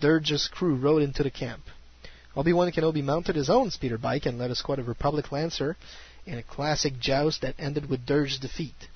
Dirge's 0.00 0.48
crew 0.48 0.74
rode 0.74 1.02
into 1.02 1.22
the 1.22 1.30
camp. 1.30 1.62
Obi-Wan 2.36 2.72
Kenobi 2.72 3.02
mounted 3.02 3.36
his 3.36 3.48
own 3.48 3.70
speeder 3.70 3.98
bike 3.98 4.26
and 4.26 4.38
led 4.38 4.50
a 4.50 4.54
squad 4.54 4.78
of 4.78 4.88
Republic 4.88 5.32
Lancer 5.32 5.76
in 6.26 6.38
a 6.38 6.42
classic 6.42 6.98
joust 6.98 7.40
that 7.42 7.54
ended 7.58 7.88
with 7.88 8.06
Dirge's 8.06 8.38
defeat. 8.38 8.88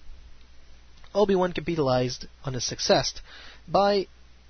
Obi-Wan 1.14 1.52
capitalized 1.52 2.26
on 2.44 2.54
his 2.54 2.64
success 2.64 3.14
by 3.66 4.06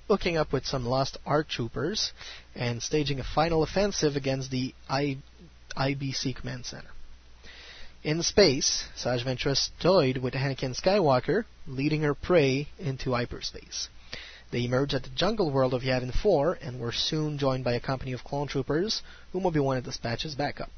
hooking 0.09 0.37
up 0.37 0.53
with 0.53 0.67
some 0.67 0.85
lost 0.87 1.17
ARC 1.25 1.49
troopers 1.49 2.13
and 2.55 2.83
staging 2.83 3.21
a 3.21 3.25
final 3.25 3.63
offensive 3.63 4.17
against 4.17 4.51
the 4.51 4.75
I- 4.89 5.19
IBC 5.77 6.35
command 6.37 6.67
center. 6.67 6.91
In 8.05 8.23
space, 8.23 8.85
Saj 8.95 9.25
Ventress 9.25 9.71
toyed 9.81 10.19
with 10.19 10.35
Anakin 10.35 10.81
Skywalker, 10.81 11.45
leading 11.67 12.03
her 12.03 12.15
prey 12.15 12.69
into 12.79 13.13
hyperspace. 13.13 13.89
They 14.53 14.65
emerged 14.65 14.95
at 14.95 15.03
the 15.03 15.11
jungle 15.11 15.51
world 15.51 15.75
of 15.75 15.83
Yavin 15.83 16.15
4 16.15 16.59
and 16.63 16.79
were 16.79 16.93
soon 16.93 17.37
joined 17.37 17.65
by 17.65 17.73
a 17.73 17.81
company 17.81 18.13
of 18.13 18.23
clone 18.23 18.47
troopers 18.47 19.03
whom 19.33 19.45
Obi-Wan 19.45 19.83
dispatches 19.83 20.37
backup. 20.37 20.71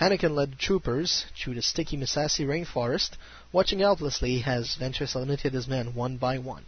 Anakin 0.00 0.34
led 0.34 0.52
the 0.52 0.56
troopers 0.56 1.26
through 1.36 1.54
the 1.54 1.62
sticky 1.62 1.96
Massassi 1.96 2.44
rainforest, 2.44 3.10
watching 3.52 3.80
helplessly 3.80 4.42
as 4.44 4.74
Ventress 4.76 5.14
eliminated 5.14 5.52
his 5.52 5.68
men 5.68 5.94
one 5.94 6.16
by 6.16 6.38
one. 6.38 6.64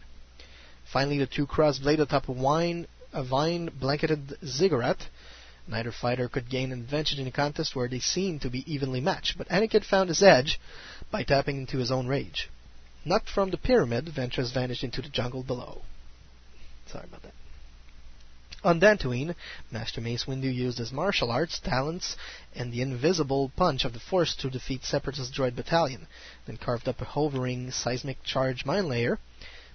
Finally, 0.84 1.18
the 1.18 1.26
two 1.26 1.46
crossed 1.46 1.82
blade 1.82 2.00
atop 2.00 2.28
a, 2.28 2.32
wine, 2.32 2.86
a 3.12 3.24
vine-blanketed 3.24 4.38
ziggurat. 4.44 5.08
Neither 5.66 5.92
fighter 5.92 6.28
could 6.28 6.50
gain 6.50 6.72
an 6.72 6.80
advantage 6.80 7.18
in 7.18 7.26
a 7.26 7.32
contest 7.32 7.74
where 7.74 7.88
they 7.88 8.00
seemed 8.00 8.42
to 8.42 8.50
be 8.50 8.70
evenly 8.72 9.00
matched, 9.00 9.38
but 9.38 9.48
Anakin 9.48 9.82
found 9.84 10.10
his 10.10 10.22
edge 10.22 10.60
by 11.10 11.22
tapping 11.22 11.56
into 11.56 11.78
his 11.78 11.90
own 11.90 12.06
rage. 12.06 12.50
Knocked 13.04 13.28
from 13.28 13.50
the 13.50 13.56
pyramid, 13.56 14.06
Ventress 14.06 14.52
vanished 14.52 14.84
into 14.84 15.02
the 15.02 15.08
jungle 15.08 15.42
below. 15.42 15.82
Sorry 16.86 17.04
about 17.04 17.22
that. 17.22 17.33
On 18.64 18.80
Dantooine, 18.80 19.34
Master 19.70 20.00
Mace 20.00 20.24
Windu 20.24 20.50
used 20.50 20.78
his 20.78 20.90
martial 20.90 21.30
arts, 21.30 21.58
talents, 21.58 22.16
and 22.54 22.72
the 22.72 22.80
invisible 22.80 23.52
punch 23.56 23.84
of 23.84 23.92
the 23.92 24.00
Force 24.00 24.34
to 24.36 24.48
defeat 24.48 24.86
Separatist 24.86 25.34
droid 25.34 25.54
battalion, 25.54 26.06
then 26.46 26.56
carved 26.56 26.88
up 26.88 27.02
a 27.02 27.04
hovering 27.04 27.70
seismic 27.70 28.22
charge 28.22 28.64
mine 28.64 28.88
layer. 28.88 29.18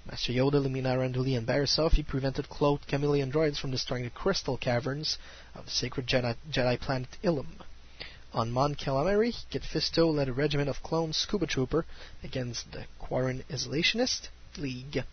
Master 0.07 0.34
Yoda, 0.34 0.53
Luminara 0.53 1.07
Unduli, 1.07 1.38
and 1.38 1.45
Barriss 1.45 1.78
Offee 1.78 2.02
prevented 2.02 2.49
cloaked 2.49 2.88
chameleon 2.88 3.32
droids 3.32 3.60
from 3.60 3.70
destroying 3.70 4.06
the 4.06 4.10
crystal 4.10 4.57
caverns 4.57 5.20
of 5.53 5.66
the 5.66 5.72
sacred 5.72 6.07
Jedi, 6.07 6.36
Jedi 6.49 6.80
planet 6.80 7.16
Ilum. 7.24 7.61
On 8.34 8.52
Mon 8.52 8.74
Calamari, 8.74 9.36
Kit 9.52 9.61
Fisto 9.61 10.11
led 10.11 10.30
a 10.30 10.34
regiment 10.34 10.68
of 10.68 10.82
clone 10.82 11.14
scuba 11.14 11.45
trooper 11.45 11.86
against 12.24 12.72
the 12.72 12.86
Quarren 12.98 13.44
Isolationist 13.52 14.30
League, 14.57 15.03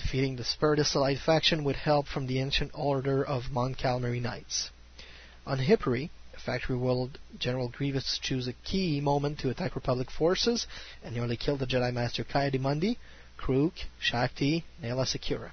defeating 0.00 0.36
the 0.36 0.46
allied 0.94 1.18
faction 1.18 1.62
with 1.62 1.76
help 1.76 2.06
from 2.06 2.26
the 2.26 2.40
ancient 2.40 2.70
order 2.74 3.22
of 3.22 3.50
Mon 3.50 3.74
Calamari 3.74 4.20
Knights. 4.20 4.70
On 5.46 5.58
Hypori, 5.58 6.10
Factory 6.44 6.76
World, 6.76 7.18
General 7.38 7.68
Grievous 7.68 8.18
chose 8.22 8.48
a 8.48 8.54
key 8.64 9.00
moment 9.00 9.38
to 9.38 9.50
attack 9.50 9.74
Republic 9.74 10.10
forces 10.10 10.66
and 11.04 11.14
nearly 11.14 11.36
killed 11.36 11.60
the 11.60 11.66
Jedi 11.66 11.92
Master 11.92 12.24
Ki-Adi-Mundi, 12.24 12.98
Krook, 13.36 13.74
Shaak 14.00 14.34
Ti, 14.36 14.64
Nayla 14.82 15.06
Secura. 15.06 15.50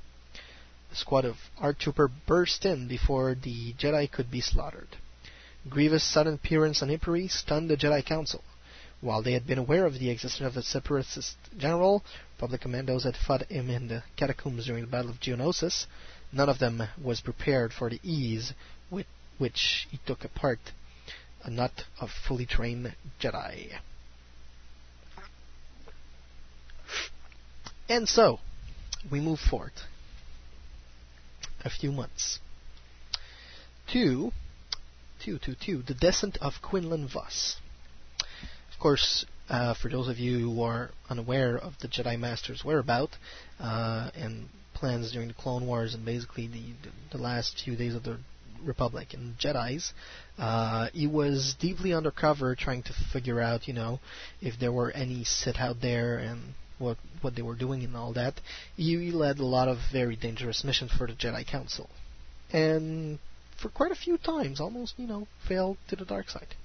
A 0.92 0.96
squad 0.96 1.26
of 1.26 1.36
ARC 1.60 1.80
Trooper 1.80 2.10
burst 2.26 2.66
in 2.66 2.88
before 2.88 3.36
the 3.36 3.74
Jedi 3.74 4.10
could 4.10 4.32
be 4.32 4.42
slaughtered. 4.42 4.96
Grievous' 5.70 6.04
sudden 6.04 6.36
appearance 6.36 6.82
on 6.82 6.90
Hypori 6.90 7.30
stunned 7.30 7.70
the 7.70 7.76
Jedi 7.76 8.06
Council. 8.06 8.44
While 9.00 9.22
they 9.22 9.34
had 9.34 9.46
been 9.46 9.60
aware 9.60 9.86
of 9.86 10.00
the 10.00 10.10
existence 10.10 10.48
of 10.48 10.56
the 10.56 10.64
Separatist 10.64 11.38
general, 11.56 12.04
public 12.40 12.62
commandos 12.62 13.04
had 13.04 13.16
fought 13.16 13.44
him 13.50 13.70
in 13.70 13.88
the 13.88 14.04
catacombs 14.16 14.66
during 14.66 14.86
the 14.86 14.90
Battle 14.90 15.12
of 15.12 15.20
Geonosis. 15.20 15.86
None 16.32 16.50
of 16.50 16.60
them 16.60 16.84
was 17.02 17.22
prepared 17.22 17.74
for 17.74 17.90
the 17.90 18.00
ease 18.04 18.54
with 18.90 19.06
which 19.38 19.88
he 19.92 20.00
took 20.06 20.24
apart 20.26 20.60
a 21.44 21.50
knot 21.50 21.84
of 22.00 22.10
fully 22.12 22.46
trained 22.46 22.96
Jedi. 23.20 23.80
And 27.88 28.10
so, 28.10 28.40
we 29.10 29.22
move 29.22 29.40
forward 29.40 29.72
a 31.64 31.70
few 31.70 31.92
months 31.92 32.40
to, 33.94 34.32
to, 35.22 35.38
to, 35.40 35.56
to 35.56 35.82
the 35.84 35.94
descent 35.94 36.38
of 36.42 36.62
Quinlan 36.62 37.08
Vos. 37.08 37.58
Of 38.78 38.82
course, 38.82 39.26
uh, 39.50 39.74
for 39.74 39.90
those 39.90 40.08
of 40.08 40.20
you 40.20 40.38
who 40.38 40.62
are 40.62 40.92
unaware 41.10 41.58
of 41.58 41.74
the 41.80 41.88
Jedi 41.88 42.20
Master's 42.20 42.64
whereabout 42.64 43.10
uh, 43.60 44.12
and 44.14 44.50
plans 44.76 45.12
during 45.12 45.30
the 45.30 45.34
Clone 45.34 45.66
Wars 45.66 45.96
and 45.96 46.06
basically 46.06 46.46
the, 46.46 46.62
the, 46.84 47.18
the 47.18 47.18
last 47.18 47.60
few 47.66 47.76
days 47.76 47.96
of 47.96 48.04
the 48.04 48.20
Republic 48.64 49.16
and 49.16 49.36
Jedi's, 49.40 49.94
uh, 50.38 50.90
he 50.94 51.08
was 51.08 51.56
deeply 51.60 51.92
undercover 51.92 52.54
trying 52.54 52.84
to 52.84 52.94
figure 53.12 53.42
out, 53.42 53.68
you 53.68 53.74
know, 53.74 54.00
if 54.42 54.60
there 54.60 54.72
were 54.72 54.92
any 54.92 55.24
Sith 55.24 55.58
out 55.58 55.82
there 55.82 56.20
and 56.20 56.54
what 56.78 56.98
what 57.22 57.36
they 57.36 57.42
were 57.42 57.56
doing 57.56 57.84
and 57.84 57.98
all 57.98 58.14
that. 58.14 58.40
He, 58.76 58.96
he 58.96 59.12
led 59.12 59.40
a 59.40 59.46
lot 59.46 59.68
of 59.68 59.80
very 59.92 60.16
dangerous 60.16 60.64
missions 60.64 60.92
for 60.92 61.08
the 61.08 61.14
Jedi 61.14 61.48
Council, 61.48 61.90
and 62.54 63.18
for 63.60 63.70
quite 63.70 63.92
a 63.92 63.96
few 63.96 64.20
times, 64.20 64.62
almost 64.62 64.94
you 64.98 65.08
know, 65.08 65.28
failed 65.48 65.78
to 65.88 65.96
the 65.96 66.06
dark 66.06 66.30
side. 66.30 66.56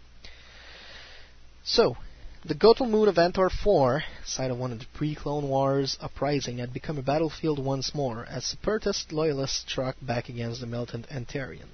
So, 1.64 1.96
the 2.44 2.56
Gotal 2.56 2.90
Moon 2.90 3.06
of 3.06 3.18
Antar 3.18 3.46
IV, 3.46 4.02
site 4.24 4.50
of 4.50 4.58
one 4.58 4.72
of 4.72 4.80
the 4.80 4.86
pre-Clone 4.94 5.48
Wars 5.48 5.96
uprising, 6.00 6.58
had 6.58 6.72
become 6.72 6.98
a 6.98 7.02
battlefield 7.02 7.60
once 7.60 7.94
more 7.94 8.26
as 8.26 8.44
separatist 8.44 9.12
loyalists 9.12 9.60
struck 9.60 9.94
back 10.02 10.28
against 10.28 10.60
the 10.60 10.66
militant 10.66 11.06
Antarian 11.08 11.68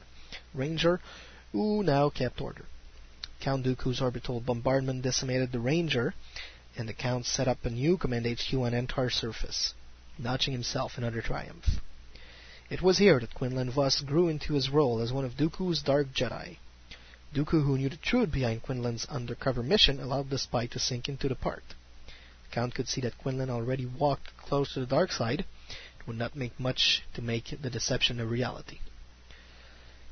Ranger, 0.53 1.01
who 1.53 1.83
now 1.83 2.11
kept 2.11 2.43
order. 2.43 2.67
Count 3.41 3.65
Dooku's 3.65 4.03
orbital 4.03 4.41
bombardment 4.41 5.01
decimated 5.01 5.53
the 5.53 5.59
Ranger, 5.59 6.13
and 6.77 6.87
the 6.87 6.93
Count 6.93 7.25
set 7.25 7.49
up 7.49 7.65
a 7.65 7.71
new 7.71 7.97
command 7.97 8.27
HQ 8.27 8.53
on 8.53 8.75
Antar's 8.75 9.15
surface, 9.15 9.73
notching 10.19 10.53
himself 10.53 10.99
another 10.99 11.23
triumph. 11.23 11.81
It 12.69 12.83
was 12.83 12.99
here 12.99 13.19
that 13.21 13.35
Quinlan 13.35 13.71
Vos 13.71 14.03
grew 14.03 14.29
into 14.29 14.53
his 14.53 14.69
role 14.69 15.01
as 15.01 15.15
one 15.15 15.25
of 15.25 15.39
Dooku's 15.39 15.81
Dark 15.81 16.09
Jedi. 16.09 16.59
Dooku, 17.35 17.63
who 17.63 17.77
knew 17.77 17.91
the 17.91 17.97
truth 17.97 18.33
behind 18.33 18.63
Quinlan's 18.63 19.05
undercover 19.07 19.63
mission, 19.63 20.01
allowed 20.01 20.31
the 20.31 20.39
spy 20.39 20.67
to 20.67 20.79
sink 20.79 21.09
into 21.09 21.29
the 21.29 21.35
part. 21.35 21.63
The 22.07 22.55
Count 22.55 22.75
could 22.75 22.89
see 22.89 23.03
that 23.03 23.19
Quinlan 23.19 23.51
already 23.51 23.85
walked 23.85 24.35
close 24.39 24.73
to 24.73 24.81
the 24.81 24.87
dark 24.87 25.13
side. 25.13 25.41
It 26.01 26.07
would 26.07 26.17
not 26.17 26.35
make 26.35 26.59
much 26.59 27.03
to 27.15 27.21
make 27.21 27.55
the 27.61 27.69
deception 27.69 28.19
a 28.19 28.25
reality. 28.25 28.79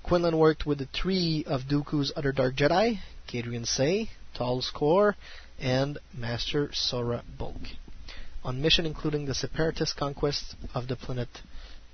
Quinlan 0.02 0.36
worked 0.36 0.66
with 0.66 0.78
the 0.78 0.88
three 0.92 1.42
of 1.46 1.62
Dooku's 1.62 2.12
other 2.14 2.32
Dark 2.32 2.54
Jedi, 2.54 3.00
Kadrian 3.26 3.66
Sey, 3.66 4.10
Tol 4.34 4.60
Skorr, 4.60 5.14
and 5.58 5.98
Master 6.12 6.70
Sora 6.74 7.24
Bulq. 7.38 7.76
On 8.44 8.60
mission 8.60 8.84
including 8.84 9.24
the 9.24 9.34
separatist 9.34 9.96
conquest 9.96 10.54
of 10.74 10.86
the 10.86 10.96
planet 10.96 11.40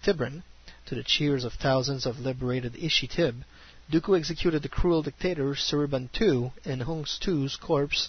Tibrin, 0.05 0.43
to 0.87 0.97
the 0.97 1.05
cheers 1.05 1.45
of 1.45 1.53
thousands 1.55 2.07
of 2.07 2.19
liberated 2.19 2.75
Ishitib, 2.75 3.45
Dooku 3.93 4.17
executed 4.17 4.63
the 4.63 4.71
cruel 4.71 5.03
dictator 5.03 5.55
Suriban 5.55 6.09
II 6.19 6.53
and 6.65 6.83
Hung 6.83 7.05
Stu's 7.05 7.57
corpse 7.57 8.09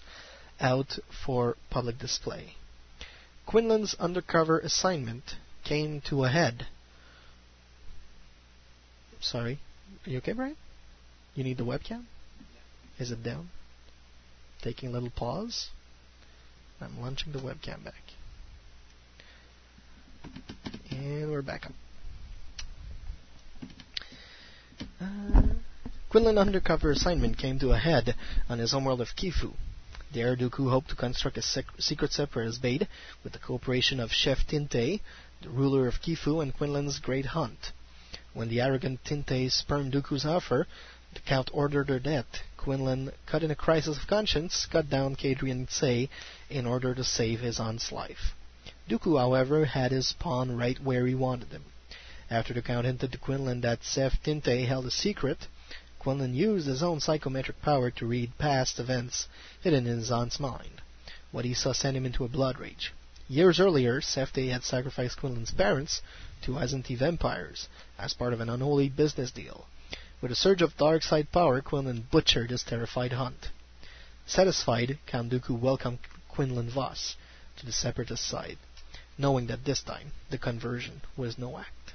out 0.61 0.97
for 1.25 1.57
public 1.69 1.99
display. 1.99 2.55
Quinlan's 3.45 3.93
undercover 3.99 4.59
assignment 4.59 5.35
came 5.65 5.99
to 6.07 6.23
a 6.23 6.29
head. 6.29 6.67
Sorry, 9.19 9.59
are 10.05 10.09
you 10.09 10.19
okay, 10.19 10.31
Brian? 10.31 10.55
You 11.35 11.43
need 11.43 11.57
the 11.57 11.65
webcam? 11.65 12.05
Is 12.97 13.11
it 13.11 13.21
down? 13.21 13.49
Taking 14.61 14.87
a 14.87 14.91
little 14.93 15.09
pause. 15.09 15.67
I'm 16.79 17.01
launching 17.01 17.33
the 17.33 17.39
webcam 17.39 17.83
back. 17.83 18.03
And 20.91 21.29
we're 21.29 21.41
back 21.41 21.65
up. 21.65 21.73
Quinlan 26.13 26.37
undercover 26.37 26.91
assignment 26.91 27.39
came 27.39 27.57
to 27.57 27.71
a 27.71 27.79
head 27.79 28.15
on 28.47 28.59
his 28.59 28.71
homeworld 28.71 29.01
of 29.01 29.15
Kiffu. 29.15 29.53
There, 30.13 30.35
Dooku 30.35 30.69
hoped 30.69 30.89
to 30.89 30.95
construct 30.95 31.39
a 31.39 31.41
sec- 31.41 31.65
secret 31.79 32.13
separatist 32.13 32.61
base 32.61 32.83
with 33.23 33.33
the 33.33 33.39
cooperation 33.39 33.99
of 33.99 34.11
Chef 34.11 34.45
Tinte, 34.45 35.01
the 35.41 35.49
ruler 35.49 35.87
of 35.87 36.03
Kiffu, 36.03 36.39
and 36.39 36.53
Quinlan's 36.53 36.99
Great 36.99 37.25
Hunt. 37.25 37.71
When 38.31 38.47
the 38.47 38.61
arrogant 38.61 39.03
Tinte 39.03 39.51
spurned 39.51 39.91
Dooku's 39.91 40.23
offer, 40.23 40.67
the 41.15 41.19
Count 41.21 41.49
ordered 41.51 41.89
her 41.89 41.97
death. 41.97 42.27
Quinlan, 42.57 43.11
caught 43.25 43.41
in 43.41 43.49
a 43.49 43.55
crisis 43.55 43.97
of 43.97 44.05
conscience, 44.05 44.67
cut 44.71 44.91
down 44.91 45.15
Kadrian 45.15 45.67
Sey 45.67 46.09
in 46.47 46.67
order 46.67 46.93
to 46.93 47.03
save 47.03 47.39
his 47.39 47.59
aunt's 47.59 47.91
life. 47.91 48.35
Dooku, 48.87 49.17
however, 49.17 49.65
had 49.65 49.91
his 49.91 50.13
pawn 50.19 50.55
right 50.55 50.79
where 50.79 51.07
he 51.07 51.15
wanted 51.15 51.49
him. 51.49 51.63
After 52.29 52.53
the 52.53 52.61
Count 52.61 52.85
hinted 52.85 53.11
to 53.13 53.17
Quinlan 53.17 53.61
that 53.61 53.79
Chef 53.81 54.21
Tinte 54.23 54.67
held 54.67 54.85
a 54.85 54.91
secret, 54.91 55.47
Quinlan 56.03 56.33
used 56.33 56.67
his 56.67 56.83
own 56.83 56.99
psychometric 56.99 57.61
power 57.61 57.89
to 57.89 58.05
read 58.05 58.37
past 58.37 58.77
events 58.77 59.29
hidden 59.61 59.87
in 59.87 59.99
his 59.99 60.11
aunt's 60.11 60.37
mind. 60.37 60.81
What 61.31 61.45
he 61.45 61.53
saw 61.53 61.71
sent 61.71 61.95
him 61.95 62.05
into 62.05 62.25
a 62.25 62.29
blood 62.29 62.59
rage. 62.59 62.91
Years 63.29 63.57
earlier, 63.57 64.01
Sefte 64.01 64.51
had 64.51 64.65
sacrificed 64.65 65.17
Quinlan's 65.17 65.51
parents 65.51 66.01
to 66.41 66.57
Anzati 66.57 66.97
vampires 66.97 67.69
as 67.97 68.13
part 68.13 68.33
of 68.33 68.41
an 68.41 68.49
unholy 68.49 68.89
business 68.89 69.31
deal. 69.31 69.65
With 70.19 70.29
a 70.29 70.35
surge 70.35 70.61
of 70.61 70.75
dark 70.75 71.03
side 71.03 71.31
power, 71.31 71.61
Quinlan 71.61 72.07
butchered 72.11 72.49
his 72.49 72.63
terrified 72.63 73.13
hunt. 73.13 73.47
Satisfied, 74.25 74.99
Count 75.05 75.31
Dooku 75.31 75.57
welcomed 75.57 75.99
Quinlan 76.27 76.69
Vos 76.69 77.15
to 77.55 77.65
the 77.65 77.71
separatist 77.71 78.27
side, 78.27 78.57
knowing 79.17 79.47
that 79.47 79.63
this 79.63 79.81
time 79.81 80.11
the 80.29 80.37
conversion 80.37 81.01
was 81.15 81.37
no 81.37 81.57
act. 81.57 81.93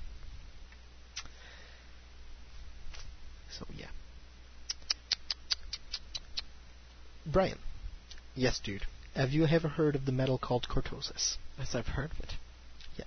So 3.50 3.66
yeah. 3.76 3.88
Brian. 7.30 7.58
Yes, 8.34 8.58
dude. 8.62 8.82
Have 9.14 9.30
you 9.30 9.46
ever 9.46 9.68
heard 9.68 9.94
of 9.94 10.06
the 10.06 10.12
metal 10.12 10.38
called 10.38 10.66
cortosis? 10.68 11.36
Yes, 11.58 11.74
I've 11.74 11.86
heard 11.88 12.10
of 12.12 12.18
it. 12.20 12.32
Yeah. 12.96 13.04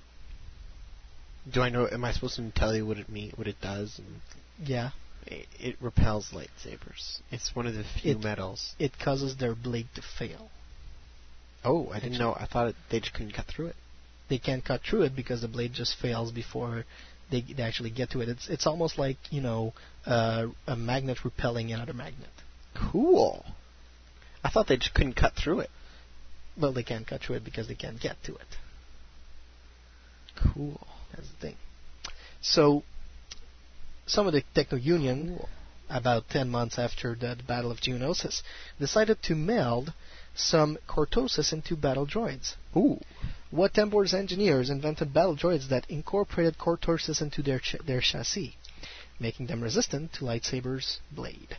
Do 1.52 1.62
I 1.62 1.70
know? 1.70 1.88
Am 1.92 2.04
I 2.04 2.12
supposed 2.12 2.36
to 2.36 2.52
tell 2.52 2.76
you 2.76 2.86
what 2.86 2.98
it 2.98 3.10
mean, 3.10 3.32
what 3.36 3.48
it 3.48 3.60
does? 3.62 3.98
And 4.00 4.22
Yeah. 4.68 4.92
it, 5.26 5.48
it 5.60 5.76
repels 5.82 6.32
lightsabers. 6.32 7.20
It's 7.32 7.56
one 7.56 7.66
of 7.68 7.74
the 7.74 7.84
few 7.84 8.12
It- 8.12 8.20
metals. 8.24 8.76
It 8.78 9.00
causes 9.00 9.38
their 9.38 9.56
blade 9.56 9.88
to 9.96 10.02
fail. 10.02 10.50
Oh, 11.64 11.90
I 11.92 12.00
didn't 12.00 12.18
know. 12.18 12.34
I 12.34 12.46
thought 12.46 12.68
it, 12.70 12.76
they 12.90 13.00
just 13.00 13.14
couldn't 13.14 13.34
cut 13.34 13.46
through 13.48 13.68
it. 13.68 13.76
They 14.30 14.38
can't 14.40 14.64
cut 14.66 14.82
through 14.82 15.04
it 15.04 15.16
because 15.16 15.42
the 15.42 15.48
blade 15.48 15.74
just 15.74 15.96
fails 15.96 16.32
before 16.32 16.86
they, 17.30 17.42
they 17.42 17.64
actually 17.64 17.92
get 17.92 18.12
to 18.12 18.22
it. 18.22 18.30
It's 18.30 18.50
it's 18.50 18.66
almost 18.66 18.98
like 18.98 19.18
you 19.30 19.42
know 19.42 19.74
uh, 20.06 20.48
a 20.68 20.76
magnet 20.76 21.24
repelling 21.24 21.72
another 21.72 21.94
magnet. 21.94 22.30
Cool. 22.74 23.46
I 24.44 24.50
thought 24.50 24.68
they 24.68 24.78
just 24.78 24.94
couldn't 24.94 25.14
cut 25.16 25.34
through 25.36 25.60
it. 25.62 25.70
Well, 26.60 26.74
they 26.74 26.84
can't 26.84 27.08
cut 27.08 27.22
through 27.22 27.38
it 27.38 27.46
because 27.46 27.68
they 27.68 27.76
can't 27.76 28.00
get 28.00 28.18
to 28.26 28.36
it. 28.36 28.48
Cool. 30.36 30.80
That's 31.14 31.30
the 31.30 31.38
thing. 31.38 31.56
So, 32.42 32.84
some 34.06 34.28
of 34.28 34.34
the 34.34 34.44
Techno 34.56 34.78
Union, 34.78 35.40
about 35.90 36.30
10 36.30 36.50
months 36.50 36.80
after 36.80 37.16
the, 37.16 37.36
the 37.36 37.44
Battle 37.44 37.72
of 37.72 37.80
Geonosis, 37.80 38.42
decided 38.80 39.22
to 39.24 39.36
meld 39.36 39.94
some 40.36 40.78
Cortosis 40.88 41.54
into 41.54 41.76
battle 41.76 42.08
droids. 42.08 42.56
Ooh. 42.76 43.00
What 43.52 43.74
Tambor's 43.74 44.14
engineers 44.14 44.70
invented 44.70 45.14
battle 45.14 45.36
droids 45.36 45.70
that 45.70 45.90
incorporated 45.90 46.58
Cortosis 46.58 47.22
into 47.22 47.42
their, 47.44 47.60
ch- 47.60 47.76
their 47.86 48.02
chassis, 48.02 48.56
making 49.20 49.48
them 49.48 49.62
resistant 49.62 50.14
to 50.14 50.22
lightsabers' 50.22 50.98
blade. 51.12 51.58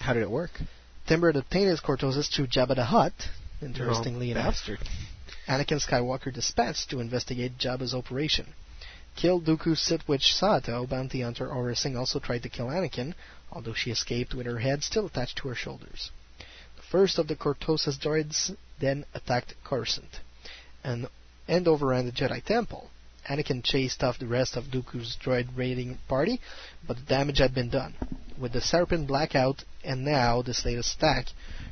How 0.00 0.12
did 0.12 0.22
it 0.22 0.30
work? 0.30 0.50
Timber 1.06 1.28
had 1.32 1.36
obtained 1.36 1.68
his 1.68 1.80
Cortosis 1.80 2.28
through 2.28 2.46
Jabba 2.48 2.76
the 2.76 2.84
Hutt, 2.84 3.12
interestingly 3.60 4.28
Oh, 4.28 4.32
enough. 4.32 4.54
bastard. 4.54 4.78
Anakin 5.48 5.80
Skywalker 5.80 6.32
dispatched 6.32 6.90
to 6.90 7.00
investigate 7.00 7.58
Jabba's 7.58 7.94
operation. 7.94 8.54
Killed 9.16 9.44
Dooku's 9.44 9.80
Sith 9.80 10.06
Witch 10.08 10.32
Sato, 10.34 10.86
bounty 10.86 11.20
hunter 11.20 11.48
Aurra 11.48 11.76
Sing 11.76 11.96
also 11.96 12.18
tried 12.18 12.42
to 12.44 12.48
kill 12.48 12.68
Anakin, 12.68 13.14
although 13.50 13.74
she 13.74 13.90
escaped 13.90 14.34
with 14.34 14.46
her 14.46 14.60
head 14.60 14.82
still 14.82 15.06
attached 15.06 15.36
to 15.38 15.48
her 15.48 15.54
shoulders. 15.54 16.10
The 16.76 16.82
first 16.82 17.18
of 17.18 17.26
the 17.28 17.36
Cortosis 17.36 17.98
droids 17.98 18.54
then 18.78 19.04
attacked 19.12 19.54
Coruscant 19.64 20.20
and, 20.84 21.08
and 21.46 21.68
overran 21.68 22.06
the 22.06 22.12
Jedi 22.12 22.42
Temple. 22.42 22.90
Anakin 23.28 23.62
chased 23.62 24.02
off 24.02 24.18
the 24.18 24.26
rest 24.26 24.56
of 24.56 24.70
Dooku's 24.70 25.16
droid 25.22 25.48
raiding 25.56 25.98
party, 26.08 26.40
but 26.86 26.96
the 26.96 27.02
damage 27.04 27.38
had 27.38 27.54
been 27.54 27.68
done. 27.68 27.94
With 28.42 28.54
the 28.54 28.60
Serpent 28.60 29.06
blackout 29.06 29.62
and 29.84 30.04
now 30.04 30.42
this 30.42 30.64
latest 30.64 30.96
attack, 30.96 31.26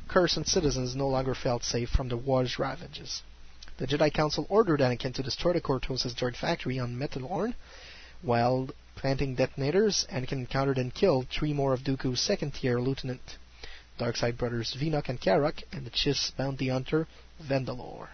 Coruscant 0.07 0.47
citizens 0.47 0.95
no 0.95 1.09
longer 1.09 1.35
felt 1.35 1.65
safe 1.65 1.89
from 1.89 2.07
the 2.07 2.15
war's 2.15 2.57
ravages. 2.57 3.23
The 3.75 3.85
Jedi 3.85 4.13
Council 4.13 4.47
ordered 4.47 4.79
Anakin 4.79 5.13
to 5.15 5.21
destroy 5.21 5.51
the 5.51 5.59
Cortosis 5.59 6.13
droid 6.13 6.37
factory 6.37 6.79
on 6.79 6.97
Metalorn. 6.97 7.55
While 8.21 8.69
planting 8.95 9.35
detonators, 9.35 10.07
Anakin 10.09 10.39
encountered 10.39 10.77
and 10.77 10.93
killed 10.93 11.27
three 11.27 11.51
more 11.51 11.73
of 11.73 11.81
Dooku's 11.81 12.21
second-tier 12.21 12.79
lieutenant, 12.79 13.37
Darkside 13.99 14.37
brothers 14.37 14.73
Vinoc 14.73 15.09
and 15.09 15.19
Karak, 15.19 15.63
and 15.73 15.85
the 15.85 15.91
Chiss 15.91 16.31
bounty 16.37 16.69
hunter 16.69 17.05
Vendalore. 17.43 18.11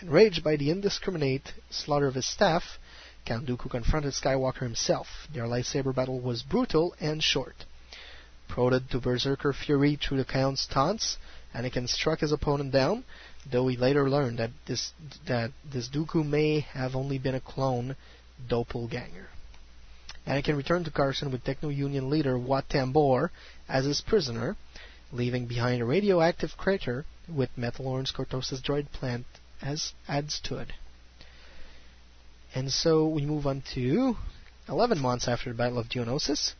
Enraged 0.00 0.42
by 0.42 0.56
the 0.56 0.70
indiscriminate 0.70 1.52
slaughter 1.68 2.06
of 2.06 2.14
his 2.14 2.26
staff, 2.26 2.78
Count 3.26 3.44
Dooku 3.44 3.70
confronted 3.70 4.14
Skywalker 4.14 4.60
himself. 4.60 5.28
Their 5.30 5.44
lightsaber 5.44 5.94
battle 5.94 6.20
was 6.20 6.42
brutal 6.42 6.94
and 6.98 7.22
short. 7.22 7.66
Prodded 8.52 8.90
to 8.90 9.00
berserker 9.00 9.54
fury 9.54 9.96
through 9.96 10.18
the 10.18 10.26
Count's 10.26 10.66
taunts, 10.66 11.16
Anakin 11.54 11.88
struck 11.88 12.20
his 12.20 12.32
opponent 12.32 12.70
down, 12.70 13.02
though 13.50 13.66
he 13.66 13.78
later 13.78 14.10
learned 14.10 14.38
that 14.40 14.50
this 14.66 14.92
that 15.26 15.52
this 15.64 15.88
Dooku 15.88 16.22
may 16.22 16.60
have 16.60 16.94
only 16.94 17.16
been 17.16 17.34
a 17.34 17.40
clone 17.40 17.96
doppelganger. 18.46 19.28
Anakin 20.26 20.58
returned 20.58 20.84
to 20.84 20.90
Carson 20.90 21.30
with 21.32 21.44
Techno 21.44 21.70
Union 21.70 22.10
leader 22.10 22.36
Wat 22.36 22.68
Tambor 22.68 23.30
as 23.70 23.86
his 23.86 24.02
prisoner, 24.02 24.54
leaving 25.12 25.46
behind 25.46 25.80
a 25.80 25.86
radioactive 25.86 26.54
crater 26.58 27.06
with 27.26 27.56
Metalorn's 27.56 28.12
Cortosis 28.12 28.60
droid 28.60 28.92
plant 28.92 29.24
as 29.62 29.94
adstood. 30.06 30.72
And 32.54 32.70
so 32.70 33.08
we 33.08 33.24
move 33.24 33.46
on 33.46 33.62
to 33.72 34.18
11 34.68 34.98
months 34.98 35.26
after 35.26 35.48
the 35.48 35.56
Battle 35.56 35.78
of 35.78 35.88
Geonosis. 35.88 36.52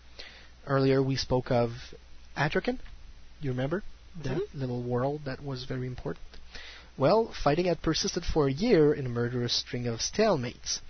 Earlier 0.66 1.02
we 1.02 1.16
spoke 1.16 1.50
of 1.50 1.70
Atrakan. 2.36 2.78
You 3.40 3.50
remember? 3.50 3.82
That 4.22 4.36
mm-hmm. 4.36 4.60
little 4.60 4.82
world 4.82 5.22
that 5.24 5.42
was 5.42 5.64
very 5.64 5.86
important. 5.86 6.24
Well, 6.96 7.32
fighting 7.42 7.64
had 7.66 7.82
persisted 7.82 8.24
for 8.24 8.46
a 8.46 8.52
year 8.52 8.92
in 8.92 9.06
a 9.06 9.08
murderous 9.08 9.54
string 9.54 9.86
of 9.86 10.00
stalemates. 10.00 10.80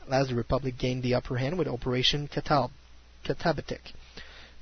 At 0.00 0.08
last 0.08 0.28
the 0.28 0.36
Republic 0.36 0.78
gained 0.78 1.02
the 1.02 1.14
upper 1.14 1.36
hand 1.36 1.58
with 1.58 1.68
Operation 1.68 2.28
Katab- 2.28 2.70
Katabatic. 3.24 3.92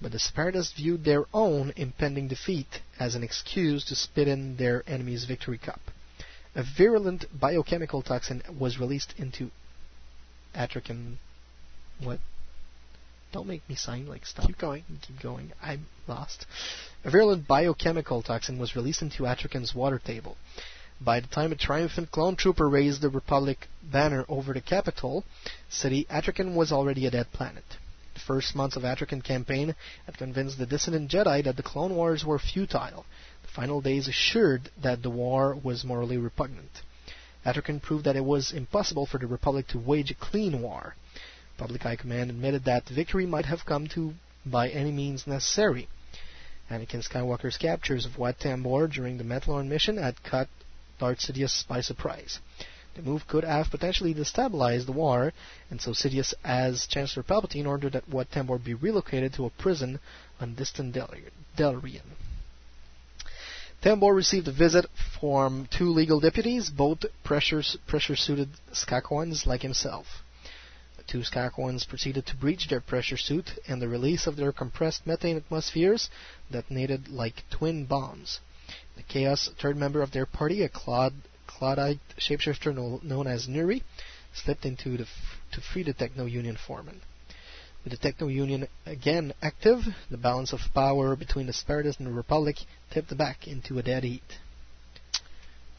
But 0.00 0.12
the 0.12 0.18
separatists 0.18 0.72
viewed 0.72 1.04
their 1.04 1.26
own 1.34 1.72
impending 1.76 2.28
defeat 2.28 2.80
as 2.98 3.14
an 3.14 3.22
excuse 3.22 3.84
to 3.86 3.94
spit 3.94 4.28
in 4.28 4.56
their 4.56 4.82
enemy's 4.86 5.24
victory 5.24 5.58
cup. 5.58 5.80
A 6.54 6.62
virulent 6.62 7.26
biochemical 7.38 8.02
toxin 8.02 8.42
was 8.58 8.78
released 8.78 9.14
into 9.18 9.50
Atrakan 10.54 11.18
What? 12.00 12.20
Don't 13.32 13.46
make 13.46 13.68
me 13.68 13.74
sign 13.74 14.06
like 14.06 14.24
stop. 14.24 14.46
Keep 14.46 14.58
going. 14.58 14.84
Keep 15.02 15.20
going. 15.20 15.52
I'm 15.62 15.86
lost. 16.06 16.46
A 17.04 17.10
virulent 17.10 17.46
biochemical 17.46 18.22
toxin 18.22 18.58
was 18.58 18.74
released 18.74 19.02
into 19.02 19.24
Atrakan's 19.24 19.74
water 19.74 19.98
table. 19.98 20.36
By 21.00 21.20
the 21.20 21.28
time 21.28 21.52
a 21.52 21.56
triumphant 21.56 22.10
clone 22.10 22.36
trooper 22.36 22.68
raised 22.68 23.02
the 23.02 23.10
Republic 23.10 23.68
banner 23.82 24.24
over 24.28 24.52
the 24.52 24.60
capital 24.60 25.24
city, 25.68 26.06
Atrakan 26.10 26.54
was 26.54 26.72
already 26.72 27.06
a 27.06 27.10
dead 27.10 27.30
planet. 27.32 27.64
The 28.14 28.20
first 28.20 28.56
months 28.56 28.76
of 28.76 28.82
Atrakan 28.82 29.22
campaign 29.22 29.76
had 30.06 30.18
convinced 30.18 30.58
the 30.58 30.66
dissident 30.66 31.10
Jedi 31.10 31.44
that 31.44 31.56
the 31.56 31.62
Clone 31.62 31.94
Wars 31.94 32.24
were 32.24 32.38
futile. 32.38 33.06
The 33.42 33.48
final 33.48 33.80
days 33.80 34.08
assured 34.08 34.70
that 34.82 35.02
the 35.02 35.10
war 35.10 35.54
was 35.54 35.84
morally 35.84 36.16
repugnant. 36.16 36.82
Atrakan 37.46 37.80
proved 37.80 38.04
that 38.04 38.16
it 38.16 38.24
was 38.24 38.52
impossible 38.52 39.06
for 39.06 39.18
the 39.18 39.26
Republic 39.28 39.68
to 39.68 39.78
wage 39.78 40.10
a 40.10 40.14
clean 40.14 40.62
war. 40.62 40.96
Republic 41.58 41.82
High 41.82 41.96
Command 41.96 42.30
admitted 42.30 42.66
that 42.66 42.88
victory 42.88 43.26
might 43.26 43.46
have 43.46 43.66
come 43.66 43.88
to 43.88 44.14
by 44.46 44.68
any 44.68 44.92
means 44.92 45.26
necessary. 45.26 45.88
Anakin 46.70 47.02
Skywalker's 47.02 47.56
captures 47.56 48.06
of 48.06 48.16
Wat 48.16 48.38
Tambor 48.38 48.86
during 48.86 49.18
the 49.18 49.24
Metalorn 49.24 49.66
mission 49.66 49.96
had 49.96 50.22
caught 50.22 50.46
Darth 51.00 51.18
Sidious 51.18 51.66
by 51.66 51.80
surprise. 51.80 52.38
The 52.94 53.02
move 53.02 53.26
could 53.26 53.42
have 53.42 53.72
potentially 53.72 54.14
destabilized 54.14 54.86
the 54.86 54.92
war, 54.92 55.32
and 55.68 55.80
so 55.80 55.90
Sidious, 55.90 56.32
as 56.44 56.86
Chancellor 56.86 57.24
Palpatine, 57.24 57.66
ordered 57.66 57.94
that 57.94 58.08
Wat 58.08 58.30
Tambor 58.30 58.62
be 58.62 58.74
relocated 58.74 59.34
to 59.34 59.46
a 59.46 59.50
prison 59.50 59.98
on 60.40 60.54
distant 60.54 60.92
Del- 60.94 61.10
Delrian. 61.56 62.12
Tambor 63.82 64.14
received 64.14 64.46
a 64.46 64.52
visit 64.52 64.86
from 65.20 65.66
two 65.76 65.90
legal 65.90 66.20
deputies, 66.20 66.70
both 66.70 67.04
pressure 67.24 67.62
suited 67.64 68.50
Skakoans 68.72 69.44
like 69.44 69.62
himself. 69.62 70.06
Two 71.08 71.20
Skakoans 71.20 71.88
proceeded 71.88 72.26
to 72.26 72.36
breach 72.36 72.68
their 72.68 72.82
pressure 72.82 73.16
suit, 73.16 73.52
and 73.66 73.80
the 73.80 73.88
release 73.88 74.26
of 74.26 74.36
their 74.36 74.52
compressed 74.52 75.06
methane 75.06 75.38
atmospheres 75.38 76.10
detonated 76.52 77.08
like 77.08 77.44
twin 77.50 77.86
bombs. 77.86 78.40
The 78.94 79.02
Chaos, 79.04 79.48
third 79.58 79.78
member 79.78 80.02
of 80.02 80.12
their 80.12 80.26
party, 80.26 80.62
a 80.62 80.68
Claud, 80.68 81.14
Clawdite 81.46 82.00
shapeshifter 82.18 82.74
no, 82.74 83.00
known 83.02 83.26
as 83.26 83.46
Nuri, 83.46 83.82
slipped 84.34 84.66
into 84.66 84.98
the 84.98 85.06
to 85.52 85.62
free 85.62 85.82
the 85.82 85.94
Techno 85.94 86.26
Union 86.26 86.56
foreman. 86.66 87.00
With 87.84 87.92
the 87.92 87.96
Techno 87.96 88.28
Union 88.28 88.68
again 88.84 89.32
active, 89.40 89.80
the 90.10 90.18
balance 90.18 90.52
of 90.52 90.60
power 90.74 91.16
between 91.16 91.46
the 91.46 91.54
Separatists 91.54 92.00
and 92.00 92.08
the 92.08 92.12
Republic 92.12 92.56
tipped 92.90 93.16
back 93.16 93.48
into 93.48 93.78
a 93.78 93.82
dead 93.82 94.04
heat. 94.04 94.38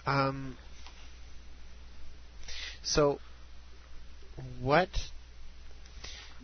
Um. 0.08 0.58
So, 2.82 3.20
what? 4.60 4.90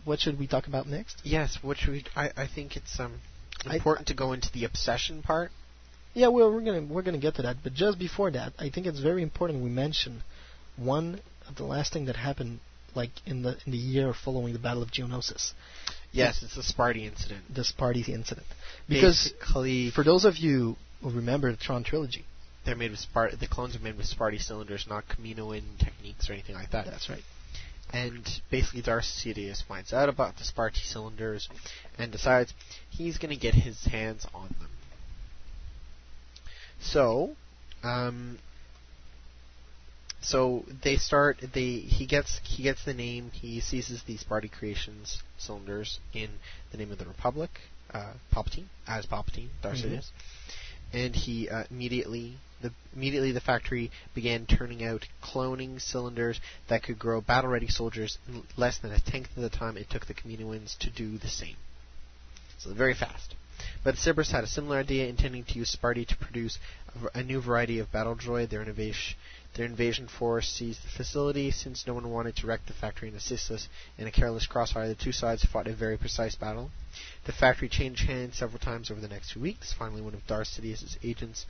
What 0.06 0.20
should 0.20 0.38
we 0.38 0.46
talk 0.46 0.68
about 0.68 0.86
next? 0.86 1.20
Yes, 1.24 1.58
what 1.62 1.76
should 1.76 1.92
we? 1.92 2.04
I 2.14 2.30
I 2.36 2.46
think 2.46 2.76
it's 2.76 2.98
um 2.98 3.20
important 3.64 4.06
to 4.08 4.14
go 4.14 4.32
into 4.32 4.50
the 4.52 4.64
obsession 4.64 5.22
part. 5.22 5.50
Yeah, 6.14 6.28
well, 6.28 6.50
we're 6.52 6.62
gonna 6.62 6.82
we're 6.82 7.02
gonna 7.02 7.18
get 7.18 7.34
to 7.34 7.42
that, 7.42 7.56
but 7.62 7.74
just 7.74 7.98
before 7.98 8.30
that, 8.30 8.52
I 8.58 8.70
think 8.70 8.86
it's 8.86 9.00
very 9.00 9.22
important 9.22 9.62
we 9.62 9.68
mention 9.68 10.22
one 10.76 11.20
of 11.48 11.56
the 11.56 11.64
last 11.64 11.92
thing 11.92 12.06
that 12.06 12.16
happened, 12.16 12.60
like 12.94 13.10
in 13.26 13.42
the 13.42 13.58
in 13.66 13.72
the 13.72 13.78
year 13.78 14.14
following 14.14 14.52
the 14.52 14.60
Battle 14.60 14.82
of 14.82 14.90
Geonosis. 14.92 15.52
Yes, 16.12 16.42
it's 16.42 16.54
the 16.54 16.62
Spaarti 16.62 17.02
incident. 17.06 17.42
The 17.52 17.62
Spaarti 17.62 18.08
incident, 18.08 18.46
because 18.88 19.32
Basically, 19.32 19.90
for 19.90 20.04
those 20.04 20.24
of 20.24 20.36
you 20.36 20.76
who 21.02 21.10
remember 21.10 21.50
the 21.50 21.58
Thrawn 21.58 21.82
trilogy, 21.82 22.24
they're 22.64 22.76
made 22.76 22.92
with 22.92 23.00
Spart. 23.00 23.38
The 23.38 23.48
clones 23.48 23.76
are 23.76 23.80
made 23.80 23.96
with 23.98 24.06
Spaarti 24.06 24.40
cylinders, 24.40 24.86
not 24.88 25.04
Kaminoan 25.08 25.78
techniques 25.78 26.30
or 26.30 26.32
anything 26.34 26.54
like 26.54 26.70
that. 26.70 26.86
that's 26.86 27.10
right. 27.10 27.22
And 27.92 28.28
basically, 28.50 28.82
Darth 28.82 29.04
Sidious 29.04 29.62
finds 29.62 29.92
out 29.92 30.08
about 30.08 30.36
the 30.36 30.44
Spaarti 30.44 30.84
cylinders 30.84 31.48
and 31.98 32.10
decides 32.12 32.52
he's 32.90 33.16
going 33.18 33.34
to 33.34 33.40
get 33.40 33.54
his 33.54 33.84
hands 33.84 34.26
on 34.34 34.48
them. 34.60 34.70
So, 36.80 37.36
um, 37.82 38.38
so 40.20 40.64
they 40.82 40.96
start. 40.96 41.38
They 41.54 41.76
he 41.78 42.06
gets 42.06 42.40
he 42.44 42.62
gets 42.64 42.84
the 42.84 42.94
name. 42.94 43.30
He 43.32 43.60
seizes 43.60 44.02
the 44.02 44.18
Spaarti 44.18 44.50
Creations 44.50 45.22
cylinders 45.38 46.00
in 46.12 46.30
the 46.72 46.78
name 46.78 46.90
of 46.90 46.98
the 46.98 47.06
Republic, 47.06 47.50
uh, 47.94 48.14
Palpatine 48.32 48.66
as 48.86 49.06
Palpatine, 49.06 49.48
Darth 49.62 49.78
Mhm. 49.78 49.84
Sidious, 49.84 50.10
and 50.92 51.14
he 51.14 51.48
uh, 51.48 51.64
immediately 51.70 52.38
the 52.62 52.72
immediately 52.94 53.32
the 53.32 53.40
factory 53.40 53.90
began 54.14 54.46
turning 54.46 54.84
out 54.84 55.06
cloning 55.22 55.80
cylinders 55.80 56.40
that 56.68 56.82
could 56.82 56.98
grow 56.98 57.20
battle-ready 57.20 57.68
soldiers 57.68 58.18
in 58.28 58.42
less 58.56 58.78
than 58.78 58.92
a 58.92 59.00
tenth 59.00 59.28
of 59.36 59.42
the 59.42 59.50
time 59.50 59.76
it 59.76 59.90
took 59.90 60.06
the 60.06 60.14
Kaminoans 60.14 60.76
to 60.78 60.90
do 60.90 61.18
the 61.18 61.28
same. 61.28 61.56
So 62.58 62.72
very 62.72 62.94
fast. 62.94 63.34
But 63.84 63.96
Cerberus 63.96 64.32
had 64.32 64.44
a 64.44 64.48
similar 64.48 64.78
idea, 64.78 65.06
intending 65.06 65.44
to 65.44 65.58
use 65.58 65.74
Spaarti 65.74 66.06
to 66.08 66.16
produce 66.16 66.58
a 67.14 67.22
new 67.22 67.40
variety 67.40 67.78
of 67.78 67.92
battle 67.92 68.16
droid. 68.16 68.50
Their 68.50 68.62
invasion, 68.62 69.16
their 69.54 69.64
invasion 69.64 70.08
force 70.08 70.48
seized 70.48 70.82
the 70.82 70.88
facility. 70.88 71.50
Since 71.50 71.86
no 71.86 71.94
one 71.94 72.10
wanted 72.10 72.36
to 72.36 72.46
wreck 72.46 72.66
the 72.66 72.72
factory 72.72 73.08
and 73.08 73.16
assist 73.16 73.50
us 73.50 73.68
in 73.96 74.06
a 74.06 74.12
careless 74.12 74.46
crossfire, 74.46 74.88
the 74.88 74.94
two 74.94 75.12
sides 75.12 75.44
fought 75.44 75.68
a 75.68 75.74
very 75.74 75.96
precise 75.96 76.34
battle. 76.34 76.70
The 77.24 77.32
factory 77.32 77.68
changed 77.68 78.06
hands 78.06 78.36
several 78.36 78.58
times 78.58 78.90
over 78.90 79.00
the 79.00 79.08
next 79.08 79.32
few 79.32 79.42
weeks. 79.42 79.72
Finally, 79.72 80.02
one 80.02 80.14
of 80.14 80.26
Darth 80.26 80.48
Sidious's 80.48 80.98
agents 81.02 81.46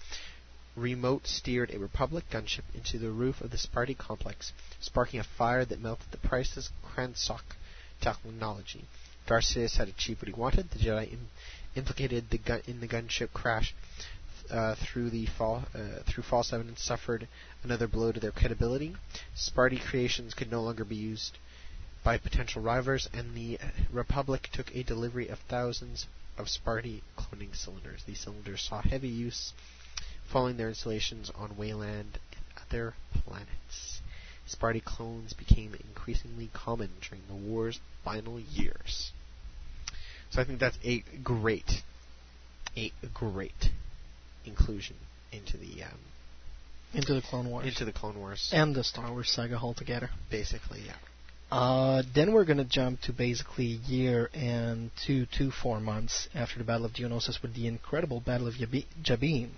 remote 0.77 1.27
steered 1.27 1.73
a 1.73 1.79
Republic 1.79 2.29
gunship 2.31 2.65
into 2.75 2.99
the 2.99 3.11
roof 3.11 3.41
of 3.41 3.51
the 3.51 3.57
Spaarti 3.57 3.97
complex, 3.97 4.53
sparking 4.79 5.19
a 5.19 5.25
fire 5.25 5.65
that 5.65 5.81
melted 5.81 6.11
the 6.11 6.19
priceless 6.19 6.71
Kransock 6.85 7.57
technology. 8.01 8.85
Sidious 9.27 9.79
had 9.79 9.89
achieved 9.89 10.21
what 10.21 10.29
he 10.29 10.35
wanted. 10.35 10.71
The 10.71 10.79
Jedi 10.79 11.13
Im- 11.13 11.29
implicated 11.75 12.31
the 12.31 12.39
gun- 12.39 12.63
in 12.67 12.81
the 12.81 12.87
gunship 12.87 13.33
crash 13.33 13.75
uh, 14.51 14.75
through 14.77 15.11
the 15.11 15.27
fall 15.27 15.65
uh, 15.75 16.03
through 16.07 16.23
false 16.23 16.53
evidence 16.53 16.83
suffered 16.83 17.27
another 17.65 17.89
blow 17.89 18.13
to 18.13 18.21
their 18.21 18.31
credibility. 18.31 18.95
Spaarti 19.35 19.81
creations 19.81 20.35
could 20.35 20.51
no 20.51 20.63
longer 20.63 20.85
be 20.85 20.95
used 20.95 21.39
by 22.05 22.19
potential 22.19 22.63
rivals, 22.63 23.09
and 23.13 23.35
the 23.35 23.59
uh, 23.59 23.67
Republic 23.91 24.49
took 24.53 24.73
a 24.75 24.85
delivery 24.85 25.29
of 25.29 25.39
thousands 25.49 26.07
of 26.39 26.47
Spaarti 26.47 27.01
cloning 27.19 27.57
cylinders. 27.57 28.05
These 28.07 28.21
cylinders 28.21 28.61
saw 28.61 28.83
heavy 28.83 29.09
use 29.09 29.53
following 30.33 30.57
their 30.57 30.69
installations 30.69 31.31
on 31.35 31.57
Wayland 31.57 32.19
and 32.33 32.45
other 32.69 32.95
planets. 33.25 34.01
Spaarti 34.49 34.83
clones 34.85 35.33
became 35.33 35.75
increasingly 35.89 36.51
common 36.53 36.91
during 37.09 37.23
the 37.29 37.35
war's 37.35 37.81
final 38.05 38.39
years. 38.41 39.11
So 40.31 40.41
I 40.41 40.45
think 40.45 40.61
that's 40.61 40.79
a 40.85 41.03
great, 41.23 41.83
a 42.77 42.93
great 43.13 43.71
inclusion 44.45 44.97
into 45.33 45.57
the 45.57 45.83
um, 45.85 45.99
Into 46.95 47.15
the 47.15 47.23
Clone 47.23 47.51
Wars. 47.51 47.67
into 47.67 47.85
the 47.85 47.93
Clone 47.93 48.19
Wars. 48.19 48.51
and 48.53 48.75
the 48.75 48.85
Star 48.85 49.11
Wars 49.11 49.31
saga 49.31 49.57
altogether. 49.57 50.11
Basically, 50.31 50.83
yeah. 50.87 50.95
Uh, 51.51 52.03
then 52.15 52.33
we're 52.33 52.45
gonna 52.45 52.65
jump 52.65 53.01
to 53.03 53.13
basically 53.13 53.75
a 53.75 53.89
year 53.89 54.31
and 54.35 54.91
two 55.07 55.27
to 55.39 55.51
four 55.51 55.79
months 55.81 56.29
after 56.35 56.59
the 56.59 56.65
Battle 56.65 56.87
of 56.87 56.93
Geonosis 56.93 57.41
with 57.43 57.55
the 57.55 57.67
incredible 57.67 58.21
Battle 58.21 58.49
of 58.49 58.55
Yabi- 58.55 58.87
Jabiim. 59.03 59.51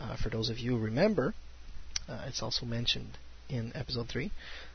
Uh, 0.00 0.16
for 0.16 0.30
those 0.30 0.48
of 0.48 0.58
you 0.58 0.72
who 0.72 0.78
remember, 0.78 1.34
uh, 2.08 2.24
it's 2.26 2.42
also 2.42 2.64
mentioned 2.64 3.18
in 3.50 3.70
Episode 3.74 4.08
3. 4.08 4.32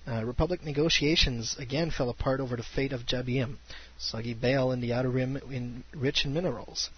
Uh, 0.08 0.24
Republic 0.24 0.64
negotiations 0.64 1.56
again 1.58 1.90
fell 1.90 2.10
apart 2.10 2.40
over 2.40 2.56
the 2.56 2.64
fate 2.64 2.94
of 2.94 3.08
Jabiim, 3.08 3.58
Soggy 3.98 4.36
Bale 4.36 4.72
in 4.72 4.82
the 4.82 4.94
Outer 4.94 5.10
Rim 5.10 5.38
in, 5.50 5.84
rich 5.96 6.26
in 6.26 6.34
minerals. 6.34 6.90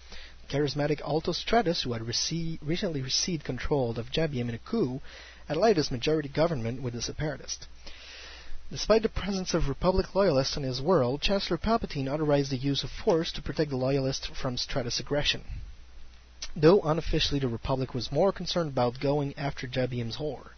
Charismatic 0.50 1.00
Alto 1.00 1.32
Stratus, 1.32 1.82
who 1.82 1.92
had 1.94 2.02
rece- 2.02 2.58
recently 2.62 3.00
received 3.00 3.44
control 3.44 3.98
of 3.98 4.10
Jabiim 4.10 4.48
in 4.48 4.54
a 4.54 4.58
coup, 4.58 5.00
allied 5.48 5.76
his 5.76 5.90
majority 5.90 6.28
government 6.28 6.82
with 6.82 6.92
the 6.94 7.02
Separatist. 7.02 7.66
Despite 8.70 9.02
the 9.02 9.08
presence 9.08 9.54
of 9.54 9.68
Republic 9.68 10.14
loyalists 10.14 10.58
in 10.58 10.62
his 10.62 10.82
world, 10.82 11.22
Chancellor 11.22 11.56
Palpatine 11.56 12.12
authorized 12.12 12.50
the 12.50 12.58
use 12.58 12.84
of 12.84 12.90
force 12.90 13.32
to 13.32 13.42
protect 13.42 13.70
the 13.70 13.76
loyalists 13.76 14.26
from 14.26 14.58
Stratus 14.58 15.00
aggression. 15.00 15.42
Though 16.56 16.80
unofficially 16.80 17.40
the 17.40 17.48
Republic 17.48 17.94
was 17.94 18.10
more 18.10 18.32
concerned 18.32 18.70
about 18.70 19.00
going 19.00 19.36
after 19.36 19.66
Jabiim's 19.66 20.16
whore. 20.16 20.50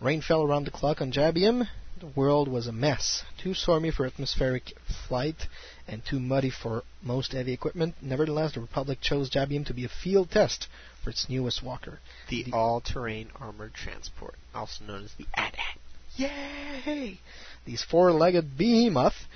Rain 0.00 0.20
fell 0.20 0.42
around 0.42 0.64
the 0.64 0.70
clock 0.70 1.00
on 1.00 1.12
Jabiim. 1.12 1.68
The 1.98 2.06
world 2.06 2.48
was 2.48 2.66
a 2.66 2.72
mess. 2.72 3.22
Too 3.38 3.54
stormy 3.54 3.90
for 3.90 4.06
atmospheric 4.06 4.72
flight 5.06 5.46
and 5.86 6.04
too 6.04 6.18
muddy 6.18 6.50
for 6.50 6.82
most 7.02 7.32
heavy 7.32 7.52
equipment. 7.52 7.94
Nevertheless, 8.00 8.54
the 8.54 8.60
Republic 8.60 9.00
chose 9.00 9.30
Jabim 9.30 9.64
to 9.66 9.74
be 9.74 9.84
a 9.84 9.88
field 9.88 10.30
test 10.30 10.66
for 11.02 11.10
its 11.10 11.28
newest 11.28 11.62
walker. 11.62 12.00
The, 12.28 12.46
all-terrain 12.52 13.30
armored 13.36 13.74
transport, 13.74 14.34
also 14.54 14.84
known 14.84 15.04
as 15.04 15.12
the 15.14 15.26
AT-AT. 15.34 15.78
Yay! 16.16 17.20
These 17.64 17.82
four-legged 17.84 18.56
behemoth 18.56 19.26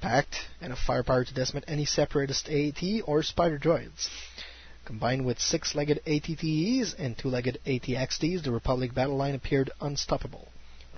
packed 0.00 0.48
enough 0.60 0.80
firepower 0.84 1.24
to 1.24 1.34
decimate 1.34 1.64
any 1.68 1.84
separatist 1.84 2.48
AT 2.48 2.82
or 3.04 3.22
spider 3.22 3.58
droids. 3.58 4.08
Combined 4.86 5.26
with 5.26 5.40
six-legged 5.40 6.00
ATTEs 6.06 6.94
and 6.94 7.18
two-legged 7.18 7.58
ATXTs, 7.66 8.44
the 8.44 8.52
Republic 8.52 8.94
battle 8.94 9.16
line 9.16 9.34
appeared 9.34 9.70
unstoppable. 9.80 10.46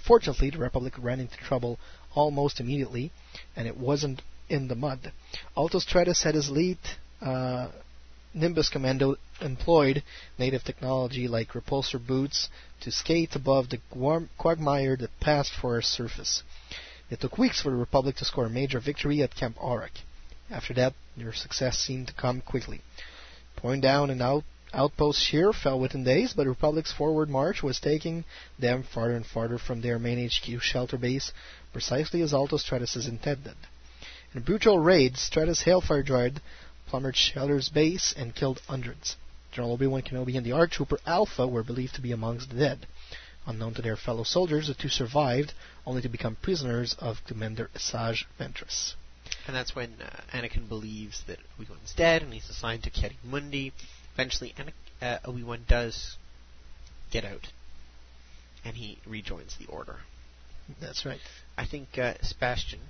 Fortunately, 0.06 0.50
the 0.50 0.58
Republic 0.58 0.92
ran 0.98 1.20
into 1.20 1.38
trouble 1.38 1.78
almost 2.14 2.60
immediately, 2.60 3.10
and 3.56 3.66
it 3.66 3.78
wasn't 3.78 4.20
in 4.50 4.68
the 4.68 4.74
mud. 4.74 5.10
Alto 5.56 5.78
Stratus 5.78 6.22
had 6.22 6.34
his 6.34 6.50
elite 6.50 6.98
uh, 7.22 7.68
Nimbus 8.34 8.68
Commando 8.68 9.16
employed 9.40 10.02
native 10.38 10.64
technology 10.64 11.26
like 11.26 11.54
repulsor 11.54 11.98
boots 11.98 12.50
to 12.80 12.90
skate 12.90 13.34
above 13.34 13.70
the 13.70 13.80
quagmire 14.36 14.96
that 14.96 15.18
passed 15.18 15.52
for 15.52 15.78
a 15.78 15.82
surface. 15.82 16.42
It 17.10 17.20
took 17.20 17.38
weeks 17.38 17.62
for 17.62 17.70
the 17.70 17.76
Republic 17.76 18.16
to 18.16 18.26
score 18.26 18.44
a 18.44 18.50
major 18.50 18.80
victory 18.80 19.22
at 19.22 19.34
Camp 19.34 19.56
Auric. 19.58 20.02
After 20.50 20.74
that, 20.74 20.92
their 21.16 21.32
success 21.32 21.78
seemed 21.78 22.08
to 22.08 22.12
come 22.12 22.42
quickly. 22.42 22.82
Pouring 23.58 23.80
down 23.80 24.08
and 24.10 24.22
out 24.22 24.44
outpost 24.72 25.30
here 25.30 25.52
fell 25.52 25.80
within 25.80 26.04
days, 26.04 26.32
but 26.32 26.44
the 26.44 26.48
Republic's 26.48 26.92
forward 26.92 27.28
march 27.28 27.60
was 27.60 27.80
taking 27.80 28.24
them 28.56 28.84
farther 28.84 29.16
and 29.16 29.26
farther 29.26 29.58
from 29.58 29.80
their 29.80 29.98
main 29.98 30.28
HQ 30.28 30.62
shelter 30.62 30.96
base, 30.96 31.32
precisely 31.72 32.22
as 32.22 32.32
Alto 32.32 32.56
Stratus 32.56 32.94
intended. 33.08 33.56
In 34.32 34.38
a 34.38 34.44
brutal 34.44 34.78
raid, 34.78 35.16
Stratus 35.16 35.64
Hailfire 35.64 36.04
Droid 36.04 36.36
plummeted 36.86 37.16
Shelter's 37.16 37.68
base 37.68 38.14
and 38.16 38.32
killed 38.32 38.60
hundreds. 38.68 39.16
General 39.50 39.72
Obi-Wan 39.72 40.02
Kenobi 40.02 40.36
and 40.36 40.46
the 40.46 40.52
ARC 40.52 40.70
Trooper 40.70 41.00
Alpha 41.04 41.44
were 41.44 41.64
believed 41.64 41.96
to 41.96 42.00
be 42.00 42.12
amongst 42.12 42.50
the 42.50 42.60
dead. 42.60 42.86
Unknown 43.44 43.74
to 43.74 43.82
their 43.82 43.96
fellow 43.96 44.22
soldiers, 44.22 44.68
the 44.68 44.74
two 44.74 44.88
survived, 44.88 45.52
only 45.84 46.02
to 46.02 46.08
become 46.08 46.36
prisoners 46.36 46.94
of 47.00 47.24
Commander 47.26 47.70
Asajj 47.74 48.24
Ventress. 48.38 48.94
And 49.46 49.56
that's 49.56 49.74
when 49.74 49.94
uh, 50.02 50.20
Anakin 50.36 50.68
believes 50.68 51.22
that 51.26 51.38
Obi-Wan's 51.58 51.94
dead, 51.96 52.22
and 52.22 52.32
he's 52.32 52.48
assigned 52.48 52.82
to 52.84 52.90
Ki-Adi-Mundi. 52.90 53.72
Eventually, 54.14 54.54
Ana- 54.58 54.72
uh, 55.00 55.18
Obi-Wan 55.24 55.64
does 55.68 56.16
get 57.10 57.24
out, 57.24 57.48
and 58.64 58.76
he 58.76 58.98
rejoins 59.06 59.56
the 59.58 59.66
Order. 59.66 59.96
That's 60.80 61.06
right. 61.06 61.20
I 61.56 61.64
think 61.66 61.96
uh, 61.98 62.14
Sebastian, 62.22 62.80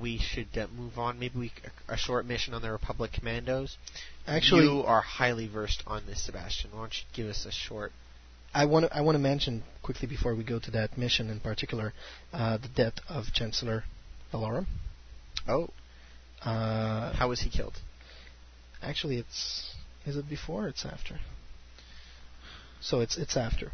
we 0.00 0.18
should 0.18 0.56
uh, 0.56 0.66
move 0.74 0.98
on. 0.98 1.18
Maybe 1.18 1.38
we 1.38 1.52
a, 1.88 1.94
a 1.94 1.96
short 1.96 2.24
mission 2.24 2.54
on 2.54 2.62
the 2.62 2.70
Republic 2.70 3.12
Commandos. 3.12 3.76
Actually- 4.26 4.64
you 4.64 4.82
are 4.84 5.02
highly 5.02 5.46
versed 5.48 5.82
on 5.86 6.06
this, 6.06 6.22
Sebastian. 6.22 6.70
Why 6.72 6.80
don't 6.80 6.94
you 6.98 7.04
give 7.12 7.26
us 7.28 7.44
a 7.44 7.52
short? 7.52 7.92
I 8.54 8.64
want 8.64 8.86
to 8.86 8.96
I 8.96 9.00
want 9.02 9.14
to 9.16 9.20
mention 9.20 9.62
quickly 9.82 10.08
before 10.08 10.34
we 10.34 10.44
go 10.44 10.58
to 10.58 10.70
that 10.72 10.96
mission 10.98 11.30
in 11.30 11.40
particular 11.40 11.92
uh, 12.32 12.56
the 12.58 12.68
death 12.68 12.94
of 13.08 13.26
Chancellor 13.32 13.84
Valorum. 14.32 14.66
Oh, 15.46 15.68
Uh, 16.44 17.12
how 17.14 17.28
was 17.28 17.40
he 17.40 17.50
killed? 17.50 17.76
actually, 18.82 19.16
it's 19.18 19.74
is 20.06 20.16
it 20.16 20.28
before? 20.28 20.64
or 20.66 20.68
It's 20.68 20.84
after. 20.84 21.18
So 22.80 23.00
it's 23.00 23.16
it's 23.18 23.36
after. 23.36 23.72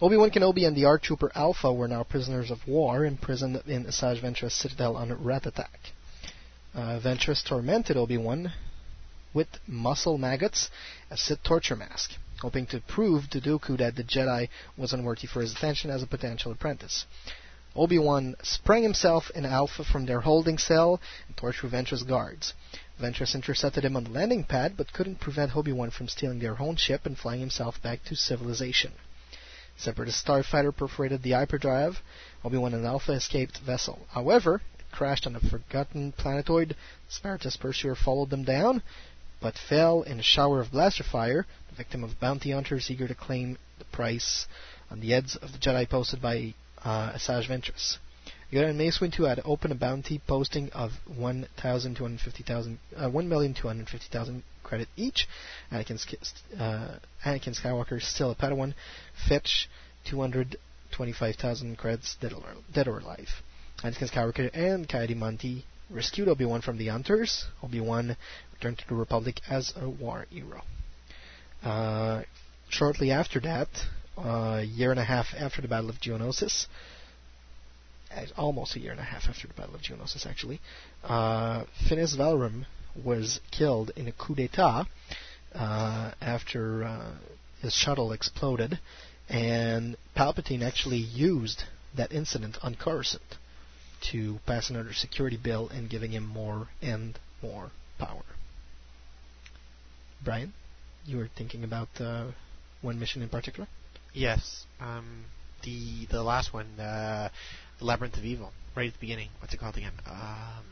Obi-Wan 0.00 0.30
Kenobi 0.30 0.66
and 0.66 0.76
the 0.76 0.84
ARC 0.86 1.02
Trooper 1.02 1.30
Alpha 1.34 1.72
were 1.72 1.88
now 1.88 2.02
prisoners 2.02 2.50
of 2.50 2.66
war, 2.66 3.04
imprisoned 3.04 3.62
in 3.66 3.84
Asajj 3.84 4.20
Ventress 4.22 4.52
Citadel 4.52 4.96
under 4.96 5.16
Rattatak. 5.16 5.92
Uh, 6.74 6.98
Ventress 7.00 7.42
tormented 7.44 7.96
Obi-Wan 7.96 8.52
with 9.32 9.48
muscle 9.66 10.18
maggots 10.18 10.70
as 11.10 11.20
Sith 11.20 11.42
torture 11.42 11.76
mask, 11.76 12.10
hoping 12.44 12.66
to 12.66 12.78
prove 12.80 13.30
to 13.30 13.40
Dooku 13.40 13.78
that 13.78 13.96
the 13.96 14.04
Jedi 14.04 14.50
was 14.76 14.92
unworthy 14.92 15.26
for 15.26 15.40
his 15.40 15.52
attention 15.52 15.90
as 15.90 16.02
a 16.02 16.06
potential 16.06 16.52
apprentice. 16.52 17.06
Obi-Wan 17.74 18.34
sprang 18.42 18.82
himself 18.82 19.30
and 19.34 19.46
Alpha 19.46 19.82
from 19.82 20.04
their 20.04 20.20
holding 20.20 20.58
cell 20.58 21.00
and 21.26 21.34
tortured 21.38 21.70
Ventress 21.70 22.06
guards. 22.06 22.52
Ventress 23.00 23.34
intercepted 23.34 23.82
him 23.82 23.96
on 23.96 24.04
the 24.04 24.10
landing 24.10 24.44
pad, 24.44 24.76
but 24.76 24.92
couldn't 24.92 25.20
prevent 25.20 25.56
Obi-Wan 25.56 25.90
from 25.90 26.06
stealing 26.06 26.38
their 26.38 26.60
own 26.60 26.76
ship 26.76 27.06
and 27.06 27.16
flying 27.16 27.40
himself 27.40 27.80
back 27.82 28.04
to 28.04 28.14
civilization. 28.14 28.92
Separatist 29.78 30.24
starfighter 30.24 30.76
perforated 30.76 31.22
the 31.22 31.32
hyperdrive. 31.32 31.96
Obi-Wan 32.44 32.74
and 32.74 32.84
Alpha 32.84 33.12
escaped 33.12 33.56
vessel. 33.58 34.06
However, 34.10 34.60
it 34.78 34.84
crashed 34.92 35.26
on 35.26 35.34
a 35.34 35.40
forgotten 35.40 36.12
planetoid. 36.12 36.76
Separatist 37.08 37.58
pursuer 37.58 37.94
followed 37.96 38.28
them 38.28 38.44
down, 38.44 38.82
but 39.40 39.58
fell 39.68 40.02
in 40.02 40.20
a 40.20 40.22
shower 40.22 40.60
of 40.60 40.70
blaster 40.70 41.02
fire, 41.02 41.44
victim 41.74 42.04
of 42.04 42.18
bounty 42.20 42.52
hunters 42.52 42.90
eager 42.90 43.08
to 43.08 43.14
claim 43.14 43.58
the 43.78 43.84
price 43.86 44.46
on 44.90 45.00
the 45.00 45.10
heads 45.10 45.36
of 45.36 45.52
the 45.52 45.58
Jedi 45.58 45.88
posted 45.88 46.22
by 46.22 46.54
uh, 46.84 47.12
Asajj 47.12 47.48
Ventress. 47.48 47.98
Yoda 48.52 48.68
and 48.68 48.78
Mace 48.78 48.98
Windu 49.00 49.28
had 49.28 49.40
opened 49.44 49.72
a 49.72 49.76
bounty 49.76 50.20
posting 50.28 50.70
of 50.72 50.92
1,250,000, 51.10 52.76
uh, 52.96 53.08
1,250,000 53.08 54.42
credit 54.62 54.88
each. 54.96 55.26
Anakin, 55.72 55.98
uh, 56.58 56.98
Anakin 57.24 57.60
Skywalker 57.60 58.00
still 58.00 58.30
a 58.30 58.34
Padawan. 58.34 58.74
Fetch 59.28 59.68
225,000 60.06 61.76
credits 61.76 62.16
dead 62.20 62.32
or, 62.32 62.42
dead 62.72 62.86
or 62.86 62.98
alive. 63.00 63.28
Anakin 63.78 64.10
Skywalker 64.10 64.50
and 64.54 64.88
Ki-Adi-Mundi 64.88 65.64
rescued 65.90 66.28
Obi-Wan 66.28 66.60
from 66.60 66.78
the 66.78 66.88
Hunters. 66.88 67.46
Obi-Wan 67.62 68.16
returned 68.52 68.78
to 68.78 68.88
the 68.88 68.94
Republic 68.94 69.40
as 69.48 69.72
a 69.76 69.88
war 69.88 70.26
hero. 70.30 70.62
Uh, 71.64 72.22
shortly 72.68 73.10
after 73.10 73.40
that, 73.40 73.68
uh, 74.18 74.58
a 74.60 74.62
year 74.62 74.90
and 74.90 75.00
a 75.00 75.04
half 75.04 75.28
after 75.36 75.62
the 75.62 75.68
Battle 75.68 75.88
of 75.88 75.96
Geonosis, 75.96 76.66
uh, 78.14 78.26
almost 78.36 78.76
a 78.76 78.80
year 78.80 78.92
and 78.92 79.00
a 79.00 79.04
half 79.04 79.24
after 79.28 79.48
the 79.48 79.54
Battle 79.54 79.74
of 79.74 79.80
Geonosis, 79.80 80.26
actually, 80.26 80.60
uh, 81.04 81.64
Finis 81.88 82.14
Valorum 82.14 82.66
was 83.02 83.40
killed 83.50 83.90
in 83.96 84.06
a 84.06 84.12
coup 84.12 84.34
d'état 84.34 84.86
uh, 85.54 86.10
after 86.20 87.16
his 87.62 87.72
shuttle 87.72 88.12
exploded, 88.12 88.78
and 89.28 89.96
Palpatine 90.14 90.62
actually 90.62 90.98
used 90.98 91.62
that 91.96 92.12
incident 92.12 92.58
on 92.62 92.74
Coruscant 92.74 93.36
to 94.12 94.38
pass 94.46 94.68
another 94.68 94.92
security 94.92 95.38
bill 95.42 95.70
and 95.70 95.88
giving 95.88 96.12
him 96.12 96.26
more 96.26 96.68
and 96.82 97.18
more 97.42 97.70
power. 97.98 98.22
Brian, 100.22 100.52
you 101.06 101.18
were 101.18 101.28
thinking 101.36 101.64
about 101.64 101.88
uh, 102.00 102.26
one 102.82 102.98
mission 102.98 103.22
in 103.22 103.28
particular? 103.28 103.68
Yes. 104.12 104.64
Um, 104.80 105.24
the 105.62 106.06
the 106.10 106.22
last 106.22 106.52
one, 106.52 106.78
uh, 106.78 107.28
the 107.78 107.84
Labyrinth 107.84 108.16
of 108.16 108.24
Evil, 108.24 108.52
right 108.76 108.86
at 108.86 108.92
the 108.92 108.98
beginning. 109.00 109.30
What's 109.40 109.54
it 109.54 109.60
called 109.60 109.76
again? 109.76 109.92
Um, 110.06 110.64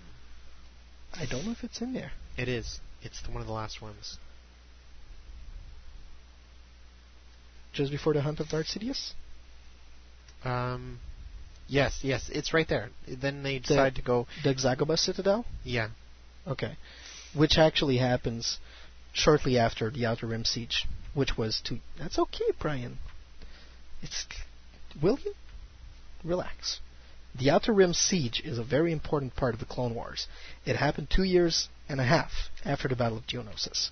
I 1.15 1.27
don't 1.29 1.45
know 1.45 1.53
if 1.53 1.65
it's 1.65 1.81
in 1.81 1.93
there. 1.93 2.13
it 2.37 2.49
is. 2.49 2.81
It's 3.03 3.21
the, 3.23 3.33
one 3.33 3.41
of 3.41 3.47
the 3.47 3.53
last 3.53 3.83
ones. 3.83 4.19
Just 7.73 7.91
before 7.91 8.13
the 8.13 8.21
Hunt 8.21 8.39
of 8.39 8.49
Darth 8.49 8.67
Sidious? 8.67 9.13
Um, 10.45 10.99
yes, 11.67 12.01
yes, 12.03 12.31
it's 12.33 12.53
right 12.53 12.69
there. 12.69 12.91
Then 13.09 13.43
they 13.43 13.59
decide 13.59 13.95
to 13.97 14.03
go. 14.03 14.27
The 14.45 14.55
Xagobah 14.55 14.99
Citadel? 14.99 15.45
Yeah. 15.65 15.89
Okay. 16.47 16.77
Which 17.35 17.57
actually 17.57 17.97
happens 17.97 18.59
shortly 19.13 19.59
after 19.59 19.91
the 19.91 20.07
Outer 20.07 20.27
Rim 20.27 20.45
siege, 20.45 20.87
which 21.15 21.37
was 21.37 21.61
to. 21.65 21.79
That's 21.99 22.19
okay, 22.19 22.51
Brian. 22.59 22.99
It's. 24.01 24.27
Will 25.01 25.19
you? 25.25 25.35
Relax. 26.25 26.81
The 27.35 27.51
Outer 27.51 27.73
Rim 27.73 27.95
siege 27.95 28.43
is 28.45 28.59
a 28.59 28.65
very 28.65 28.93
important 28.93 29.35
part 29.37 29.55
of 29.55 29.61
the 29.61 29.67
Clone 29.67 29.95
Wars. 29.95 30.27
It 30.67 30.77
happened 30.77 31.09
two 31.11 31.23
years 31.23 31.69
and 31.89 32.01
a 32.01 32.05
half 32.05 32.31
after 32.65 32.89
the 32.89 32.97
Battle 32.97 33.19
of 33.19 33.27
Geonosis. 33.27 33.91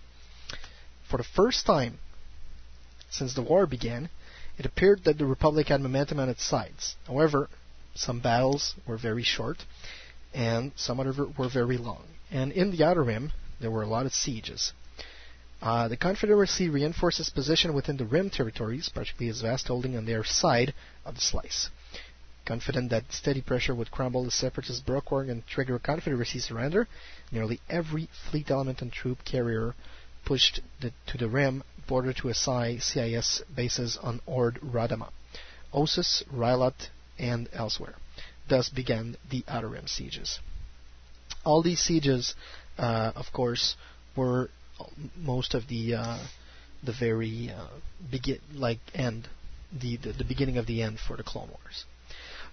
For 1.09 1.17
the 1.17 1.25
first 1.25 1.65
time 1.65 1.99
since 3.11 3.35
the 3.35 3.43
war 3.43 3.67
began, 3.67 4.11
it 4.59 4.67
appeared 4.67 5.05
that 5.05 5.19
the 5.19 5.27
Republic 5.27 5.69
had 5.69 5.81
momentum 5.81 6.21
on 6.21 6.29
its 6.29 6.45
sides. 6.45 6.97
However, 7.07 7.49
some 7.95 8.21
battles 8.21 8.75
were 8.87 8.99
very 8.99 9.25
short, 9.25 9.65
and 10.33 10.73
some 10.77 11.01
other 11.01 11.27
were 11.37 11.49
very 11.49 11.77
long. 11.77 12.05
And 12.31 12.53
in 12.53 12.71
the 12.71 12.85
Outer 12.85 13.03
Rim, 13.03 13.33
there 13.61 13.71
were 13.71 13.83
a 13.83 13.89
lot 13.89 14.07
of 14.07 14.13
sieges. 14.13 14.73
Uh, 15.63 15.89
the 15.89 15.97
Confederacy 15.97 16.71
reinforced 16.71 17.21
its 17.21 17.29
position 17.29 17.75
within 17.75 17.99
the 17.99 18.05
Rim 18.05 18.31
territories, 18.31 18.89
particularly 18.89 19.31
its 19.31 19.43
vast 19.43 19.69
holding 19.69 19.97
on 19.97 20.07
their 20.07 20.25
side 20.25 20.73
of 21.05 21.15
the 21.15 21.21
slice. 21.21 21.69
Confident 22.47 22.91
that 22.91 23.13
steady 23.13 23.43
pressure 23.43 23.75
would 23.75 23.91
crumble 23.91 24.25
the 24.25 24.31
separatist 24.31 24.87
breastwork 24.87 25.29
and 25.31 25.47
trigger 25.47 25.79
Confederacy 25.79 26.39
surrender, 26.39 26.89
nearly 27.31 27.61
every 27.69 28.09
fleet 28.31 28.51
element 28.51 28.81
and 28.81 28.91
troop 28.91 29.25
carrier 29.25 29.75
pushed 30.25 30.61
the, 30.81 30.93
to 31.07 31.19
the 31.19 31.29
rim 31.29 31.63
border 31.87 32.13
to 32.15 32.29
assign 32.29 32.81
CIS 32.81 33.43
bases 33.55 33.99
on 34.03 34.21
Ord 34.27 34.59
Radama, 34.63 35.11
Ossus, 35.75 36.23
Rylat, 36.33 36.89
and 37.19 37.49
elsewhere. 37.53 37.97
Thus 38.49 38.69
began 38.69 39.17
the 39.31 39.45
Outer 39.47 39.69
Rim 39.69 39.87
sieges. 39.87 40.41
All 41.45 41.63
these 41.63 41.81
sieges, 41.81 42.35
uh, 42.79 43.13
of 43.15 43.27
course, 43.33 43.77
were 44.17 44.51
most 45.17 45.55
of 45.55 45.69
the 45.69 45.95
uh, 45.95 46.19
the 46.83 46.93
very 46.93 47.51
uh, 47.55 47.67
begin 48.11 48.39
like 48.55 48.79
end, 48.95 49.29
the, 49.73 49.97
the 49.97 50.13
the 50.13 50.25
beginning 50.25 50.59
of 50.59 50.67
the 50.67 50.83
end 50.83 50.99
for 50.99 51.17
the 51.17 51.23
Clone 51.23 51.49
Wars. 51.49 51.85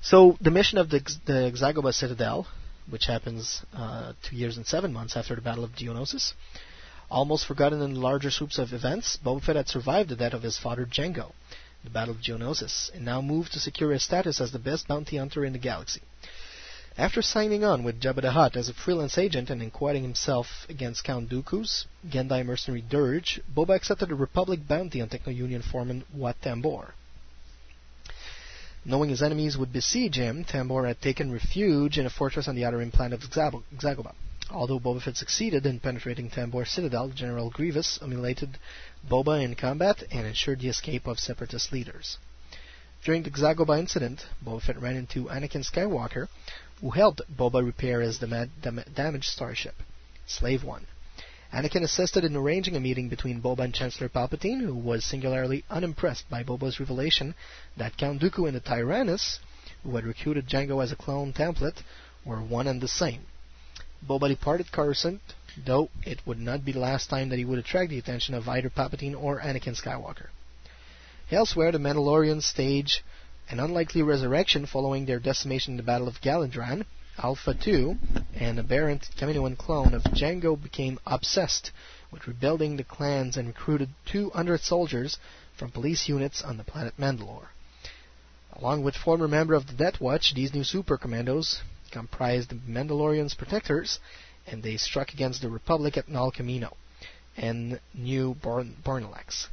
So 0.01 0.37
the 0.41 0.51
mission 0.51 0.77
of 0.77 0.89
the 0.89 0.99
the 1.25 1.51
Xagobah 1.55 1.93
Citadel, 1.93 2.47
which 2.89 3.05
happens 3.05 3.61
uh, 3.73 4.13
two 4.23 4.35
years 4.35 4.57
and 4.57 4.65
seven 4.65 4.93
months 4.93 5.15
after 5.15 5.35
the 5.35 5.41
Battle 5.41 5.63
of 5.63 5.71
Geonosis, 5.71 6.33
almost 7.09 7.45
forgotten 7.45 7.81
in 7.81 7.93
the 7.93 7.99
larger 7.99 8.31
swoops 8.31 8.57
of 8.59 8.73
events, 8.73 9.17
Boba 9.23 9.41
Fett 9.43 9.55
had 9.55 9.67
survived 9.67 10.09
the 10.09 10.15
death 10.15 10.33
of 10.33 10.43
his 10.43 10.57
father 10.57 10.85
Django. 10.85 11.31
the 11.83 11.89
Battle 11.89 12.15
of 12.15 12.21
Geonosis, 12.21 12.93
and 12.93 13.05
now 13.05 13.21
moved 13.21 13.53
to 13.53 13.59
secure 13.59 13.91
his 13.93 14.03
status 14.03 14.41
as 14.41 14.51
the 14.51 14.59
best 14.59 14.87
bounty 14.87 15.17
hunter 15.17 15.45
in 15.45 15.53
the 15.53 15.59
galaxy. 15.59 16.01
After 16.97 17.21
signing 17.21 17.63
on 17.63 17.83
with 17.83 18.01
Jabba 18.01 18.23
the 18.23 18.31
Hutt 18.31 18.55
as 18.55 18.69
a 18.69 18.73
freelance 18.73 19.19
agent 19.19 19.51
and 19.51 19.61
inquiring 19.61 20.01
himself 20.01 20.65
against 20.67 21.03
Count 21.03 21.29
Dooku's 21.29 21.85
Gendai 22.09 22.43
mercenary 22.43 22.81
Durge, 22.81 23.39
Boba 23.55 23.75
accepted 23.75 24.09
a 24.09 24.15
Republic 24.15 24.67
bounty 24.67 24.99
on 24.99 25.07
Techno 25.07 25.31
Union 25.31 25.61
foreman 25.61 26.05
Wat 26.11 26.41
Tambor. 26.41 26.93
Knowing 28.83 29.11
his 29.11 29.21
enemies 29.21 29.55
would 29.55 29.71
besiege 29.71 30.15
him, 30.15 30.43
Tambor 30.43 30.87
had 30.87 30.99
taken 30.99 31.31
refuge 31.31 31.99
in 31.99 32.07
a 32.07 32.09
fortress 32.09 32.47
on 32.47 32.55
the 32.55 32.65
outer 32.65 32.77
rim 32.77 32.89
planet 32.89 33.23
of 33.23 33.29
Xagobah. 33.29 34.15
Although 34.49 34.79
Boba 34.79 34.99
Fett 34.99 35.17
succeeded 35.17 35.67
in 35.67 35.79
penetrating 35.79 36.31
Tambor's 36.31 36.71
citadel, 36.71 37.09
General 37.09 37.51
Grievous 37.51 37.99
humiliated 37.99 38.57
Boba 39.07 39.43
in 39.43 39.53
combat 39.53 40.01
and 40.09 40.25
ensured 40.25 40.61
the 40.61 40.69
escape 40.69 41.05
of 41.05 41.19
separatist 41.19 41.71
leaders. 41.71 42.17
During 43.03 43.21
the 43.21 43.29
Xagobah 43.29 43.77
incident, 43.77 44.25
Boba 44.43 44.63
Fett 44.63 44.81
ran 44.81 44.95
into 44.95 45.25
Anakin 45.25 45.63
Skywalker, 45.63 46.27
who 46.81 46.91
helped 46.91 47.21
Boba 47.35 47.65
repair 47.65 48.01
his 48.01 48.19
dama- 48.19 48.49
dam- 48.61 48.83
damaged 48.93 49.25
starship, 49.25 49.75
Slave 50.25 50.63
One. 50.63 50.85
Anakin 51.53 51.83
assisted 51.83 52.25
in 52.25 52.35
arranging 52.35 52.75
a 52.75 52.79
meeting 52.79 53.07
between 53.07 53.41
Boba 53.41 53.59
and 53.59 53.73
Chancellor 53.73 54.09
Palpatine, 54.09 54.61
who 54.61 54.75
was 54.75 55.05
singularly 55.05 55.63
unimpressed 55.69 56.29
by 56.29 56.43
Boba's 56.43 56.79
revelation 56.79 57.35
that 57.77 57.97
Count 57.97 58.21
Dooku 58.21 58.47
and 58.47 58.55
the 58.55 58.59
Tyrannus, 58.59 59.39
who 59.83 59.95
had 59.95 60.05
recruited 60.05 60.47
Django 60.47 60.83
as 60.83 60.91
a 60.91 60.97
clone 60.97 61.31
template, 61.33 61.81
were 62.25 62.41
one 62.41 62.67
and 62.67 62.81
the 62.81 62.87
same. 62.87 63.21
Boba 64.05 64.27
departed 64.27 64.71
Coruscant, 64.71 65.21
though 65.65 65.89
it 66.03 66.19
would 66.27 66.39
not 66.39 66.65
be 66.65 66.73
the 66.73 66.79
last 66.79 67.09
time 67.09 67.29
that 67.29 67.39
he 67.39 67.45
would 67.45 67.59
attract 67.59 67.89
the 67.89 67.97
attention 67.97 68.35
of 68.35 68.47
either 68.47 68.69
Palpatine 68.69 69.15
or 69.15 69.39
Anakin 69.39 69.81
Skywalker. 69.81 70.27
Elsewhere, 71.31 71.71
the 71.71 71.79
Mandalorians 71.79 72.43
stage 72.43 73.03
an 73.49 73.59
unlikely 73.61 74.01
resurrection 74.01 74.65
following 74.65 75.05
their 75.05 75.19
decimation 75.19 75.73
in 75.73 75.77
the 75.77 75.83
Battle 75.83 76.07
of 76.07 76.21
Galidraan. 76.21 76.85
Alpha 77.17 77.53
2, 77.53 77.97
an 78.35 78.59
aberrant 78.59 79.07
Kaminoan 79.17 79.57
clone 79.57 79.93
of 79.93 80.03
Django, 80.03 80.61
became 80.61 80.99
obsessed 81.05 81.71
with 82.11 82.27
rebuilding 82.27 82.77
the 82.77 82.83
clans 82.83 83.37
and 83.37 83.47
recruited 83.47 83.89
200 84.05 84.61
soldiers 84.61 85.17
from 85.57 85.71
police 85.71 86.07
units 86.07 86.41
on 86.41 86.57
the 86.57 86.63
planet 86.63 86.93
Mandalore. 86.99 87.47
Along 88.53 88.83
with 88.83 88.95
former 88.95 89.27
member 89.27 89.53
of 89.53 89.67
the 89.67 89.73
Death 89.73 90.01
Watch, 90.01 90.33
these 90.35 90.53
new 90.53 90.63
super 90.63 90.97
commandos 90.97 91.61
comprised 91.91 92.49
the 92.49 92.55
Mandalorian's 92.55 93.33
protectors, 93.33 93.99
and 94.45 94.61
they 94.61 94.77
struck 94.77 95.13
against 95.13 95.41
the 95.41 95.49
Republic 95.49 95.97
at 95.97 96.09
Nal 96.09 96.31
Kamino 96.31 96.73
and 97.37 97.79
New 97.93 98.35
Born- 98.35 98.75
Bornalax. 98.83 99.47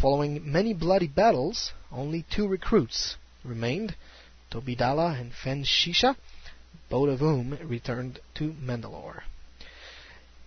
Following 0.00 0.50
many 0.50 0.74
bloody 0.74 1.06
battles, 1.08 1.72
only 1.90 2.26
two 2.30 2.46
recruits 2.46 3.16
remained, 3.42 3.96
Tobbi 4.50 4.76
Dala 4.76 5.16
and 5.18 5.32
Fenn 5.32 5.64
Shysa, 5.64 6.16
both 6.90 7.08
of 7.08 7.20
whom 7.20 7.58
returned 7.64 8.20
to 8.34 8.52
Mandalore. 8.62 9.22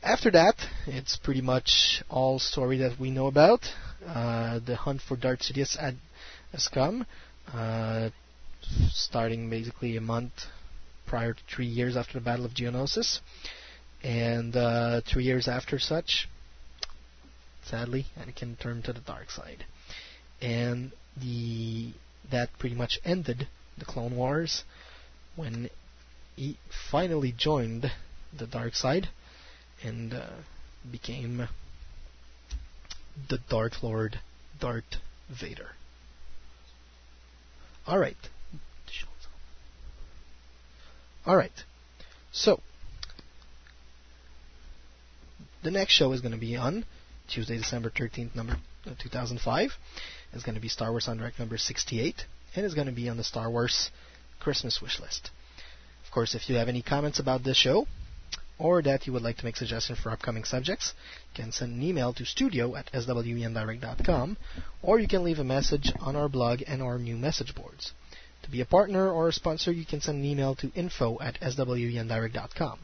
After 0.04 0.30
that, 0.32 0.56
it's 0.86 1.18
pretty 1.18 1.42
much 1.42 2.04
all 2.10 2.38
story 2.38 2.78
that 2.78 3.00
we 3.00 3.10
know 3.10 3.26
about. 3.26 3.62
Uh, 4.06 4.60
the 4.60 4.76
hunt 4.76 5.02
for 5.02 5.18
Darth 5.18 5.40
Sidious 5.40 5.76
had, 5.76 5.98
has 6.52 6.68
come, 6.68 7.08
uh, 7.52 8.10
starting 8.92 9.50
basically 9.50 9.98
a 9.98 10.02
month 10.02 10.46
prior 11.08 11.34
to 11.34 11.42
three 11.54 11.66
years 11.66 11.98
after 11.98 12.14
the 12.14 12.24
Battle 12.24 12.46
of 12.46 12.54
Geonosis, 12.54 13.20
and 14.04 14.56
uh, 14.56 15.02
three 15.02 15.24
years 15.24 15.48
after 15.48 15.80
such, 15.80 16.30
sadly, 17.70 18.06
Anakin 18.18 18.60
turned 18.60 18.86
to 18.86 18.94
the 18.94 19.00
dark 19.02 19.30
side, 19.30 19.66
and 20.42 20.92
the 21.16 21.94
that 22.32 22.50
pretty 22.60 22.76
much 22.76 23.00
ended 23.06 23.48
the 23.78 23.86
Clone 23.86 24.16
Wars 24.16 24.64
when 25.36 25.70
he 26.36 26.58
finally 26.92 27.34
joined 27.36 27.92
the 28.38 28.48
dark 28.48 28.76
side 28.76 29.10
and 29.84 30.14
uh, 30.14 30.28
became 30.92 31.48
the 33.30 33.40
Dark 33.50 33.84
Lord 33.84 34.20
Darth 34.60 34.98
Vader. 35.30 35.70
Alright. 37.88 38.18
Alright. 41.28 41.64
So, 42.32 42.62
the 45.64 45.72
next 45.72 45.94
show 45.94 46.12
is 46.14 46.22
going 46.22 46.32
to 46.32 46.40
be 46.40 46.56
on 46.56 46.86
Tuesday, 47.30 47.58
December 47.58 47.90
13th, 47.90 48.36
number 48.36 48.58
uh, 48.86 48.92
2005. 49.02 49.72
It's 50.34 50.44
going 50.44 50.56
to 50.56 50.62
be 50.62 50.68
Star 50.68 50.92
Wars 50.92 51.08
en 51.08 51.18
Direct 51.18 51.40
number 51.40 51.58
68, 51.58 52.26
and 52.56 52.66
it's 52.66 52.76
going 52.76 52.88
to 52.88 52.94
be 52.94 53.10
on 53.10 53.18
the 53.18 53.24
Star 53.24 53.50
Wars 53.50 53.92
Christmas 54.40 54.82
wish 54.82 55.00
list. 55.00 55.30
Of 56.06 56.12
course, 56.12 56.36
if 56.36 56.50
you 56.50 56.56
have 56.56 56.68
any 56.68 56.82
comments 56.82 57.20
about 57.20 57.44
this 57.44 57.58
show, 57.58 57.86
or 58.58 58.82
that 58.82 59.08
you 59.08 59.14
would 59.14 59.22
like 59.22 59.38
to 59.38 59.46
make 59.46 59.56
suggestions 59.56 60.00
for 60.00 60.12
upcoming 60.12 60.44
subjects, 60.44 60.94
you 61.34 61.44
can 61.44 61.52
send 61.52 61.74
an 61.74 61.82
email 61.82 62.14
to 62.14 62.26
studio 62.26 62.76
at 62.76 62.92
swendirect.com, 62.92 64.38
or 64.82 65.00
you 65.00 65.08
can 65.08 65.24
leave 65.24 65.40
a 65.40 65.44
message 65.44 65.94
on 66.02 66.16
our 66.16 66.28
blog 66.28 66.62
and 66.68 66.82
our 66.82 67.00
new 67.00 67.16
message 67.16 67.56
boards. 67.56 67.94
To 68.44 68.50
be 68.50 68.62
a 68.62 68.66
partner 68.66 69.10
or 69.10 69.30
a 69.30 69.34
sponsor, 69.34 69.72
you 69.72 69.86
can 69.86 70.02
send 70.02 70.20
an 70.20 70.26
email 70.26 70.56
to 70.56 70.72
info 70.74 71.20
at 71.22 71.40
swendirect.com. 71.40 72.80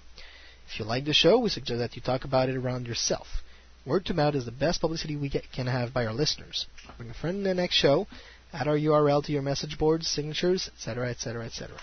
If 0.67 0.80
you 0.80 0.85
like 0.85 1.05
the 1.05 1.13
show, 1.13 1.39
we 1.39 1.49
suggest 1.49 1.80
that 1.80 1.95
you 1.95 2.01
talk 2.01 2.23
about 2.23 2.49
it 2.49 2.55
around 2.55 2.88
yourself. 2.88 3.27
Word 3.86 4.06
to 4.07 4.14
mouth 4.16 4.34
is 4.34 4.45
the 4.45 4.52
best 4.52 4.82
publicity 4.82 5.16
we 5.16 5.30
get, 5.30 5.52
can 5.52 5.68
have 5.68 5.94
by 5.94 6.06
our 6.07 6.14
listeners. 6.14 6.66
Bring 6.98 7.12
a 7.12 7.14
friend 7.14 7.38
in 7.38 7.44
the 7.44 7.53
next 7.53 7.76
show, 7.76 8.07
add 8.52 8.68
our 8.68 8.78
URL 8.78 9.24
to 9.26 9.32
your 9.32 9.44
message 9.44 9.78
boards, 9.78 10.07
signatures, 10.07 10.70
etc., 10.76 11.10
etc., 11.10 11.45
etc. 11.45 11.78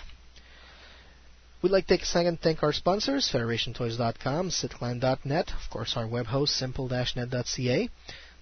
We'd 1.61 1.71
like 1.71 1.87
to 1.87 1.93
take 1.93 2.01
a 2.01 2.05
second 2.05 2.37
to 2.37 2.43
thank 2.43 2.61
our 2.61 2.73
sponsors, 2.73 3.29
FederationToys.com, 3.31 4.49
Sitclan.net, 4.49 5.51
of 5.51 5.69
course 5.69 5.95
our 5.95 6.05
web 6.05 6.25
host, 6.25 6.57
simple-net.ca, 6.57 7.89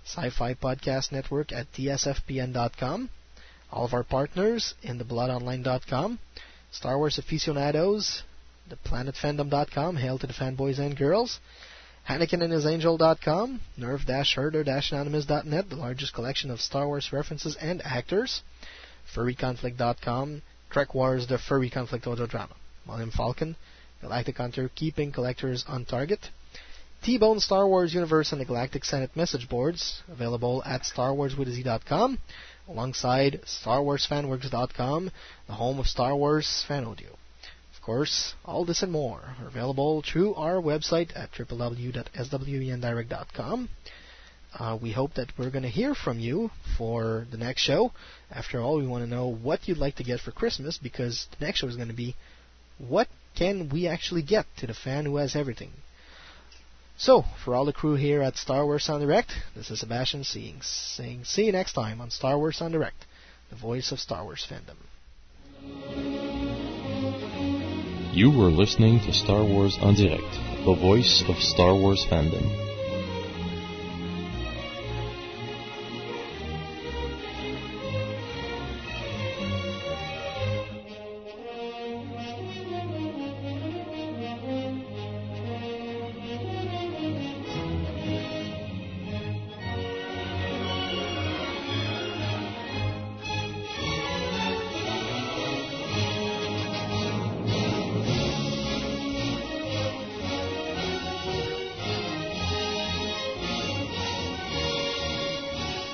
Sci-Fi 0.05 0.53
Podcast 0.55 1.11
Network 1.11 1.51
at 1.51 1.71
TSFPN.com, 1.71 3.11
all 3.71 3.85
of 3.85 3.93
our 3.93 4.03
partners 4.03 4.73
in 4.81 4.97
the 4.97 5.03
thebloodonline.com, 5.03 6.17
Star 6.71 6.97
Wars 6.97 7.19
aficionados, 7.19 8.23
theplanetfandom.com, 8.71 9.97
hail 9.97 10.17
to 10.17 10.25
the 10.25 10.33
fanboys 10.33 10.79
and 10.79 10.97
girls, 10.97 11.39
HannikinandHisAngel.com, 12.09 13.61
nerve-herder-anonymous.net, 13.77 15.69
the 15.69 15.75
largest 15.75 16.13
collection 16.13 16.49
of 16.51 16.59
Star 16.59 16.87
Wars 16.87 17.13
references 17.13 17.55
and 17.61 17.81
actors, 17.85 18.41
FurryConflict.com, 19.15 20.41
Trek 20.71 20.93
Wars, 20.95 21.27
the 21.27 21.37
Furry 21.37 21.69
Conflict 21.69 22.07
Audio 22.07 22.25
Drama, 22.25 22.55
William 22.87 23.11
Falcon, 23.11 23.55
Galactic 24.01 24.37
Hunter, 24.37 24.69
keeping 24.73 25.11
collectors 25.11 25.63
on 25.67 25.85
target, 25.85 26.29
T-Bone 27.03 27.39
Star 27.39 27.67
Wars 27.67 27.93
Universe 27.93 28.31
and 28.31 28.41
the 28.41 28.45
Galactic 28.45 28.85
Senate 28.85 29.15
message 29.15 29.49
boards, 29.49 30.01
available 30.07 30.61
at 30.65 30.81
StarWarsWithAZ.com, 30.81 32.19
alongside 32.67 33.41
StarWarsFanWorks.com, 33.45 35.11
the 35.47 35.53
home 35.53 35.79
of 35.79 35.87
Star 35.87 36.15
Wars 36.15 36.63
fan 36.67 36.85
audio. 36.85 37.20
Of 37.81 37.85
course, 37.85 38.35
all 38.45 38.63
this 38.63 38.83
and 38.83 38.91
more 38.91 39.35
are 39.41 39.47
available 39.47 40.03
through 40.03 40.35
our 40.35 40.61
website 40.61 41.17
at 41.17 41.31
www.swendirect.com. 41.31 43.69
Uh, 44.53 44.77
we 44.79 44.91
hope 44.91 45.15
that 45.15 45.35
we're 45.35 45.49
going 45.49 45.63
to 45.63 45.69
hear 45.69 45.95
from 45.95 46.19
you 46.19 46.51
for 46.77 47.25
the 47.31 47.37
next 47.37 47.63
show. 47.63 47.91
After 48.29 48.61
all, 48.61 48.77
we 48.77 48.85
want 48.85 49.03
to 49.03 49.09
know 49.09 49.29
what 49.29 49.67
you'd 49.67 49.79
like 49.79 49.95
to 49.95 50.03
get 50.03 50.19
for 50.19 50.29
Christmas 50.29 50.77
because 50.77 51.27
the 51.31 51.43
next 51.43 51.61
show 51.61 51.67
is 51.67 51.75
going 51.75 51.87
to 51.87 51.95
be 51.95 52.15
what 52.77 53.07
can 53.35 53.69
we 53.69 53.87
actually 53.87 54.21
get 54.21 54.45
to 54.57 54.67
the 54.67 54.75
fan 54.75 55.05
who 55.05 55.15
has 55.15 55.35
everything. 55.35 55.71
So, 56.99 57.23
for 57.43 57.55
all 57.55 57.65
the 57.65 57.73
crew 57.73 57.95
here 57.95 58.21
at 58.21 58.37
Star 58.37 58.63
Wars 58.63 58.87
en 58.91 58.99
Direct, 58.99 59.33
this 59.55 59.71
is 59.71 59.79
Sebastian 59.79 60.23
seeing, 60.23 60.61
saying 60.61 61.23
see 61.23 61.45
you 61.45 61.51
next 61.51 61.73
time 61.73 61.99
on 61.99 62.11
Star 62.11 62.37
Wars 62.37 62.61
en 62.61 62.73
Direct, 62.73 63.07
the 63.49 63.55
voice 63.55 63.91
of 63.91 63.99
Star 63.99 64.23
Wars 64.23 64.45
fandom. 64.47 64.77
You 68.13 68.29
were 68.29 68.51
listening 68.51 68.99
to 69.01 69.13
Star 69.13 69.41
Wars 69.41 69.77
en 69.81 69.95
Direct, 69.95 70.33
the 70.65 70.73
voice 70.73 71.23
of 71.29 71.37
Star 71.37 71.73
Wars 71.73 72.05
fandom. 72.05 72.70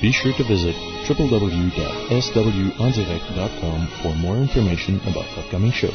Be 0.08 0.14
sure 0.14 0.32
to 0.38 0.44
visit 0.46 0.74
www.swendirect.com 1.10 3.88
for 4.02 4.16
more 4.16 4.38
information 4.38 5.02
about 5.02 5.28
upcoming 5.38 5.74
shows. 5.74 5.92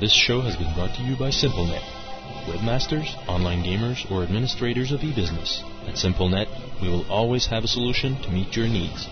This 0.00 0.14
show 0.14 0.40
has 0.40 0.56
been 0.56 0.72
brought 0.72 0.96
to 0.96 1.02
you 1.02 1.14
by 1.18 1.28
SimpleNet. 1.28 1.82
Webmasters, 2.46 3.14
online 3.28 3.62
gamers, 3.62 4.10
or 4.10 4.22
administrators 4.22 4.92
of 4.92 5.04
e-business. 5.04 5.62
At 5.86 5.96
SimpleNet, 5.96 6.48
we 6.80 6.88
will 6.88 7.04
always 7.12 7.44
have 7.48 7.64
a 7.64 7.68
solution 7.68 8.16
to 8.22 8.30
meet 8.30 8.56
your 8.56 8.68
needs. 8.68 9.06